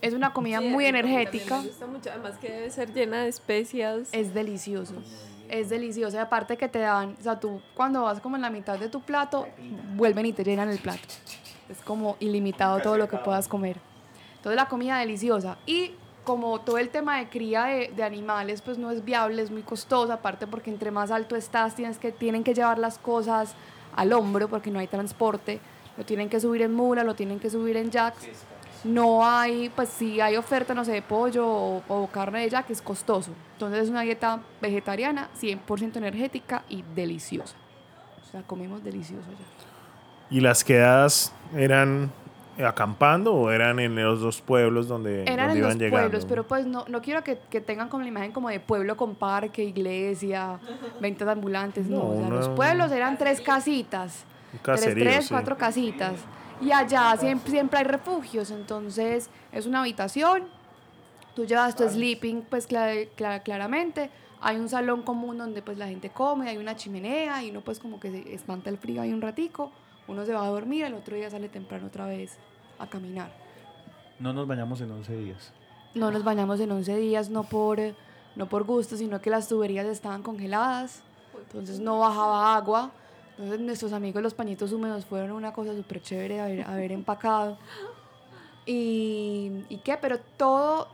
Es 0.00 0.14
una 0.14 0.32
comida 0.32 0.60
Sí, 0.60 0.68
muy 0.68 0.86
energética. 0.86 1.60
Me 1.60 1.68
gusta 1.68 1.86
mucho, 1.86 2.10
además 2.10 2.38
que 2.38 2.50
debe 2.50 2.70
ser 2.70 2.92
llena 2.92 3.22
de 3.22 3.28
especias. 3.28 4.08
Es 4.12 4.34
delicioso. 4.34 4.94
Es 5.48 5.68
delicioso. 5.68 6.16
Y 6.16 6.20
aparte 6.20 6.56
que 6.56 6.68
te 6.68 6.78
dan, 6.78 7.16
o 7.18 7.22
sea, 7.22 7.40
tú 7.40 7.60
cuando 7.74 8.02
vas 8.02 8.20
como 8.20 8.36
en 8.36 8.42
la 8.42 8.50
mitad 8.50 8.78
de 8.78 8.88
tu 8.88 9.00
plato, 9.00 9.46
vuelven 9.96 10.26
y 10.26 10.32
te 10.32 10.44
llenan 10.44 10.68
el 10.68 10.78
plato. 10.78 11.00
Es 11.68 11.78
como 11.82 12.16
ilimitado 12.20 12.80
todo 12.80 12.96
lo 12.96 13.08
que 13.08 13.16
puedas 13.18 13.48
comer. 13.48 13.78
Entonces 14.36 14.56
la 14.56 14.68
comida 14.68 14.98
deliciosa. 14.98 15.58
Y 15.66 15.92
como 16.24 16.60
todo 16.60 16.78
el 16.78 16.90
tema 16.90 17.18
de 17.18 17.28
cría 17.28 17.64
de, 17.64 17.92
de 17.94 18.02
animales, 18.02 18.62
pues 18.62 18.78
no 18.78 18.90
es 18.90 19.04
viable, 19.04 19.42
es 19.42 19.50
muy 19.50 19.62
costoso. 19.62 20.12
Aparte 20.12 20.46
porque 20.46 20.70
entre 20.70 20.90
más 20.90 21.10
alto 21.10 21.36
estás, 21.36 21.74
tienes 21.74 21.98
que, 21.98 22.12
tienen 22.12 22.44
que 22.44 22.54
llevar 22.54 22.78
las 22.78 22.98
cosas 22.98 23.54
al 23.96 24.12
hombro 24.12 24.48
porque 24.48 24.70
no 24.70 24.78
hay 24.78 24.86
transporte. 24.86 25.60
Lo 25.96 26.04
tienen 26.04 26.28
que 26.28 26.40
subir 26.40 26.62
en 26.62 26.72
mula, 26.72 27.04
lo 27.04 27.14
tienen 27.14 27.40
que 27.40 27.50
subir 27.50 27.76
en 27.76 27.90
jacks. 27.90 28.26
No 28.84 29.26
hay, 29.26 29.68
pues 29.70 29.88
si 29.90 30.20
hay 30.20 30.36
oferta, 30.36 30.74
no 30.74 30.84
sé, 30.84 30.92
de 30.92 31.02
pollo 31.02 31.46
o, 31.46 31.82
o 31.88 32.06
carne 32.08 32.40
de 32.42 32.50
jack, 32.50 32.70
es 32.70 32.80
costoso. 32.80 33.32
Entonces 33.54 33.84
es 33.84 33.90
una 33.90 34.02
dieta 34.02 34.40
vegetariana, 34.60 35.28
100% 35.40 35.96
energética 35.96 36.64
y 36.68 36.82
deliciosa. 36.94 37.56
O 38.26 38.30
sea, 38.30 38.42
comemos 38.42 38.82
delicioso 38.82 39.28
ya. 39.30 40.36
¿Y 40.36 40.40
las 40.40 40.62
quedadas 40.64 41.32
eran 41.54 42.10
acampando 42.64 43.34
o 43.34 43.50
eran 43.50 43.78
en 43.80 43.94
los 43.96 44.20
dos 44.20 44.40
pueblos 44.40 44.86
donde, 44.86 45.22
Eran 45.22 45.48
donde 45.48 45.52
en 45.52 45.58
iban 45.58 45.68
los 45.70 45.78
llegando? 45.78 45.98
pueblos, 46.10 46.26
pero 46.28 46.46
pues 46.46 46.66
no, 46.66 46.84
no 46.88 47.00
quiero 47.02 47.24
que, 47.24 47.38
que 47.50 47.60
tengan 47.60 47.88
como 47.88 48.02
la 48.02 48.08
imagen 48.08 48.32
como 48.32 48.48
de 48.48 48.60
pueblo 48.60 48.96
con 48.96 49.14
parque, 49.14 49.64
iglesia, 49.64 50.58
ventas 51.00 51.26
ambulantes. 51.28 51.86
No, 51.86 51.98
No, 51.98 52.10
o 52.10 52.20
sea, 52.20 52.28
los 52.28 52.48
no. 52.48 52.54
pueblos 52.54 52.92
eran 52.92 53.18
tres 53.18 53.40
casitas. 53.40 54.24
Un 54.52 54.58
tres, 54.62 54.80
caserío, 54.80 55.04
tres, 55.04 55.24
sí. 55.26 55.30
cuatro 55.30 55.56
casitas. 55.56 56.12
Y 56.60 56.72
allá 56.72 57.16
siempre, 57.16 57.50
siempre 57.50 57.78
hay 57.78 57.84
refugios, 57.86 58.50
entonces 58.50 59.30
es 59.52 59.66
una 59.66 59.80
habitación, 59.80 60.44
tú 61.34 61.46
llevas 61.46 61.74
tu 61.74 61.88
sleeping, 61.88 62.42
pues 62.42 62.68
cla- 62.68 63.08
cla- 63.16 63.42
claramente, 63.42 64.10
hay 64.42 64.56
un 64.56 64.68
salón 64.68 65.02
común 65.02 65.38
donde 65.38 65.62
pues 65.62 65.78
la 65.78 65.86
gente 65.88 66.10
come, 66.10 66.48
hay 66.50 66.58
una 66.58 66.76
chimenea 66.76 67.42
y 67.42 67.50
uno 67.50 67.62
pues 67.62 67.78
como 67.78 67.98
que 67.98 68.10
se 68.10 68.34
espanta 68.34 68.68
el 68.68 68.76
frío 68.76 69.00
ahí 69.00 69.12
un 69.12 69.22
ratico, 69.22 69.70
uno 70.06 70.24
se 70.26 70.34
va 70.34 70.44
a 70.44 70.48
dormir, 70.48 70.84
el 70.84 70.94
otro 70.94 71.16
día 71.16 71.30
sale 71.30 71.48
temprano 71.48 71.86
otra 71.86 72.06
vez 72.06 72.36
a 72.78 72.86
caminar. 72.88 73.30
No 74.18 74.32
nos 74.34 74.46
bañamos 74.46 74.80
en 74.82 74.90
11 74.90 75.16
días. 75.16 75.52
No 75.94 76.10
nos 76.10 76.24
bañamos 76.24 76.60
en 76.60 76.70
11 76.72 76.94
días, 76.96 77.30
no 77.30 77.44
por, 77.44 77.78
no 78.36 78.48
por 78.48 78.64
gusto, 78.64 78.96
sino 78.96 79.20
que 79.22 79.30
las 79.30 79.48
tuberías 79.48 79.86
estaban 79.86 80.22
congeladas, 80.22 81.02
entonces 81.42 81.80
no 81.80 81.98
bajaba 82.00 82.54
agua. 82.54 82.90
Entonces 83.40 83.60
nuestros 83.64 83.94
amigos 83.94 84.22
los 84.22 84.34
pañitos 84.34 84.70
húmedos 84.70 85.06
fueron 85.06 85.32
una 85.32 85.54
cosa 85.54 85.74
súper 85.74 86.02
chévere 86.02 86.42
haber, 86.42 86.60
haber 86.62 86.92
empacado. 86.92 87.56
Y, 88.66 89.64
¿Y 89.70 89.78
qué? 89.78 89.96
Pero 89.96 90.18
todo, 90.36 90.88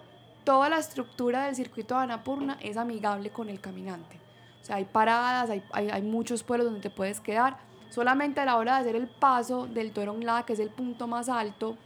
toda 0.44 0.68
la 0.68 0.78
estructura 0.78 1.46
del 1.46 1.56
circuito 1.56 1.96
de 1.96 2.04
Annapurna 2.04 2.56
es 2.60 2.76
amigable 2.76 3.30
con 3.30 3.48
el 3.48 3.60
caminante. 3.60 4.16
O 4.62 4.64
sea, 4.64 4.76
hay 4.76 4.84
paradas, 4.84 5.50
hay, 5.50 5.60
hay, 5.72 5.90
hay 5.90 6.02
muchos 6.02 6.44
pueblos 6.44 6.66
donde 6.66 6.80
te 6.80 6.90
puedes 6.90 7.18
quedar. 7.18 7.56
Solamente 7.90 8.38
a 8.38 8.44
la 8.44 8.56
hora 8.58 8.74
de 8.76 8.80
hacer 8.82 8.94
el 8.94 9.08
paso 9.08 9.66
del 9.66 9.90
Torongla, 9.90 10.44
que 10.46 10.52
es 10.52 10.60
el 10.60 10.70
punto 10.70 11.08
más 11.08 11.28
alto, 11.28 11.76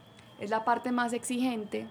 es 0.40 0.50
la 0.50 0.66
parte 0.66 0.92
más 0.92 1.14
exigente, 1.14 1.86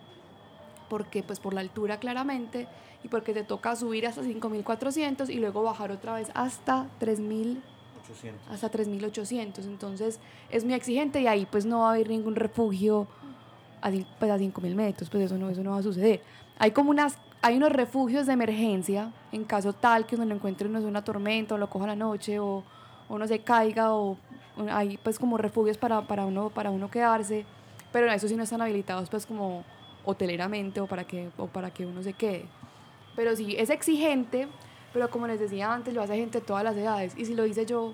porque 0.90 1.24
pues 1.24 1.40
por 1.40 1.56
la 1.56 1.62
altura 1.62 1.98
claramente, 1.98 2.68
y 3.04 3.08
porque 3.08 3.34
te 3.34 3.44
toca 3.44 3.76
subir 3.76 4.06
hasta 4.06 4.22
5.400 4.22 5.30
y 5.30 5.40
luego 5.40 5.64
bajar 5.64 5.92
otra 5.92 6.14
vez 6.14 6.30
hasta 6.36 6.88
3.000 7.00 7.62
hasta 8.50 8.72
3.800. 8.72 9.66
Entonces 9.66 10.20
es 10.50 10.66
muy 10.66 10.74
exigente 10.74 11.22
y 11.22 11.28
ahí 11.28 11.48
pues 11.50 11.66
no 11.66 11.82
va 11.82 11.90
a 11.90 11.94
haber 11.94 12.10
ningún 12.10 12.36
refugio 12.36 13.08
a, 13.82 13.90
pues, 14.20 14.32
a 14.32 14.38
5.000 14.38 14.76
metros, 14.76 15.10
pues 15.10 15.24
eso 15.24 15.38
no, 15.38 15.50
eso 15.50 15.64
no 15.64 15.72
va 15.72 15.78
a 15.78 15.84
suceder. 15.84 16.22
Hay 16.58 16.72
como 16.72 16.90
unas, 16.90 17.18
hay 17.42 17.56
unos 17.58 17.72
refugios 17.72 18.26
de 18.26 18.34
emergencia 18.34 19.12
en 19.32 19.46
caso 19.46 19.74
tal 19.74 20.06
que 20.06 20.16
uno 20.16 20.26
lo 20.26 20.36
encuentre 20.36 20.68
sé, 20.70 20.86
una 20.86 21.04
tormenta 21.04 21.56
o 21.56 21.58
lo 21.58 21.70
coja 21.70 21.88
la 21.88 21.96
noche 21.96 22.40
o 22.40 22.64
o 23.10 23.16
uno 23.16 23.28
se 23.28 23.40
caiga 23.40 23.96
o 23.96 24.18
o 24.60 24.64
hay 24.70 24.98
pues 24.98 25.18
como 25.18 25.38
refugios 25.38 25.78
para, 25.78 26.02
para, 26.02 26.26
uno, 26.26 26.50
para 26.50 26.70
uno 26.70 26.92
quedarse, 26.92 27.46
pero 27.92 28.12
eso 28.12 28.28
sí 28.28 28.36
no 28.36 28.44
están 28.44 28.62
habilitados 28.62 29.10
pues 29.10 29.26
como 29.26 29.64
hoteleramente 30.04 30.82
o 30.82 30.88
para 30.88 31.06
que, 31.06 31.30
o 31.38 31.48
para 31.48 31.72
que 31.72 31.86
uno 31.86 32.04
se 32.04 32.14
quede. 32.14 32.46
Pero 33.16 33.36
sí, 33.36 33.56
es 33.58 33.70
exigente, 33.70 34.48
pero 34.94 35.10
como 35.10 35.28
les 35.28 35.40
decía 35.40 35.74
antes, 35.74 35.94
lo 35.94 36.02
hace 36.02 36.16
gente 36.16 36.40
de 36.40 36.46
todas 36.46 36.64
las 36.64 36.76
edades. 36.76 37.14
Y 37.18 37.26
si 37.26 37.36
lo 37.36 37.46
hice 37.46 37.66
yo, 37.66 37.94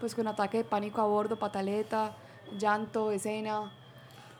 pues 0.00 0.14
con 0.14 0.26
ataque 0.28 0.58
de 0.58 0.64
pánico 0.64 1.00
a 1.00 1.04
bordo, 1.06 1.36
pataleta, 1.38 2.14
llanto, 2.58 3.10
escena. 3.10 3.72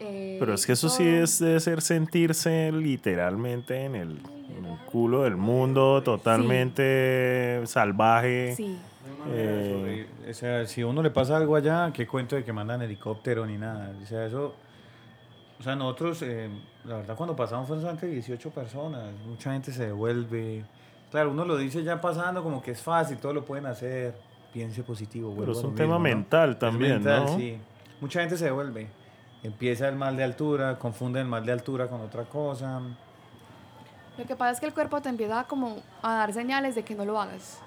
eh, 0.01 0.37
Pero 0.39 0.55
es 0.55 0.67
que 0.67 0.73
eso 0.73 0.89
sí 0.89 1.05
todo. 1.05 1.23
es, 1.25 1.39
debe 1.39 1.61
ser 1.61 1.81
sentirse 1.81 2.71
literalmente 2.73 3.85
en 3.85 3.95
el, 3.95 4.21
en 4.57 4.65
el 4.67 4.79
culo 4.87 5.23
del 5.23 5.37
mundo, 5.37 6.03
totalmente 6.03 7.63
salvaje. 7.67 8.55
Sí, 8.57 8.79
Eh, 9.29 10.07
O 10.31 10.35
sea, 10.35 10.67
si 10.67 10.83
a 10.83 10.87
uno 10.87 11.03
le 11.03 11.11
pasa 11.11 11.37
algo 11.37 11.57
allá, 11.57 11.91
qué 11.93 12.07
cuento 12.07 12.37
de 12.37 12.45
que 12.45 12.53
mandan 12.53 12.83
helicóptero 12.83 13.47
ni 13.47 13.57
nada. 13.57 13.93
O 14.03 14.07
sea, 14.07 14.27
eso 14.27 14.55
O 15.59 15.63
sea, 15.63 15.75
nosotros, 15.75 16.21
eh, 16.23 16.51
la 16.85 16.97
verdad, 16.97 17.17
cuando 17.17 17.35
pasamos 17.35 17.67
fueron 17.67 17.81
solamente 17.83 18.07
18 18.09 18.51
personas. 18.51 19.11
Mucha 19.27 19.53
gente 19.53 19.73
se 19.73 19.87
devuelve. 19.87 20.65
Claro, 21.17 21.31
uno 21.31 21.47
lo 21.47 21.57
dice 21.57 21.83
ya 21.83 21.99
pasando 21.99 22.43
como 22.43 22.61
que 22.61 22.73
es 22.73 22.83
fácil, 22.83 23.17
todo 23.17 23.33
lo 23.33 23.43
pueden 23.43 23.65
hacer. 23.65 24.15
Piense 24.53 24.83
positivo. 24.83 25.35
Pero 25.39 25.53
es 25.53 25.65
un 25.65 25.75
tema 25.75 25.99
mental 25.99 26.59
también, 26.59 26.97
mental, 26.97 27.25
¿no? 27.25 27.39
sí. 27.39 27.59
Mucha 28.03 28.21
gente 28.21 28.37
se 28.37 28.45
devuelve. 28.45 28.87
Empieza 29.43 29.89
el 29.89 29.97
mal 29.97 30.15
de 30.15 30.25
altura, 30.25 30.79
confunde 30.79 31.19
el 31.23 31.27
mal 31.27 31.47
de 31.47 31.53
altura 31.53 31.89
con 31.89 32.03
otra 32.03 32.25
cosa. 32.25 32.83
Lo 34.19 34.27
que 34.27 34.37
pasa 34.37 34.51
es 34.51 34.61
que 34.61 34.67
el 34.67 34.75
cuerpo 34.75 35.01
te 35.01 35.09
empieza 35.09 35.45
como 35.45 35.79
a 36.03 36.17
dar 36.17 36.35
señales 36.35 36.75
de 36.75 36.83
que 36.83 36.95
no 36.95 37.07
lo 37.07 37.19
hagas. 37.19 37.63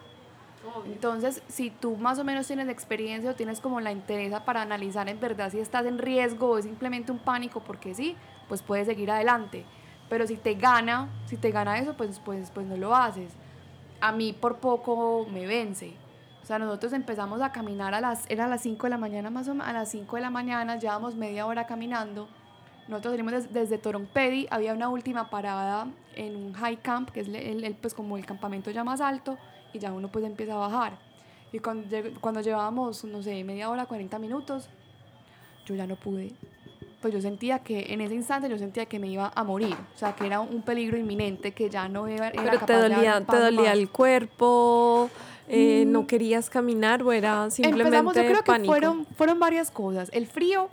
Entonces, 0.85 1.41
si 1.47 1.71
tú 1.71 1.97
más 1.97 2.19
o 2.19 2.23
menos 2.23 2.45
tienes 2.45 2.69
experiencia 2.69 3.31
o 3.31 3.33
tienes 3.33 3.61
como 3.61 3.81
la 3.81 3.91
interés 3.91 4.31
para 4.41 4.61
analizar 4.61 5.09
en 5.09 5.19
verdad 5.19 5.49
si 5.49 5.59
estás 5.59 5.87
en 5.87 5.97
riesgo 5.97 6.51
o 6.51 6.59
es 6.59 6.65
simplemente 6.65 7.11
un 7.11 7.17
pánico 7.17 7.61
porque 7.61 7.95
sí, 7.95 8.15
pues 8.47 8.61
puedes 8.61 8.85
seguir 8.85 9.09
adelante. 9.09 9.65
Pero 10.09 10.25
si 10.27 10.35
te 10.37 10.55
gana, 10.55 11.07
si 11.25 11.37
te 11.37 11.51
gana 11.51 11.77
eso, 11.79 11.93
pues, 11.95 12.19
pues, 12.19 12.49
pues 12.51 12.65
no 12.67 12.75
lo 12.77 12.95
haces. 12.95 13.31
A 14.01 14.11
mí 14.11 14.33
por 14.33 14.57
poco 14.57 15.27
me 15.31 15.45
vence. 15.45 15.93
O 16.41 16.45
sea, 16.45 16.57
nosotros 16.57 16.93
empezamos 16.93 17.41
a 17.41 17.51
caminar 17.51 17.93
a 17.93 18.01
las, 18.01 18.25
era 18.29 18.45
a 18.45 18.47
las 18.47 18.61
5 18.61 18.87
de 18.87 18.91
la 18.91 18.97
mañana 18.97 19.29
más 19.29 19.47
o 19.47 19.51
menos, 19.53 19.67
a 19.67 19.73
las 19.73 19.89
5 19.91 20.15
de 20.15 20.23
la 20.23 20.29
mañana, 20.31 20.77
llevamos 20.77 21.15
media 21.15 21.45
hora 21.45 21.67
caminando. 21.67 22.27
Nosotros 22.87 23.13
salimos 23.13 23.33
des- 23.33 23.53
desde 23.53 23.77
Torompedi, 23.77 24.47
había 24.49 24.73
una 24.73 24.89
última 24.89 25.29
parada 25.29 25.85
en 26.15 26.35
un 26.35 26.53
high 26.53 26.77
camp, 26.77 27.11
que 27.11 27.19
es 27.19 27.27
el, 27.27 27.63
el, 27.63 27.75
pues 27.75 27.93
como 27.93 28.17
el 28.17 28.25
campamento 28.25 28.71
ya 28.71 28.83
más 28.83 28.99
alto, 28.99 29.37
y 29.73 29.79
ya 29.79 29.91
uno 29.93 30.07
pues 30.07 30.25
empieza 30.25 30.53
a 30.53 30.57
bajar. 30.57 30.93
Y 31.51 31.59
cuando, 31.59 31.85
cuando 32.19 32.41
llevábamos, 32.41 33.03
no 33.03 33.21
sé, 33.21 33.43
media 33.43 33.69
hora, 33.69 33.85
40 33.85 34.17
minutos, 34.17 34.69
yo 35.65 35.75
ya 35.75 35.85
no 35.85 35.97
pude. 35.97 36.31
Pues 37.01 37.13
yo 37.13 37.21
sentía 37.21 37.59
que 37.59 37.93
en 37.93 38.01
ese 38.01 38.13
instante 38.13 38.49
yo 38.49 38.57
sentía 38.57 38.85
que 38.85 38.99
me 38.99 39.07
iba 39.07 39.31
a 39.33 39.43
morir, 39.45 39.73
o 39.95 39.97
sea, 39.97 40.13
que 40.15 40.25
era 40.25 40.41
un 40.41 40.61
peligro 40.61 40.97
inminente, 40.97 41.53
que 41.53 41.69
ya 41.69 41.87
no 41.87 42.07
era, 42.07 42.29
Pero 42.31 42.43
te 42.43 42.57
capaz 42.57 42.73
dar 42.73 42.91
dolía, 42.91 43.25
te 43.25 43.37
dolía 43.39 43.71
el 43.71 43.89
cuerpo, 43.89 45.09
eh, 45.47 45.85
no 45.87 46.01
Mm. 46.01 46.05
querías 46.07 46.49
caminar 46.49 47.01
o 47.03 47.13
era 47.13 47.49
simplemente 47.51 47.87
Empezamos, 47.87 48.15
yo 48.15 48.21
creo 48.23 48.37
que 48.39 48.51
pánico. 48.51 48.71
fueron, 48.73 49.05
fueron 49.15 49.39
varias 49.39 49.71
cosas. 49.71 50.09
El 50.11 50.27
frío, 50.27 50.69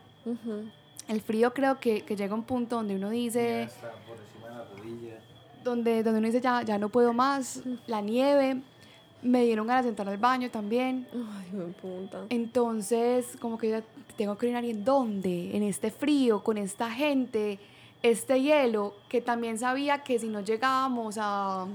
el 1.09 1.21
frío 1.21 1.55
creo 1.55 1.79
que, 1.79 2.01
que 2.03 2.17
llega 2.17 2.33
a 2.33 2.37
un 2.37 2.43
punto 2.43 2.75
donde 2.77 2.97
uno 2.97 3.11
dice... 3.11 3.69
por 4.09 4.17
encima 4.19 4.49
de 4.49 4.55
la 4.55 4.65
rodilla. 4.65 5.19
donde, 5.63 6.03
donde 6.03 6.19
uno 6.19 6.27
dice 6.27 6.41
ya, 6.41 6.63
ya 6.63 6.77
no 6.79 6.89
puedo 6.89 7.13
más, 7.13 7.63
la 7.87 8.01
nieve, 8.01 8.63
me 9.23 9.45
dieron 9.45 9.67
ganas 9.67 9.85
de 9.85 9.91
entrar 9.91 10.09
al 10.09 10.19
baño 10.19 10.51
también. 10.51 11.07
Ay, 11.13 11.51
me 11.53 11.65
puta. 11.67 12.25
Entonces, 12.29 13.37
como 13.41 13.59
que 13.59 13.71
ya 13.71 13.83
tengo 14.17 14.37
que 14.37 14.47
orinar 14.47 14.65
y 14.65 14.71
en 14.71 14.85
dónde, 14.85 15.57
en 15.57 15.63
este 15.63 15.91
frío, 15.91 16.43
con 16.43 16.59
esta 16.59 16.91
gente, 16.91 17.59
este 18.03 18.41
hielo, 18.41 18.95
que 19.09 19.21
también 19.21 19.59
sabía 19.59 20.03
que 20.03 20.19
si 20.19 20.29
no 20.29 20.41
llegábamos 20.41 21.17
a, 21.21 21.67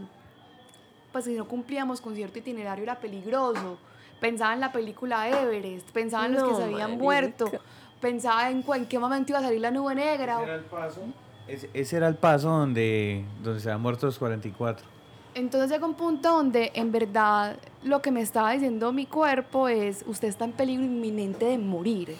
pues 1.11 1.25
si 1.25 1.33
no 1.33 1.47
cumplíamos 1.47 2.01
con 2.01 2.15
cierto 2.15 2.39
itinerario 2.39 2.83
era 2.83 2.99
peligroso. 2.99 3.77
Pensaba 4.19 4.53
en 4.53 4.59
la 4.59 4.71
película 4.71 5.27
Everest, 5.27 5.89
pensaba 5.89 6.27
en 6.27 6.33
los 6.33 6.43
que 6.43 6.55
se 6.55 6.63
habían 6.63 6.91
marica. 6.91 7.03
muerto, 7.03 7.51
pensaba 7.99 8.49
en, 8.49 8.63
en 8.75 8.85
qué 8.85 8.99
momento 8.99 9.31
iba 9.31 9.39
a 9.39 9.43
salir 9.43 9.61
la 9.61 9.71
nube 9.71 9.95
negra. 9.95 10.35
Ese 10.35 10.43
era 10.43 10.55
el 10.55 10.65
paso. 10.65 11.01
Ese, 11.47 11.69
ese 11.73 11.97
era 11.97 12.07
el 12.07 12.15
paso 12.15 12.49
donde, 12.49 13.25
donde 13.43 13.59
se 13.59 13.71
han 13.71 13.81
muerto 13.81 14.05
los 14.05 14.19
44. 14.19 15.00
Entonces 15.33 15.71
llega 15.71 15.85
un 15.85 15.93
punto 15.93 16.29
donde 16.29 16.71
en 16.75 16.91
verdad 16.91 17.55
lo 17.83 18.01
que 18.01 18.11
me 18.11 18.21
estaba 18.21 18.51
diciendo 18.51 18.91
mi 18.91 19.05
cuerpo 19.05 19.69
es, 19.69 20.03
usted 20.05 20.27
está 20.27 20.43
en 20.43 20.51
peligro 20.51 20.83
inminente 20.83 21.45
de 21.45 21.57
morir. 21.57 22.17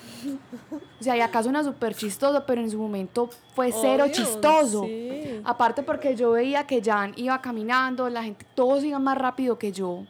O 0.99 1.03
sea, 1.03 1.17
y 1.17 1.21
acá 1.21 1.43
suena 1.43 1.61
súper 1.63 1.93
chistoso, 1.93 2.45
pero 2.45 2.61
en 2.61 2.71
su 2.71 2.77
momento 2.77 3.29
fue 3.53 3.71
cero 3.73 4.05
Obvio, 4.05 4.13
chistoso. 4.13 4.83
sí. 4.85 5.41
Aparte 5.43 5.83
porque 5.83 6.15
yo 6.15 6.31
veía 6.31 6.65
que 6.65 6.81
Jan 6.81 7.13
iba 7.17 7.41
caminando, 7.41 8.09
la 8.09 8.23
gente, 8.23 8.45
todos 8.55 8.83
iban 8.83 9.03
más 9.03 9.17
rápido 9.17 9.59
que 9.59 9.73
yo. 9.73 10.05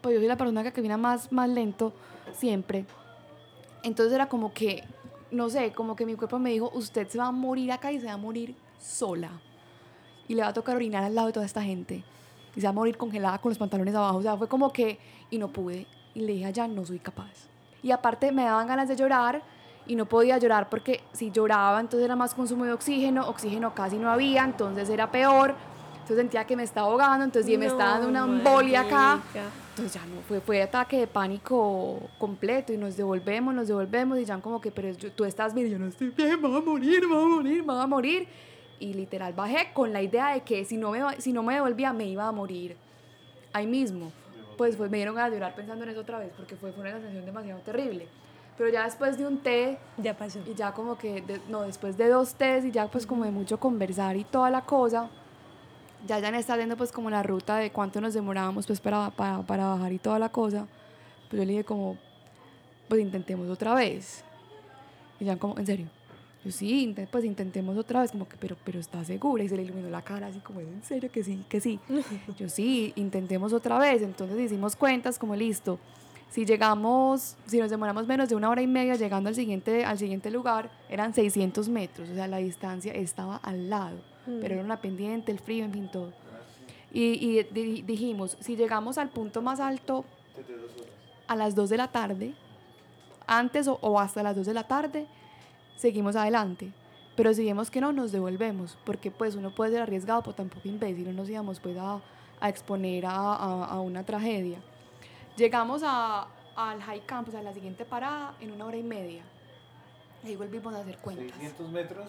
Pues 0.00 0.14
yo 0.14 0.20
soy 0.20 0.28
la 0.28 0.36
persona 0.36 0.64
que 0.64 0.72
camina 0.72 0.96
más, 0.96 1.30
más 1.30 1.48
lento 1.48 1.92
siempre. 2.32 2.86
Entonces 3.84 4.12
era 4.14 4.28
como 4.28 4.52
que, 4.52 4.82
no 5.30 5.48
sé, 5.48 5.72
como 5.72 5.94
que 5.94 6.06
mi 6.06 6.16
cuerpo 6.16 6.40
me 6.40 6.50
dijo, 6.50 6.72
usted 6.74 7.06
se 7.08 7.18
va 7.18 7.26
a 7.26 7.32
morir 7.32 7.70
acá 7.70 7.92
y 7.92 8.00
se 8.00 8.06
va 8.06 8.14
a 8.14 8.16
morir 8.16 8.56
sola. 8.80 9.30
Y 10.26 10.34
le 10.34 10.42
va 10.42 10.48
a 10.48 10.52
tocar 10.52 10.74
orinar 10.74 11.04
al 11.04 11.14
lado 11.14 11.28
de 11.28 11.32
toda 11.34 11.46
esta 11.46 11.62
gente. 11.62 12.02
Y 12.54 12.60
se 12.60 12.66
va 12.66 12.70
a 12.70 12.74
morir 12.74 12.96
congelada 12.96 13.38
con 13.38 13.50
los 13.50 13.58
pantalones 13.58 13.94
abajo. 13.94 14.18
O 14.18 14.22
sea, 14.22 14.36
fue 14.36 14.48
como 14.48 14.72
que, 14.72 14.98
y 15.30 15.38
no 15.38 15.48
pude. 15.48 15.86
Y 16.14 16.20
le 16.20 16.32
dije 16.34 16.46
a 16.46 16.52
Jan, 16.54 16.74
no 16.74 16.84
soy 16.84 16.98
capaz. 16.98 17.48
Y 17.82 17.90
aparte 17.90 18.30
me 18.32 18.44
daban 18.44 18.66
ganas 18.66 18.88
de 18.88 18.96
llorar 18.96 19.42
y 19.86 19.96
no 19.96 20.06
podía 20.06 20.38
llorar 20.38 20.68
porque 20.68 21.00
si 21.12 21.30
lloraba 21.32 21.80
entonces 21.80 22.04
era 22.04 22.14
más 22.14 22.34
consumo 22.34 22.64
de 22.64 22.72
oxígeno, 22.72 23.26
oxígeno 23.28 23.74
casi 23.74 23.96
no 23.96 24.10
había, 24.10 24.44
entonces 24.44 24.88
era 24.90 25.10
peor. 25.10 25.54
Entonces 25.94 26.16
sentía 26.18 26.44
que 26.44 26.54
me 26.56 26.62
estaba 26.62 26.86
ahogando, 26.88 27.24
entonces 27.24 27.50
ya 27.50 27.58
me 27.58 27.66
estaba 27.66 27.92
dando 27.92 28.08
una 28.08 28.26
No, 28.26 28.32
embolia 28.34 28.80
acá. 28.82 29.20
Entonces 29.70 29.94
ya 29.94 30.04
no, 30.06 30.20
fue, 30.28 30.40
fue 30.40 30.62
ataque 30.62 30.98
de 30.98 31.06
pánico 31.06 31.98
completo 32.18 32.72
y 32.72 32.76
nos 32.76 32.96
devolvemos, 32.96 33.54
nos 33.54 33.68
devolvemos 33.68 34.18
y 34.18 34.24
ya 34.24 34.38
como 34.38 34.60
que, 34.60 34.70
pero 34.70 34.90
yo- 34.92 35.10
tú 35.12 35.24
estás 35.24 35.54
bien, 35.54 35.66
y 35.68 35.70
yo 35.70 35.78
no 35.78 35.86
estoy 35.86 36.10
bien, 36.10 36.40
me 36.42 36.48
voy 36.48 36.58
a 36.58 36.64
morir, 36.64 37.08
me 37.08 37.14
voy 37.14 37.24
a 37.24 37.28
morir, 37.36 37.64
me 37.64 37.72
voy 37.72 37.82
a 37.82 37.86
morir. 37.86 38.28
Y 38.82 38.94
literal 38.94 39.32
bajé 39.32 39.68
con 39.72 39.92
la 39.92 40.02
idea 40.02 40.30
de 40.34 40.40
que 40.40 40.64
si 40.64 40.76
no 40.76 40.90
me, 40.90 41.20
si 41.20 41.32
no 41.32 41.44
me 41.44 41.54
devolvía 41.54 41.92
me 41.92 42.04
iba 42.06 42.26
a 42.26 42.32
morir 42.32 42.76
ahí 43.52 43.64
mismo. 43.66 44.10
Pues, 44.56 44.74
pues 44.76 44.90
me 44.90 44.96
dieron 44.96 45.14
ganas 45.14 45.30
de 45.30 45.36
llorar 45.38 45.54
pensando 45.54 45.84
en 45.84 45.90
eso 45.90 46.00
otra 46.00 46.18
vez 46.18 46.30
porque 46.36 46.56
fue, 46.56 46.72
fue 46.72 46.82
una 46.82 46.92
sensación 46.92 47.24
demasiado 47.24 47.60
terrible. 47.60 48.06
Pero 48.58 48.70
ya 48.70 48.84
después 48.84 49.16
de 49.16 49.26
un 49.26 49.38
té 49.38 49.78
Ya 49.98 50.14
pasó. 50.14 50.40
y 50.46 50.54
ya 50.54 50.72
como 50.72 50.98
que, 50.98 51.22
de- 51.22 51.40
no, 51.48 51.62
después 51.62 51.96
de 51.96 52.08
dos 52.08 52.34
tés 52.34 52.64
y 52.64 52.70
ya 52.72 52.88
pues 52.88 53.06
como 53.06 53.24
de 53.24 53.30
mucho 53.30 53.58
conversar 53.58 54.16
y 54.16 54.24
toda 54.24 54.50
la 54.50 54.62
cosa, 54.62 55.08
ya 56.06 56.18
ya 56.18 56.28
está 56.36 56.56
viendo 56.56 56.76
pues 56.76 56.90
como 56.90 57.08
la 57.08 57.22
ruta 57.22 57.56
de 57.58 57.70
cuánto 57.70 58.00
nos 58.00 58.14
demorábamos 58.14 58.66
pues 58.66 58.80
para, 58.80 59.10
para, 59.10 59.42
para 59.42 59.66
bajar 59.68 59.92
y 59.92 59.98
toda 59.98 60.18
la 60.18 60.28
cosa, 60.28 60.66
pues 61.30 61.40
yo 61.40 61.46
le 61.46 61.52
dije 61.52 61.64
como, 61.64 61.96
pues 62.88 63.00
intentemos 63.00 63.48
otra 63.48 63.74
vez. 63.74 64.24
Y 65.20 65.24
ya 65.26 65.36
como, 65.36 65.56
¿en 65.58 65.66
serio? 65.66 65.86
Yo 66.44 66.50
sí, 66.50 66.82
inte- 66.88 67.06
pues 67.06 67.24
intentemos 67.24 67.76
otra 67.76 68.00
vez, 68.00 68.10
como 68.10 68.28
que, 68.28 68.36
pero, 68.36 68.56
pero 68.64 68.80
¿estás 68.80 69.06
segura? 69.06 69.44
Y 69.44 69.48
se 69.48 69.56
le 69.56 69.62
iluminó 69.62 69.88
la 69.90 70.02
cara 70.02 70.26
así 70.26 70.40
como, 70.40 70.60
¿en 70.60 70.82
serio 70.82 71.10
que 71.10 71.22
sí? 71.22 71.44
Que 71.48 71.60
sí. 71.60 71.78
Yo 72.38 72.48
sí, 72.48 72.92
intentemos 72.96 73.52
otra 73.52 73.78
vez. 73.78 74.02
Entonces 74.02 74.38
hicimos 74.40 74.74
cuentas 74.74 75.18
como, 75.18 75.36
listo, 75.36 75.78
si 76.30 76.44
llegamos, 76.44 77.36
si 77.46 77.58
nos 77.58 77.70
demoramos 77.70 78.06
menos 78.06 78.28
de 78.28 78.34
una 78.34 78.48
hora 78.50 78.60
y 78.62 78.66
media 78.66 78.94
llegando 78.96 79.28
al 79.28 79.34
siguiente, 79.34 79.84
al 79.84 79.98
siguiente 79.98 80.30
lugar, 80.30 80.70
eran 80.88 81.14
600 81.14 81.68
metros, 81.68 82.08
o 82.08 82.14
sea, 82.14 82.26
la 82.26 82.38
distancia 82.38 82.92
estaba 82.92 83.36
al 83.36 83.68
lado, 83.70 83.98
pero 84.40 84.54
era 84.54 84.64
una 84.64 84.80
pendiente, 84.80 85.30
el 85.30 85.38
frío, 85.40 85.64
en 85.64 85.72
fin, 85.72 85.88
todo. 85.92 86.12
Y, 86.90 87.02
y 87.38 87.42
di- 87.52 87.82
dijimos, 87.82 88.36
si 88.40 88.56
llegamos 88.56 88.98
al 88.98 89.10
punto 89.10 89.42
más 89.42 89.60
alto 89.60 90.04
a 91.28 91.36
las 91.36 91.54
2 91.54 91.68
de 91.70 91.76
la 91.76 91.88
tarde, 91.92 92.34
antes 93.26 93.68
o, 93.68 93.78
o 93.82 94.00
hasta 94.00 94.22
las 94.22 94.34
2 94.36 94.46
de 94.46 94.54
la 94.54 94.64
tarde, 94.66 95.06
seguimos 95.76 96.16
adelante. 96.16 96.72
Pero 97.16 97.34
si 97.34 97.44
vemos 97.44 97.70
que 97.70 97.80
no, 97.80 97.92
nos 97.92 98.10
devolvemos, 98.12 98.78
porque 98.84 99.10
pues 99.10 99.34
uno 99.34 99.50
puede 99.54 99.72
ser 99.72 99.82
arriesgado, 99.82 100.22
pero 100.22 100.34
tampoco 100.34 100.66
imbécil, 100.68 101.04
no 101.08 101.12
nos 101.12 101.28
íbamos 101.28 101.60
pues 101.60 101.76
a, 101.76 102.00
a 102.40 102.48
exponer 102.48 103.04
a, 103.06 103.10
a- 103.34 103.64
a 103.66 103.80
una 103.80 104.02
tragedia. 104.02 104.58
Llegamos 105.36 105.82
a, 105.84 106.26
al 106.56 106.80
high 106.82 107.02
camp, 107.04 107.28
o 107.28 107.30
sea, 107.30 107.40
a 107.40 107.42
la 107.42 107.52
siguiente 107.52 107.84
parada, 107.84 108.34
en 108.40 108.50
una 108.52 108.64
hora 108.64 108.76
y 108.78 108.82
media. 108.82 109.22
Ahí 110.24 110.36
volvimos 110.36 110.74
a 110.74 110.78
hacer 110.80 110.96
cuentas. 110.98 111.26
600 111.38 111.70
metros. 111.70 112.08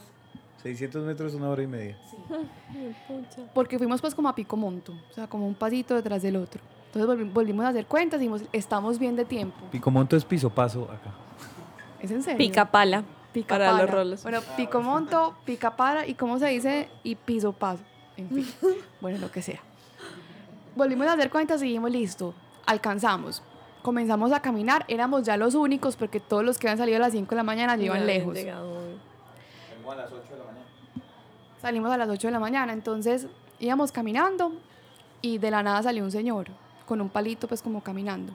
600 0.61 1.03
metros, 1.05 1.33
una 1.33 1.49
hora 1.49 1.63
y 1.63 1.67
media. 1.67 1.97
Pucha. 3.07 3.41
Porque 3.53 3.77
fuimos 3.77 3.99
pues 3.99 4.15
como 4.15 4.29
a 4.29 4.35
pico 4.35 4.55
monto, 4.55 4.93
o 5.09 5.13
sea, 5.13 5.27
como 5.27 5.45
un 5.47 5.55
pasito 5.55 5.95
detrás 5.95 6.21
del 6.21 6.37
otro. 6.37 6.61
Entonces 6.93 7.09
volvi- 7.09 7.33
volvimos 7.33 7.65
a 7.65 7.69
hacer 7.69 7.85
cuentas 7.87 8.19
y 8.21 8.25
dijimos, 8.27 8.43
estamos 8.53 8.99
bien 8.99 9.15
de 9.17 9.25
tiempo. 9.25 9.57
Picomonto 9.71 10.15
es 10.15 10.23
piso 10.23 10.49
paso 10.49 10.83
acá. 10.85 11.11
¿Es 11.99 12.11
en 12.11 12.21
serio? 12.23 12.37
Pica 12.37 12.69
pala. 12.71 13.03
Pica 13.33 13.55
para 13.55 13.73
los 13.73 13.89
rolos. 13.89 14.23
Bueno, 14.23 14.41
pico 14.55 14.81
monto, 14.81 15.35
pica 15.43 15.75
para 15.75 16.07
y 16.07 16.13
cómo 16.13 16.39
se 16.39 16.47
dice 16.47 16.89
y 17.03 17.15
piso 17.15 17.51
paso. 17.51 17.81
En 18.15 18.29
fin, 18.29 18.47
bueno, 19.01 19.17
lo 19.17 19.31
que 19.31 19.41
sea. 19.41 19.59
Volvimos 20.75 21.07
a 21.07 21.13
hacer 21.13 21.29
cuentas 21.29 21.61
y 21.61 21.65
dijimos, 21.65 21.91
listo, 21.91 22.33
alcanzamos. 22.65 23.41
Comenzamos 23.81 24.31
a 24.31 24.39
caminar, 24.39 24.85
éramos 24.87 25.23
ya 25.23 25.35
los 25.35 25.55
únicos 25.55 25.95
porque 25.95 26.19
todos 26.19 26.43
los 26.43 26.57
que 26.57 26.67
habían 26.67 26.77
salido 26.77 26.97
a 26.97 27.01
las 27.01 27.11
5 27.11 27.29
de 27.29 27.35
la 27.35 27.43
mañana 27.43 27.75
ya 27.75 27.85
iban 27.85 28.05
lejos. 28.05 28.37
a 28.37 29.95
las 29.95 30.11
8 30.11 30.23
de 30.31 30.37
la 30.37 30.45
mañana. 30.45 30.65
Salimos 31.61 31.91
a 31.91 31.97
las 31.97 32.09
8 32.09 32.27
de 32.27 32.31
la 32.31 32.39
mañana, 32.39 32.73
entonces 32.73 33.27
íbamos 33.59 33.91
caminando 33.91 34.53
y 35.21 35.37
de 35.37 35.51
la 35.51 35.63
nada 35.63 35.83
salió 35.83 36.03
un 36.03 36.11
señor 36.11 36.47
con 36.85 37.01
un 37.01 37.09
palito 37.09 37.47
pues 37.47 37.61
como 37.61 37.81
caminando, 37.81 38.33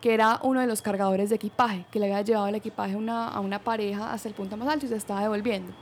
que 0.00 0.14
era 0.14 0.40
uno 0.42 0.60
de 0.60 0.66
los 0.66 0.82
cargadores 0.82 1.30
de 1.30 1.36
equipaje, 1.36 1.84
que 1.90 1.98
le 1.98 2.06
había 2.06 2.22
llevado 2.22 2.46
el 2.48 2.54
equipaje 2.54 2.94
a 2.94 2.98
una, 2.98 3.28
a 3.28 3.40
una 3.40 3.58
pareja 3.58 4.12
hasta 4.12 4.28
el 4.28 4.34
punto 4.34 4.56
más 4.56 4.68
alto 4.68 4.86
y 4.86 4.88
se 4.88 4.96
estaba 4.96 5.22
devolviendo. 5.22 5.72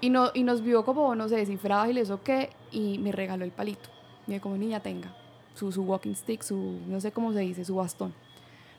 Y, 0.00 0.10
no, 0.10 0.30
y 0.34 0.42
nos 0.42 0.62
vio 0.62 0.84
como, 0.84 1.14
no 1.14 1.28
sé, 1.28 1.46
si 1.46 1.56
frágiles 1.56 2.10
o 2.10 2.22
qué, 2.22 2.50
y 2.70 2.98
me 2.98 3.12
regaló 3.12 3.44
el 3.44 3.52
palito. 3.52 3.88
Y 4.26 4.38
como 4.38 4.56
niña 4.56 4.80
tenga, 4.80 5.14
su, 5.54 5.72
su 5.72 5.82
walking 5.82 6.14
stick, 6.14 6.42
su, 6.42 6.80
no 6.86 7.00
sé 7.00 7.12
cómo 7.12 7.32
se 7.32 7.40
dice, 7.40 7.64
su 7.64 7.76
bastón. 7.76 8.12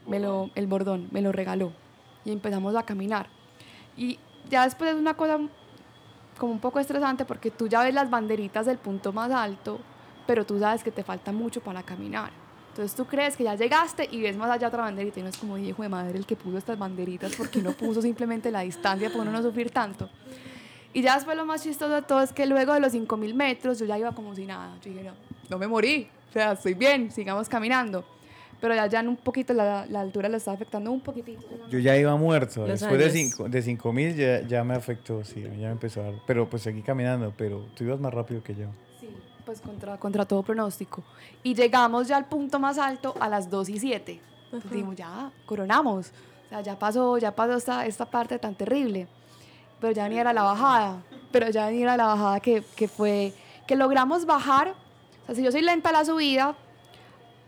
Me 0.08 0.20
lo, 0.20 0.52
el 0.56 0.68
bordón, 0.68 1.08
me 1.12 1.22
lo 1.22 1.32
regaló. 1.32 1.72
Y 2.26 2.32
empezamos 2.32 2.76
a 2.76 2.84
caminar. 2.84 3.28
Y 3.98 4.20
ya 4.50 4.66
después 4.66 4.92
es 4.92 4.98
una 4.98 5.16
cosa 5.16 5.40
como 6.38 6.52
un 6.52 6.60
poco 6.60 6.80
estresante 6.80 7.26
porque 7.26 7.50
tú 7.50 7.68
ya 7.68 7.84
ves 7.84 7.94
las 7.94 8.10
banderitas 8.10 8.66
del 8.66 8.78
punto 8.78 9.14
más 9.14 9.32
alto, 9.32 9.80
pero 10.28 10.46
tú 10.46 10.60
sabes 10.60 10.84
que 10.84 10.92
te 10.92 11.04
falta 11.04 11.32
mucho 11.32 11.62
para 11.62 11.84
caminar. 11.84 12.32
Entonces 12.76 12.94
tú 12.94 13.06
crees 13.06 13.38
que 13.38 13.46
ya 13.46 13.56
llegaste 13.56 14.06
y 14.12 14.20
ves 14.20 14.36
más 14.36 14.52
allá 14.52 14.68
otra 14.68 14.82
banderita 14.82 15.22
y 15.22 15.24
no 15.24 15.30
es 15.30 15.38
como 15.38 15.58
hijo 15.58 15.82
de 15.82 15.88
madre 15.88 16.18
el 16.18 16.26
que 16.26 16.36
puso 16.36 16.58
estas 16.58 16.78
banderitas 16.78 17.34
porque 17.38 17.62
no 17.62 17.72
puso 17.72 18.02
simplemente 18.02 18.52
la 18.52 18.60
distancia 18.60 19.10
para 19.10 19.22
uno 19.22 19.32
no 19.32 19.42
sufrir 19.42 19.72
tanto. 19.72 20.10
Y 20.92 21.02
ya 21.02 21.16
después 21.16 21.38
lo 21.38 21.46
más 21.46 21.64
chistoso 21.64 21.94
de 21.94 22.02
todo 22.02 22.22
es 22.22 22.34
que 22.34 22.46
luego 22.46 22.74
de 22.74 22.82
los 22.82 22.94
5.000 22.94 23.34
metros 23.34 23.80
yo 23.80 23.86
ya 23.86 23.98
iba 23.98 24.12
como 24.12 24.36
si 24.36 24.46
nada. 24.46 24.76
Yo 24.84 24.92
dije, 24.92 25.06
no, 25.06 25.14
no 25.50 25.58
me 25.58 25.68
morí, 25.68 26.10
o 26.30 26.34
sea, 26.34 26.52
estoy 26.52 26.74
bien, 26.74 27.14
sigamos 27.14 27.48
caminando. 27.48 28.04
Pero 28.60 28.76
ya, 28.76 28.88
ya 28.88 29.00
en 29.00 29.08
un 29.08 29.16
poquito 29.16 29.54
la, 29.54 29.86
la 29.86 30.02
altura 30.02 30.28
le 30.28 30.36
estaba 30.36 30.56
afectando 30.56 30.92
un 30.92 31.00
poquitito. 31.00 31.46
Yo 31.70 31.80
ya 31.80 31.96
iba 31.96 32.14
muerto. 32.18 32.68
Los 32.68 32.82
Después 32.82 33.00
de 33.00 33.06
años. 33.06 33.14
cinco, 33.14 33.48
de 33.48 33.62
cinco 33.62 33.94
mil 33.94 34.14
ya, 34.18 34.42
ya 34.46 34.66
me 34.66 34.76
afectó, 34.76 35.24
sí, 35.24 35.42
ya 35.42 35.68
me 35.68 35.72
empezó 35.72 36.02
a 36.02 36.12
dar. 36.12 36.16
Pero 36.28 36.50
pues 36.50 36.64
seguí 36.64 36.82
caminando, 36.82 37.34
pero 37.38 37.68
tú 37.74 37.86
ibas 37.86 38.02
más 38.02 38.14
rápido 38.14 38.44
que 38.44 38.54
yo. 38.54 38.68
Pues 39.46 39.62
contra, 39.62 39.98
contra 39.98 40.26
todo 40.26 40.42
pronóstico. 40.44 41.04
Y 41.44 41.54
llegamos 41.54 42.08
ya 42.08 42.18
al 42.18 42.26
punto 42.26 42.60
más 42.60 42.78
alto 42.78 43.14
a 43.20 43.30
las 43.30 43.50
2 43.50 43.70
y 43.70 43.80
7. 43.80 44.22
Entonces 44.46 44.72
dijimos, 44.72 44.96
ya, 44.96 45.32
coronamos. 45.46 46.12
O 46.46 46.50
sea, 46.50 46.62
ya 46.62 46.78
pasó, 46.78 47.18
ya 47.18 47.36
pasó 47.36 47.54
esta, 47.54 47.86
esta 47.86 48.06
parte 48.06 48.40
tan 48.40 48.56
terrible. 48.56 49.08
Pero 49.80 49.94
ya 49.94 50.04
venía 50.04 50.22
era 50.22 50.34
la 50.34 50.44
bajada. 50.44 51.04
Pero 51.32 51.50
ya 51.50 51.68
venía 51.68 51.84
era 51.84 51.98
la 51.98 52.08
bajada 52.08 52.40
que, 52.40 52.64
que 52.76 52.88
fue, 52.88 53.34
que 53.68 53.76
logramos 53.76 54.26
bajar. 54.26 54.74
O 55.24 55.26
sea, 55.28 55.36
si 55.36 55.44
yo 55.44 55.52
soy 55.52 55.62
lenta 55.62 55.90
a 55.90 55.94
la 55.94 56.06
subida, 56.06 56.56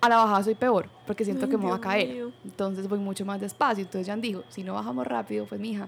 a 0.02 0.10
la 0.10 0.18
bajada 0.18 0.44
soy 0.44 0.56
peor, 0.56 0.90
porque 1.08 1.26
siento 1.26 1.46
Ay, 1.46 1.52
que 1.52 1.58
me 1.58 1.66
voy 1.66 1.78
a 1.78 1.82
caer. 1.82 2.10
mío. 2.10 2.32
Entonces 2.44 2.88
voy 2.88 3.00
mucho 3.00 3.26
más 3.26 3.42
despacio. 3.42 3.84
Entonces 3.84 4.08
Jan 4.08 4.22
dijo, 4.22 4.44
si 4.50 4.64
no 4.64 4.74
bajamos 4.76 5.08
rápido, 5.08 5.46
pues 5.46 5.60
mija, 5.60 5.88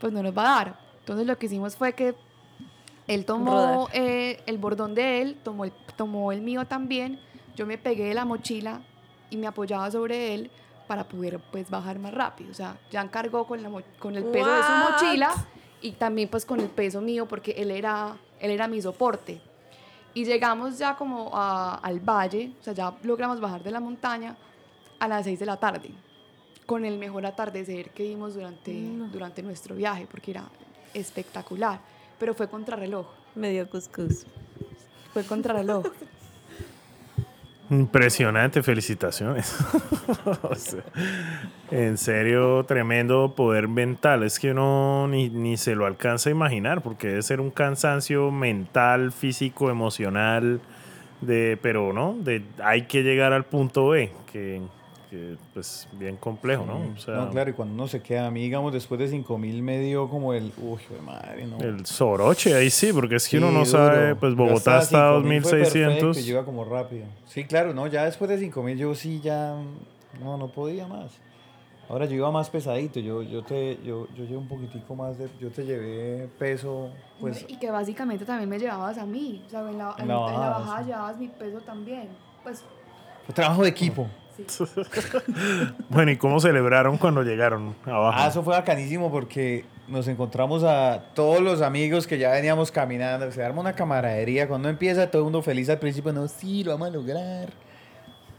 pues 0.00 0.12
no 0.12 0.22
nos 0.22 0.36
va 0.36 0.42
a 0.42 0.56
dar. 0.64 0.80
Entonces 1.00 1.26
lo 1.26 1.38
que 1.38 1.46
hicimos 1.46 1.76
fue 1.76 1.92
que 1.92 2.14
él 3.06 3.24
tomó 3.24 3.88
eh, 3.92 4.40
el 4.46 4.58
bordón 4.58 4.94
de 4.94 5.22
él, 5.22 5.36
tomó 5.42 5.64
el, 5.64 5.72
tomó 5.96 6.32
el 6.32 6.40
mío 6.40 6.64
también. 6.66 7.20
Yo 7.54 7.66
me 7.66 7.78
pegué 7.78 8.04
de 8.08 8.14
la 8.14 8.24
mochila 8.24 8.80
y 9.30 9.36
me 9.36 9.46
apoyaba 9.46 9.90
sobre 9.90 10.34
él 10.34 10.50
para 10.86 11.04
poder 11.04 11.38
pues 11.50 11.68
bajar 11.70 11.98
más 11.98 12.12
rápido. 12.14 12.50
O 12.50 12.54
sea, 12.54 12.76
Jan 12.92 13.08
cargó 13.08 13.46
con, 13.46 13.62
la 13.62 13.70
con 13.98 14.14
el 14.16 14.24
peso 14.24 14.50
de 14.50 14.62
su 14.62 14.72
mochila 14.92 15.30
y 15.80 15.92
también 15.92 16.28
pues 16.28 16.44
con 16.44 16.60
el 16.60 16.68
peso 16.68 17.00
mío 17.00 17.26
porque 17.26 17.52
él 17.52 17.70
era, 17.70 18.16
él 18.40 18.50
era 18.50 18.66
mi 18.68 18.80
soporte. 18.82 19.40
Y 20.14 20.24
llegamos 20.24 20.78
ya 20.78 20.96
como 20.96 21.30
a- 21.34 21.74
al 21.76 22.00
valle, 22.00 22.52
o 22.60 22.64
sea, 22.64 22.72
ya 22.72 22.94
logramos 23.02 23.40
bajar 23.40 23.62
de 23.62 23.70
la 23.70 23.80
montaña 23.80 24.36
a 24.98 25.08
las 25.08 25.24
6 25.24 25.38
de 25.38 25.46
la 25.46 25.58
tarde, 25.58 25.90
con 26.64 26.84
el 26.86 26.96
mejor 26.98 27.26
atardecer 27.26 27.90
que 27.90 28.02
vimos 28.04 28.34
durante, 28.34 28.72
durante 29.12 29.42
nuestro 29.42 29.74
viaje, 29.74 30.06
porque 30.10 30.30
era 30.30 30.44
espectacular, 30.94 31.80
pero 32.18 32.34
fue 32.34 32.48
contrarreloj, 32.48 33.06
Medio 33.34 33.68
cuscús. 33.68 34.26
fue 35.12 35.24
contrarreloj. 35.24 35.84
Impresionante, 37.70 38.62
felicitaciones. 38.62 39.54
O 40.42 40.54
sea, 40.54 40.82
en 41.70 41.98
serio, 41.98 42.64
tremendo 42.64 43.34
poder 43.34 43.68
mental. 43.68 44.22
Es 44.22 44.38
que 44.38 44.52
uno 44.52 45.06
ni, 45.08 45.28
ni 45.28 45.56
se 45.56 45.74
lo 45.74 45.86
alcanza 45.86 46.30
a 46.30 46.32
imaginar, 46.32 46.82
porque 46.82 47.08
debe 47.08 47.22
ser 47.22 47.40
un 47.40 47.50
cansancio 47.50 48.30
mental, 48.30 49.12
físico, 49.12 49.70
emocional, 49.70 50.60
de, 51.20 51.58
pero 51.60 51.92
no, 51.92 52.16
de, 52.18 52.42
hay 52.62 52.82
que 52.82 53.02
llegar 53.02 53.32
al 53.32 53.44
punto 53.44 53.88
B, 53.88 54.12
que, 54.32 54.60
que, 55.16 55.36
pues 55.54 55.88
bien 55.92 56.16
complejo, 56.16 56.64
¿no? 56.66 56.92
O 56.94 56.98
sea, 56.98 57.14
no, 57.14 57.30
claro, 57.30 57.50
y 57.50 57.52
cuando 57.54 57.74
uno 57.74 57.88
se 57.88 58.02
queda, 58.02 58.26
a 58.26 58.30
mí, 58.30 58.42
digamos, 58.42 58.72
después 58.72 58.98
de 59.00 59.08
5000 59.08 59.62
me 59.62 59.80
dio 59.80 60.08
como 60.08 60.32
el. 60.34 60.52
Uy, 60.58 60.78
de 60.90 61.00
madre, 61.02 61.46
no. 61.46 61.58
el 61.58 61.86
Soroche, 61.86 62.54
ahí 62.54 62.70
sí, 62.70 62.92
porque 62.92 63.16
es 63.16 63.28
que 63.28 63.38
uno 63.38 63.46
no 63.50 63.60
duro. 63.60 63.70
sabe, 63.70 64.14
pues 64.14 64.34
Bogotá 64.34 64.80
está 64.80 65.10
a 65.10 65.14
5000 65.14 65.42
fue 65.42 65.50
perfecto, 65.52 65.78
2600. 66.06 66.18
y 66.18 66.24
Yo 66.26 66.34
iba 66.34 66.44
como 66.44 66.64
rápido. 66.64 67.06
Sí, 67.26 67.44
claro, 67.44 67.72
no, 67.74 67.86
ya 67.86 68.04
después 68.04 68.28
de 68.30 68.38
5000 68.38 68.76
yo 68.78 68.94
sí 68.94 69.20
ya. 69.22 69.54
No, 70.20 70.36
no 70.36 70.48
podía 70.48 70.86
más. 70.86 71.12
Ahora 71.88 72.04
yo 72.06 72.16
iba 72.16 72.30
más 72.32 72.50
pesadito, 72.50 72.98
yo, 72.98 73.22
yo 73.22 73.44
te, 73.44 73.78
yo, 73.84 74.08
yo 74.16 74.24
llevo 74.24 74.40
un 74.40 74.48
poquitico 74.48 74.96
más 74.96 75.18
de, 75.18 75.28
yo 75.38 75.50
te 75.50 75.64
llevé 75.64 76.28
peso, 76.36 76.90
pues, 77.20 77.44
y 77.46 77.56
que 77.60 77.70
básicamente 77.70 78.24
también 78.24 78.48
me 78.50 78.58
llevabas 78.58 78.98
a 78.98 79.06
mí, 79.06 79.44
o 79.46 79.50
sea, 79.50 79.60
en 79.60 79.78
la, 79.78 79.94
En 79.96 80.02
en 80.02 80.08
la 80.08 80.14
la 80.14 80.50
bajada, 80.58 80.78
sí. 80.80 80.86
llevabas 80.86 81.16
mi 81.18 81.28
peso 81.28 81.60
también. 81.60 82.08
Pues 82.42 82.64
fue 83.24 83.34
trabajo 83.34 83.62
de 83.62 83.68
equipo. 83.68 84.08
Sí. 84.48 84.64
Bueno, 85.88 86.10
¿y 86.10 86.16
cómo 86.16 86.40
celebraron 86.40 86.98
cuando 86.98 87.22
llegaron 87.22 87.74
abajo? 87.84 88.18
Ah, 88.18 88.28
eso 88.28 88.42
fue 88.42 88.54
bacanísimo 88.54 89.10
porque 89.10 89.64
nos 89.88 90.08
encontramos 90.08 90.62
a 90.64 91.00
todos 91.14 91.40
los 91.40 91.62
amigos 91.62 92.06
que 92.06 92.18
ya 92.18 92.30
veníamos 92.30 92.70
caminando. 92.70 93.30
Se 93.32 93.42
arma 93.44 93.60
una 93.60 93.72
camaradería. 93.74 94.48
Cuando 94.48 94.68
empieza 94.68 95.10
todo 95.10 95.22
el 95.22 95.24
mundo 95.24 95.42
feliz 95.42 95.68
al 95.70 95.78
principio, 95.78 96.12
no, 96.12 96.26
sí, 96.28 96.64
lo 96.64 96.72
vamos 96.72 96.88
a 96.88 96.90
lograr. 96.90 97.48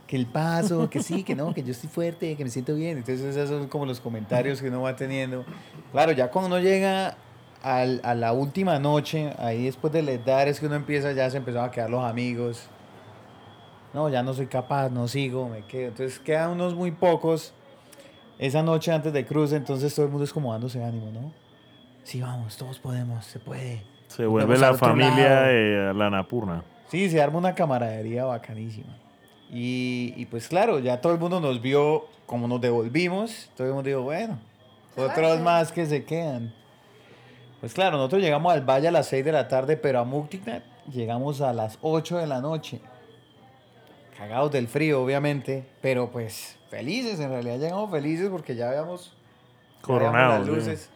Que 0.08 0.16
el 0.16 0.26
paso, 0.26 0.90
que 0.90 1.02
sí, 1.02 1.24
que 1.24 1.36
no, 1.36 1.54
que 1.54 1.64
yo 1.64 1.72
estoy 1.72 1.90
fuerte, 1.90 2.36
que 2.36 2.44
me 2.44 2.50
siento 2.50 2.76
bien. 2.76 2.98
Entonces 3.00 3.36
esos 3.36 3.50
son 3.50 3.68
como 3.68 3.86
los 3.86 4.00
comentarios 4.00 4.62
que 4.62 4.70
uno 4.70 4.82
va 4.82 4.96
teniendo. 4.96 5.44
Claro, 5.92 6.12
ya 6.14 6.30
cuando 6.32 6.48
uno 6.56 6.60
llega 6.60 7.18
al- 7.62 8.00
a 8.04 8.16
la 8.16 8.32
última 8.32 8.80
noche, 8.80 9.34
ahí 9.38 9.66
después 9.66 9.92
de 9.92 10.02
les 10.04 10.24
dar 10.26 10.48
es 10.48 10.60
que 10.62 10.66
uno 10.66 10.76
empieza, 10.76 11.12
ya 11.12 11.30
se 11.30 11.38
empezaron 11.38 11.68
a 11.68 11.72
quedar 11.72 11.90
los 11.90 12.04
amigos. 12.06 12.70
No, 13.94 14.10
ya 14.10 14.24
no 14.24 14.34
soy 14.34 14.48
capaz, 14.48 14.90
no 14.90 15.08
sigo, 15.08 15.50
me 15.50 15.66
quedo. 15.66 15.90
Entonces 15.90 16.20
quedan 16.20 16.52
unos 16.52 16.76
muy 16.76 16.92
pocos 16.92 17.54
esa 18.40 18.62
noche 18.62 18.92
antes 18.92 19.14
de 19.14 19.26
cruce, 19.26 19.56
entonces 19.56 19.94
todo 19.96 20.06
el 20.06 20.12
mundo 20.12 20.26
es 20.26 20.34
como 20.34 20.52
dándose 20.52 20.84
ánimo, 20.84 21.12
¿no? 21.12 21.32
Sí, 22.04 22.22
vamos, 22.22 22.56
todos 22.58 22.80
podemos, 22.80 23.26
se 23.26 23.40
puede. 23.40 23.84
Se 24.08 24.26
vuelve 24.26 24.58
la 24.58 24.74
familia 24.76 25.42
lado. 25.42 25.48
de 25.48 25.94
la 25.94 26.10
Napurna. 26.10 26.64
Sí, 26.90 27.10
se 27.10 27.22
arma 27.22 27.40
una 27.40 27.54
camaradería 27.54 28.26
bacanísima. 28.26 28.96
Y, 29.52 30.14
y 30.16 30.26
pues 30.26 30.48
claro, 30.48 30.80
ya 30.80 31.02
todo 31.02 31.14
el 31.14 31.20
mundo 31.20 31.40
nos 31.40 31.62
vio 31.62 32.06
como 32.26 32.48
nos 32.48 32.62
devolvimos, 32.62 33.50
todo 33.56 33.68
el 33.68 33.74
mundo 33.74 33.88
dijo, 33.88 34.02
bueno, 34.02 34.38
otros 34.96 35.40
más 35.40 35.72
que 35.72 35.86
se 35.86 36.04
quedan. 36.04 36.54
Pues 37.60 37.74
claro, 37.74 37.98
nosotros 37.98 38.22
llegamos 38.22 38.54
al 38.54 38.62
valle 38.62 38.90
a 38.90 38.92
las 38.92 39.08
6 39.08 39.26
de 39.26 39.32
la 39.32 39.48
tarde, 39.48 39.78
pero 39.78 40.00
a 40.00 40.04
Muktiknat 40.04 40.64
llegamos 40.92 41.42
a 41.42 41.54
las 41.54 41.80
8 41.82 42.18
de 42.18 42.28
la 42.28 42.42
noche. 42.42 42.82
Cagados 44.18 44.52
del 44.52 44.68
frío, 44.68 45.04
obviamente, 45.04 45.64
pero 45.82 46.10
pues 46.10 46.58
felices, 46.70 47.20
en 47.20 47.30
realidad 47.30 47.60
llegamos 47.60 47.92
felices 47.92 48.30
porque 48.30 48.56
ya 48.56 48.70
habíamos 48.70 49.14
Coronados. 49.82 50.40
las 50.40 50.48
luces. 50.48 50.90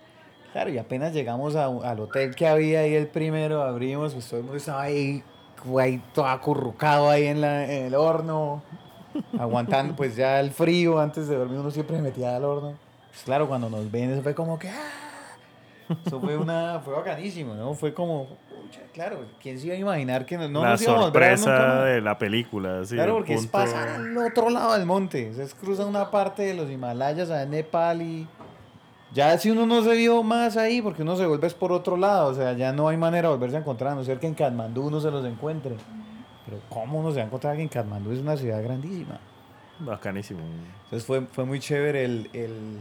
Claro, 0.51 0.69
y 0.71 0.77
apenas 0.77 1.13
llegamos 1.13 1.55
a 1.55 1.65
al 1.65 1.99
hotel 1.99 2.35
que 2.35 2.47
había 2.47 2.81
ahí 2.81 2.95
el 2.95 3.07
primero, 3.07 3.61
abrimos, 3.61 4.13
pues 4.13 4.27
todo 4.27 4.39
el 4.39 4.43
mundo 4.43 4.57
estaba 4.57 4.81
ahí, 4.81 5.23
ahí 5.79 6.01
todo 6.13 6.25
acurrucado 6.25 7.09
ahí 7.09 7.27
en, 7.27 7.41
la, 7.41 7.71
en 7.71 7.85
el 7.85 7.95
horno, 7.95 8.63
aguantando 9.39 9.95
pues 9.95 10.15
ya 10.15 10.39
el 10.39 10.51
frío, 10.51 10.99
antes 10.99 11.27
de 11.27 11.35
dormir 11.35 11.59
uno 11.59 11.71
siempre 11.71 11.97
se 11.97 12.01
metía 12.01 12.35
al 12.35 12.43
horno. 12.43 12.73
Pues 13.09 13.23
claro, 13.23 13.47
cuando 13.47 13.69
nos 13.69 13.89
ven 13.91 14.11
eso 14.11 14.21
fue 14.23 14.33
como 14.33 14.57
que... 14.57 14.69
¡ah! 14.69 15.97
Eso 16.05 16.19
fue 16.19 16.37
una... 16.37 16.79
fue 16.79 16.93
bacanísimo, 16.93 17.53
¿no? 17.53 17.73
Fue 17.73 17.93
como... 17.93 18.27
pucha, 18.71 18.81
claro, 18.93 19.25
¿quién 19.41 19.59
se 19.59 19.67
iba 19.67 19.75
a 19.75 19.77
imaginar 19.77 20.25
que 20.25 20.37
no, 20.37 20.47
no 20.47 20.63
la 20.63 20.71
nos 20.71 20.81
íbamos 20.81 21.01
a 21.01 21.05
nunca 21.07 21.19
sorpresa 21.19 21.75
más? 21.75 21.85
de 21.85 22.01
la 22.01 22.17
película. 22.17 22.85
sí, 22.85 22.95
Claro, 22.95 23.15
porque 23.15 23.33
es 23.33 23.47
pasar 23.47 23.89
al 23.89 24.17
otro 24.17 24.49
lado 24.49 24.73
del 24.73 24.85
monte. 24.85 25.29
O 25.29 25.33
sea, 25.33 25.45
es 25.45 25.53
cruzar 25.53 25.85
una 25.85 26.09
parte 26.09 26.43
de 26.43 26.53
los 26.53 26.69
Himalayas 26.69 27.29
a 27.29 27.45
Nepal 27.45 28.01
y 28.01 28.27
ya 29.13 29.37
si 29.37 29.51
uno 29.51 29.65
no 29.65 29.83
se 29.83 29.93
vio 29.95 30.23
más 30.23 30.55
ahí, 30.57 30.81
porque 30.81 31.01
uno 31.01 31.15
se 31.15 31.25
vuelve 31.25 31.47
es 31.47 31.53
por 31.53 31.71
otro 31.71 31.97
lado. 31.97 32.29
O 32.29 32.33
sea, 32.33 32.53
ya 32.53 32.71
no 32.71 32.87
hay 32.87 32.97
manera 32.97 33.27
de 33.27 33.35
volverse 33.35 33.57
a 33.57 33.59
encontrar, 33.59 33.91
a 33.91 33.95
no 33.95 34.03
ser 34.03 34.19
que 34.19 34.27
en 34.27 34.33
Katmandú 34.33 34.87
uno 34.87 34.99
se 34.99 35.11
los 35.11 35.25
encuentre. 35.25 35.75
Pero 36.45 36.59
¿cómo 36.69 36.99
uno 36.99 37.11
se 37.11 37.17
va 37.17 37.23
a 37.23 37.25
encontrar 37.27 37.55
que 37.55 37.61
en 37.63 37.69
Katmandú 37.69 38.11
es 38.11 38.19
una 38.19 38.37
ciudad 38.37 38.63
grandísima? 38.63 39.19
Bacanísimo. 39.79 40.41
Entonces 40.85 41.05
fue, 41.05 41.21
fue 41.21 41.45
muy 41.45 41.59
chévere 41.59 42.05
el, 42.05 42.29
el, 42.33 42.77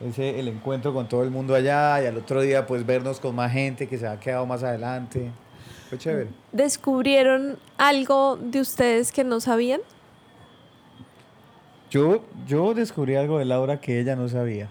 ese- 0.00 0.38
el 0.38 0.48
encuentro 0.48 0.94
con 0.94 1.08
todo 1.08 1.22
el 1.24 1.30
mundo 1.30 1.54
allá 1.54 2.02
y 2.02 2.06
al 2.06 2.16
otro 2.16 2.40
día 2.40 2.66
pues 2.66 2.86
vernos 2.86 3.20
con 3.20 3.34
más 3.34 3.52
gente 3.52 3.88
que 3.88 3.98
se 3.98 4.06
ha 4.06 4.18
quedado 4.20 4.46
más 4.46 4.62
adelante. 4.62 5.30
Fue 5.88 5.98
chévere. 5.98 6.28
¿Descubrieron 6.52 7.58
algo 7.78 8.36
de 8.36 8.60
ustedes 8.60 9.10
que 9.12 9.24
no 9.24 9.40
sabían? 9.40 9.80
Yo, 11.90 12.22
yo 12.46 12.74
descubrí 12.74 13.16
algo 13.16 13.38
de 13.38 13.46
Laura 13.46 13.80
que 13.80 13.98
ella 14.00 14.14
no 14.14 14.28
sabía. 14.28 14.68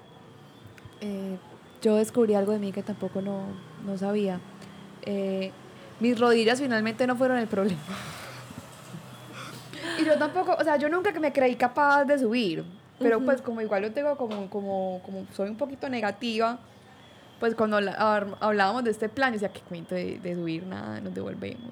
Eh, 1.02 1.36
yo 1.82 1.95
descubrí 1.95 2.36
algo 2.36 2.52
de 2.52 2.60
mí 2.60 2.72
que 2.72 2.84
tampoco 2.84 3.22
no, 3.22 3.41
no 3.86 3.98
sabía. 3.98 4.40
Eh, 5.04 5.52
mis 5.99 6.20
rodillas 6.20 6.60
finalmente 6.60 7.08
no 7.08 7.16
fueron 7.16 7.38
el 7.40 7.48
problema. 7.48 7.80
y 10.02 10.06
yo 10.06 10.16
tampoco, 10.20 10.56
o 10.60 10.64
sea, 10.64 10.78
yo 10.78 10.90
nunca 10.90 11.12
que 11.12 11.20
me 11.20 11.34
creí 11.34 11.56
capaz 11.56 12.06
de 12.06 12.20
subir, 12.20 12.64
pero 12.99 13.19
pues 13.26 13.41
como 13.41 13.61
igual 13.61 13.84
yo 13.84 13.91
tengo 13.94 14.15
como, 14.18 14.49
como, 14.49 15.02
como 15.06 15.26
soy 15.34 15.49
un 15.49 15.57
poquito 15.57 15.88
negativa, 15.90 16.57
pues 17.40 17.53
cuando 17.56 17.80
la- 17.80 17.94
hablábamos 18.40 18.84
de 18.84 18.91
este 18.91 19.10
plan, 19.10 19.30
yo 19.30 19.34
decía, 19.40 19.49
¿qué 19.53 19.61
cuento 19.61 19.94
de, 19.95 20.18
de 20.19 20.36
subir? 20.36 20.64
Nada, 20.65 20.99
nos 21.02 21.14
devolvemos. 21.14 21.72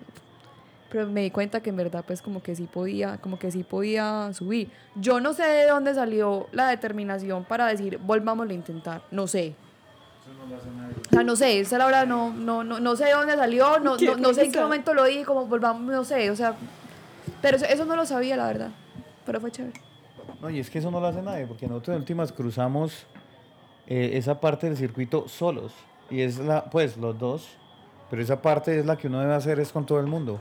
Pero 0.91 1.07
me 1.07 1.21
di 1.21 1.31
cuenta 1.31 1.59
que 1.61 1.71
en 1.71 1.75
verdad 1.75 2.03
pues 2.05 2.21
como 2.21 2.41
que 2.43 2.55
sí 2.55 2.67
podía, 2.71 3.17
como 3.17 3.39
que 3.39 3.49
sí 3.51 3.63
podía 3.63 4.31
subir. 4.33 4.69
Yo 4.95 5.19
no 5.19 5.33
sé 5.33 5.43
de 5.43 5.65
dónde 5.67 5.93
salió 5.95 6.47
la 6.51 6.67
determinación 6.69 7.43
para 7.43 7.65
decir, 7.67 7.97
volvámoslo 7.97 8.51
a 8.51 8.55
intentar, 8.55 9.01
no 9.11 9.27
sé. 9.27 9.55
O 11.09 11.09
sea, 11.11 11.23
no 11.23 11.35
sé, 11.35 11.59
esa 11.59 11.77
Laura 11.79 12.05
no, 12.05 12.31
no, 12.33 12.63
no, 12.63 12.79
no 12.79 12.95
sé 12.95 13.05
de 13.05 13.11
dónde 13.13 13.35
salió, 13.35 13.79
no, 13.79 13.97
no, 14.05 14.15
no 14.15 14.33
sé 14.33 14.41
en 14.45 14.51
qué 14.51 14.59
momento 14.65 14.93
lo 14.93 15.03
dije, 15.05 15.25
como 15.25 15.45
volvamos, 15.47 15.81
no 15.81 16.03
sé, 16.03 16.29
o 16.31 16.35
sea, 16.35 16.53
pero 17.41 17.57
eso, 17.57 17.65
eso 17.65 17.85
no 17.85 17.95
lo 17.95 18.05
sabía, 18.05 18.37
la 18.37 18.47
verdad, 18.47 18.69
pero 19.25 19.39
fue 19.41 19.51
chévere. 19.51 19.79
No, 20.45 20.51
y 20.51 20.59
es 20.59 20.69
que 20.69 20.77
eso 20.77 20.91
no 20.91 20.99
lo 20.99 21.07
hace 21.07 21.23
nadie, 21.23 21.47
porque 21.47 21.67
nosotros 21.67 21.95
en 21.95 22.01
últimas 22.01 22.31
cruzamos 22.31 23.07
eh, 23.87 24.11
esa 24.13 24.39
parte 24.39 24.67
del 24.67 24.77
circuito 24.77 25.27
solos. 25.27 25.73
Y 26.11 26.21
es 26.21 26.37
la, 26.37 26.65
pues, 26.65 26.97
los 26.97 27.17
dos. 27.17 27.47
Pero 28.11 28.21
esa 28.21 28.39
parte 28.43 28.77
es 28.77 28.85
la 28.85 28.95
que 28.95 29.07
uno 29.07 29.21
debe 29.21 29.33
hacer 29.33 29.59
es 29.59 29.71
con 29.71 29.87
todo 29.87 29.99
el 29.99 30.05
mundo. 30.05 30.39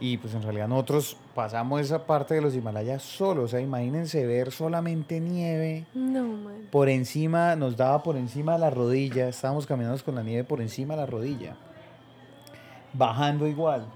Y 0.00 0.16
pues 0.16 0.32
en 0.32 0.42
realidad 0.42 0.66
nosotros 0.66 1.18
pasamos 1.34 1.82
esa 1.82 2.06
parte 2.06 2.36
de 2.36 2.40
los 2.40 2.54
Himalayas 2.54 3.02
solos. 3.02 3.44
O 3.44 3.48
sea, 3.48 3.60
imagínense 3.60 4.24
ver 4.24 4.50
solamente 4.50 5.20
nieve. 5.20 5.84
No, 5.92 6.22
man. 6.22 6.68
Por 6.70 6.88
encima, 6.88 7.54
nos 7.54 7.76
daba 7.76 8.02
por 8.02 8.16
encima 8.16 8.54
de 8.54 8.60
la 8.60 8.70
rodilla. 8.70 9.28
Estábamos 9.28 9.66
caminando 9.66 10.02
con 10.02 10.14
la 10.14 10.22
nieve 10.22 10.44
por 10.44 10.62
encima 10.62 10.94
de 10.94 11.00
la 11.02 11.06
rodilla. 11.06 11.54
Bajando 12.94 13.46
igual. 13.46 13.86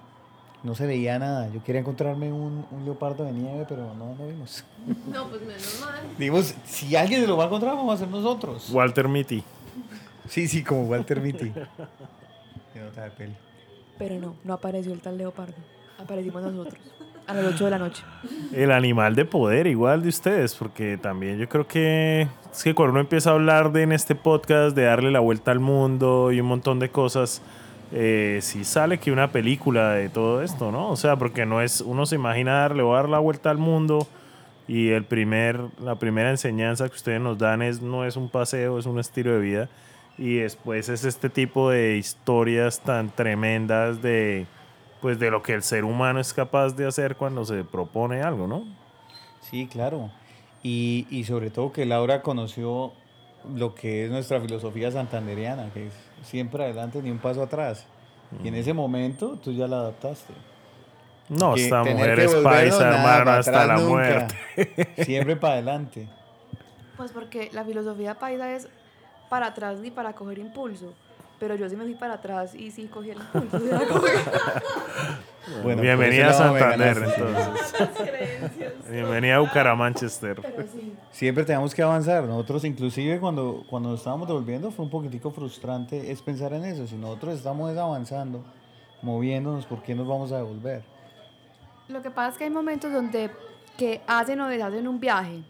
No 0.62 0.74
se 0.74 0.86
veía 0.86 1.18
nada. 1.18 1.48
Yo 1.52 1.62
quería 1.64 1.80
encontrarme 1.80 2.32
un, 2.32 2.64
un 2.70 2.84
leopardo 2.84 3.24
de 3.24 3.32
nieve, 3.32 3.66
pero 3.68 3.94
no 3.94 4.14
lo 4.16 4.28
vimos. 4.28 4.64
No, 5.12 5.28
pues 5.28 5.42
menos 5.42 5.80
mal. 5.80 6.00
Dijimos, 6.18 6.54
si 6.64 6.94
alguien 6.94 7.20
se 7.20 7.26
lo 7.26 7.36
va 7.36 7.44
a 7.44 7.46
encontrar, 7.48 7.74
vamos 7.74 7.94
a 7.94 7.98
ser 7.98 8.08
nosotros. 8.08 8.70
Walter 8.70 9.08
Mitty. 9.08 9.42
Sí, 10.28 10.46
sí, 10.48 10.62
como 10.62 10.84
Walter 10.84 11.20
Mitty. 11.20 11.52
Qué 12.72 12.80
nota 12.80 13.02
de 13.02 13.10
peli. 13.10 13.34
Pero 13.98 14.18
no, 14.18 14.34
no 14.44 14.54
apareció 14.54 14.92
el 14.92 15.00
tal 15.00 15.18
leopardo, 15.18 15.54
aparecimos 15.98 16.42
nosotros, 16.42 16.80
a 17.26 17.34
las 17.34 17.44
8 17.44 17.64
de 17.66 17.70
la 17.70 17.78
noche. 17.78 18.02
El 18.52 18.72
animal 18.72 19.14
de 19.14 19.24
poder, 19.24 19.66
igual 19.66 20.02
de 20.02 20.08
ustedes, 20.08 20.54
porque 20.54 20.96
también 20.96 21.38
yo 21.38 21.48
creo 21.48 21.66
que 21.66 22.22
es 22.50 22.62
que 22.64 22.74
cuando 22.74 22.92
uno 22.92 23.00
empieza 23.00 23.30
a 23.30 23.34
hablar 23.34 23.70
de 23.72 23.82
en 23.82 23.92
este 23.92 24.14
podcast 24.14 24.74
de 24.74 24.84
darle 24.84 25.10
la 25.10 25.20
vuelta 25.20 25.50
al 25.50 25.60
mundo 25.60 26.32
y 26.32 26.40
un 26.40 26.46
montón 26.46 26.78
de 26.78 26.90
cosas, 26.90 27.42
eh, 27.92 28.38
sí 28.40 28.64
sale 28.64 28.98
que 28.98 29.12
una 29.12 29.32
película 29.32 29.92
de 29.92 30.08
todo 30.08 30.42
esto, 30.42 30.72
¿no? 30.72 30.88
O 30.88 30.96
sea, 30.96 31.16
porque 31.16 31.44
no 31.44 31.60
es, 31.60 31.82
uno 31.82 32.06
se 32.06 32.14
imagina 32.14 32.60
darle 32.60 32.82
o 32.82 32.94
dar 32.94 33.08
la 33.08 33.18
vuelta 33.18 33.50
al 33.50 33.58
mundo 33.58 34.06
y 34.66 34.90
el 34.90 35.04
primer, 35.04 35.60
la 35.78 35.96
primera 35.96 36.30
enseñanza 36.30 36.88
que 36.88 36.94
ustedes 36.94 37.20
nos 37.20 37.36
dan 37.36 37.60
es 37.60 37.82
no 37.82 38.06
es 38.06 38.16
un 38.16 38.30
paseo, 38.30 38.78
es 38.78 38.86
un 38.86 38.98
estilo 38.98 39.32
de 39.32 39.40
vida. 39.40 39.68
Y 40.16 40.36
después 40.36 40.88
es 40.88 41.04
este 41.04 41.28
tipo 41.28 41.70
de 41.70 41.96
historias 41.96 42.80
tan 42.80 43.10
tremendas 43.10 44.00
de 44.00 44.46
pues 45.02 45.18
de 45.18 45.30
lo 45.30 45.42
que 45.42 45.52
el 45.52 45.64
ser 45.64 45.84
humano 45.84 46.20
es 46.20 46.32
capaz 46.32 46.76
de 46.76 46.86
hacer 46.86 47.16
cuando 47.16 47.44
se 47.44 47.64
propone 47.64 48.22
algo, 48.22 48.46
¿no? 48.46 48.64
Sí, 49.40 49.66
claro. 49.66 50.10
Y, 50.62 51.08
y 51.10 51.24
sobre 51.24 51.50
todo 51.50 51.72
que 51.72 51.84
Laura 51.84 52.22
conoció 52.22 52.92
lo 53.52 53.74
que 53.74 54.04
es 54.04 54.10
nuestra 54.10 54.40
filosofía 54.40 54.92
santanderiana, 54.92 55.70
que 55.74 55.88
es 55.88 55.92
siempre 56.22 56.64
adelante 56.64 57.02
ni 57.02 57.10
un 57.10 57.18
paso 57.18 57.42
atrás. 57.42 57.84
Y 58.42 58.48
en 58.48 58.54
ese 58.54 58.72
momento 58.72 59.38
tú 59.42 59.52
ya 59.52 59.66
la 59.66 59.76
adaptaste. 59.76 60.32
No, 61.28 61.54
Que 61.54 61.64
esta 61.64 61.84
mujer 61.84 62.18
es 62.20 62.34
paisa, 62.36 62.88
hermano, 62.88 63.30
hasta 63.30 63.66
la 63.66 63.76
nunca. 63.76 63.88
muerte. 63.88 64.34
Siempre 65.04 65.36
para 65.36 65.54
adelante. 65.54 66.08
Pues 66.96 67.12
porque 67.12 67.50
la 67.52 67.64
filosofía 67.64 68.14
paisa 68.18 68.54
es 68.54 68.68
para 69.30 69.46
atrás 69.46 69.78
ni 69.78 69.90
para 69.90 70.12
coger 70.14 70.38
impulso, 70.38 70.92
pero 71.42 71.56
yo 71.56 71.68
sí 71.68 71.74
me 71.74 71.82
fui 71.82 71.96
para 71.96 72.14
atrás 72.14 72.54
y 72.54 72.70
sí 72.70 72.84
cogí 72.84 73.10
el 73.10 73.18
cogí. 73.32 74.12
Bueno, 75.64 75.82
Bienvenida 75.82 76.30
a 76.30 76.32
Santander, 76.34 76.98
entonces. 76.98 77.74
Bienvenida 78.88 79.34
a 79.34 79.38
Bucaramánchester. 79.40 80.40
Pero 80.40 80.62
sí. 80.68 80.94
Siempre 81.10 81.44
tenemos 81.44 81.74
que 81.74 81.82
avanzar. 81.82 82.22
Nosotros 82.22 82.64
inclusive 82.64 83.18
cuando, 83.18 83.64
cuando 83.68 83.88
nos 83.88 83.98
estábamos 83.98 84.28
devolviendo 84.28 84.70
fue 84.70 84.84
un 84.84 84.90
poquitico 84.92 85.32
frustrante 85.32 86.12
es 86.12 86.22
pensar 86.22 86.52
en 86.52 86.64
eso. 86.64 86.86
Si 86.86 86.94
nosotros 86.94 87.34
estamos 87.34 87.72
es 87.72 87.76
avanzando, 87.76 88.44
moviéndonos, 89.02 89.66
¿por 89.66 89.82
qué 89.82 89.96
nos 89.96 90.06
vamos 90.06 90.30
a 90.30 90.36
devolver? 90.36 90.84
Lo 91.88 92.02
que 92.02 92.12
pasa 92.12 92.28
es 92.30 92.38
que 92.38 92.44
hay 92.44 92.50
momentos 92.50 92.92
donde 92.92 93.32
que 93.76 94.00
hacen 94.06 94.40
o 94.42 94.46
deshacen 94.46 94.86
un 94.86 95.00
viaje 95.00 95.42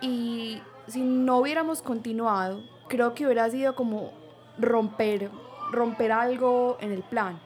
y 0.00 0.62
si 0.86 1.00
no 1.00 1.38
hubiéramos 1.38 1.82
continuado, 1.82 2.62
creo 2.86 3.12
que 3.12 3.24
hubiera 3.24 3.50
sido 3.50 3.74
como 3.74 4.22
romper, 4.58 5.30
romper 5.70 6.12
algo 6.12 6.76
en 6.80 6.92
el 6.92 7.02
plan. 7.02 7.38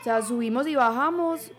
O 0.00 0.04
sea, 0.04 0.22
subimos 0.22 0.66
y 0.66 0.74
bajamos 0.74 1.50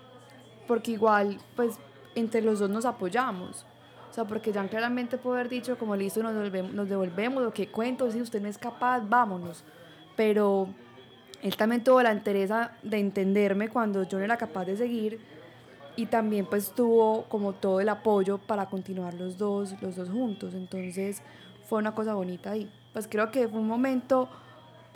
porque 0.68 0.91
igual, 0.91 1.39
pues, 1.55 1.80
entre 2.15 2.41
los 2.41 2.59
dos 2.59 2.69
nos 2.69 2.85
apoyamos. 2.85 3.65
O 4.09 4.14
sea, 4.14 4.26
porque 4.26 4.51
ya 4.51 4.68
claramente 4.68 5.18
puedo 5.18 5.35
haber 5.35 5.49
dicho 5.49 5.77
como 5.77 5.95
listo, 5.95 6.23
nos 6.23 6.34
devolvemos, 6.34 6.73
nos 6.73 6.89
devolvemos 6.89 7.43
lo 7.43 7.53
que 7.53 7.68
cuento, 7.68 8.09
si 8.09 8.22
usted 8.22 8.41
no 8.41 8.47
es 8.47 8.57
capaz, 8.57 9.01
vámonos. 9.07 9.64
Pero 10.15 10.69
él 11.43 11.55
también 11.55 11.84
tuvo 11.84 12.01
la 12.01 12.11
entereza 12.11 12.72
de 12.81 12.97
entenderme 12.97 13.69
cuando 13.69 14.03
yo 14.03 14.18
no 14.18 14.23
era 14.23 14.38
capaz 14.38 14.65
de 14.65 14.77
seguir 14.77 15.19
y 15.95 16.05
también 16.05 16.45
pues 16.45 16.72
tuvo 16.72 17.23
como 17.23 17.53
todo 17.53 17.81
el 17.81 17.89
apoyo 17.89 18.38
para 18.38 18.68
continuar 18.68 19.14
los 19.14 19.38
dos, 19.38 19.76
los 19.81 19.95
dos 19.95 20.09
juntos. 20.09 20.53
Entonces 20.53 21.22
fue 21.65 21.80
una 21.80 21.93
cosa 21.93 22.14
bonita 22.14 22.51
ahí. 22.51 22.72
Pues 22.93 23.07
creo 23.07 23.30
que 23.30 23.47
fue 23.47 23.59
un 23.59 23.68
momento 23.68 24.30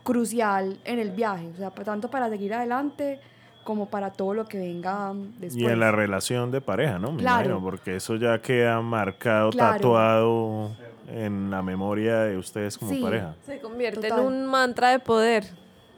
crucial 0.04 0.80
en 0.86 1.00
el 1.00 1.12
viaje, 1.12 1.48
o 1.54 1.58
sea, 1.58 1.70
tanto 1.72 2.10
para 2.10 2.30
seguir 2.30 2.54
adelante 2.54 3.20
como 3.64 3.90
para 3.90 4.12
todo 4.12 4.34
lo 4.34 4.46
que 4.46 4.58
venga 4.58 5.14
después. 5.40 5.56
Y 5.56 5.66
en 5.66 5.80
la 5.80 5.92
relación 5.92 6.50
de 6.52 6.62
pareja, 6.62 6.98
¿no? 6.98 7.12
Me 7.12 7.20
Claro. 7.22 7.46
imagino, 7.50 7.62
porque 7.64 7.96
eso 7.98 8.16
ya 8.16 8.42
queda 8.42 8.82
marcado, 8.82 9.52
Claro. 9.52 9.74
tatuado 9.78 10.72
en 11.08 11.52
la 11.52 11.62
memoria 11.62 12.22
de 12.22 12.38
ustedes 12.38 12.78
como 12.78 12.92
Sí. 12.92 13.02
pareja. 13.02 13.36
Se 13.46 13.60
convierte 13.60 14.08
Total. 14.08 14.20
en 14.20 14.26
un 14.26 14.46
mantra 14.48 14.90
de 14.90 15.00
poder. 15.00 15.46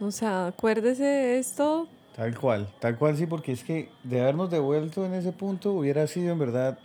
O 0.01 0.11
sea, 0.11 0.47
acuérdese 0.47 1.03
de 1.03 1.39
esto. 1.39 1.87
Tal 2.15 2.37
cual, 2.37 2.67
tal 2.79 2.97
cual 2.97 3.15
sí, 3.15 3.25
porque 3.25 3.53
es 3.53 3.63
que 3.63 3.89
de 4.03 4.21
habernos 4.21 4.51
devuelto 4.51 5.05
en 5.05 5.13
ese 5.13 5.31
punto 5.31 5.71
hubiera 5.71 6.05
sido 6.07 6.33
en 6.33 6.39
verdad 6.39 6.77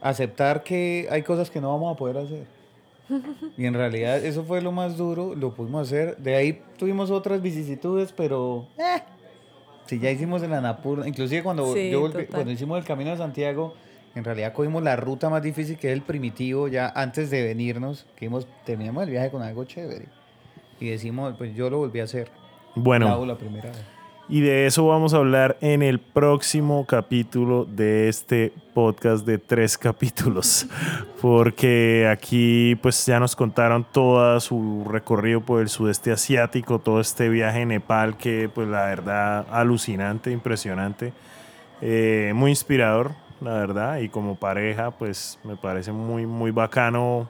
aceptar 0.00 0.62
que 0.62 1.06
hay 1.10 1.22
cosas 1.22 1.50
que 1.50 1.60
no 1.60 1.70
vamos 1.72 1.94
a 1.94 1.98
poder 1.98 2.16
hacer. 2.18 2.46
Y 3.58 3.66
en 3.66 3.74
realidad 3.74 4.24
eso 4.24 4.44
fue 4.44 4.60
lo 4.62 4.72
más 4.72 4.96
duro, 4.96 5.34
lo 5.34 5.52
pudimos 5.54 5.86
hacer. 5.88 6.16
De 6.18 6.34
ahí 6.36 6.62
tuvimos 6.78 7.10
otras 7.10 7.42
vicisitudes, 7.42 8.12
pero 8.12 8.66
eh, 8.78 9.02
si 9.86 9.98
ya 9.98 10.10
hicimos 10.10 10.42
el 10.42 10.52
Anapurna, 10.54 11.06
inclusive 11.08 11.42
cuando 11.42 11.74
Sí, 11.74 11.90
yo 11.90 12.02
volví- 12.02 12.26
cuando 12.28 12.50
hicimos 12.52 12.78
el 12.78 12.84
Camino 12.84 13.10
de 13.10 13.16
Santiago, 13.16 13.74
en 14.14 14.24
realidad 14.24 14.52
cogimos 14.52 14.82
la 14.82 14.96
ruta 14.96 15.28
más 15.30 15.42
difícil 15.42 15.76
que 15.76 15.88
es 15.88 15.92
el 15.94 16.02
primitivo 16.02 16.68
ya 16.68 16.88
antes 16.94 17.30
de 17.30 17.42
venirnos, 17.42 18.06
que 18.16 18.26
hemos, 18.26 18.46
terminamos 18.64 19.04
el 19.04 19.10
viaje 19.10 19.30
con 19.30 19.42
algo 19.42 19.64
chévere. 19.64 20.06
Y 20.80 20.88
decimos, 20.88 21.34
pues 21.36 21.54
yo 21.54 21.68
lo 21.70 21.78
volví 21.78 22.00
a 22.00 22.04
hacer. 22.04 22.28
Bueno, 22.74 23.24
la 23.26 23.36
primera 23.36 23.68
vez. 23.70 23.80
Y 24.32 24.42
de 24.42 24.66
eso 24.66 24.86
vamos 24.86 25.12
a 25.12 25.16
hablar 25.16 25.56
en 25.60 25.82
el 25.82 25.98
próximo 25.98 26.86
capítulo 26.86 27.64
de 27.64 28.08
este 28.08 28.52
podcast 28.74 29.26
de 29.26 29.38
tres 29.38 29.76
capítulos. 29.78 30.68
Porque 31.20 32.08
aquí 32.08 32.76
pues 32.80 33.04
ya 33.04 33.18
nos 33.18 33.34
contaron 33.34 33.84
todo 33.90 34.38
su 34.38 34.86
recorrido 34.88 35.40
por 35.40 35.60
el 35.60 35.68
sudeste 35.68 36.12
asiático, 36.12 36.78
todo 36.78 37.00
este 37.00 37.28
viaje 37.28 37.62
en 37.62 37.70
Nepal 37.70 38.16
que 38.16 38.48
pues 38.48 38.68
la 38.68 38.84
verdad 38.84 39.46
alucinante, 39.50 40.30
impresionante, 40.30 41.12
eh, 41.80 42.30
muy 42.32 42.52
inspirador, 42.52 43.10
la 43.40 43.54
verdad. 43.54 43.98
Y 43.98 44.10
como 44.10 44.36
pareja 44.36 44.92
pues 44.92 45.40
me 45.42 45.56
parece 45.56 45.90
muy, 45.90 46.24
muy 46.24 46.52
bacano 46.52 47.28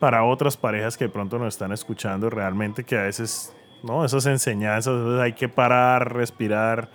para 0.00 0.24
otras 0.24 0.56
parejas 0.56 0.96
que 0.96 1.04
de 1.04 1.10
pronto 1.10 1.38
nos 1.38 1.54
están 1.54 1.70
escuchando 1.70 2.30
realmente 2.30 2.82
que 2.82 2.98
a 2.98 3.02
veces 3.02 3.54
no 3.82 4.04
esas 4.04 4.26
enseñanzas 4.26 4.94
entonces 4.94 5.20
hay 5.20 5.32
que 5.32 5.48
parar 5.48 6.14
respirar 6.14 6.88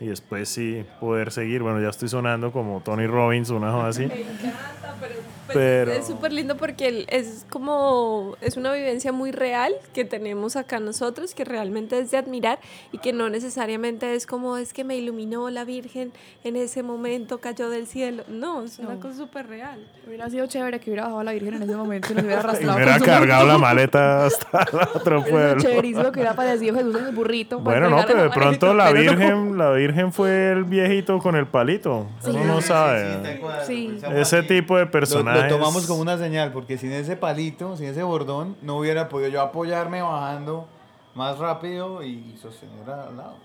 y 0.00 0.06
después 0.06 0.48
sí 0.48 0.84
poder 1.00 1.30
seguir. 1.30 1.62
Bueno 1.62 1.80
ya 1.80 1.88
estoy 1.88 2.08
sonando 2.08 2.52
como 2.52 2.80
Tony 2.80 3.06
Robbins 3.06 3.50
una 3.50 3.70
cosa 3.72 3.88
así. 3.88 4.06
Me 4.06 4.20
encanta, 4.20 4.96
pero, 5.00 5.14
pues, 5.46 5.56
Pero- 5.58 5.92
es 5.92 6.06
súper 6.06 6.32
lindo 6.32 6.56
porque 6.56 7.04
es 7.08 7.46
como, 7.50 8.36
es 8.40 8.56
una 8.56 8.72
vivencia 8.72 9.12
muy 9.12 9.30
real 9.32 9.72
que 9.92 10.04
tenemos 10.04 10.56
acá 10.56 10.80
nosotros, 10.80 11.34
que 11.34 11.44
realmente 11.44 11.98
es 11.98 12.10
de 12.10 12.16
admirar 12.18 12.58
y 12.92 12.98
que 12.98 13.12
no 13.12 13.28
necesariamente 13.30 14.14
es 14.14 14.26
como 14.26 14.56
es 14.56 14.72
que 14.72 14.84
me 14.84 14.96
iluminó 14.96 15.50
la 15.50 15.64
Virgen 15.64 16.12
en 16.44 16.56
ese 16.56 16.82
momento, 16.82 17.38
cayó 17.38 17.68
del 17.70 17.86
cielo. 17.86 18.24
No, 18.28 18.64
es 18.64 18.78
una 18.78 18.94
No. 18.94 19.00
cosa 19.00 19.16
súper 19.16 19.46
real. 19.48 19.86
Hubiera 20.06 20.28
sido 20.30 20.46
chévere 20.46 20.80
que 20.80 20.90
hubiera 20.90 21.04
bajado 21.04 21.20
a 21.20 21.24
la 21.24 21.32
Virgen 21.32 21.54
en 21.54 21.62
ese 21.62 21.76
momento 21.76 22.08
y 22.12 22.14
nos 22.14 22.24
hubiera 22.24 22.40
y 22.40 22.44
arrastrado. 22.44 22.78
me 22.78 22.84
hubiera 22.84 23.00
cargado 23.00 23.46
la 23.46 23.58
maleta 23.58 24.26
hasta 24.26 24.62
el 24.72 24.78
otro 24.94 25.24
pueblo 25.24 25.60
chéverísimo 25.62 26.04
que 26.04 26.20
hubiera 26.20 26.30
aparecido 26.32 26.74
Jesús 26.74 26.94
en 26.96 27.06
el 27.06 27.14
burrito. 27.14 27.58
bueno 27.60 27.88
no 27.90 28.04
pero 28.06 28.22
de 28.22 28.30
pronto 28.30 28.74
la 28.74 28.90
pero 28.90 29.02
no. 29.04 29.10
Virgen 29.18 29.58
la 29.58 29.70
Virgen 29.72 30.12
fue 30.12 30.52
el 30.52 30.64
viejito 30.64 31.18
con 31.18 31.36
el 31.36 31.46
palito 31.46 32.06
uno 32.26 32.44
no 32.44 32.60
sabe 32.60 33.18
Sí. 33.66 33.98
ese 34.14 34.42
tipo 34.42 34.76
de 34.76 34.84
Lo, 34.84 34.90
personajes 34.90 35.33
lo 35.34 35.48
tomamos 35.48 35.86
como 35.86 36.00
una 36.00 36.18
señal, 36.18 36.52
porque 36.52 36.78
sin 36.78 36.92
ese 36.92 37.16
palito, 37.16 37.76
sin 37.76 37.86
ese 37.86 38.02
bordón, 38.02 38.56
no 38.62 38.78
hubiera 38.78 39.08
podido 39.08 39.28
yo 39.30 39.40
apoyarme 39.40 40.02
bajando 40.02 40.66
más 41.14 41.38
rápido 41.38 42.02
y 42.02 42.36
sostener 42.40 42.88
al 42.88 43.16
lado. 43.16 43.36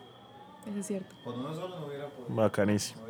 Eso 0.69 0.79
es 0.79 0.85
cierto. 0.85 1.15
Con 1.23 1.39
uno 1.39 1.53
solo 1.53 1.79
no 1.79 1.87
hubiera 1.87 2.07
podido. 2.07 2.35
bacanísimo 2.35 3.01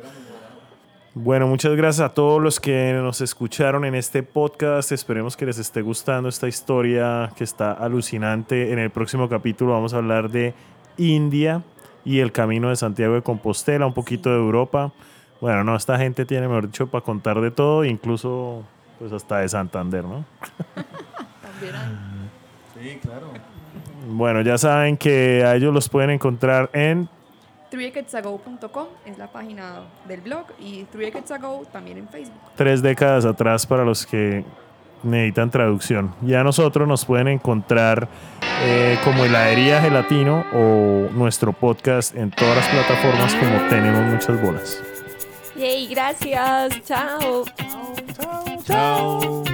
Bueno, 1.14 1.46
muchas 1.46 1.74
gracias 1.76 2.10
a 2.10 2.14
todos 2.14 2.40
los 2.40 2.60
que 2.60 2.92
nos 2.94 3.20
escucharon 3.20 3.84
en 3.84 3.94
este 3.94 4.22
podcast. 4.22 4.92
Esperemos 4.92 5.36
que 5.36 5.46
les 5.46 5.58
esté 5.58 5.82
gustando 5.82 6.28
esta 6.28 6.48
historia 6.48 7.30
que 7.36 7.44
está 7.44 7.72
alucinante. 7.72 8.72
En 8.72 8.78
el 8.78 8.90
próximo 8.90 9.28
capítulo 9.28 9.72
vamos 9.72 9.94
a 9.94 9.98
hablar 9.98 10.30
de 10.30 10.54
India 10.96 11.62
y 12.04 12.20
el 12.20 12.32
camino 12.32 12.70
de 12.70 12.76
Santiago 12.76 13.14
de 13.14 13.22
Compostela, 13.22 13.86
un 13.86 13.94
poquito 13.94 14.30
de 14.30 14.36
Europa. 14.36 14.92
Bueno, 15.40 15.64
no, 15.64 15.74
esta 15.76 15.96
gente 15.98 16.26
tiene, 16.26 16.48
mejor 16.48 16.66
dicho, 16.66 16.86
para 16.86 17.02
contar 17.04 17.40
de 17.40 17.50
todo, 17.50 17.84
incluso 17.84 18.62
pues 18.98 19.12
hasta 19.12 19.38
de 19.38 19.48
Santander, 19.48 20.04
¿no? 20.04 20.24
También 21.42 21.74
hay. 21.74 22.82
Sí, 22.92 22.98
claro. 23.00 23.28
Bueno, 24.08 24.42
ya 24.42 24.58
saben 24.58 24.96
que 24.96 25.42
a 25.44 25.54
ellos 25.56 25.72
los 25.72 25.88
pueden 25.88 26.10
encontrar 26.10 26.70
en 26.72 27.08
threedecadsago.com 27.70 28.86
es 29.06 29.16
la 29.16 29.28
página 29.28 29.82
del 30.08 30.20
blog 30.22 30.46
y 30.58 30.84
Three 30.84 31.06
Decades 31.06 31.30
Ago 31.30 31.62
también 31.72 31.98
en 31.98 32.08
Facebook. 32.08 32.34
tres 32.56 32.82
décadas 32.82 33.24
atrás 33.24 33.64
para 33.64 33.84
los 33.84 34.04
que 34.06 34.44
necesitan 35.04 35.50
traducción. 35.50 36.12
Ya 36.22 36.42
nosotros 36.42 36.88
nos 36.88 37.04
pueden 37.04 37.28
encontrar 37.28 38.08
eh, 38.64 38.98
como 39.04 39.24
heladería 39.24 39.80
gelatino 39.80 40.44
o 40.52 41.08
nuestro 41.12 41.52
podcast 41.52 42.14
en 42.16 42.30
todas 42.30 42.56
las 42.56 42.68
plataformas 42.68 43.34
como 43.36 43.68
tenemos 43.68 44.12
muchas 44.12 44.42
bolas. 44.42 44.82
Yay, 45.60 45.88
gracias. 45.88 46.82
Chao. 46.86 47.44
Chao. 48.64 49.49